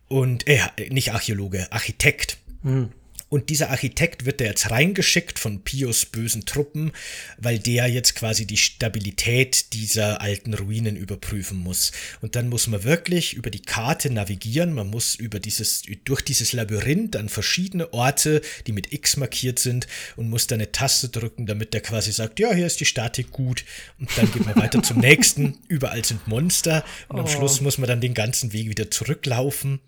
Und, 0.07 0.47
äh, 0.47 0.59
nicht 0.89 1.13
Archäologe, 1.13 1.71
Architekt. 1.71 2.37
Hm. 2.63 2.91
Und 3.29 3.49
dieser 3.49 3.69
Architekt 3.69 4.25
wird 4.25 4.41
da 4.41 4.45
jetzt 4.45 4.71
reingeschickt 4.71 5.37
von 5.37 5.63
Pius 5.63 6.05
bösen 6.05 6.45
Truppen, 6.45 6.91
weil 7.37 7.59
der 7.59 7.87
jetzt 7.87 8.15
quasi 8.15 8.45
die 8.45 8.57
Stabilität 8.57 9.73
dieser 9.73 10.21
alten 10.21 10.55
Ruinen 10.55 10.95
überprüfen 10.95 11.57
muss. 11.59 11.91
Und 12.21 12.35
dann 12.35 12.49
muss 12.49 12.67
man 12.67 12.83
wirklich 12.83 13.35
über 13.35 13.51
die 13.51 13.61
Karte 13.61 14.09
navigieren. 14.09 14.73
Man 14.73 14.87
muss 14.87 15.15
über 15.15 15.39
dieses, 15.39 15.83
durch 16.05 16.21
dieses 16.21 16.53
Labyrinth 16.53 17.15
an 17.15 17.29
verschiedene 17.29 17.93
Orte, 17.93 18.41
die 18.65 18.71
mit 18.71 18.91
X 18.91 19.17
markiert 19.17 19.59
sind, 19.59 19.87
und 20.15 20.29
muss 20.29 20.47
da 20.47 20.55
eine 20.55 20.71
Taste 20.71 21.09
drücken, 21.09 21.45
damit 21.45 21.73
der 21.73 21.81
quasi 21.81 22.11
sagt, 22.11 22.39
ja, 22.39 22.51
hier 22.53 22.65
ist 22.65 22.79
die 22.79 22.85
Statik 22.85 23.31
gut. 23.31 23.63
Und 23.99 24.09
dann 24.17 24.31
geht 24.31 24.45
man 24.45 24.55
weiter 24.55 24.81
zum 24.81 24.99
nächsten. 24.99 25.59
Überall 25.67 26.03
sind 26.03 26.27
Monster. 26.27 26.83
Und 27.07 27.19
am 27.19 27.25
oh. 27.25 27.27
Schluss 27.27 27.61
muss 27.61 27.77
man 27.77 27.87
dann 27.87 28.01
den 28.01 28.15
ganzen 28.15 28.53
Weg 28.53 28.69
wieder 28.69 28.89
zurücklaufen. 28.89 29.79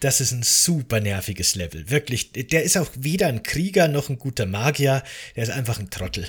Das 0.00 0.20
ist 0.20 0.32
ein 0.32 0.42
super 0.42 1.00
nerviges 1.00 1.54
Level. 1.54 1.88
Wirklich, 1.88 2.32
der 2.32 2.62
ist 2.62 2.76
auch 2.76 2.89
weder 2.98 3.28
ein 3.28 3.42
Krieger 3.42 3.88
noch 3.88 4.08
ein 4.08 4.18
guter 4.18 4.46
Magier, 4.46 5.02
der 5.36 5.42
ist 5.42 5.50
einfach 5.50 5.78
ein 5.78 5.90
Trottel. 5.90 6.26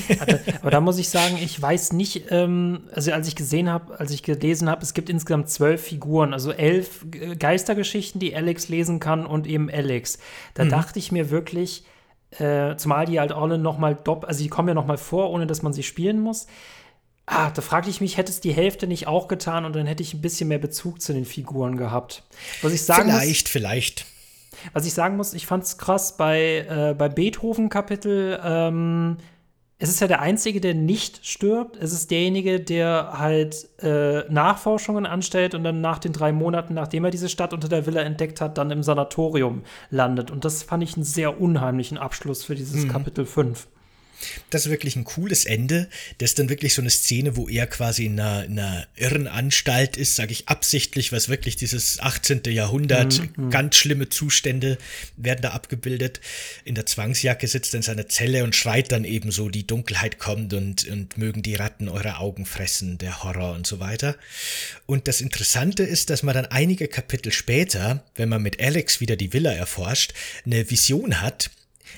Aber 0.60 0.70
da 0.70 0.80
muss 0.80 0.98
ich 0.98 1.08
sagen, 1.08 1.38
ich 1.42 1.60
weiß 1.60 1.92
nicht, 1.92 2.26
ähm, 2.30 2.84
also 2.92 3.12
als 3.12 3.28
ich 3.28 3.36
gesehen 3.36 3.68
habe, 3.68 3.98
als 3.98 4.10
ich 4.10 4.22
gelesen 4.22 4.68
habe, 4.68 4.82
es 4.82 4.94
gibt 4.94 5.10
insgesamt 5.10 5.50
zwölf 5.50 5.82
Figuren, 5.82 6.32
also 6.32 6.52
elf 6.52 7.04
Geistergeschichten, 7.38 8.20
die 8.20 8.34
Alex 8.34 8.68
lesen 8.68 9.00
kann 9.00 9.26
und 9.26 9.46
eben 9.46 9.70
Alex. 9.70 10.18
Da 10.54 10.64
mhm. 10.64 10.70
dachte 10.70 10.98
ich 10.98 11.12
mir 11.12 11.30
wirklich, 11.30 11.84
äh, 12.38 12.76
zumal 12.76 13.06
die 13.06 13.20
halt 13.20 13.32
alle 13.32 13.58
noch 13.58 13.78
mal 13.78 13.94
doppelt, 13.94 14.28
also 14.28 14.42
die 14.42 14.48
kommen 14.48 14.68
ja 14.68 14.74
noch 14.74 14.86
mal 14.86 14.98
vor, 14.98 15.30
ohne 15.30 15.46
dass 15.46 15.62
man 15.62 15.72
sie 15.72 15.82
spielen 15.82 16.20
muss. 16.20 16.46
Ah, 17.26 17.50
da 17.50 17.62
fragte 17.62 17.88
ich 17.88 18.00
mich, 18.00 18.16
hätte 18.16 18.32
es 18.32 18.40
die 18.40 18.52
Hälfte 18.52 18.86
nicht 18.86 19.06
auch 19.06 19.28
getan 19.28 19.64
und 19.64 19.76
dann 19.76 19.86
hätte 19.86 20.02
ich 20.02 20.12
ein 20.12 20.20
bisschen 20.20 20.48
mehr 20.48 20.58
Bezug 20.58 21.00
zu 21.00 21.12
den 21.12 21.24
Figuren 21.24 21.76
gehabt. 21.76 22.24
Was 22.62 22.72
ich 22.72 22.82
sagen 22.82 23.10
vielleicht, 23.10 23.46
muss, 23.46 23.52
vielleicht. 23.52 24.06
Was 24.72 24.86
ich 24.86 24.94
sagen 24.94 25.16
muss, 25.16 25.34
ich 25.34 25.46
fand 25.46 25.64
es 25.64 25.78
krass 25.78 26.16
bei, 26.16 26.66
äh, 26.68 26.94
bei 26.96 27.08
Beethoven-Kapitel. 27.08 28.40
Ähm, 28.44 29.16
es 29.82 29.88
ist 29.88 30.00
ja 30.00 30.06
der 30.06 30.20
Einzige, 30.20 30.60
der 30.60 30.74
nicht 30.74 31.26
stirbt. 31.26 31.76
Es 31.76 31.92
ist 31.92 32.12
derjenige, 32.12 32.60
der 32.60 33.18
halt 33.18 33.68
äh, 33.82 34.20
Nachforschungen 34.30 35.06
anstellt 35.06 35.56
und 35.56 35.64
dann 35.64 35.80
nach 35.80 35.98
den 35.98 36.12
drei 36.12 36.30
Monaten, 36.30 36.74
nachdem 36.74 37.04
er 37.04 37.10
diese 37.10 37.28
Stadt 37.28 37.52
unter 37.52 37.68
der 37.68 37.84
Villa 37.84 38.00
entdeckt 38.02 38.40
hat, 38.40 38.58
dann 38.58 38.70
im 38.70 38.84
Sanatorium 38.84 39.62
landet. 39.90 40.30
Und 40.30 40.44
das 40.44 40.62
fand 40.62 40.84
ich 40.84 40.94
einen 40.94 41.02
sehr 41.04 41.40
unheimlichen 41.40 41.98
Abschluss 41.98 42.44
für 42.44 42.54
dieses 42.54 42.84
mhm. 42.84 42.90
Kapitel 42.90 43.26
5. 43.26 43.66
Das 44.50 44.66
ist 44.66 44.70
wirklich 44.70 44.96
ein 44.96 45.04
cooles 45.04 45.44
Ende. 45.44 45.88
Das 46.18 46.30
ist 46.30 46.38
dann 46.38 46.48
wirklich 46.48 46.74
so 46.74 46.82
eine 46.82 46.90
Szene, 46.90 47.36
wo 47.36 47.48
er 47.48 47.66
quasi 47.66 48.06
in 48.06 48.18
einer, 48.18 48.44
in 48.44 48.58
einer 48.58 48.86
Irrenanstalt 48.96 49.96
ist, 49.96 50.16
sage 50.16 50.32
ich 50.32 50.48
absichtlich, 50.48 51.12
was 51.12 51.28
wirklich 51.28 51.56
dieses 51.56 52.00
18. 52.00 52.42
Jahrhundert, 52.46 53.20
mhm, 53.20 53.44
mhm. 53.46 53.50
ganz 53.50 53.76
schlimme 53.76 54.08
Zustände 54.08 54.78
werden 55.16 55.42
da 55.42 55.50
abgebildet. 55.50 56.20
In 56.64 56.74
der 56.74 56.86
Zwangsjacke 56.86 57.46
sitzt 57.46 57.74
er 57.74 57.78
in 57.78 57.82
seiner 57.82 58.08
Zelle 58.08 58.44
und 58.44 58.54
schreit 58.54 58.92
dann 58.92 59.04
eben 59.04 59.30
so, 59.30 59.48
die 59.48 59.66
Dunkelheit 59.66 60.18
kommt 60.18 60.54
und, 60.54 60.86
und 60.88 61.16
mögen 61.18 61.42
die 61.42 61.54
Ratten 61.54 61.88
eure 61.88 62.18
Augen 62.18 62.46
fressen, 62.46 62.98
der 62.98 63.22
Horror 63.22 63.54
und 63.54 63.66
so 63.66 63.80
weiter. 63.80 64.16
Und 64.86 65.08
das 65.08 65.20
Interessante 65.20 65.82
ist, 65.82 66.10
dass 66.10 66.22
man 66.22 66.34
dann 66.34 66.46
einige 66.46 66.88
Kapitel 66.88 67.32
später, 67.32 68.04
wenn 68.14 68.28
man 68.28 68.42
mit 68.42 68.60
Alex 68.60 69.00
wieder 69.00 69.16
die 69.16 69.32
Villa 69.32 69.52
erforscht, 69.52 70.12
eine 70.44 70.70
Vision 70.70 71.20
hat, 71.20 71.50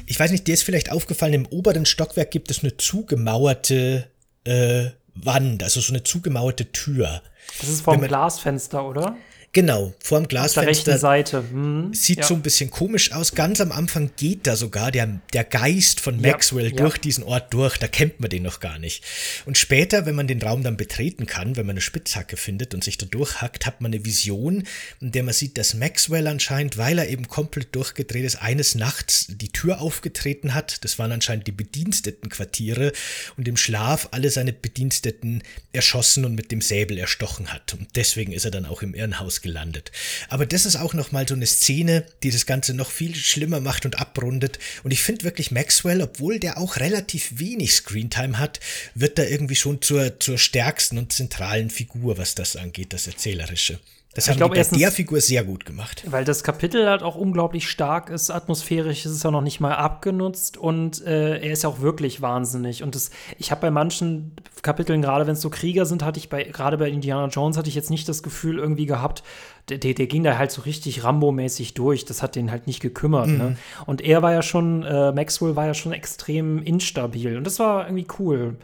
ich 0.07 0.19
weiß 0.19 0.31
nicht, 0.31 0.47
dir 0.47 0.55
ist 0.55 0.63
vielleicht 0.63 0.91
aufgefallen, 0.91 1.33
im 1.33 1.47
oberen 1.47 1.87
Stockwerk 1.87 2.31
gibt 2.31 2.51
es 2.51 2.63
eine 2.63 2.77
zugemauerte 2.77 4.09
äh, 4.45 4.87
Wand, 5.15 5.63
also 5.63 5.81
so 5.81 5.93
eine 5.93 6.03
zugemauerte 6.03 6.73
Tür. 6.73 7.23
Das 7.61 7.69
ist 7.69 7.83
vom 7.83 8.01
Glasfenster, 8.01 8.87
oder? 8.87 9.17
Genau, 9.55 9.95
vor 10.01 10.19
dem 10.19 10.27
Glasfenster. 10.27 10.61
Auf 10.61 10.65
der 10.65 10.71
rechten 10.71 10.99
Seite. 10.99 11.45
Hm, 11.49 11.95
sieht 11.95 12.19
ja. 12.19 12.25
so 12.25 12.35
ein 12.35 12.43
bisschen 12.43 12.71
komisch 12.71 13.13
aus. 13.13 13.37
Ganz 13.37 13.61
am 13.61 13.71
Anfang 13.71 14.11
geht 14.17 14.49
da 14.49 14.57
sogar 14.57 14.91
der, 14.91 15.21
der 15.33 15.45
Geist 15.45 16.01
von 16.01 16.21
Maxwell 16.21 16.71
ja, 16.71 16.77
durch 16.77 16.97
ja. 16.97 17.03
diesen 17.03 17.23
Ort 17.23 17.55
durch. 17.55 17.79
Da 17.79 17.87
kennt 17.87 18.19
man 18.19 18.29
den 18.29 18.43
noch 18.43 18.59
gar 18.59 18.81
nicht. 18.81 19.05
Und 19.47 19.57
später, 19.57 20.07
wenn 20.07 20.17
man 20.17 20.27
den 20.27 20.43
Raum 20.43 20.65
dann 20.65 20.77
betreten 20.77 21.27
kann, 21.27 21.57
wenn 21.57 21.67
man 21.67 21.75
eine 21.75 21.83
Spitzhacke 21.83 22.37
findet 22.37 22.75
und 22.75 22.83
sich 22.83 22.99
da 22.99 23.07
durchhackt, 23.07 23.65
hat 23.65 23.81
man 23.81 23.95
eine 23.95 24.05
Vision, 24.05 24.65
in 25.01 25.13
der 25.13 25.23
man 25.23 25.33
sieht, 25.33 25.57
dass 25.57 25.75
Maxwell 25.75 26.27
anscheinend, 26.27 26.77
weil 26.77 26.99
er 26.99 27.09
eben 27.09 27.29
komplett 27.29 27.77
durchgedreht 27.77 28.25
ist, 28.25 28.43
eines 28.43 28.75
Nachts 28.75 29.27
die 29.29 29.53
Tür 29.53 29.81
aufgetreten 29.81 30.55
hat. 30.55 30.85
Das 30.85 30.99
waren 30.99 31.13
anscheinend 31.13 31.47
die 31.47 31.53
Bedienstetenquartiere 31.53 32.93
und 33.37 33.47
im 33.47 33.57
Schlaf 33.57 34.09
alle 34.11 34.31
seine 34.31 34.53
Bediensteten 34.53 35.45
erschossen 35.73 36.25
und 36.25 36.35
mit 36.35 36.51
dem 36.51 36.61
Säbel 36.61 36.99
erstochen 36.99 37.53
hat. 37.53 37.75
Und 37.75 37.87
deswegen 37.95 38.33
ist 38.33 38.45
er 38.45 38.51
dann 38.51 38.67
auch 38.67 38.83
im 38.83 38.95
Irrenhaus 38.95 39.44
gelandet. 39.45 39.93
Aber 40.29 40.47
das 40.47 40.67
ist 40.67 40.75
auch 40.75 40.95
nochmal 40.95 41.29
so 41.29 41.35
eine 41.35 41.47
Szene, 41.47 42.05
die 42.25 42.33
das 42.33 42.47
Ganze 42.47 42.75
noch 42.75 42.91
viel 42.91 43.15
schlimmer 43.15 43.61
macht 43.61 43.85
und 43.85 44.01
abrundet. 44.01 44.59
Und 44.83 44.91
ich 44.91 45.03
finde 45.03 45.25
wirklich 45.25 45.53
Maxwell, 45.53 46.03
obwohl 46.03 46.41
der 46.41 46.59
auch 46.59 46.77
relativ 46.79 47.39
wenig 47.39 47.75
Screentime 47.75 48.41
hat, 48.41 48.59
wird 48.95 49.19
da 49.19 49.23
irgendwie 49.23 49.55
schon 49.55 49.81
zur, 49.81 50.19
zur 50.19 50.39
stärksten 50.39 50.99
und 50.99 51.13
zentralen 51.13 51.71
Figur, 51.71 52.19
was 52.19 52.35
das 52.35 52.57
angeht, 52.57 52.93
das 52.93 53.07
Erzählerische. 53.07 53.79
Das 54.15 54.29
haben 54.29 54.37
glaub, 54.37 54.51
die 54.51 54.55
bei 54.55 54.59
erstens, 54.59 54.79
der 54.79 54.93
Figur 54.93 55.21
sehr 55.21 55.43
gut 55.43 55.67
gemacht. 55.67 56.05
Weil 56.07 56.25
das 56.25 56.45
Kapitel 56.45 56.89
halt 56.89 57.03
auch 57.03 57.17
unglaublich 57.17 57.69
stark 57.69 58.11
ist, 58.11 58.31
atmosphärisch 58.31 59.05
ist 59.05 59.13
es 59.13 59.23
ja 59.25 59.31
noch 59.31 59.41
nicht 59.41 59.61
mal 59.61 59.75
abgenutzt 59.75 60.57
und 60.57 61.05
äh, 61.05 61.39
er 61.39 61.53
ist 61.53 61.65
ja 61.65 61.69
auch 61.69 61.81
wirklich 61.81 62.23
wahnsinnig. 62.23 62.85
Und 62.85 62.95
das, 62.95 63.11
ich 63.39 63.51
habe 63.51 63.63
bei 63.63 63.71
manchen 63.73 64.33
Kapiteln, 64.63 65.03
gerade 65.03 65.27
wenn 65.27 65.35
es 65.35 65.41
so 65.41 65.51
Krieger 65.51 65.85
sind, 65.85 66.05
hatte 66.05 66.19
ich 66.19 66.29
bei, 66.29 66.45
gerade 66.45 66.79
bei 66.79 66.89
Indiana 66.89 67.27
Jones, 67.27 67.57
hatte 67.57 67.69
ich 67.69 67.75
jetzt 67.75 67.91
nicht 67.91 68.09
das 68.09 68.23
Gefühl 68.23 68.59
irgendwie 68.59 68.87
gehabt, 68.87 69.25
der, 69.69 69.79
der 69.79 70.07
ging 70.07 70.25
da 70.25 70.37
halt 70.37 70.51
so 70.51 70.63
richtig 70.63 71.05
Rambo-mäßig 71.05 71.73
durch. 71.73 72.05
Das 72.05 72.23
hat 72.23 72.37
den 72.37 72.51
halt 72.51 72.67
nicht 72.67 72.81
gekümmert. 72.81 73.29
Ne? 73.29 73.33
Mhm. 73.33 73.39
Ne? 73.39 73.57
Und 73.87 74.03
er 74.03 74.21
war 74.21 74.33
ja 74.33 74.43
schon, 74.43 74.83
äh, 74.83 75.13
Maxwell 75.13 75.57
war 75.57 75.67
ja 75.67 75.75
schon 75.75 75.93
extrem 75.93 76.63
instabil. 76.63 77.37
Und 77.37 77.45
das 77.45 77.59
war 77.59 77.87
irgendwie 77.87 78.07
cool. 78.19 78.57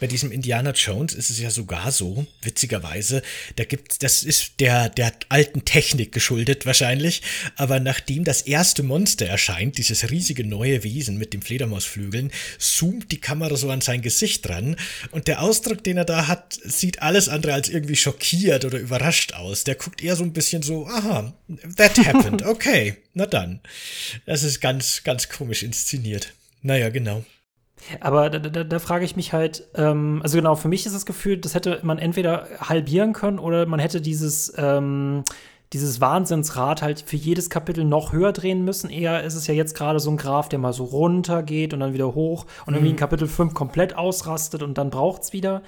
Bei 0.00 0.06
diesem 0.06 0.32
Indiana 0.32 0.72
Jones 0.72 1.14
ist 1.14 1.28
es 1.28 1.38
ja 1.38 1.50
sogar 1.50 1.92
so, 1.92 2.26
witzigerweise, 2.42 3.22
da 3.56 3.64
gibt 3.64 4.02
das 4.02 4.22
ist 4.22 4.60
der, 4.60 4.88
der 4.88 5.12
alten 5.28 5.64
Technik 5.64 6.12
geschuldet 6.12 6.64
wahrscheinlich. 6.64 7.22
Aber 7.56 7.78
nachdem 7.78 8.24
das 8.24 8.42
erste 8.42 8.82
Monster 8.82 9.26
erscheint, 9.26 9.76
dieses 9.76 10.10
riesige 10.10 10.46
neue 10.46 10.82
Wesen 10.82 11.18
mit 11.18 11.34
den 11.34 11.42
Fledermausflügeln, 11.42 12.30
zoomt 12.58 13.12
die 13.12 13.20
Kamera 13.20 13.56
so 13.56 13.70
an 13.70 13.82
sein 13.82 14.00
Gesicht 14.00 14.48
dran. 14.48 14.76
Und 15.10 15.28
der 15.28 15.42
Ausdruck, 15.42 15.84
den 15.84 15.98
er 15.98 16.06
da 16.06 16.26
hat, 16.26 16.58
sieht 16.64 17.02
alles 17.02 17.28
andere 17.28 17.52
als 17.52 17.68
irgendwie 17.68 17.96
schockiert 17.96 18.64
oder 18.64 18.78
überrascht 18.78 19.34
aus. 19.34 19.64
Der 19.64 19.74
guckt 19.74 20.02
eher 20.02 20.16
so 20.16 20.24
ein 20.24 20.32
bisschen 20.38 20.62
so, 20.62 20.86
aha, 20.86 21.34
that 21.76 21.98
happened, 21.98 22.46
okay, 22.46 22.96
na 23.14 23.26
dann. 23.26 23.60
Das 24.24 24.42
ist 24.44 24.60
ganz, 24.60 25.02
ganz 25.02 25.28
komisch 25.28 25.62
inszeniert. 25.62 26.32
Naja, 26.62 26.90
genau. 26.90 27.24
Aber 28.00 28.30
da, 28.30 28.38
da, 28.38 28.64
da 28.64 28.78
frage 28.78 29.04
ich 29.04 29.16
mich 29.16 29.32
halt, 29.32 29.68
ähm, 29.74 30.20
also 30.22 30.36
genau, 30.36 30.54
für 30.56 30.68
mich 30.68 30.86
ist 30.86 30.94
das 30.94 31.06
Gefühl, 31.06 31.38
das 31.38 31.54
hätte 31.54 31.80
man 31.82 31.98
entweder 31.98 32.48
halbieren 32.60 33.12
können 33.12 33.38
oder 33.38 33.66
man 33.66 33.80
hätte 33.80 34.00
dieses, 34.00 34.52
ähm, 34.56 35.24
dieses 35.72 36.00
Wahnsinnsrad 36.00 36.80
halt 36.82 37.00
für 37.06 37.16
jedes 37.16 37.50
Kapitel 37.50 37.84
noch 37.84 38.12
höher 38.12 38.32
drehen 38.32 38.64
müssen. 38.64 38.88
Eher 38.88 39.22
ist 39.22 39.34
es 39.34 39.46
ja 39.46 39.54
jetzt 39.54 39.74
gerade 39.74 40.00
so 40.00 40.10
ein 40.10 40.16
Graph, 40.16 40.48
der 40.48 40.58
mal 40.58 40.72
so 40.72 40.84
runter 40.84 41.42
geht 41.42 41.74
und 41.74 41.80
dann 41.80 41.92
wieder 41.92 42.14
hoch 42.14 42.46
und 42.64 42.68
mhm. 42.68 42.74
irgendwie 42.76 42.90
in 42.90 42.96
Kapitel 42.96 43.28
5 43.28 43.52
komplett 43.54 43.96
ausrastet 43.96 44.62
und 44.62 44.78
dann 44.78 44.90
braucht 44.90 45.22
es 45.22 45.32
wieder 45.32 45.62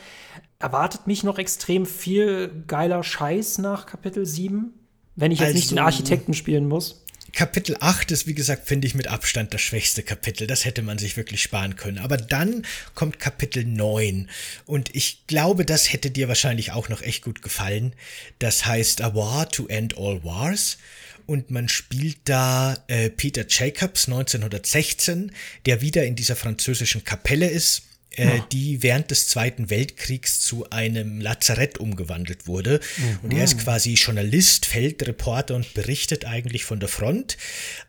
erwartet 0.61 1.07
mich 1.07 1.25
noch 1.25 1.39
extrem 1.39 1.87
viel 1.87 2.65
geiler 2.69 3.03
Scheiß 3.03 3.59
nach 3.59 3.87
Kapitel 3.87 4.25
7, 4.27 4.73
wenn 5.17 5.33
ich 5.33 5.41
jetzt 5.41 5.49
also, 5.49 5.59
nicht 5.59 5.71
den 5.73 5.79
Architekten 5.81 6.35
spielen 6.35 6.69
muss. 6.69 7.00
Kapitel 7.33 7.77
8 7.81 8.11
ist, 8.11 8.27
wie 8.27 8.35
gesagt, 8.35 8.67
finde 8.67 8.87
ich 8.87 8.95
mit 8.95 9.07
Abstand 9.07 9.53
das 9.55 9.61
schwächste 9.61 10.03
Kapitel. 10.03 10.47
Das 10.47 10.65
hätte 10.65 10.83
man 10.83 10.99
sich 10.99 11.17
wirklich 11.17 11.43
sparen 11.43 11.77
können. 11.77 11.99
Aber 11.99 12.17
dann 12.17 12.67
kommt 12.95 13.19
Kapitel 13.19 13.65
9. 13.65 14.29
Und 14.67 14.95
ich 14.95 15.27
glaube, 15.27 15.65
das 15.65 15.93
hätte 15.93 16.11
dir 16.11 16.29
wahrscheinlich 16.29 16.73
auch 16.73 16.89
noch 16.89 17.03
echt 17.03 17.23
gut 17.23 17.43
gefallen. 17.43 17.95
Das 18.39 18.67
heißt 18.67 19.03
A 19.03 19.15
War 19.15 19.49
to 19.49 19.67
End 19.67 19.97
All 19.99 20.25
Wars. 20.25 20.79
Und 21.27 21.51
man 21.51 21.69
spielt 21.69 22.19
da 22.25 22.77
äh, 22.89 23.09
Peter 23.09 23.45
Jacobs 23.49 24.09
1916, 24.09 25.33
der 25.67 25.81
wieder 25.81 26.05
in 26.05 26.17
dieser 26.17 26.35
französischen 26.35 27.05
Kapelle 27.05 27.49
ist 27.49 27.83
äh, 28.13 28.41
die 28.51 28.83
während 28.83 29.11
des 29.11 29.29
Zweiten 29.29 29.71
Weltkriegs 29.71 30.41
zu 30.41 30.69
einem 30.71 31.21
Lazarett 31.21 31.79
umgewandelt 31.79 32.47
wurde. 32.47 32.81
Mhm. 32.97 33.19
Und 33.23 33.33
er 33.33 33.45
ist 33.45 33.59
quasi 33.59 33.95
Journalist, 33.95 34.67
Feldreporter 34.67 35.55
und 35.55 35.75
berichtet 35.75 36.25
eigentlich 36.25 36.65
von 36.65 36.81
der 36.81 36.89
Front, 36.89 37.37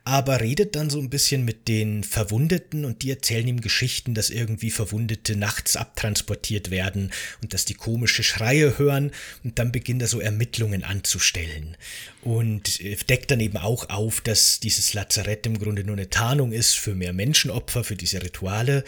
aber 0.04 0.42
redet 0.42 0.76
dann 0.76 0.90
so 0.90 1.00
ein 1.00 1.10
bisschen 1.10 1.44
mit 1.44 1.68
den 1.68 2.04
Verwundeten 2.04 2.86
und 2.86 3.02
die 3.02 3.10
erzählen 3.10 3.48
ihm 3.48 3.62
Geschichten, 3.62 4.14
dass 4.14 4.30
irgendwie 4.30 4.70
Verwundete 4.70 5.36
nachts 5.36 5.76
abtransportiert 5.76 6.70
werden 6.70 7.12
und 7.42 7.54
dass 7.54 7.66
die 7.66 7.74
komische 7.74 8.24
Schreie 8.24 8.78
hören 8.78 9.12
und 9.44 9.58
dann 9.58 9.72
beginnt 9.72 10.02
er 10.02 10.08
so 10.08 10.20
Ermittlungen 10.20 10.84
anzustellen 10.84 11.78
und 12.24 12.80
äh, 12.82 12.96
deckt 12.96 13.32
dann 13.32 13.40
eben 13.40 13.58
auch 13.58 13.90
auf, 13.90 14.22
dass 14.22 14.60
dieses 14.60 14.94
Lazarett 14.94 15.46
im 15.46 15.60
Grunde 15.60 15.84
nur 15.84 15.96
eine 15.96 16.10
Tarnung 16.10 16.52
ist 16.52 16.76
für 16.76 16.96
mehr 16.96 17.14
Menschenopfer, 17.14 17.84
für 17.84 17.96
diese 17.96 18.22
Rituale 18.22 18.84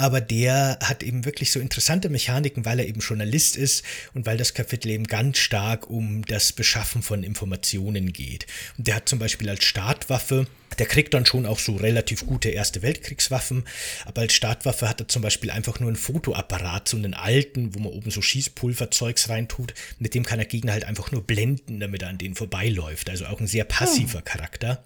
aber 0.00 0.22
der 0.22 0.78
hat 0.82 1.02
eben 1.02 1.26
wirklich 1.26 1.52
so 1.52 1.60
interessante 1.60 2.08
Mechaniken, 2.08 2.64
weil 2.64 2.78
er 2.78 2.88
eben 2.88 3.00
Journalist 3.00 3.58
ist 3.58 3.84
und 4.14 4.24
weil 4.24 4.38
das 4.38 4.54
Kapitel 4.54 4.88
eben 4.88 5.06
ganz 5.06 5.36
stark 5.36 5.90
um 5.90 6.24
das 6.24 6.52
Beschaffen 6.52 7.02
von 7.02 7.22
Informationen 7.22 8.14
geht. 8.14 8.46
Und 8.78 8.86
der 8.86 8.94
hat 8.94 9.10
zum 9.10 9.18
Beispiel 9.18 9.50
als 9.50 9.62
Startwaffe 9.62 10.46
der 10.78 10.86
kriegt 10.86 11.14
dann 11.14 11.26
schon 11.26 11.46
auch 11.46 11.58
so 11.58 11.76
relativ 11.76 12.26
gute 12.26 12.50
Erste 12.50 12.82
Weltkriegswaffen, 12.82 13.64
aber 14.04 14.22
als 14.22 14.32
Startwaffe 14.32 14.88
hat 14.88 15.00
er 15.00 15.08
zum 15.08 15.22
Beispiel 15.22 15.50
einfach 15.50 15.80
nur 15.80 15.88
einen 15.88 15.96
Fotoapparat, 15.96 16.88
so 16.88 16.96
einen 16.96 17.14
alten, 17.14 17.74
wo 17.74 17.80
man 17.80 17.92
oben 17.92 18.10
so 18.10 18.22
Schießpulverzeugs 18.22 19.28
reintut. 19.28 19.74
Mit 19.98 20.14
dem 20.14 20.24
kann 20.24 20.38
er 20.38 20.44
Gegner 20.44 20.72
halt 20.72 20.84
einfach 20.84 21.12
nur 21.12 21.22
blenden, 21.22 21.80
damit 21.80 22.02
er 22.02 22.08
an 22.08 22.18
denen 22.18 22.34
vorbeiläuft. 22.34 23.10
Also 23.10 23.26
auch 23.26 23.40
ein 23.40 23.46
sehr 23.46 23.64
passiver 23.64 24.18
hm. 24.18 24.24
Charakter 24.24 24.84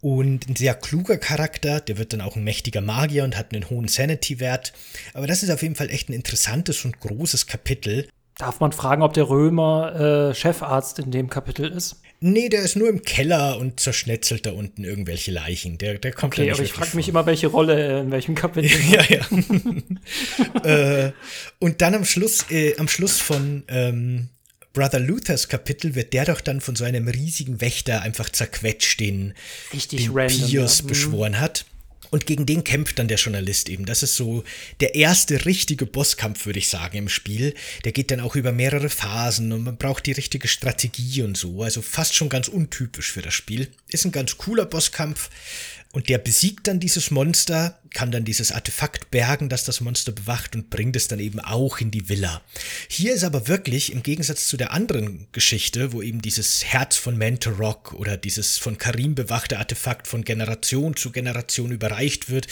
und 0.00 0.48
ein 0.48 0.56
sehr 0.56 0.74
kluger 0.74 1.18
Charakter, 1.18 1.80
der 1.80 1.98
wird 1.98 2.12
dann 2.12 2.22
auch 2.22 2.36
ein 2.36 2.44
mächtiger 2.44 2.80
Magier 2.80 3.24
und 3.24 3.36
hat 3.36 3.52
einen 3.52 3.68
hohen 3.68 3.88
Sanity-Wert. 3.88 4.72
Aber 5.12 5.26
das 5.26 5.42
ist 5.42 5.50
auf 5.50 5.62
jeden 5.62 5.74
Fall 5.74 5.90
echt 5.90 6.08
ein 6.08 6.14
interessantes 6.14 6.84
und 6.84 7.00
großes 7.00 7.46
Kapitel. 7.46 8.08
Darf 8.38 8.60
man 8.60 8.72
fragen, 8.72 9.02
ob 9.02 9.12
der 9.12 9.28
Römer 9.28 10.30
äh, 10.30 10.34
Chefarzt 10.34 10.98
in 10.98 11.10
dem 11.10 11.28
Kapitel 11.28 11.70
ist? 11.70 12.00
Nee, 12.22 12.50
der 12.50 12.60
ist 12.60 12.76
nur 12.76 12.90
im 12.90 13.02
Keller 13.02 13.56
und 13.58 13.80
zerschnetzelt 13.80 14.44
da 14.44 14.52
unten 14.52 14.84
irgendwelche 14.84 15.30
Leichen. 15.30 15.78
Der, 15.78 15.98
der 15.98 16.12
kommt 16.12 16.34
okay, 16.34 16.50
aber 16.50 16.62
ich 16.62 16.72
frage 16.72 16.94
mich 16.94 17.08
immer, 17.08 17.24
welche 17.24 17.46
Rolle 17.46 17.96
äh, 17.96 18.00
in 18.00 18.10
welchem 18.10 18.34
Kapitel. 18.34 18.70
ja, 18.90 19.02
ja. 19.08 20.64
äh, 21.06 21.12
und 21.58 21.80
dann 21.80 21.94
am 21.94 22.04
Schluss, 22.04 22.44
äh, 22.50 22.76
am 22.76 22.88
Schluss 22.88 23.20
von 23.20 23.64
ähm, 23.68 24.28
Brother 24.74 25.00
Luthers 25.00 25.48
Kapitel 25.48 25.94
wird 25.94 26.12
der 26.12 26.26
doch 26.26 26.42
dann 26.42 26.60
von 26.60 26.76
so 26.76 26.84
einem 26.84 27.08
riesigen 27.08 27.62
Wächter 27.62 28.02
einfach 28.02 28.28
zerquetscht, 28.28 29.00
den, 29.00 29.32
Richtig 29.72 30.04
den 30.04 30.12
random, 30.12 30.46
Pius 30.46 30.78
ja. 30.78 30.84
Mhm. 30.84 30.88
beschworen 30.88 31.40
hat. 31.40 31.64
Und 32.10 32.26
gegen 32.26 32.44
den 32.44 32.64
kämpft 32.64 32.98
dann 32.98 33.08
der 33.08 33.18
Journalist 33.18 33.68
eben. 33.68 33.86
Das 33.86 34.02
ist 34.02 34.16
so 34.16 34.42
der 34.80 34.94
erste 34.96 35.44
richtige 35.46 35.86
Bosskampf, 35.86 36.44
würde 36.44 36.58
ich 36.58 36.68
sagen, 36.68 36.98
im 36.98 37.08
Spiel. 37.08 37.54
Der 37.84 37.92
geht 37.92 38.10
dann 38.10 38.20
auch 38.20 38.34
über 38.34 38.52
mehrere 38.52 38.88
Phasen 38.88 39.52
und 39.52 39.62
man 39.62 39.76
braucht 39.76 40.06
die 40.06 40.12
richtige 40.12 40.48
Strategie 40.48 41.22
und 41.22 41.36
so. 41.36 41.62
Also 41.62 41.82
fast 41.82 42.14
schon 42.14 42.28
ganz 42.28 42.48
untypisch 42.48 43.12
für 43.12 43.22
das 43.22 43.34
Spiel. 43.34 43.68
Ist 43.88 44.04
ein 44.04 44.12
ganz 44.12 44.36
cooler 44.38 44.66
Bosskampf. 44.66 45.30
Und 45.92 46.08
der 46.08 46.18
besiegt 46.18 46.68
dann 46.68 46.78
dieses 46.78 47.10
Monster 47.10 47.80
kann 47.92 48.10
dann 48.10 48.24
dieses 48.24 48.52
Artefakt 48.52 49.10
bergen, 49.10 49.48
das 49.48 49.64
das 49.64 49.80
Monster 49.80 50.12
bewacht 50.12 50.54
und 50.54 50.70
bringt 50.70 50.96
es 50.96 51.08
dann 51.08 51.18
eben 51.18 51.40
auch 51.40 51.78
in 51.80 51.90
die 51.90 52.08
Villa. 52.08 52.40
Hier 52.88 53.14
ist 53.14 53.24
aber 53.24 53.48
wirklich, 53.48 53.92
im 53.92 54.02
Gegensatz 54.02 54.46
zu 54.46 54.56
der 54.56 54.72
anderen 54.72 55.26
Geschichte, 55.32 55.92
wo 55.92 56.02
eben 56.02 56.22
dieses 56.22 56.64
Herz 56.64 56.96
von 56.96 57.16
Mentor 57.16 57.54
Rock 57.54 57.92
oder 57.94 58.16
dieses 58.16 58.58
von 58.58 58.78
Karim 58.78 59.14
bewachte 59.14 59.58
Artefakt 59.58 60.06
von 60.06 60.24
Generation 60.24 60.96
zu 60.96 61.10
Generation 61.10 61.72
überreicht 61.72 62.30
wird, 62.30 62.46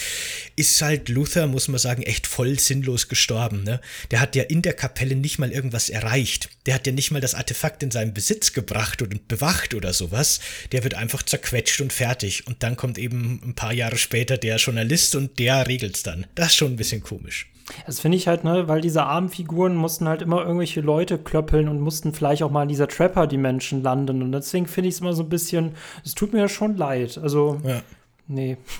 ist 0.57 0.81
halt 0.83 1.09
Luther, 1.09 1.47
muss 1.47 1.69
man 1.69 1.79
sagen, 1.79 2.03
echt 2.03 2.27
voll 2.27 2.59
sinnlos 2.59 3.09
gestorben. 3.09 3.63
Ne? 3.63 3.81
Der 4.11 4.21
hat 4.21 4.35
ja 4.35 4.43
in 4.43 4.63
der 4.63 4.75
Kapelle 4.75 5.15
nicht 5.15 5.39
mal 5.39 5.53
irgendwas 5.53 5.89
erreicht. 5.89 6.51
Der 6.67 6.75
hat 6.75 6.87
ja 6.87 6.93
nicht 6.93 7.11
mal 7.11 7.21
das 7.21 7.35
Artefakt 7.35 7.83
in 7.83 7.91
seinen 7.91 8.13
Besitz 8.13 8.53
gebracht 8.53 9.03
und 9.03 9.29
bewacht 9.29 9.75
oder 9.75 9.93
sowas. 9.93 10.41
Der 10.73 10.85
wird 10.85 10.95
einfach 10.95 11.23
zerquetscht 11.23 11.81
und 11.81 11.93
fertig. 11.93 12.47
Und 12.47 12.63
dann 12.63 12.77
kommt 12.77 12.99
eben 12.99 13.41
ein 13.45 13.55
paar 13.55 13.73
Jahre 13.73 13.97
später 13.97 14.37
der 14.37 14.57
Journalist 14.57 15.15
und 15.15 15.28
der 15.39 15.67
regelt's 15.67 16.03
dann. 16.03 16.27
Das 16.35 16.49
ist 16.49 16.57
schon 16.57 16.73
ein 16.73 16.77
bisschen 16.77 17.03
komisch. 17.03 17.51
Das 17.87 18.01
finde 18.01 18.17
ich 18.17 18.29
halt, 18.29 18.45
ne, 18.45 18.67
weil 18.67 18.81
diese 18.81 19.05
armen 19.05 19.29
Figuren 19.29 19.75
mussten 19.75 20.09
halt 20.09 20.23
immer 20.23 20.43
irgendwelche 20.43 20.81
Leute 20.81 21.19
klöppeln 21.19 21.69
und 21.69 21.81
mussten 21.81 22.15
vielleicht 22.15 22.43
auch 22.43 22.51
mal 22.51 22.63
in 22.63 22.69
dieser 22.69 22.89
Trapper-Dimension 22.89 23.83
landen. 23.83 24.23
Und 24.23 24.33
deswegen 24.33 24.67
finde 24.67 24.89
ich 24.89 24.95
es 24.95 25.01
immer 25.01 25.13
so 25.13 25.23
ein 25.23 25.29
bisschen, 25.29 25.73
es 26.05 26.15
tut 26.15 26.33
mir 26.33 26.41
ja 26.41 26.49
schon 26.49 26.77
leid. 26.77 27.19
Also, 27.19 27.61
ja. 27.65 27.83
Nee. 28.31 28.59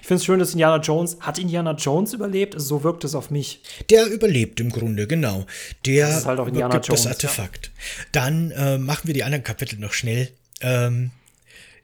ich 0.00 0.06
finde 0.06 0.14
es 0.14 0.24
schön, 0.24 0.40
dass 0.40 0.52
Indiana 0.52 0.78
Jones, 0.78 1.18
hat 1.20 1.38
Indiana 1.38 1.72
Jones 1.72 2.12
überlebt? 2.14 2.54
So 2.60 2.82
wirkt 2.82 3.04
es 3.04 3.14
auf 3.14 3.30
mich. 3.30 3.62
Der 3.90 4.06
überlebt 4.06 4.58
im 4.58 4.70
Grunde, 4.70 5.06
genau. 5.06 5.46
Der 5.86 6.08
das 6.08 6.18
ist 6.18 6.26
halt 6.26 6.40
auch 6.40 6.48
Indiana 6.48 6.74
gibt 6.74 6.88
Jones, 6.88 7.04
das 7.04 7.12
Artefakt. 7.12 7.66
Ja. 7.66 8.04
Dann 8.10 8.50
äh, 8.50 8.76
machen 8.78 9.06
wir 9.06 9.14
die 9.14 9.22
anderen 9.22 9.44
Kapitel 9.44 9.78
noch 9.78 9.92
schnell. 9.92 10.30
Ähm, 10.60 11.12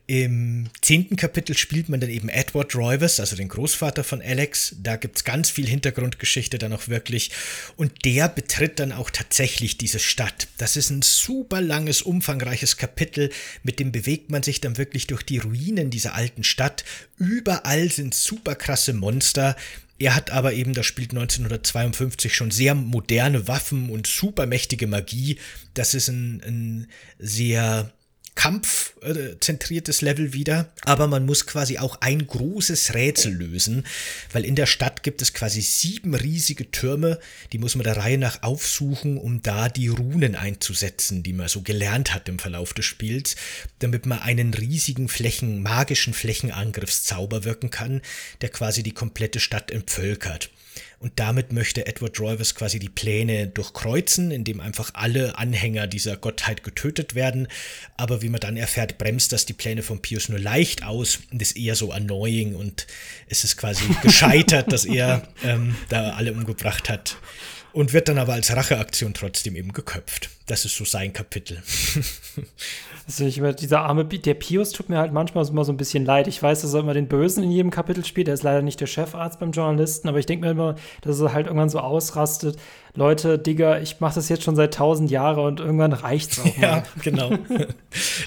im 0.07 0.67
zehnten 0.83 1.17
Kapitel 1.17 1.57
spielt 1.57 1.89
man 1.89 1.99
dann 1.99 2.11
eben 2.11 2.29
Edward 2.29 2.75
Roivers, 2.75 3.21
also 3.21 3.37
den 3.37 3.49
Großvater 3.49 4.05
von 4.05 4.21
Alex. 4.21 4.77
Da 4.83 4.97
gibt 4.97 5.17
es 5.17 5.25
ganz 5.25 5.49
viel 5.49 5.67
Hintergrundgeschichte 5.67 6.59
dann 6.59 6.75
auch 6.75 6.89
wirklich. 6.89 7.31
Und 7.77 8.05
der 8.05 8.29
betritt 8.29 8.79
dann 8.81 8.93
auch 8.93 9.09
tatsächlich 9.09 9.79
diese 9.79 9.99
Stadt. 9.99 10.49
Das 10.59 10.77
ist 10.77 10.91
ein 10.91 11.01
super 11.01 11.63
langes, 11.63 12.03
umfangreiches 12.03 12.77
Kapitel. 12.77 13.31
Mit 13.63 13.79
dem 13.79 13.93
bewegt 13.93 14.31
man 14.31 14.43
sich 14.43 14.61
dann 14.61 14.77
wirklich 14.77 15.07
durch 15.07 15.23
die 15.23 15.39
Ruinen 15.39 15.89
dieser 15.89 16.15
alten 16.15 16.45
Stadt. 16.45 16.85
Überall 17.17 17.91
sind 17.91 18.15
super 18.15 18.57
krasse 18.57 18.93
Monster. 18.93 19.57
Er 19.99 20.15
hat 20.15 20.31
aber 20.31 20.53
eben, 20.53 20.75
das 20.75 20.85
spielt 20.85 21.13
1952 21.13 22.35
schon 22.35 22.51
sehr 22.51 22.75
moderne 22.75 23.49
Waffen 23.49 23.89
und 23.89 24.07
supermächtige 24.07 24.87
Magie. 24.87 25.39
Das 25.73 25.95
ist 25.95 26.09
ein, 26.09 26.43
ein 26.45 26.89
sehr 27.19 27.91
kampfzentriertes 28.35 30.01
Level 30.01 30.33
wieder, 30.33 30.73
aber 30.85 31.07
man 31.07 31.25
muss 31.25 31.47
quasi 31.47 31.79
auch 31.79 32.01
ein 32.01 32.27
großes 32.27 32.95
Rätsel 32.95 33.33
lösen, 33.33 33.87
weil 34.33 34.45
in 34.45 34.57
der 34.57 34.67
Stadt 34.67 35.03
gibt 35.03 35.23
es 35.23 35.33
quasi 35.33 35.61
sieben 35.61 36.15
riesige 36.15 36.71
Türme, 36.71 37.21
die 37.53 37.59
muss 37.59 37.77
man 37.77 37.85
der 37.85 37.97
Reihe 37.97 38.19
nach 38.19 38.43
aufsuchen, 38.43 39.19
um 39.19 39.43
da 39.43 39.69
die 39.69 39.89
Runen 39.89 40.35
einzusetzen, 40.35 41.23
die 41.23 41.33
man 41.33 41.49
so 41.49 41.63
gelernt 41.63 42.13
hat 42.13 42.29
im 42.29 42.39
Verlauf 42.39 42.75
des 42.75 42.85
Spiels, 42.85 43.37
damit 43.79 44.07
man 44.07 44.21
einen 44.21 44.53
riesigen 44.53 45.09
Flächen, 45.09 45.63
magischen 45.63 46.13
Flächenangriffszauber 46.15 47.45
wirken 47.45 47.71
kann, 47.71 48.03
der 48.41 48.49
quasi 48.49 48.83
die 48.83 48.93
komplette 48.93 49.41
Stadt 49.41 49.71
entvölkert. 49.71 50.51
Und 50.99 51.13
damit 51.17 51.53
möchte 51.53 51.87
Edward 51.87 52.19
Roivers 52.19 52.55
quasi 52.55 52.79
die 52.79 52.89
Pläne 52.89 53.47
durchkreuzen, 53.47 54.31
indem 54.31 54.61
einfach 54.61 54.91
alle 54.95 55.39
Anhänger 55.39 55.87
dieser 55.87 56.17
Gottheit 56.17 56.63
getötet 56.63 57.15
werden. 57.15 57.49
Aber 57.97 58.23
wie 58.23 58.29
man 58.29 58.41
dann 58.41 58.57
erfährt, 58.57 58.99
bremst 58.99 59.33
das 59.33 59.47
die 59.47 59.53
Pläne 59.53 59.83
von 59.83 60.01
Pius 60.01 60.29
nur 60.29 60.39
leicht 60.39 60.83
aus 60.83 61.21
und 61.31 61.43
ist 61.43 61.57
eher 61.57 61.77
so 61.77 61.93
annoying 61.93 62.55
und 62.55 62.87
es 63.29 63.45
ist 63.45 63.57
quasi 63.57 63.85
gescheitert, 64.03 64.73
dass 64.73 64.85
er 64.85 65.29
ähm, 65.43 65.77
da 65.89 66.11
alle 66.11 66.33
umgebracht 66.33 66.89
hat. 66.89 67.17
Und 67.73 67.93
wird 67.93 68.09
dann 68.09 68.19
aber 68.19 68.35
als 68.35 68.55
Racheaktion 68.55 69.15
trotzdem 69.15 69.57
eben 69.57 69.73
geköpft. 69.73 70.31
Das 70.47 70.65
ist 70.65 70.77
so 70.77 70.85
sein 70.85 71.13
Kapitel. 71.13 71.61
Also 73.07 73.25
ich, 73.27 73.43
dieser 73.57 73.83
arme, 73.83 74.07
der 74.07 74.35
Pius 74.35 74.73
tut 74.73 74.89
mir 74.89 74.97
halt 74.97 75.13
manchmal 75.13 75.47
immer 75.47 75.65
so 75.65 75.73
ein 75.73 75.77
bisschen 75.77 76.07
leid. 76.07 76.27
Ich 76.27 76.43
weiß, 76.43 76.63
dass 76.63 76.73
er 76.73 76.81
immer 76.81 76.95
den 76.95 77.09
Bösen 77.09 77.45
in 77.45 77.51
jedem 77.51 77.71
Kapitel 77.71 78.05
spielt. 78.05 78.29
Er 78.29 78.35
ist 78.35 78.43
leider 78.43 78.63
nicht 78.63 78.81
der 78.81 78.87
Chefarzt 78.87 79.41
beim 79.41 79.53
Journalisten, 79.53 80.09
aber 80.09 80.19
ich 80.19 80.27
denke 80.27 80.47
mir 80.47 80.53
immer, 80.53 80.75
dass 81.03 81.21
er 81.21 81.35
halt 81.35 81.47
irgendwann 81.47 81.69
so 81.69 81.81
ausrastet. 81.81 82.59
Leute, 82.97 83.41
Digga, 83.41 83.81
ich 83.81 83.99
mache 83.99 84.15
das 84.15 84.29
jetzt 84.29 84.45
schon 84.45 84.55
seit 84.55 84.75
tausend 84.75 85.11
Jahren 85.11 85.45
und 85.45 85.59
irgendwann 85.59 85.93
reicht's 85.93 86.39
auch 86.39 86.45
mal. 86.57 86.63
Ja, 86.63 86.83
genau. 87.03 87.37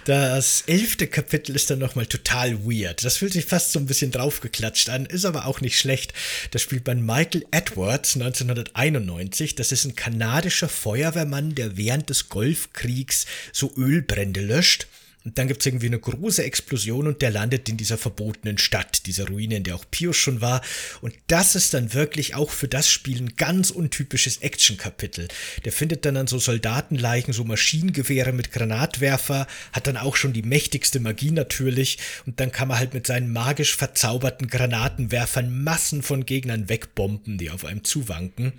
Das 0.05 0.63
elfte 0.67 1.07
Kapitel 1.07 1.53
ist 1.55 1.69
dann 1.69 1.79
nochmal 1.79 2.05
total 2.05 2.65
weird. 2.65 3.03
Das 3.03 3.17
fühlt 3.17 3.33
sich 3.33 3.45
fast 3.45 3.73
so 3.73 3.79
ein 3.79 3.85
bisschen 3.85 4.11
draufgeklatscht 4.11 4.89
an, 4.89 5.05
ist 5.05 5.25
aber 5.25 5.45
auch 5.45 5.59
nicht 5.59 5.77
schlecht. 5.77 6.13
Das 6.51 6.61
spielt 6.61 6.85
bei 6.85 6.95
Michael 6.95 7.45
Edwards 7.51 8.15
1991. 8.15 9.55
Das 9.55 9.73
ist 9.73 9.83
ein 9.83 9.97
kanadischer 9.97 10.69
Feuerwehrmann, 10.69 11.55
der 11.55 11.75
während 11.75 12.09
des 12.09 12.29
Golfkriegs 12.29 13.25
so 13.51 13.73
Ölbrände 13.75 14.39
löscht. 14.39 14.87
Und 15.27 15.37
dann 15.37 15.49
gibt 15.49 15.59
es 15.59 15.65
irgendwie 15.65 15.87
eine 15.87 15.99
große 15.99 16.41
Explosion 16.41 17.05
und 17.05 17.21
der 17.21 17.31
landet 17.31 17.67
in 17.67 17.75
dieser 17.75 17.97
verbotenen 17.97 18.57
Stadt, 18.57 19.05
dieser 19.07 19.27
Ruine, 19.27 19.57
in 19.57 19.63
der 19.65 19.75
auch 19.75 19.83
Pius 19.91 20.15
schon 20.15 20.39
war. 20.39 20.61
Und 21.01 21.15
das 21.27 21.53
ist 21.55 21.73
dann 21.73 21.93
wirklich 21.93 22.33
auch 22.33 22.49
für 22.49 22.69
das 22.69 22.89
Spiel 22.89 23.21
ein 23.21 23.35
ganz 23.35 23.69
untypisches 23.69 24.37
Action-Kapitel. 24.37 25.27
Der 25.65 25.73
findet 25.73 26.05
dann 26.05 26.15
an 26.15 26.27
so 26.27 26.39
Soldatenleichen 26.39 27.33
so 27.33 27.43
Maschinengewehre 27.43 28.31
mit 28.31 28.53
Granatwerfer, 28.53 29.47
hat 29.73 29.87
dann 29.87 29.97
auch 29.97 30.15
schon 30.15 30.31
die 30.31 30.43
mächtigste 30.43 31.01
Magie 31.01 31.31
natürlich. 31.31 31.97
Und 32.25 32.39
dann 32.39 32.53
kann 32.53 32.69
man 32.69 32.79
halt 32.79 32.93
mit 32.93 33.05
seinen 33.05 33.33
magisch 33.33 33.75
verzauberten 33.75 34.47
Granatenwerfern 34.47 35.61
Massen 35.61 36.03
von 36.03 36.25
Gegnern 36.25 36.69
wegbomben, 36.69 37.37
die 37.37 37.51
auf 37.51 37.65
einem 37.65 37.83
zuwanken. 37.83 38.53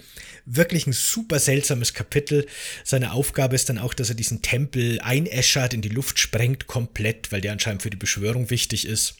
Wirklich 0.45 0.87
ein 0.87 0.93
super 0.93 1.39
seltsames 1.39 1.95
Kapitel. 1.95 2.47
Seine 2.85 3.13
Aufgabe 3.13 3.55
ist 3.55 3.71
dann 3.71 3.79
auch, 3.79 3.95
dass 3.95 4.11
er 4.11 4.15
diesen 4.15 4.43
Tempel 4.43 5.01
einäschert, 5.01 5.73
in 5.73 5.81
die 5.81 5.89
Luft 5.89 6.19
sprengt 6.19 6.58
sprengt 6.59 6.67
komplett, 6.67 7.33
weil 7.33 7.41
der 7.41 7.53
anscheinend 7.53 7.83
für 7.83 7.91
die 7.91 7.97
Beschwörung 7.97 8.51
wichtig 8.51 8.87
ist. 8.87 9.15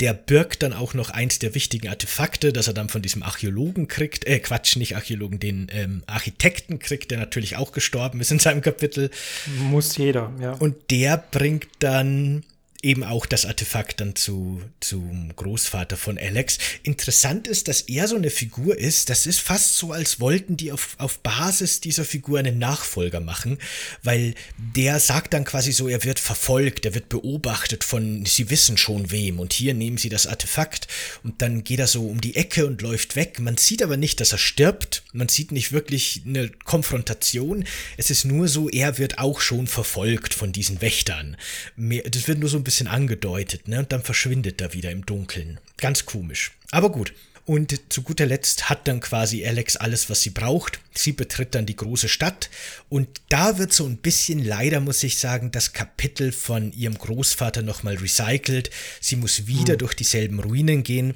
Der 0.00 0.14
birgt 0.14 0.62
dann 0.62 0.72
auch 0.72 0.94
noch 0.94 1.10
eins 1.10 1.38
der 1.38 1.54
wichtigen 1.54 1.88
Artefakte, 1.88 2.54
das 2.54 2.68
er 2.68 2.74
dann 2.74 2.88
von 2.88 3.02
diesem 3.02 3.22
Archäologen 3.22 3.86
kriegt, 3.86 4.26
äh, 4.26 4.38
Quatsch, 4.38 4.76
nicht 4.76 4.96
Archäologen, 4.96 5.40
den 5.40 5.66
ähm, 5.70 6.02
Architekten 6.06 6.78
kriegt, 6.78 7.10
der 7.10 7.18
natürlich 7.18 7.56
auch 7.56 7.72
gestorben 7.72 8.20
ist 8.20 8.32
in 8.32 8.38
seinem 8.38 8.62
Kapitel. 8.62 9.10
Muss 9.58 9.98
jeder, 9.98 10.32
ja. 10.40 10.52
Und 10.52 10.90
der 10.90 11.18
bringt 11.18 11.68
dann 11.80 12.44
eben 12.82 13.04
auch 13.04 13.26
das 13.26 13.46
Artefakt 13.46 14.00
dann 14.00 14.16
zu, 14.16 14.60
zum 14.80 15.34
Großvater 15.36 15.96
von 15.96 16.18
Alex. 16.18 16.58
Interessant 16.82 17.46
ist, 17.46 17.68
dass 17.68 17.82
er 17.82 18.08
so 18.08 18.16
eine 18.16 18.30
Figur 18.30 18.76
ist, 18.76 19.08
das 19.08 19.24
ist 19.24 19.40
fast 19.40 19.76
so, 19.78 19.92
als 19.92 20.18
wollten 20.18 20.56
die 20.56 20.72
auf, 20.72 20.96
auf 20.98 21.20
Basis 21.20 21.80
dieser 21.80 22.04
Figur 22.04 22.40
einen 22.40 22.58
Nachfolger 22.58 23.20
machen, 23.20 23.58
weil 24.02 24.34
der 24.58 24.98
sagt 24.98 25.32
dann 25.32 25.44
quasi 25.44 25.70
so, 25.70 25.86
er 25.86 26.02
wird 26.02 26.18
verfolgt, 26.18 26.84
er 26.84 26.94
wird 26.94 27.08
beobachtet 27.08 27.84
von, 27.84 28.26
sie 28.26 28.50
wissen 28.50 28.76
schon 28.76 29.12
wem 29.12 29.38
und 29.38 29.52
hier 29.52 29.74
nehmen 29.74 29.96
sie 29.96 30.08
das 30.08 30.26
Artefakt 30.26 30.88
und 31.22 31.40
dann 31.40 31.62
geht 31.62 31.78
er 31.78 31.86
so 31.86 32.08
um 32.08 32.20
die 32.20 32.34
Ecke 32.34 32.66
und 32.66 32.82
läuft 32.82 33.14
weg. 33.14 33.38
Man 33.38 33.58
sieht 33.58 33.82
aber 33.82 33.96
nicht, 33.96 34.18
dass 34.18 34.32
er 34.32 34.38
stirbt, 34.38 35.04
man 35.12 35.28
sieht 35.28 35.52
nicht 35.52 35.70
wirklich 35.70 36.22
eine 36.26 36.48
Konfrontation, 36.48 37.64
es 37.96 38.10
ist 38.10 38.24
nur 38.24 38.48
so, 38.48 38.68
er 38.68 38.98
wird 38.98 39.18
auch 39.18 39.40
schon 39.40 39.68
verfolgt 39.68 40.34
von 40.34 40.50
diesen 40.50 40.80
Wächtern. 40.80 41.36
Das 41.76 42.26
wird 42.26 42.40
nur 42.40 42.48
so 42.48 42.56
ein 42.56 42.64
bisschen 42.64 42.71
bisschen 42.72 42.88
angedeutet, 42.88 43.68
ne? 43.68 43.80
Und 43.80 43.92
dann 43.92 44.02
verschwindet 44.02 44.62
er 44.62 44.72
wieder 44.72 44.90
im 44.90 45.04
Dunkeln. 45.04 45.60
Ganz 45.76 46.06
komisch. 46.06 46.52
Aber 46.70 46.90
gut. 46.90 47.12
Und 47.44 47.92
zu 47.92 48.02
guter 48.02 48.24
Letzt 48.24 48.70
hat 48.70 48.88
dann 48.88 49.00
quasi 49.00 49.44
Alex 49.44 49.76
alles, 49.76 50.08
was 50.08 50.22
sie 50.22 50.30
braucht. 50.30 50.80
Sie 50.94 51.12
betritt 51.12 51.54
dann 51.54 51.66
die 51.66 51.76
große 51.76 52.08
Stadt 52.08 52.48
und 52.88 53.08
da 53.28 53.58
wird 53.58 53.72
so 53.74 53.84
ein 53.84 53.96
bisschen, 53.98 54.42
leider 54.42 54.80
muss 54.80 55.02
ich 55.02 55.18
sagen, 55.18 55.50
das 55.50 55.74
Kapitel 55.74 56.32
von 56.32 56.72
ihrem 56.72 56.96
Großvater 56.96 57.62
nochmal 57.62 57.96
recycelt. 57.96 58.70
Sie 59.00 59.16
muss 59.16 59.48
wieder 59.48 59.74
hm. 59.74 59.78
durch 59.78 59.94
dieselben 59.94 60.40
Ruinen 60.40 60.82
gehen 60.82 61.14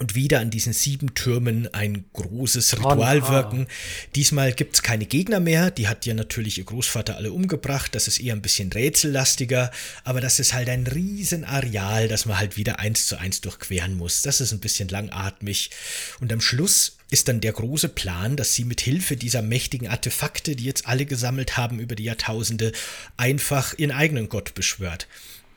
und 0.00 0.14
wieder 0.14 0.40
an 0.40 0.50
diesen 0.50 0.72
sieben 0.72 1.14
Türmen 1.14 1.72
ein 1.74 2.06
großes 2.14 2.78
Ritual 2.78 3.28
wirken. 3.28 3.66
Diesmal 4.14 4.52
gibt 4.54 4.74
es 4.74 4.82
keine 4.82 5.04
Gegner 5.04 5.40
mehr, 5.40 5.70
die 5.70 5.88
hat 5.88 6.06
ja 6.06 6.14
natürlich 6.14 6.56
ihr 6.58 6.64
Großvater 6.64 7.16
alle 7.16 7.32
umgebracht, 7.32 7.94
das 7.94 8.08
ist 8.08 8.18
eher 8.18 8.34
ein 8.34 8.40
bisschen 8.40 8.72
rätsellastiger, 8.72 9.70
aber 10.02 10.22
das 10.22 10.40
ist 10.40 10.54
halt 10.54 10.70
ein 10.70 10.86
riesen 10.86 11.44
Areal, 11.44 12.08
das 12.08 12.24
man 12.24 12.38
halt 12.38 12.56
wieder 12.56 12.80
eins 12.80 13.06
zu 13.06 13.18
eins 13.18 13.42
durchqueren 13.42 13.96
muss. 13.96 14.22
Das 14.22 14.40
ist 14.40 14.52
ein 14.52 14.60
bisschen 14.60 14.88
langatmig. 14.88 15.70
Und 16.18 16.32
am 16.32 16.40
Schluss 16.40 16.96
ist 17.10 17.28
dann 17.28 17.42
der 17.42 17.52
große 17.52 17.90
Plan, 17.90 18.36
dass 18.36 18.54
sie 18.54 18.64
mit 18.64 18.80
Hilfe 18.80 19.16
dieser 19.16 19.42
mächtigen 19.42 19.88
Artefakte, 19.88 20.56
die 20.56 20.64
jetzt 20.64 20.86
alle 20.86 21.04
gesammelt 21.04 21.58
haben 21.58 21.78
über 21.78 21.94
die 21.94 22.04
Jahrtausende, 22.04 22.72
einfach 23.18 23.74
ihren 23.76 23.92
eigenen 23.92 24.30
Gott 24.30 24.54
beschwört. 24.54 25.08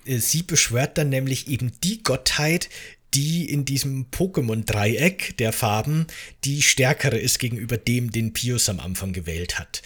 Äh, 0.06 0.18
sie 0.18 0.44
beschwört 0.44 0.98
dann 0.98 1.10
nämlich 1.10 1.48
eben 1.48 1.72
die 1.84 2.04
Gottheit, 2.04 2.70
die 3.14 3.49
in 3.49 3.66
diesem 3.66 4.07
Pokémon-Dreieck 4.11 5.38
der 5.38 5.53
Farben 5.53 6.07
die 6.43 6.61
stärkere 6.61 7.18
ist 7.18 7.39
gegenüber 7.39 7.78
dem, 7.78 8.11
den 8.11 8.34
Pius 8.34 8.70
am 8.70 8.80
Anfang 8.80 9.14
gewählt 9.14 9.59
hat. 9.59 9.82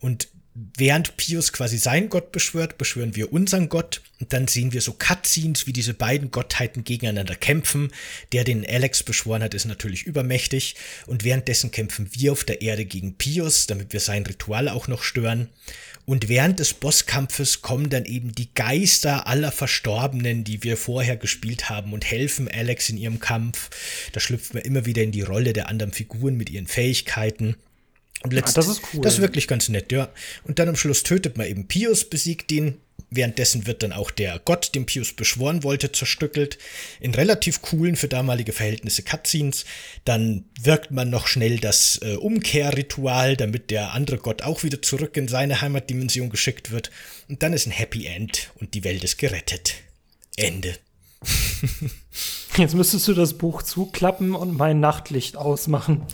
Und 0.00 0.28
während 0.54 1.16
Pius 1.16 1.52
quasi 1.52 1.78
seinen 1.78 2.08
Gott 2.08 2.32
beschwört, 2.32 2.76
beschwören 2.76 3.14
wir 3.14 3.32
unseren 3.32 3.68
Gott 3.68 4.02
und 4.18 4.32
dann 4.32 4.48
sehen 4.48 4.72
wir 4.72 4.80
so 4.80 4.92
Cutscenes, 4.92 5.66
wie 5.66 5.72
diese 5.72 5.94
beiden 5.94 6.30
Gottheiten 6.30 6.84
gegeneinander 6.84 7.36
kämpfen. 7.36 7.92
Der, 8.32 8.44
den 8.44 8.66
Alex 8.68 9.02
beschworen 9.02 9.42
hat, 9.42 9.54
ist 9.54 9.66
natürlich 9.66 10.02
übermächtig 10.02 10.74
und 11.06 11.24
währenddessen 11.24 11.70
kämpfen 11.70 12.08
wir 12.12 12.32
auf 12.32 12.44
der 12.44 12.62
Erde 12.62 12.84
gegen 12.84 13.14
Pius, 13.16 13.66
damit 13.66 13.92
wir 13.92 14.00
sein 14.00 14.26
Ritual 14.26 14.68
auch 14.68 14.88
noch 14.88 15.02
stören. 15.02 15.48
Und 16.06 16.28
während 16.28 16.58
des 16.58 16.74
Bosskampfes 16.74 17.62
kommen 17.62 17.88
dann 17.90 18.04
eben 18.04 18.34
die 18.34 18.52
Geister 18.54 19.26
aller 19.26 19.52
Verstorbenen, 19.52 20.44
die 20.44 20.62
wir 20.64 20.76
vorher 20.76 21.16
gespielt 21.16 21.70
haben, 21.70 21.92
und 21.92 22.04
helfen 22.04 22.48
Alex 22.48 22.88
in 22.88 22.96
ihrem 22.96 23.20
Kampf. 23.20 23.70
Da 24.12 24.20
schlüpfen 24.20 24.54
wir 24.54 24.64
immer 24.64 24.86
wieder 24.86 25.02
in 25.02 25.12
die 25.12 25.22
Rolle 25.22 25.52
der 25.52 25.68
anderen 25.68 25.92
Figuren 25.92 26.36
mit 26.36 26.50
ihren 26.50 26.66
Fähigkeiten. 26.66 27.56
Und 28.22 28.32
letzt, 28.32 28.56
ja, 28.56 28.62
das 28.62 28.68
ist 28.68 28.82
cool. 28.92 29.00
Das 29.02 29.14
ist 29.14 29.20
wirklich 29.20 29.48
ganz 29.48 29.68
nett, 29.68 29.92
ja. 29.92 30.10
Und 30.44 30.58
dann 30.58 30.68
am 30.68 30.76
Schluss 30.76 31.02
tötet 31.02 31.38
man 31.38 31.46
eben 31.46 31.68
Pius, 31.68 32.04
besiegt 32.08 32.52
ihn. 32.52 32.76
Währenddessen 33.10 33.66
wird 33.66 33.82
dann 33.82 33.92
auch 33.92 34.10
der 34.10 34.40
Gott, 34.44 34.74
den 34.74 34.86
Pius 34.86 35.12
beschworen 35.12 35.64
wollte, 35.64 35.90
zerstückelt. 35.90 36.58
In 37.00 37.14
relativ 37.14 37.60
coolen, 37.60 37.96
für 37.96 38.08
damalige 38.08 38.52
Verhältnisse 38.52 39.02
Cutscenes. 39.02 39.64
Dann 40.04 40.44
wirkt 40.60 40.92
man 40.92 41.10
noch 41.10 41.26
schnell 41.26 41.58
das 41.58 41.98
äh, 42.02 42.14
Umkehrritual, 42.14 43.36
damit 43.36 43.70
der 43.70 43.92
andere 43.92 44.18
Gott 44.18 44.42
auch 44.42 44.62
wieder 44.62 44.80
zurück 44.80 45.16
in 45.16 45.26
seine 45.26 45.60
Heimatdimension 45.60 46.30
geschickt 46.30 46.70
wird. 46.70 46.90
Und 47.28 47.42
dann 47.42 47.52
ist 47.52 47.66
ein 47.66 47.72
Happy 47.72 48.06
End 48.06 48.52
und 48.60 48.74
die 48.74 48.84
Welt 48.84 49.02
ist 49.02 49.18
gerettet. 49.18 49.74
Ende. 50.36 50.76
Jetzt 52.56 52.74
müsstest 52.74 53.06
du 53.08 53.14
das 53.14 53.34
Buch 53.38 53.62
zuklappen 53.62 54.34
und 54.34 54.56
mein 54.56 54.80
Nachtlicht 54.80 55.36
ausmachen. 55.36 56.06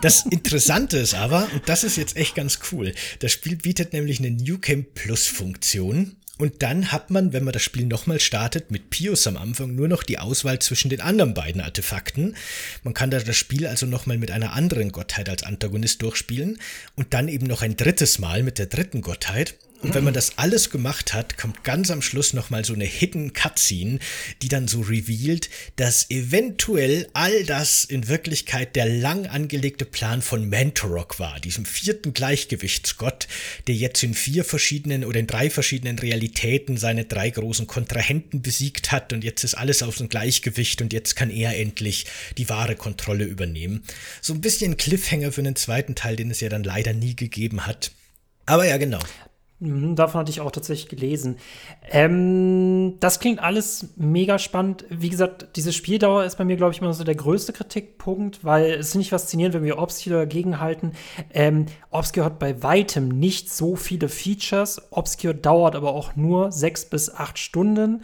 Das 0.00 0.26
Interessante 0.26 0.98
ist 0.98 1.14
aber, 1.14 1.46
und 1.52 1.68
das 1.68 1.84
ist 1.84 1.96
jetzt 1.96 2.16
echt 2.16 2.34
ganz 2.34 2.58
cool, 2.72 2.92
das 3.20 3.30
Spiel 3.30 3.54
bietet 3.54 3.92
nämlich 3.92 4.18
eine 4.18 4.32
New 4.32 4.58
Game 4.58 4.84
Plus 4.94 5.28
Funktion. 5.28 6.16
Und 6.38 6.62
dann 6.62 6.90
hat 6.90 7.10
man, 7.10 7.32
wenn 7.32 7.44
man 7.44 7.52
das 7.52 7.62
Spiel 7.62 7.86
nochmal 7.86 8.18
startet, 8.18 8.70
mit 8.70 8.90
Pius 8.90 9.26
am 9.26 9.36
Anfang 9.36 9.74
nur 9.74 9.86
noch 9.86 10.02
die 10.02 10.18
Auswahl 10.18 10.58
zwischen 10.58 10.88
den 10.88 11.00
anderen 11.00 11.34
beiden 11.34 11.60
Artefakten. 11.60 12.36
Man 12.82 12.94
kann 12.94 13.10
da 13.10 13.18
das 13.18 13.36
Spiel 13.36 13.66
also 13.66 13.86
nochmal 13.86 14.18
mit 14.18 14.30
einer 14.30 14.54
anderen 14.54 14.92
Gottheit 14.92 15.28
als 15.28 15.42
Antagonist 15.42 16.02
durchspielen 16.02 16.58
und 16.96 17.14
dann 17.14 17.28
eben 17.28 17.46
noch 17.46 17.62
ein 17.62 17.76
drittes 17.76 18.18
Mal 18.18 18.42
mit 18.42 18.58
der 18.58 18.66
dritten 18.66 19.02
Gottheit. 19.02 19.54
Und 19.82 19.94
wenn 19.94 20.04
man 20.04 20.14
das 20.14 20.38
alles 20.38 20.70
gemacht 20.70 21.12
hat, 21.12 21.36
kommt 21.36 21.64
ganz 21.64 21.90
am 21.90 22.02
Schluss 22.02 22.34
nochmal 22.34 22.64
so 22.64 22.72
eine 22.72 22.84
Hidden 22.84 23.32
Cutscene, 23.32 23.98
die 24.40 24.48
dann 24.48 24.68
so 24.68 24.80
revealed, 24.80 25.50
dass 25.74 26.08
eventuell 26.08 27.08
all 27.14 27.42
das 27.42 27.82
in 27.84 28.06
Wirklichkeit 28.06 28.76
der 28.76 28.86
lang 28.86 29.26
angelegte 29.26 29.84
Plan 29.84 30.22
von 30.22 30.48
Mantorok 30.48 31.18
war, 31.18 31.40
diesem 31.40 31.64
vierten 31.64 32.14
Gleichgewichtsgott, 32.14 33.26
der 33.66 33.74
jetzt 33.74 34.04
in 34.04 34.14
vier 34.14 34.44
verschiedenen 34.44 35.04
oder 35.04 35.18
in 35.18 35.26
drei 35.26 35.50
verschiedenen 35.50 35.98
Realitäten 35.98 36.76
seine 36.76 37.04
drei 37.04 37.30
großen 37.30 37.66
Kontrahenten 37.66 38.40
besiegt 38.40 38.92
hat 38.92 39.12
und 39.12 39.24
jetzt 39.24 39.42
ist 39.42 39.54
alles 39.54 39.82
auf 39.82 39.98
ein 39.98 40.08
Gleichgewicht 40.08 40.80
und 40.80 40.92
jetzt 40.92 41.16
kann 41.16 41.28
er 41.28 41.58
endlich 41.58 42.06
die 42.38 42.48
wahre 42.48 42.76
Kontrolle 42.76 43.24
übernehmen. 43.24 43.82
So 44.20 44.32
ein 44.32 44.40
bisschen 44.40 44.76
Cliffhanger 44.76 45.32
für 45.32 45.42
den 45.42 45.56
zweiten 45.56 45.96
Teil, 45.96 46.14
den 46.14 46.30
es 46.30 46.38
ja 46.38 46.48
dann 46.48 46.62
leider 46.62 46.92
nie 46.92 47.16
gegeben 47.16 47.66
hat. 47.66 47.90
Aber 48.46 48.64
ja, 48.64 48.76
genau. 48.76 49.00
Mhm, 49.62 49.94
davon 49.94 50.20
hatte 50.20 50.30
ich 50.32 50.40
auch 50.40 50.50
tatsächlich 50.50 50.88
gelesen. 50.88 51.36
Ähm, 51.88 52.94
das 52.98 53.20
klingt 53.20 53.38
alles 53.38 53.90
mega 53.94 54.40
spannend. 54.40 54.84
Wie 54.88 55.08
gesagt, 55.08 55.46
diese 55.54 55.72
Spieldauer 55.72 56.24
ist 56.24 56.36
bei 56.36 56.44
mir, 56.44 56.56
glaube 56.56 56.72
ich, 56.72 56.80
immer 56.80 56.92
so 56.92 57.04
der 57.04 57.14
größte 57.14 57.52
Kritikpunkt, 57.52 58.44
weil 58.44 58.72
es 58.72 58.88
ist 58.88 58.94
nicht 58.96 59.10
faszinierend, 59.10 59.54
wenn 59.54 59.62
wir 59.62 59.78
Obscure 59.78 60.16
dagegen 60.16 60.58
halten. 60.58 60.94
Ähm, 61.32 61.66
Obscure 61.92 62.26
hat 62.26 62.40
bei 62.40 62.60
weitem 62.64 63.08
nicht 63.08 63.52
so 63.52 63.76
viele 63.76 64.08
Features. 64.08 64.82
Obscure 64.90 65.34
dauert 65.34 65.76
aber 65.76 65.94
auch 65.94 66.16
nur 66.16 66.50
sechs 66.50 66.84
bis 66.84 67.14
acht 67.14 67.38
Stunden. 67.38 68.02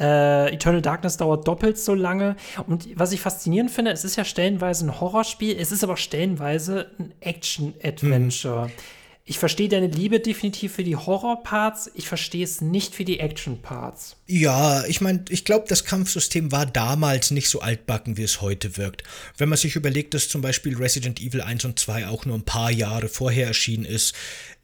Äh, 0.00 0.52
Eternal 0.54 0.82
Darkness 0.82 1.18
dauert 1.18 1.46
doppelt 1.46 1.78
so 1.78 1.94
lange. 1.94 2.34
Und 2.66 2.88
was 2.98 3.12
ich 3.12 3.20
faszinierend 3.20 3.70
finde, 3.70 3.92
es 3.92 4.04
ist 4.04 4.16
ja 4.16 4.24
stellenweise 4.24 4.86
ein 4.86 5.00
Horrorspiel, 5.00 5.56
es 5.56 5.70
ist 5.70 5.84
aber 5.84 5.96
stellenweise 5.96 6.90
ein 6.98 7.14
Action-Adventure. 7.20 8.66
Mhm. 8.66 8.72
Ich 9.28 9.40
verstehe 9.40 9.68
deine 9.68 9.88
Liebe 9.88 10.20
definitiv 10.20 10.74
für 10.74 10.84
die 10.84 10.94
Horror-Parts, 10.94 11.90
ich 11.96 12.06
verstehe 12.06 12.44
es 12.44 12.60
nicht 12.60 12.94
für 12.94 13.04
die 13.04 13.18
Action-Parts. 13.18 14.14
Ja, 14.28 14.84
ich 14.86 15.00
meine, 15.00 15.24
ich 15.30 15.44
glaube, 15.44 15.66
das 15.68 15.84
Kampfsystem 15.84 16.52
war 16.52 16.64
damals 16.64 17.32
nicht 17.32 17.48
so 17.48 17.58
altbacken, 17.58 18.16
wie 18.16 18.22
es 18.22 18.40
heute 18.40 18.76
wirkt. 18.76 19.02
Wenn 19.36 19.48
man 19.48 19.58
sich 19.58 19.74
überlegt, 19.74 20.14
dass 20.14 20.28
zum 20.28 20.42
Beispiel 20.42 20.76
Resident 20.76 21.20
Evil 21.20 21.40
1 21.40 21.64
und 21.64 21.76
2 21.76 22.06
auch 22.06 22.24
nur 22.24 22.36
ein 22.36 22.44
paar 22.44 22.70
Jahre 22.70 23.08
vorher 23.08 23.48
erschienen 23.48 23.84
ist, 23.84 24.14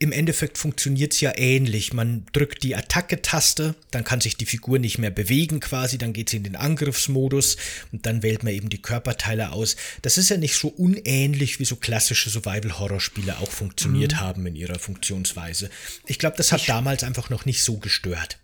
im 0.02 0.10
Endeffekt 0.10 0.58
funktioniert 0.58 1.12
es 1.12 1.20
ja 1.20 1.32
ähnlich. 1.36 1.92
Man 1.92 2.26
drückt 2.32 2.64
die 2.64 2.74
Attacke-Taste, 2.74 3.76
dann 3.92 4.02
kann 4.02 4.20
sich 4.20 4.36
die 4.36 4.46
Figur 4.46 4.80
nicht 4.80 4.98
mehr 4.98 5.12
bewegen 5.12 5.60
quasi, 5.60 5.96
dann 5.96 6.12
geht 6.12 6.28
sie 6.28 6.38
in 6.38 6.42
den 6.42 6.56
Angriffsmodus 6.56 7.56
und 7.92 8.04
dann 8.04 8.24
wählt 8.24 8.42
man 8.42 8.52
eben 8.52 8.68
die 8.68 8.82
Körperteile 8.82 9.52
aus. 9.52 9.76
Das 10.02 10.18
ist 10.18 10.28
ja 10.28 10.38
nicht 10.38 10.56
so 10.56 10.66
unähnlich, 10.66 11.60
wie 11.60 11.64
so 11.64 11.76
klassische 11.76 12.30
Survival-Horror-Spiele 12.30 13.38
auch 13.38 13.50
funktioniert 13.52 14.14
mhm. 14.14 14.20
haben 14.20 14.46
in 14.46 14.56
ihrer 14.56 14.80
Funktionsweise. 14.80 15.70
Ich 16.06 16.18
glaube, 16.18 16.36
das 16.36 16.50
hat 16.50 16.62
ich 16.62 16.66
damals 16.66 17.04
einfach 17.04 17.30
noch 17.30 17.44
nicht 17.44 17.62
so 17.62 17.76
gestört. 17.76 18.38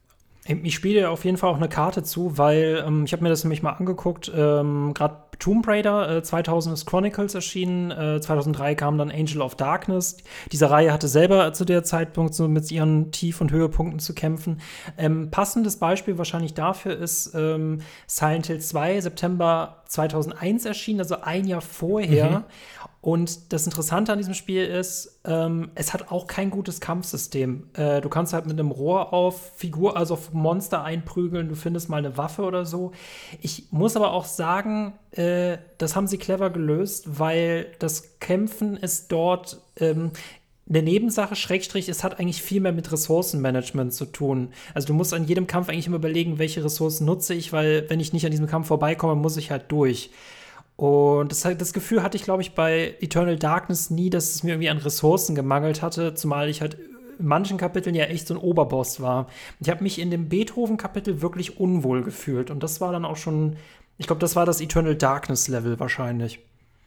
Ich 0.46 0.74
spiele 0.76 1.10
auf 1.10 1.24
jeden 1.24 1.38
Fall 1.38 1.50
auch 1.50 1.56
eine 1.56 1.68
Karte 1.68 2.04
zu, 2.04 2.38
weil 2.38 2.84
ähm, 2.86 3.04
ich 3.04 3.12
habe 3.12 3.24
mir 3.24 3.30
das 3.30 3.42
nämlich 3.42 3.62
mal 3.62 3.72
angeguckt. 3.72 4.30
Ähm, 4.32 4.94
Gerade 4.94 5.27
Tomb 5.38 5.66
Raider 5.66 6.16
äh, 6.16 6.22
2000 6.22 6.74
ist 6.74 6.86
Chronicles 6.86 7.34
erschienen, 7.34 7.90
äh, 7.90 8.20
2003 8.20 8.74
kam 8.74 8.98
dann 8.98 9.10
Angel 9.10 9.40
of 9.40 9.54
Darkness. 9.54 10.16
Diese 10.50 10.70
Reihe 10.70 10.92
hatte 10.92 11.08
selber 11.08 11.52
zu 11.52 11.64
der 11.64 11.84
Zeitpunkt 11.84 12.34
so 12.34 12.48
mit 12.48 12.70
ihren 12.70 13.12
Tief- 13.12 13.40
und 13.40 13.52
Höhepunkten 13.52 14.00
zu 14.00 14.14
kämpfen. 14.14 14.60
Ähm, 14.96 15.30
passendes 15.30 15.76
Beispiel 15.76 16.18
wahrscheinlich 16.18 16.54
dafür 16.54 16.96
ist 16.96 17.34
ähm, 17.34 17.80
Silent 18.06 18.46
Hill 18.46 18.60
2, 18.60 19.00
September 19.00 19.82
2001 19.86 20.66
erschienen, 20.66 21.00
also 21.00 21.20
ein 21.22 21.46
Jahr 21.46 21.62
vorher. 21.62 22.30
Mhm. 22.30 22.44
Und 23.00 23.52
das 23.52 23.64
Interessante 23.64 24.12
an 24.12 24.18
diesem 24.18 24.34
Spiel 24.34 24.64
ist, 24.64 25.20
ähm, 25.24 25.70
es 25.76 25.94
hat 25.94 26.10
auch 26.10 26.26
kein 26.26 26.50
gutes 26.50 26.80
Kampfsystem. 26.80 27.68
Äh, 27.74 28.00
du 28.00 28.08
kannst 28.08 28.32
halt 28.32 28.46
mit 28.46 28.58
einem 28.58 28.72
Rohr 28.72 29.12
auf 29.12 29.52
Figur, 29.56 29.96
also 29.96 30.14
auf 30.14 30.32
Monster 30.32 30.82
einprügeln, 30.82 31.48
du 31.48 31.54
findest 31.54 31.88
mal 31.88 31.98
eine 31.98 32.16
Waffe 32.16 32.42
oder 32.42 32.64
so. 32.64 32.90
Ich 33.40 33.68
muss 33.70 33.96
aber 33.96 34.12
auch 34.12 34.24
sagen, 34.24 34.94
äh, 35.12 35.22
das 35.78 35.96
haben 35.96 36.06
sie 36.06 36.18
clever 36.18 36.50
gelöst, 36.50 37.18
weil 37.18 37.66
das 37.78 38.18
Kämpfen 38.20 38.76
ist 38.76 39.12
dort 39.12 39.60
ähm, 39.78 40.10
eine 40.68 40.82
Nebensache, 40.82 41.34
Schrägstrich, 41.34 41.88
es 41.88 42.04
hat 42.04 42.20
eigentlich 42.20 42.42
viel 42.42 42.60
mehr 42.60 42.72
mit 42.72 42.92
Ressourcenmanagement 42.92 43.94
zu 43.94 44.04
tun. 44.04 44.52
Also 44.74 44.88
du 44.88 44.94
musst 44.94 45.14
an 45.14 45.26
jedem 45.26 45.46
Kampf 45.46 45.68
eigentlich 45.68 45.86
immer 45.86 45.96
überlegen, 45.96 46.38
welche 46.38 46.62
Ressourcen 46.62 47.06
nutze 47.06 47.34
ich, 47.34 47.52
weil 47.52 47.88
wenn 47.88 48.00
ich 48.00 48.12
nicht 48.12 48.24
an 48.24 48.30
diesem 48.30 48.46
Kampf 48.46 48.68
vorbeikomme, 48.68 49.14
muss 49.14 49.36
ich 49.36 49.50
halt 49.50 49.64
durch. 49.68 50.10
Und 50.76 51.32
das, 51.32 51.42
das 51.42 51.72
Gefühl 51.72 52.02
hatte 52.02 52.16
ich, 52.16 52.22
glaube 52.22 52.42
ich, 52.42 52.54
bei 52.54 52.94
Eternal 53.00 53.36
Darkness 53.36 53.90
nie, 53.90 54.10
dass 54.10 54.34
es 54.34 54.42
mir 54.42 54.52
irgendwie 54.52 54.68
an 54.68 54.78
Ressourcen 54.78 55.34
gemangelt 55.34 55.82
hatte, 55.82 56.14
zumal 56.14 56.48
ich 56.48 56.60
halt 56.60 56.76
in 57.18 57.26
manchen 57.26 57.58
Kapiteln 57.58 57.96
ja 57.96 58.04
echt 58.04 58.28
so 58.28 58.34
ein 58.34 58.40
Oberboss 58.40 59.00
war. 59.00 59.26
Ich 59.58 59.70
habe 59.70 59.82
mich 59.82 59.98
in 59.98 60.10
dem 60.10 60.28
Beethoven-Kapitel 60.28 61.20
wirklich 61.20 61.58
unwohl 61.58 62.04
gefühlt. 62.04 62.50
Und 62.50 62.62
das 62.62 62.80
war 62.80 62.92
dann 62.92 63.04
auch 63.04 63.16
schon, 63.16 63.56
ich 63.98 64.06
glaube, 64.06 64.20
das 64.20 64.36
war 64.36 64.46
das 64.46 64.60
Eternal 64.60 64.96
Darkness-Level 64.96 65.78
wahrscheinlich. 65.78 66.38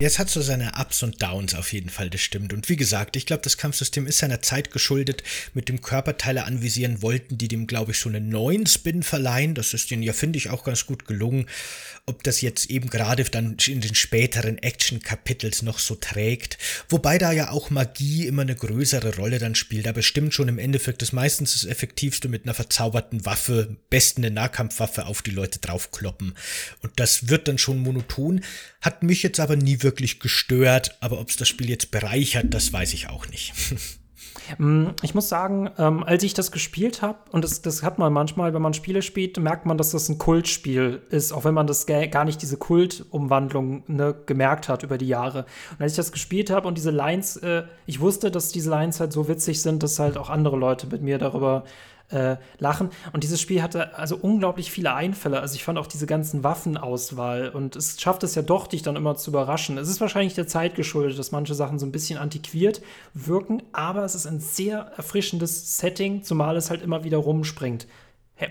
Jetzt 0.01 0.17
hat 0.17 0.31
so 0.31 0.41
seine 0.41 0.71
Ups 0.79 1.03
und 1.03 1.21
Downs 1.21 1.53
auf 1.53 1.73
jeden 1.73 1.91
Fall, 1.91 2.09
das 2.09 2.21
stimmt. 2.21 2.53
Und 2.53 2.69
wie 2.69 2.75
gesagt, 2.75 3.15
ich 3.15 3.27
glaube, 3.27 3.43
das 3.43 3.57
Kampfsystem 3.57 4.07
ist 4.07 4.17
seiner 4.17 4.41
Zeit 4.41 4.71
geschuldet. 4.71 5.21
Mit 5.53 5.69
dem 5.69 5.81
Körperteile 5.81 6.45
anvisieren 6.45 7.03
wollten 7.03 7.37
die 7.37 7.47
dem, 7.47 7.67
glaube 7.67 7.91
ich, 7.91 7.99
so 7.99 8.09
einen 8.09 8.29
neuen 8.29 8.65
Spin 8.65 9.03
verleihen. 9.03 9.53
Das 9.53 9.75
ist 9.75 9.91
denen 9.91 10.01
ja, 10.01 10.13
finde 10.13 10.37
ich, 10.37 10.49
auch 10.49 10.63
ganz 10.63 10.87
gut 10.87 11.05
gelungen. 11.05 11.45
Ob 12.05 12.23
das 12.23 12.41
jetzt 12.41 12.69
eben 12.69 12.89
gerade 12.89 13.23
dann 13.23 13.57
in 13.67 13.81
den 13.81 13.95
späteren 13.95 14.57
Action-Kapitels 14.57 15.61
noch 15.61 15.79
so 15.79 15.95
trägt. 15.95 16.57
Wobei 16.89 17.17
da 17.17 17.31
ja 17.31 17.51
auch 17.51 17.69
Magie 17.69 18.25
immer 18.25 18.41
eine 18.41 18.55
größere 18.55 19.15
Rolle 19.15 19.39
dann 19.39 19.55
spielt. 19.55 19.87
Aber 19.87 20.01
stimmt 20.01 20.33
schon 20.33 20.47
im 20.47 20.59
Endeffekt 20.59 21.01
ist 21.01 21.13
meistens 21.13 21.53
das 21.53 21.65
Effektivste 21.65 22.27
mit 22.27 22.45
einer 22.45 22.53
verzauberten 22.53 23.25
Waffe, 23.25 23.77
besten 23.89 24.25
eine 24.25 24.33
Nahkampfwaffe 24.33 25.05
auf 25.05 25.21
die 25.21 25.31
Leute 25.31 25.59
draufkloppen. 25.59 26.33
Und 26.81 26.99
das 26.99 27.29
wird 27.29 27.47
dann 27.47 27.57
schon 27.57 27.79
monoton. 27.79 28.41
Hat 28.81 29.03
mich 29.03 29.23
jetzt 29.23 29.39
aber 29.39 29.55
nie 29.55 29.83
wirklich 29.83 30.19
gestört, 30.19 30.97
aber 30.99 31.19
ob 31.19 31.29
es 31.29 31.37
das 31.37 31.47
Spiel 31.47 31.69
jetzt 31.69 31.91
bereichert, 31.91 32.53
das 32.53 32.73
weiß 32.73 32.93
ich 32.93 33.07
auch 33.07 33.27
nicht. 33.29 33.53
Mm, 34.57 34.87
ich 35.01 35.15
muss 35.15 35.29
sagen, 35.29 35.69
ähm, 35.77 36.03
als 36.03 36.23
ich 36.23 36.33
das 36.33 36.51
gespielt 36.51 37.01
habe, 37.01 37.19
und 37.31 37.43
das, 37.43 37.61
das 37.61 37.83
hat 37.83 37.99
man 37.99 38.11
manchmal, 38.13 38.53
wenn 38.53 38.61
man 38.61 38.73
Spiele 38.73 39.01
spielt, 39.01 39.37
merkt 39.37 39.65
man, 39.65 39.77
dass 39.77 39.91
das 39.91 40.09
ein 40.09 40.17
Kultspiel 40.17 41.01
ist, 41.09 41.31
auch 41.31 41.43
wenn 41.43 41.53
man 41.53 41.67
das 41.67 41.85
gar 41.85 42.25
nicht 42.25 42.41
diese 42.41 42.57
Kultumwandlung 42.57 43.83
ne, 43.87 44.15
gemerkt 44.25 44.69
hat 44.69 44.83
über 44.83 44.97
die 44.97 45.07
Jahre. 45.07 45.45
Und 45.71 45.81
als 45.81 45.93
ich 45.93 45.97
das 45.97 46.11
gespielt 46.11 46.49
habe 46.49 46.67
und 46.67 46.77
diese 46.77 46.91
Lines, 46.91 47.37
äh, 47.37 47.63
ich 47.85 47.99
wusste, 47.99 48.31
dass 48.31 48.51
diese 48.51 48.69
Lines 48.69 48.99
halt 48.99 49.13
so 49.13 49.27
witzig 49.27 49.61
sind, 49.61 49.83
dass 49.83 49.99
halt 49.99 50.17
auch 50.17 50.29
andere 50.29 50.57
Leute 50.57 50.87
mit 50.87 51.01
mir 51.01 51.17
darüber 51.17 51.63
äh, 51.65 51.90
lachen. 52.59 52.89
Und 53.13 53.23
dieses 53.23 53.39
Spiel 53.39 53.61
hatte 53.61 53.97
also 53.97 54.17
unglaublich 54.17 54.71
viele 54.71 54.93
Einfälle. 54.93 55.39
Also 55.39 55.55
ich 55.55 55.63
fand 55.63 55.77
auch 55.77 55.87
diese 55.87 56.05
ganzen 56.05 56.43
Waffenauswahl 56.43 57.49
und 57.49 57.75
es 57.75 57.99
schafft 58.01 58.23
es 58.23 58.35
ja 58.35 58.41
doch, 58.41 58.67
dich 58.67 58.81
dann 58.81 58.95
immer 58.95 59.15
zu 59.15 59.31
überraschen. 59.31 59.77
Es 59.77 59.89
ist 59.89 60.01
wahrscheinlich 60.01 60.33
der 60.33 60.47
Zeit 60.47 60.75
geschuldet, 60.75 61.17
dass 61.17 61.31
manche 61.31 61.53
Sachen 61.53 61.79
so 61.79 61.85
ein 61.85 61.91
bisschen 61.91 62.17
antiquiert 62.17 62.81
wirken, 63.13 63.63
aber 63.71 64.03
es 64.03 64.15
ist 64.15 64.27
ein 64.27 64.39
sehr 64.39 64.91
erfrischendes 64.97 65.77
Setting, 65.77 66.23
zumal 66.23 66.57
es 66.57 66.69
halt 66.69 66.81
immer 66.81 67.03
wieder 67.03 67.17
rumspringt. 67.17 67.87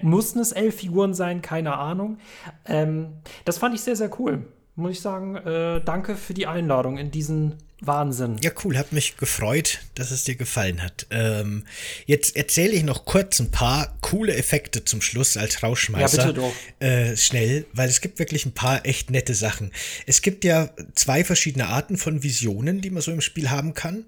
Mussten 0.03 0.39
es 0.39 0.53
elf 0.53 0.77
Figuren 0.77 1.15
sein? 1.15 1.43
Keine 1.43 1.77
Ahnung. 1.77 2.19
Ähm, 2.65 3.09
das 3.45 3.59
fand 3.59 3.74
ich 3.74 3.81
sehr, 3.81 3.97
sehr 3.97 4.11
cool. 4.20 4.47
Muss 4.77 4.93
ich 4.93 5.01
sagen, 5.01 5.37
äh, 5.37 5.82
danke 5.85 6.15
für 6.15 6.32
die 6.32 6.47
Einladung 6.47 6.97
in 6.97 7.11
diesen 7.11 7.57
Wahnsinn. 7.81 8.36
Ja, 8.43 8.51
cool, 8.65 8.77
hat 8.77 8.93
mich 8.93 9.16
gefreut, 9.16 9.81
dass 9.94 10.11
es 10.11 10.24
dir 10.24 10.35
gefallen 10.35 10.82
hat. 10.82 11.07
Ähm, 11.11 11.65
jetzt 12.07 12.36
erzähle 12.36 12.73
ich 12.73 12.82
noch 12.82 13.05
kurz 13.05 13.40
ein 13.40 13.51
paar 13.51 13.97
coole 14.01 14.35
Effekte 14.35 14.85
zum 14.85 15.01
Schluss 15.01 15.36
als 15.36 15.62
Rauschmeißer. 15.62 16.19
Ja, 16.19 16.27
bitte 16.27 16.40
doch. 16.40 16.52
Äh, 16.86 17.16
schnell, 17.16 17.66
weil 17.73 17.89
es 17.89 18.01
gibt 18.01 18.19
wirklich 18.19 18.44
ein 18.44 18.52
paar 18.52 18.85
echt 18.85 19.11
nette 19.11 19.35
Sachen. 19.35 19.73
Es 20.07 20.20
gibt 20.20 20.44
ja 20.44 20.70
zwei 20.94 21.24
verschiedene 21.24 21.69
Arten 21.69 21.97
von 21.97 22.23
Visionen, 22.23 22.81
die 22.81 22.90
man 22.90 23.02
so 23.02 23.12
im 23.12 23.20
Spiel 23.20 23.51
haben 23.51 23.73
kann. 23.73 24.05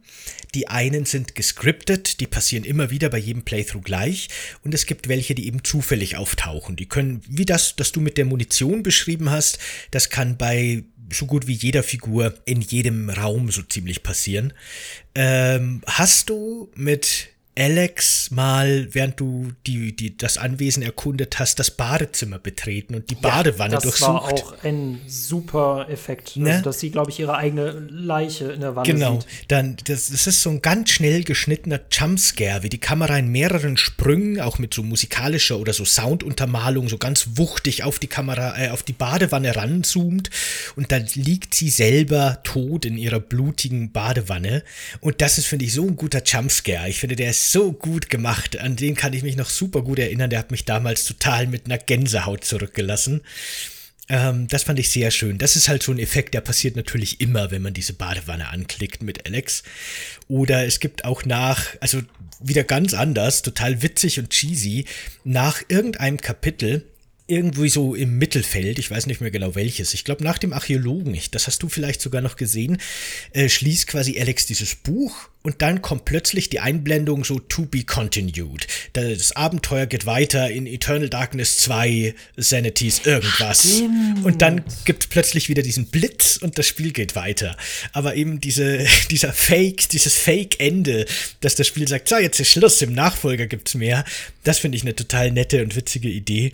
Die 0.54 0.68
einen 0.68 1.06
sind 1.06 1.34
gescriptet, 1.34 2.20
die 2.20 2.26
passieren 2.26 2.64
immer 2.64 2.90
wieder 2.90 3.08
bei 3.08 3.18
jedem 3.18 3.42
Playthrough 3.42 3.82
gleich. 3.82 4.28
Und 4.64 4.74
es 4.74 4.84
gibt 4.84 5.08
welche, 5.08 5.34
die 5.34 5.46
eben 5.46 5.64
zufällig 5.64 6.16
auftauchen. 6.16 6.76
Die 6.76 6.86
können, 6.86 7.22
wie 7.26 7.46
das, 7.46 7.74
das 7.76 7.92
du 7.92 8.02
mit 8.02 8.18
der 8.18 8.26
Munition 8.26 8.82
beschrieben 8.82 9.30
hast, 9.30 9.58
das 9.90 10.10
kann 10.10 10.36
bei 10.36 10.84
so 11.12 11.26
gut 11.26 11.46
wie 11.46 11.54
jeder 11.54 11.82
Figur 11.82 12.34
in 12.44 12.60
jedem 12.60 13.10
Raum 13.10 13.50
so 13.50 13.62
ziemlich 13.62 14.02
passieren. 14.02 14.52
Ähm, 15.14 15.82
hast 15.86 16.30
du 16.30 16.70
mit 16.74 17.31
Alex 17.54 18.30
mal, 18.30 18.88
während 18.92 19.20
du 19.20 19.52
die, 19.66 19.94
die, 19.94 20.16
das 20.16 20.38
Anwesen 20.38 20.82
erkundet 20.82 21.38
hast, 21.38 21.58
das 21.58 21.70
Badezimmer 21.70 22.38
betreten 22.38 22.94
und 22.94 23.10
die 23.10 23.14
Badewanne 23.14 23.74
ja, 23.74 23.76
das 23.76 23.82
durchsucht. 23.82 24.32
Das 24.32 24.42
war 24.42 24.54
auch 24.54 24.64
ein 24.64 25.02
super 25.06 25.86
Effekt. 25.90 26.36
Ne? 26.36 26.50
Also, 26.52 26.64
dass 26.64 26.80
sie, 26.80 26.90
glaube 26.90 27.10
ich, 27.10 27.20
ihre 27.20 27.36
eigene 27.36 27.72
Leiche 27.90 28.52
in 28.52 28.60
der 28.60 28.74
Wanne 28.74 28.90
genau. 28.90 29.20
sieht. 29.20 29.28
Genau. 29.28 29.44
Dann, 29.48 29.76
das, 29.84 30.08
das 30.08 30.26
ist 30.26 30.40
so 30.40 30.48
ein 30.48 30.62
ganz 30.62 30.90
schnell 30.92 31.24
geschnittener 31.24 31.80
Jumpscare, 31.90 32.62
wie 32.62 32.70
die 32.70 32.78
Kamera 32.78 33.18
in 33.18 33.28
mehreren 33.28 33.76
Sprüngen, 33.76 34.40
auch 34.40 34.58
mit 34.58 34.72
so 34.72 34.82
musikalischer 34.82 35.58
oder 35.58 35.74
so 35.74 35.84
Sounduntermalung, 35.84 36.88
so 36.88 36.96
ganz 36.96 37.28
wuchtig 37.34 37.84
auf 37.84 37.98
die 37.98 38.06
Kamera, 38.06 38.58
äh, 38.58 38.70
auf 38.70 38.82
die 38.82 38.94
Badewanne 38.94 39.54
ranzoomt 39.54 40.30
und 40.74 40.90
dann 40.90 41.06
liegt 41.14 41.54
sie 41.54 41.68
selber 41.68 42.40
tot 42.44 42.86
in 42.86 42.96
ihrer 42.96 43.20
blutigen 43.20 43.92
Badewanne. 43.92 44.64
Und 45.00 45.20
das 45.20 45.36
ist, 45.36 45.46
finde 45.46 45.66
ich, 45.66 45.74
so 45.74 45.86
ein 45.86 45.96
guter 45.96 46.22
Jumpscare. 46.24 46.88
Ich 46.88 46.98
finde, 46.98 47.16
der 47.16 47.28
ist 47.28 47.41
so 47.50 47.72
gut 47.72 48.10
gemacht. 48.10 48.58
An 48.58 48.76
den 48.76 48.94
kann 48.94 49.12
ich 49.12 49.22
mich 49.22 49.36
noch 49.36 49.50
super 49.50 49.82
gut 49.82 49.98
erinnern. 49.98 50.30
Der 50.30 50.38
hat 50.38 50.50
mich 50.50 50.64
damals 50.64 51.04
total 51.04 51.46
mit 51.46 51.66
einer 51.66 51.78
Gänsehaut 51.78 52.44
zurückgelassen. 52.44 53.22
Ähm, 54.08 54.48
das 54.48 54.64
fand 54.64 54.78
ich 54.78 54.90
sehr 54.90 55.10
schön. 55.10 55.38
Das 55.38 55.56
ist 55.56 55.68
halt 55.68 55.82
so 55.82 55.92
ein 55.92 55.98
Effekt, 55.98 56.34
der 56.34 56.40
passiert 56.40 56.76
natürlich 56.76 57.20
immer, 57.20 57.50
wenn 57.50 57.62
man 57.62 57.74
diese 57.74 57.92
Badewanne 57.92 58.48
anklickt 58.48 59.02
mit 59.02 59.26
Alex. 59.26 59.62
Oder 60.28 60.66
es 60.66 60.80
gibt 60.80 61.04
auch 61.04 61.24
nach, 61.24 61.64
also 61.80 62.02
wieder 62.40 62.64
ganz 62.64 62.94
anders, 62.94 63.42
total 63.42 63.82
witzig 63.82 64.18
und 64.18 64.30
cheesy, 64.30 64.84
nach 65.24 65.62
irgendeinem 65.68 66.18
Kapitel 66.18 66.84
irgendwie 67.26 67.68
so 67.68 67.94
im 67.94 68.18
Mittelfeld, 68.18 68.78
ich 68.78 68.90
weiß 68.90 69.06
nicht 69.06 69.20
mehr 69.20 69.30
genau 69.30 69.54
welches, 69.54 69.94
ich 69.94 70.04
glaube 70.04 70.24
nach 70.24 70.38
dem 70.38 70.52
Archäologen, 70.52 71.16
das 71.30 71.46
hast 71.46 71.62
du 71.62 71.68
vielleicht 71.68 72.00
sogar 72.00 72.20
noch 72.20 72.36
gesehen, 72.36 72.78
äh, 73.32 73.48
schließt 73.48 73.86
quasi 73.86 74.18
Alex 74.18 74.46
dieses 74.46 74.74
Buch 74.74 75.28
und 75.42 75.62
dann 75.62 75.82
kommt 75.82 76.04
plötzlich 76.04 76.50
die 76.50 76.60
Einblendung 76.60 77.24
so 77.24 77.38
to 77.38 77.66
be 77.66 77.84
continued. 77.84 78.66
Das 78.92 79.32
Abenteuer 79.32 79.86
geht 79.86 80.06
weiter 80.06 80.50
in 80.50 80.66
Eternal 80.66 81.08
Darkness 81.08 81.58
2, 81.58 82.14
Sanities, 82.36 83.02
irgendwas. 83.04 83.76
Stimmt. 83.76 84.24
Und 84.24 84.42
dann 84.42 84.64
gibt 84.84 85.08
plötzlich 85.10 85.48
wieder 85.48 85.62
diesen 85.62 85.86
Blitz 85.86 86.36
und 86.36 86.58
das 86.58 86.66
Spiel 86.66 86.92
geht 86.92 87.16
weiter. 87.16 87.56
Aber 87.92 88.14
eben 88.14 88.40
diese, 88.40 88.84
dieser 89.10 89.32
Fake, 89.32 89.88
dieses 89.88 90.14
Fake-Ende, 90.14 91.06
dass 91.40 91.54
das 91.54 91.66
Spiel 91.66 91.88
sagt, 91.88 92.08
so, 92.08 92.16
jetzt 92.16 92.38
ist 92.38 92.50
Schluss, 92.50 92.82
im 92.82 92.92
Nachfolger 92.92 93.46
gibt's 93.46 93.74
mehr, 93.74 94.04
das 94.44 94.58
finde 94.58 94.76
ich 94.76 94.82
eine 94.82 94.94
total 94.94 95.30
nette 95.30 95.62
und 95.62 95.74
witzige 95.76 96.08
Idee. 96.08 96.52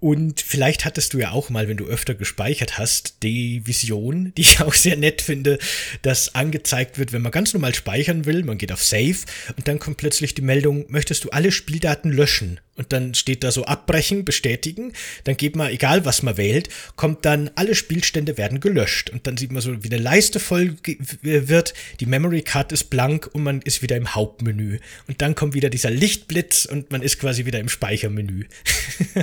Und 0.00 0.40
vielleicht 0.40 0.84
hattest 0.84 1.12
du 1.14 1.18
ja 1.18 1.30
auch 1.32 1.50
mal, 1.50 1.68
wenn 1.68 1.76
du 1.76 1.86
öfter 1.86 2.14
gespeichert 2.14 2.78
hast, 2.78 3.22
die 3.22 3.66
Vision, 3.66 4.32
die 4.36 4.42
ich 4.42 4.60
auch 4.60 4.74
sehr 4.74 4.96
nett 4.96 5.22
finde, 5.22 5.58
dass 6.02 6.34
angezeigt 6.34 6.98
wird, 6.98 7.12
wenn 7.12 7.22
man 7.22 7.32
ganz 7.32 7.52
normal 7.52 7.74
speichern 7.74 8.26
will, 8.26 8.44
man 8.44 8.58
geht 8.58 8.72
auf 8.72 8.82
Save 8.82 9.16
und 9.56 9.68
dann 9.68 9.78
kommt 9.78 9.96
plötzlich 9.96 10.34
die 10.34 10.42
Meldung, 10.42 10.86
möchtest 10.88 11.24
du 11.24 11.30
alle 11.30 11.52
Spieldaten 11.52 12.10
löschen? 12.10 12.60
Und 12.80 12.94
dann 12.94 13.12
steht 13.12 13.44
da 13.44 13.50
so 13.50 13.66
abbrechen, 13.66 14.24
bestätigen, 14.24 14.94
dann 15.24 15.36
geht 15.36 15.54
man, 15.54 15.70
egal 15.70 16.06
was 16.06 16.22
man 16.22 16.38
wählt, 16.38 16.70
kommt 16.96 17.26
dann, 17.26 17.50
alle 17.54 17.74
Spielstände 17.74 18.38
werden 18.38 18.58
gelöscht. 18.58 19.10
Und 19.10 19.26
dann 19.26 19.36
sieht 19.36 19.52
man 19.52 19.60
so, 19.60 19.84
wie 19.84 19.92
eine 19.92 20.02
Leiste 20.02 20.40
voll 20.40 20.76
wird, 21.20 21.74
die 22.00 22.06
Memory 22.06 22.40
Card 22.40 22.72
ist 22.72 22.84
blank 22.84 23.28
und 23.34 23.42
man 23.42 23.60
ist 23.60 23.82
wieder 23.82 23.98
im 23.98 24.14
Hauptmenü. 24.14 24.78
Und 25.08 25.20
dann 25.20 25.34
kommt 25.34 25.52
wieder 25.52 25.68
dieser 25.68 25.90
Lichtblitz 25.90 26.64
und 26.64 26.90
man 26.90 27.02
ist 27.02 27.20
quasi 27.20 27.44
wieder 27.44 27.58
im 27.58 27.68
Speichermenü. 27.68 28.46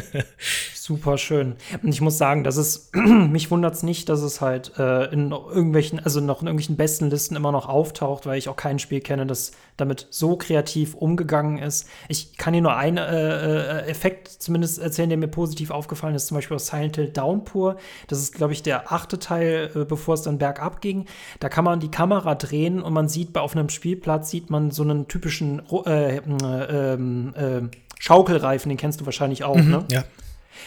Super 0.75 1.17
schön. 1.17 1.55
Und 1.81 1.89
ich 1.89 1.99
muss 1.99 2.19
sagen, 2.19 2.43
dass 2.43 2.57
es, 2.57 2.91
mich 2.93 3.49
wundert 3.49 3.73
es 3.73 3.81
nicht, 3.81 4.07
dass 4.07 4.21
es 4.21 4.39
halt 4.39 4.73
äh, 4.77 5.11
in 5.11 5.31
irgendwelchen, 5.31 5.99
also 5.99 6.21
noch 6.21 6.41
in 6.41 6.47
irgendwelchen 6.47 6.77
besten 6.77 7.09
Listen 7.09 7.35
immer 7.35 7.51
noch 7.51 7.67
auftaucht, 7.67 8.27
weil 8.27 8.37
ich 8.37 8.49
auch 8.49 8.55
kein 8.55 8.77
Spiel 8.77 9.01
kenne, 9.01 9.25
das 9.25 9.53
damit 9.77 10.07
so 10.09 10.37
kreativ 10.37 10.95
umgegangen 10.95 11.57
ist. 11.57 11.87
Ich 12.07 12.37
kann 12.37 12.53
hier 12.53 12.63
nur 12.63 12.75
einen 12.75 12.97
äh, 12.97 13.01
äh, 13.47 13.89
Effekt 13.89 14.27
zumindest 14.27 14.79
erzählen, 14.79 15.09
der 15.09 15.17
mir 15.17 15.27
positiv 15.27 15.71
aufgefallen 15.71 16.15
ist, 16.15 16.27
zum 16.27 16.35
Beispiel 16.35 16.55
aus 16.55 16.67
Silent 16.67 16.95
Hill 16.95 17.09
Downpour. 17.09 17.77
Das 18.07 18.19
ist, 18.19 18.33
glaube 18.33 18.53
ich, 18.53 18.63
der 18.63 18.91
achte 18.91 19.19
Teil, 19.19 19.71
äh, 19.75 19.85
bevor 19.85 20.15
es 20.15 20.21
dann 20.21 20.37
bergab 20.37 20.81
ging. 20.81 21.05
Da 21.39 21.49
kann 21.49 21.63
man 21.63 21.79
die 21.79 21.91
Kamera 21.91 22.35
drehen 22.35 22.81
und 22.81 22.93
man 22.93 23.07
sieht, 23.07 23.33
bei 23.33 23.41
auf 23.41 23.55
einem 23.55 23.69
Spielplatz 23.69 24.29
sieht 24.29 24.49
man 24.49 24.71
so 24.71 24.83
einen 24.83 25.07
typischen 25.07 25.61
äh, 25.85 26.17
äh, 26.17 26.19
ähm, 26.19 27.33
äh, 27.35 27.61
Schaukelreifen, 27.99 28.69
den 28.69 28.77
kennst 28.77 29.01
du 29.01 29.05
wahrscheinlich 29.05 29.43
auch, 29.43 29.55
mhm, 29.55 29.71
ne? 29.71 29.85
Ja. 29.91 30.03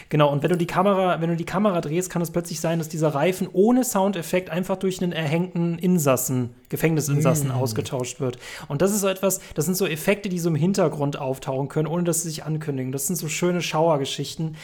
Genau, 0.08 0.32
und 0.32 0.42
wenn 0.42 0.50
du 0.50 0.56
die 0.56 0.66
Kamera, 0.66 1.20
wenn 1.20 1.30
du 1.30 1.36
die 1.36 1.44
Kamera 1.44 1.80
drehst, 1.80 2.10
kann 2.10 2.22
es 2.22 2.30
plötzlich 2.30 2.60
sein, 2.60 2.78
dass 2.78 2.88
dieser 2.88 3.14
Reifen 3.14 3.48
ohne 3.52 3.84
Soundeffekt 3.84 4.50
einfach 4.50 4.76
durch 4.76 5.02
einen 5.02 5.12
erhängten 5.12 5.78
Insassen, 5.78 6.54
Gefängnisinsassen 6.68 7.48
mm. 7.48 7.52
ausgetauscht 7.52 8.20
wird. 8.20 8.38
Und 8.68 8.82
das 8.82 8.92
ist 8.92 9.00
so 9.00 9.08
etwas, 9.08 9.40
das 9.54 9.64
sind 9.64 9.76
so 9.76 9.86
Effekte, 9.86 10.28
die 10.28 10.38
so 10.38 10.48
im 10.48 10.54
Hintergrund 10.54 11.18
auftauchen 11.18 11.68
können, 11.68 11.88
ohne 11.88 12.04
dass 12.04 12.22
sie 12.22 12.28
sich 12.28 12.44
ankündigen. 12.44 12.92
Das 12.92 13.06
sind 13.06 13.16
so 13.16 13.28
schöne 13.28 13.62
Schauergeschichten. 13.62 14.56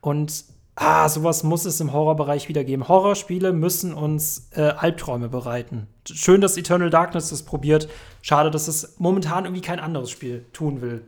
Und 0.00 0.44
ah, 0.74 1.08
sowas 1.08 1.42
muss 1.42 1.64
es 1.64 1.80
im 1.80 1.92
Horrorbereich 1.92 2.48
wieder 2.48 2.64
geben. 2.64 2.88
Horrorspiele 2.88 3.52
müssen 3.52 3.94
uns 3.94 4.48
äh, 4.54 4.62
Albträume 4.62 5.28
bereiten. 5.28 5.86
Schön, 6.10 6.40
dass 6.40 6.56
Eternal 6.56 6.90
Darkness 6.90 7.30
das 7.30 7.42
probiert. 7.42 7.88
Schade, 8.22 8.50
dass 8.50 8.68
es 8.68 8.96
momentan 8.98 9.44
irgendwie 9.44 9.62
kein 9.62 9.80
anderes 9.80 10.10
Spiel 10.10 10.44
tun 10.52 10.80
will. 10.80 11.02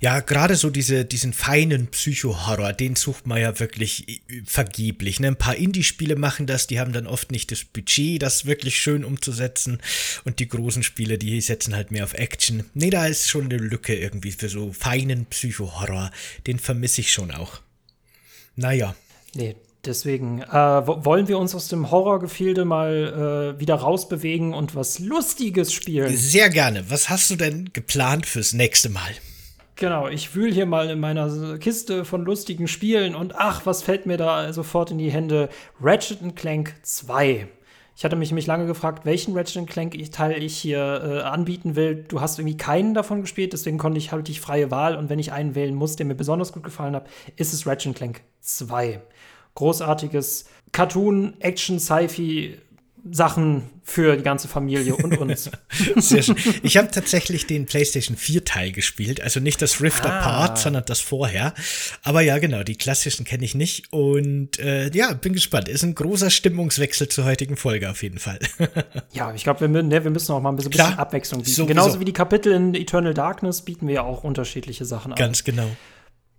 Ja, 0.00 0.20
gerade 0.20 0.56
so 0.56 0.70
diese, 0.70 1.04
diesen 1.04 1.32
feinen 1.32 1.88
Psycho-Horror, 1.88 2.72
den 2.72 2.96
sucht 2.96 3.26
man 3.26 3.40
ja 3.40 3.58
wirklich 3.58 4.08
äh, 4.08 4.42
vergeblich. 4.44 5.20
Ne? 5.20 5.28
Ein 5.28 5.36
paar 5.36 5.56
Indie-Spiele 5.56 6.16
machen 6.16 6.46
das, 6.46 6.66
die 6.66 6.80
haben 6.80 6.92
dann 6.92 7.06
oft 7.06 7.32
nicht 7.32 7.50
das 7.50 7.64
Budget, 7.64 8.22
das 8.22 8.46
wirklich 8.46 8.78
schön 8.78 9.04
umzusetzen. 9.04 9.78
Und 10.24 10.38
die 10.38 10.48
großen 10.48 10.82
Spiele, 10.82 11.18
die 11.18 11.40
setzen 11.40 11.74
halt 11.74 11.90
mehr 11.90 12.04
auf 12.04 12.14
Action. 12.14 12.64
Nee, 12.74 12.90
da 12.90 13.06
ist 13.06 13.28
schon 13.28 13.44
eine 13.44 13.56
Lücke 13.56 13.94
irgendwie 13.94 14.32
für 14.32 14.48
so 14.48 14.72
feinen 14.72 15.26
Psycho-Horror. 15.26 16.10
Den 16.46 16.58
vermisse 16.58 17.00
ich 17.00 17.12
schon 17.12 17.30
auch. 17.30 17.60
Naja. 18.56 18.94
Nee, 19.34 19.56
Deswegen 19.84 20.42
äh, 20.42 20.52
wollen 20.52 21.28
wir 21.28 21.38
uns 21.38 21.54
aus 21.54 21.68
dem 21.68 21.90
Horrorgefilde 21.90 22.64
mal 22.64 23.54
äh, 23.56 23.60
wieder 23.60 23.76
rausbewegen 23.76 24.52
und 24.52 24.74
was 24.74 24.98
Lustiges 24.98 25.72
spielen. 25.72 26.14
Sehr 26.16 26.50
gerne. 26.50 26.90
Was 26.90 27.08
hast 27.08 27.30
du 27.30 27.36
denn 27.36 27.70
geplant 27.72 28.26
fürs 28.26 28.52
nächste 28.52 28.88
Mal? 28.88 29.12
Genau, 29.80 30.08
ich 30.08 30.34
wühle 30.34 30.52
hier 30.52 30.66
mal 30.66 30.90
in 30.90 30.98
meiner 30.98 31.56
Kiste 31.58 32.04
von 32.04 32.24
lustigen 32.24 32.66
Spielen 32.66 33.14
und 33.14 33.36
ach, 33.36 33.64
was 33.64 33.84
fällt 33.84 34.06
mir 34.06 34.16
da 34.16 34.52
sofort 34.52 34.90
in 34.90 34.98
die 34.98 35.12
Hände? 35.12 35.48
Ratchet 35.80 36.34
Clank 36.34 36.74
2. 36.82 37.46
Ich 37.96 38.04
hatte 38.04 38.16
mich, 38.16 38.32
mich 38.32 38.48
lange 38.48 38.66
gefragt, 38.66 39.06
welchen 39.06 39.36
Ratchet 39.38 39.68
Clank 39.68 39.96
Teil 40.10 40.42
ich 40.42 40.56
hier 40.56 40.80
äh, 41.04 41.20
anbieten 41.20 41.76
will. 41.76 42.04
Du 42.08 42.20
hast 42.20 42.40
irgendwie 42.40 42.56
keinen 42.56 42.92
davon 42.92 43.20
gespielt, 43.20 43.52
deswegen 43.52 43.78
konnte 43.78 43.98
ich 43.98 44.10
halt 44.10 44.26
die 44.26 44.34
freie 44.34 44.72
Wahl 44.72 44.96
und 44.96 45.10
wenn 45.10 45.20
ich 45.20 45.30
einen 45.30 45.54
wählen 45.54 45.76
muss, 45.76 45.94
der 45.94 46.06
mir 46.06 46.16
besonders 46.16 46.52
gut 46.52 46.64
gefallen 46.64 46.96
hat, 46.96 47.06
ist 47.36 47.52
es 47.52 47.64
Ratchet 47.64 47.94
Clank 47.94 48.22
2. 48.40 49.00
Großartiges 49.54 50.46
Cartoon, 50.72 51.34
Action, 51.38 51.78
Sci-Fi 51.78 52.58
Sachen 53.10 53.62
für 53.82 54.16
die 54.16 54.22
ganze 54.22 54.48
Familie 54.48 54.94
und 54.96 55.16
uns. 55.18 55.50
Sehr 55.96 56.22
schön. 56.22 56.36
Ich 56.62 56.76
habe 56.76 56.90
tatsächlich 56.90 57.46
den 57.46 57.66
PlayStation 57.66 58.16
4 58.16 58.44
Teil 58.44 58.72
gespielt, 58.72 59.20
also 59.22 59.40
nicht 59.40 59.62
das 59.62 59.80
Rift 59.80 60.04
ah. 60.04 60.18
Apart, 60.18 60.58
sondern 60.58 60.84
das 60.86 61.00
vorher. 61.00 61.54
Aber 62.02 62.20
ja, 62.20 62.38
genau, 62.38 62.62
die 62.62 62.76
klassischen 62.76 63.24
kenne 63.24 63.44
ich 63.44 63.54
nicht 63.54 63.92
und 63.92 64.58
äh, 64.58 64.90
ja, 64.90 65.14
bin 65.14 65.32
gespannt. 65.32 65.68
Ist 65.68 65.82
ein 65.82 65.94
großer 65.94 66.30
Stimmungswechsel 66.30 67.08
zur 67.08 67.24
heutigen 67.24 67.56
Folge 67.56 67.90
auf 67.90 68.02
jeden 68.02 68.18
Fall. 68.18 68.38
ja, 69.12 69.32
ich 69.34 69.44
glaube, 69.44 69.60
wir, 69.60 69.82
ne, 69.82 70.04
wir, 70.04 70.10
müssen 70.10 70.32
auch 70.32 70.42
mal 70.42 70.50
ein 70.50 70.56
bisschen, 70.56 70.72
Klar, 70.72 70.98
Abwechslung 70.98 71.40
bieten. 71.40 71.54
Sowieso. 71.54 71.66
Genauso 71.66 72.00
wie 72.00 72.04
die 72.04 72.12
Kapitel 72.12 72.52
in 72.52 72.74
Eternal 72.74 73.14
Darkness 73.14 73.62
bieten 73.62 73.86
wir 73.86 73.94
ja 73.94 74.02
auch 74.02 74.24
unterschiedliche 74.24 74.84
Sachen 74.84 75.12
an. 75.12 75.18
Ganz 75.18 75.44
genau 75.44 75.68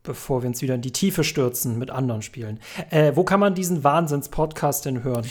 bevor 0.03 0.41
wir 0.41 0.47
uns 0.47 0.61
wieder 0.61 0.76
in 0.76 0.81
die 0.81 0.91
Tiefe 0.91 1.23
stürzen 1.23 1.77
mit 1.77 1.89
anderen 1.89 2.21
Spielen. 2.21 2.59
Äh, 2.89 3.11
wo 3.15 3.23
kann 3.23 3.39
man 3.39 3.53
diesen 3.53 3.84
Wahnsinns-Podcast 3.84 4.85
denn 4.85 5.03
hören? 5.03 5.26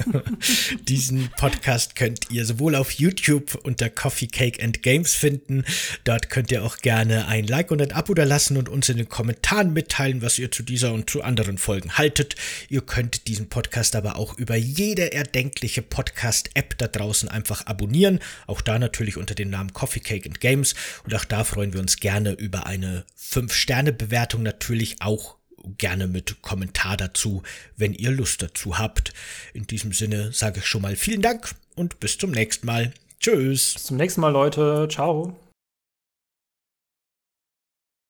diesen 0.88 1.28
Podcast 1.36 1.96
könnt 1.96 2.30
ihr 2.30 2.46
sowohl 2.46 2.76
auf 2.76 2.92
YouTube 2.92 3.58
unter 3.64 3.90
Coffee 3.90 4.28
Cake 4.28 4.62
and 4.62 4.82
Games 4.82 5.14
finden. 5.14 5.64
Dort 6.04 6.30
könnt 6.30 6.52
ihr 6.52 6.64
auch 6.64 6.78
gerne 6.78 7.26
ein 7.26 7.46
Like 7.46 7.70
und 7.70 7.82
ein 7.82 7.92
Abo 7.92 8.14
da 8.14 8.24
lassen 8.24 8.56
und 8.56 8.68
uns 8.68 8.88
in 8.88 8.96
den 8.96 9.08
Kommentaren 9.08 9.72
mitteilen, 9.72 10.22
was 10.22 10.38
ihr 10.38 10.50
zu 10.50 10.62
dieser 10.62 10.92
und 10.92 11.10
zu 11.10 11.22
anderen 11.22 11.58
Folgen 11.58 11.98
haltet. 11.98 12.36
Ihr 12.68 12.82
könnt 12.82 13.26
diesen 13.26 13.48
Podcast 13.48 13.96
aber 13.96 14.16
auch 14.16 14.38
über 14.38 14.56
jede 14.56 15.12
erdenkliche 15.12 15.82
Podcast-App 15.82 16.78
da 16.78 16.86
draußen 16.86 17.28
einfach 17.28 17.66
abonnieren. 17.66 18.20
Auch 18.46 18.60
da 18.60 18.78
natürlich 18.78 19.16
unter 19.16 19.34
dem 19.34 19.50
Namen 19.50 19.72
Coffee 19.72 20.00
Cake 20.00 20.28
and 20.28 20.40
Games. 20.40 20.74
Und 21.04 21.14
auch 21.14 21.24
da 21.24 21.44
freuen 21.44 21.72
wir 21.72 21.80
uns 21.80 21.96
gerne 21.96 22.32
über 22.32 22.66
eine 22.66 23.04
5-Sterne 23.18 23.79
Sternebewertung 23.80 24.42
natürlich 24.42 24.96
auch 25.00 25.36
gerne 25.78 26.06
mit 26.06 26.42
Kommentar 26.42 26.96
dazu, 26.98 27.42
wenn 27.76 27.94
ihr 27.94 28.10
Lust 28.10 28.42
dazu 28.42 28.78
habt. 28.78 29.14
In 29.54 29.66
diesem 29.66 29.92
Sinne 29.92 30.32
sage 30.32 30.60
ich 30.60 30.66
schon 30.66 30.82
mal 30.82 30.96
vielen 30.96 31.22
Dank 31.22 31.54
und 31.76 31.98
bis 31.98 32.18
zum 32.18 32.30
nächsten 32.30 32.66
Mal. 32.66 32.92
Tschüss. 33.20 33.74
Bis 33.74 33.84
zum 33.84 33.96
nächsten 33.96 34.20
Mal, 34.20 34.32
Leute. 34.32 34.86
Ciao. 34.90 35.34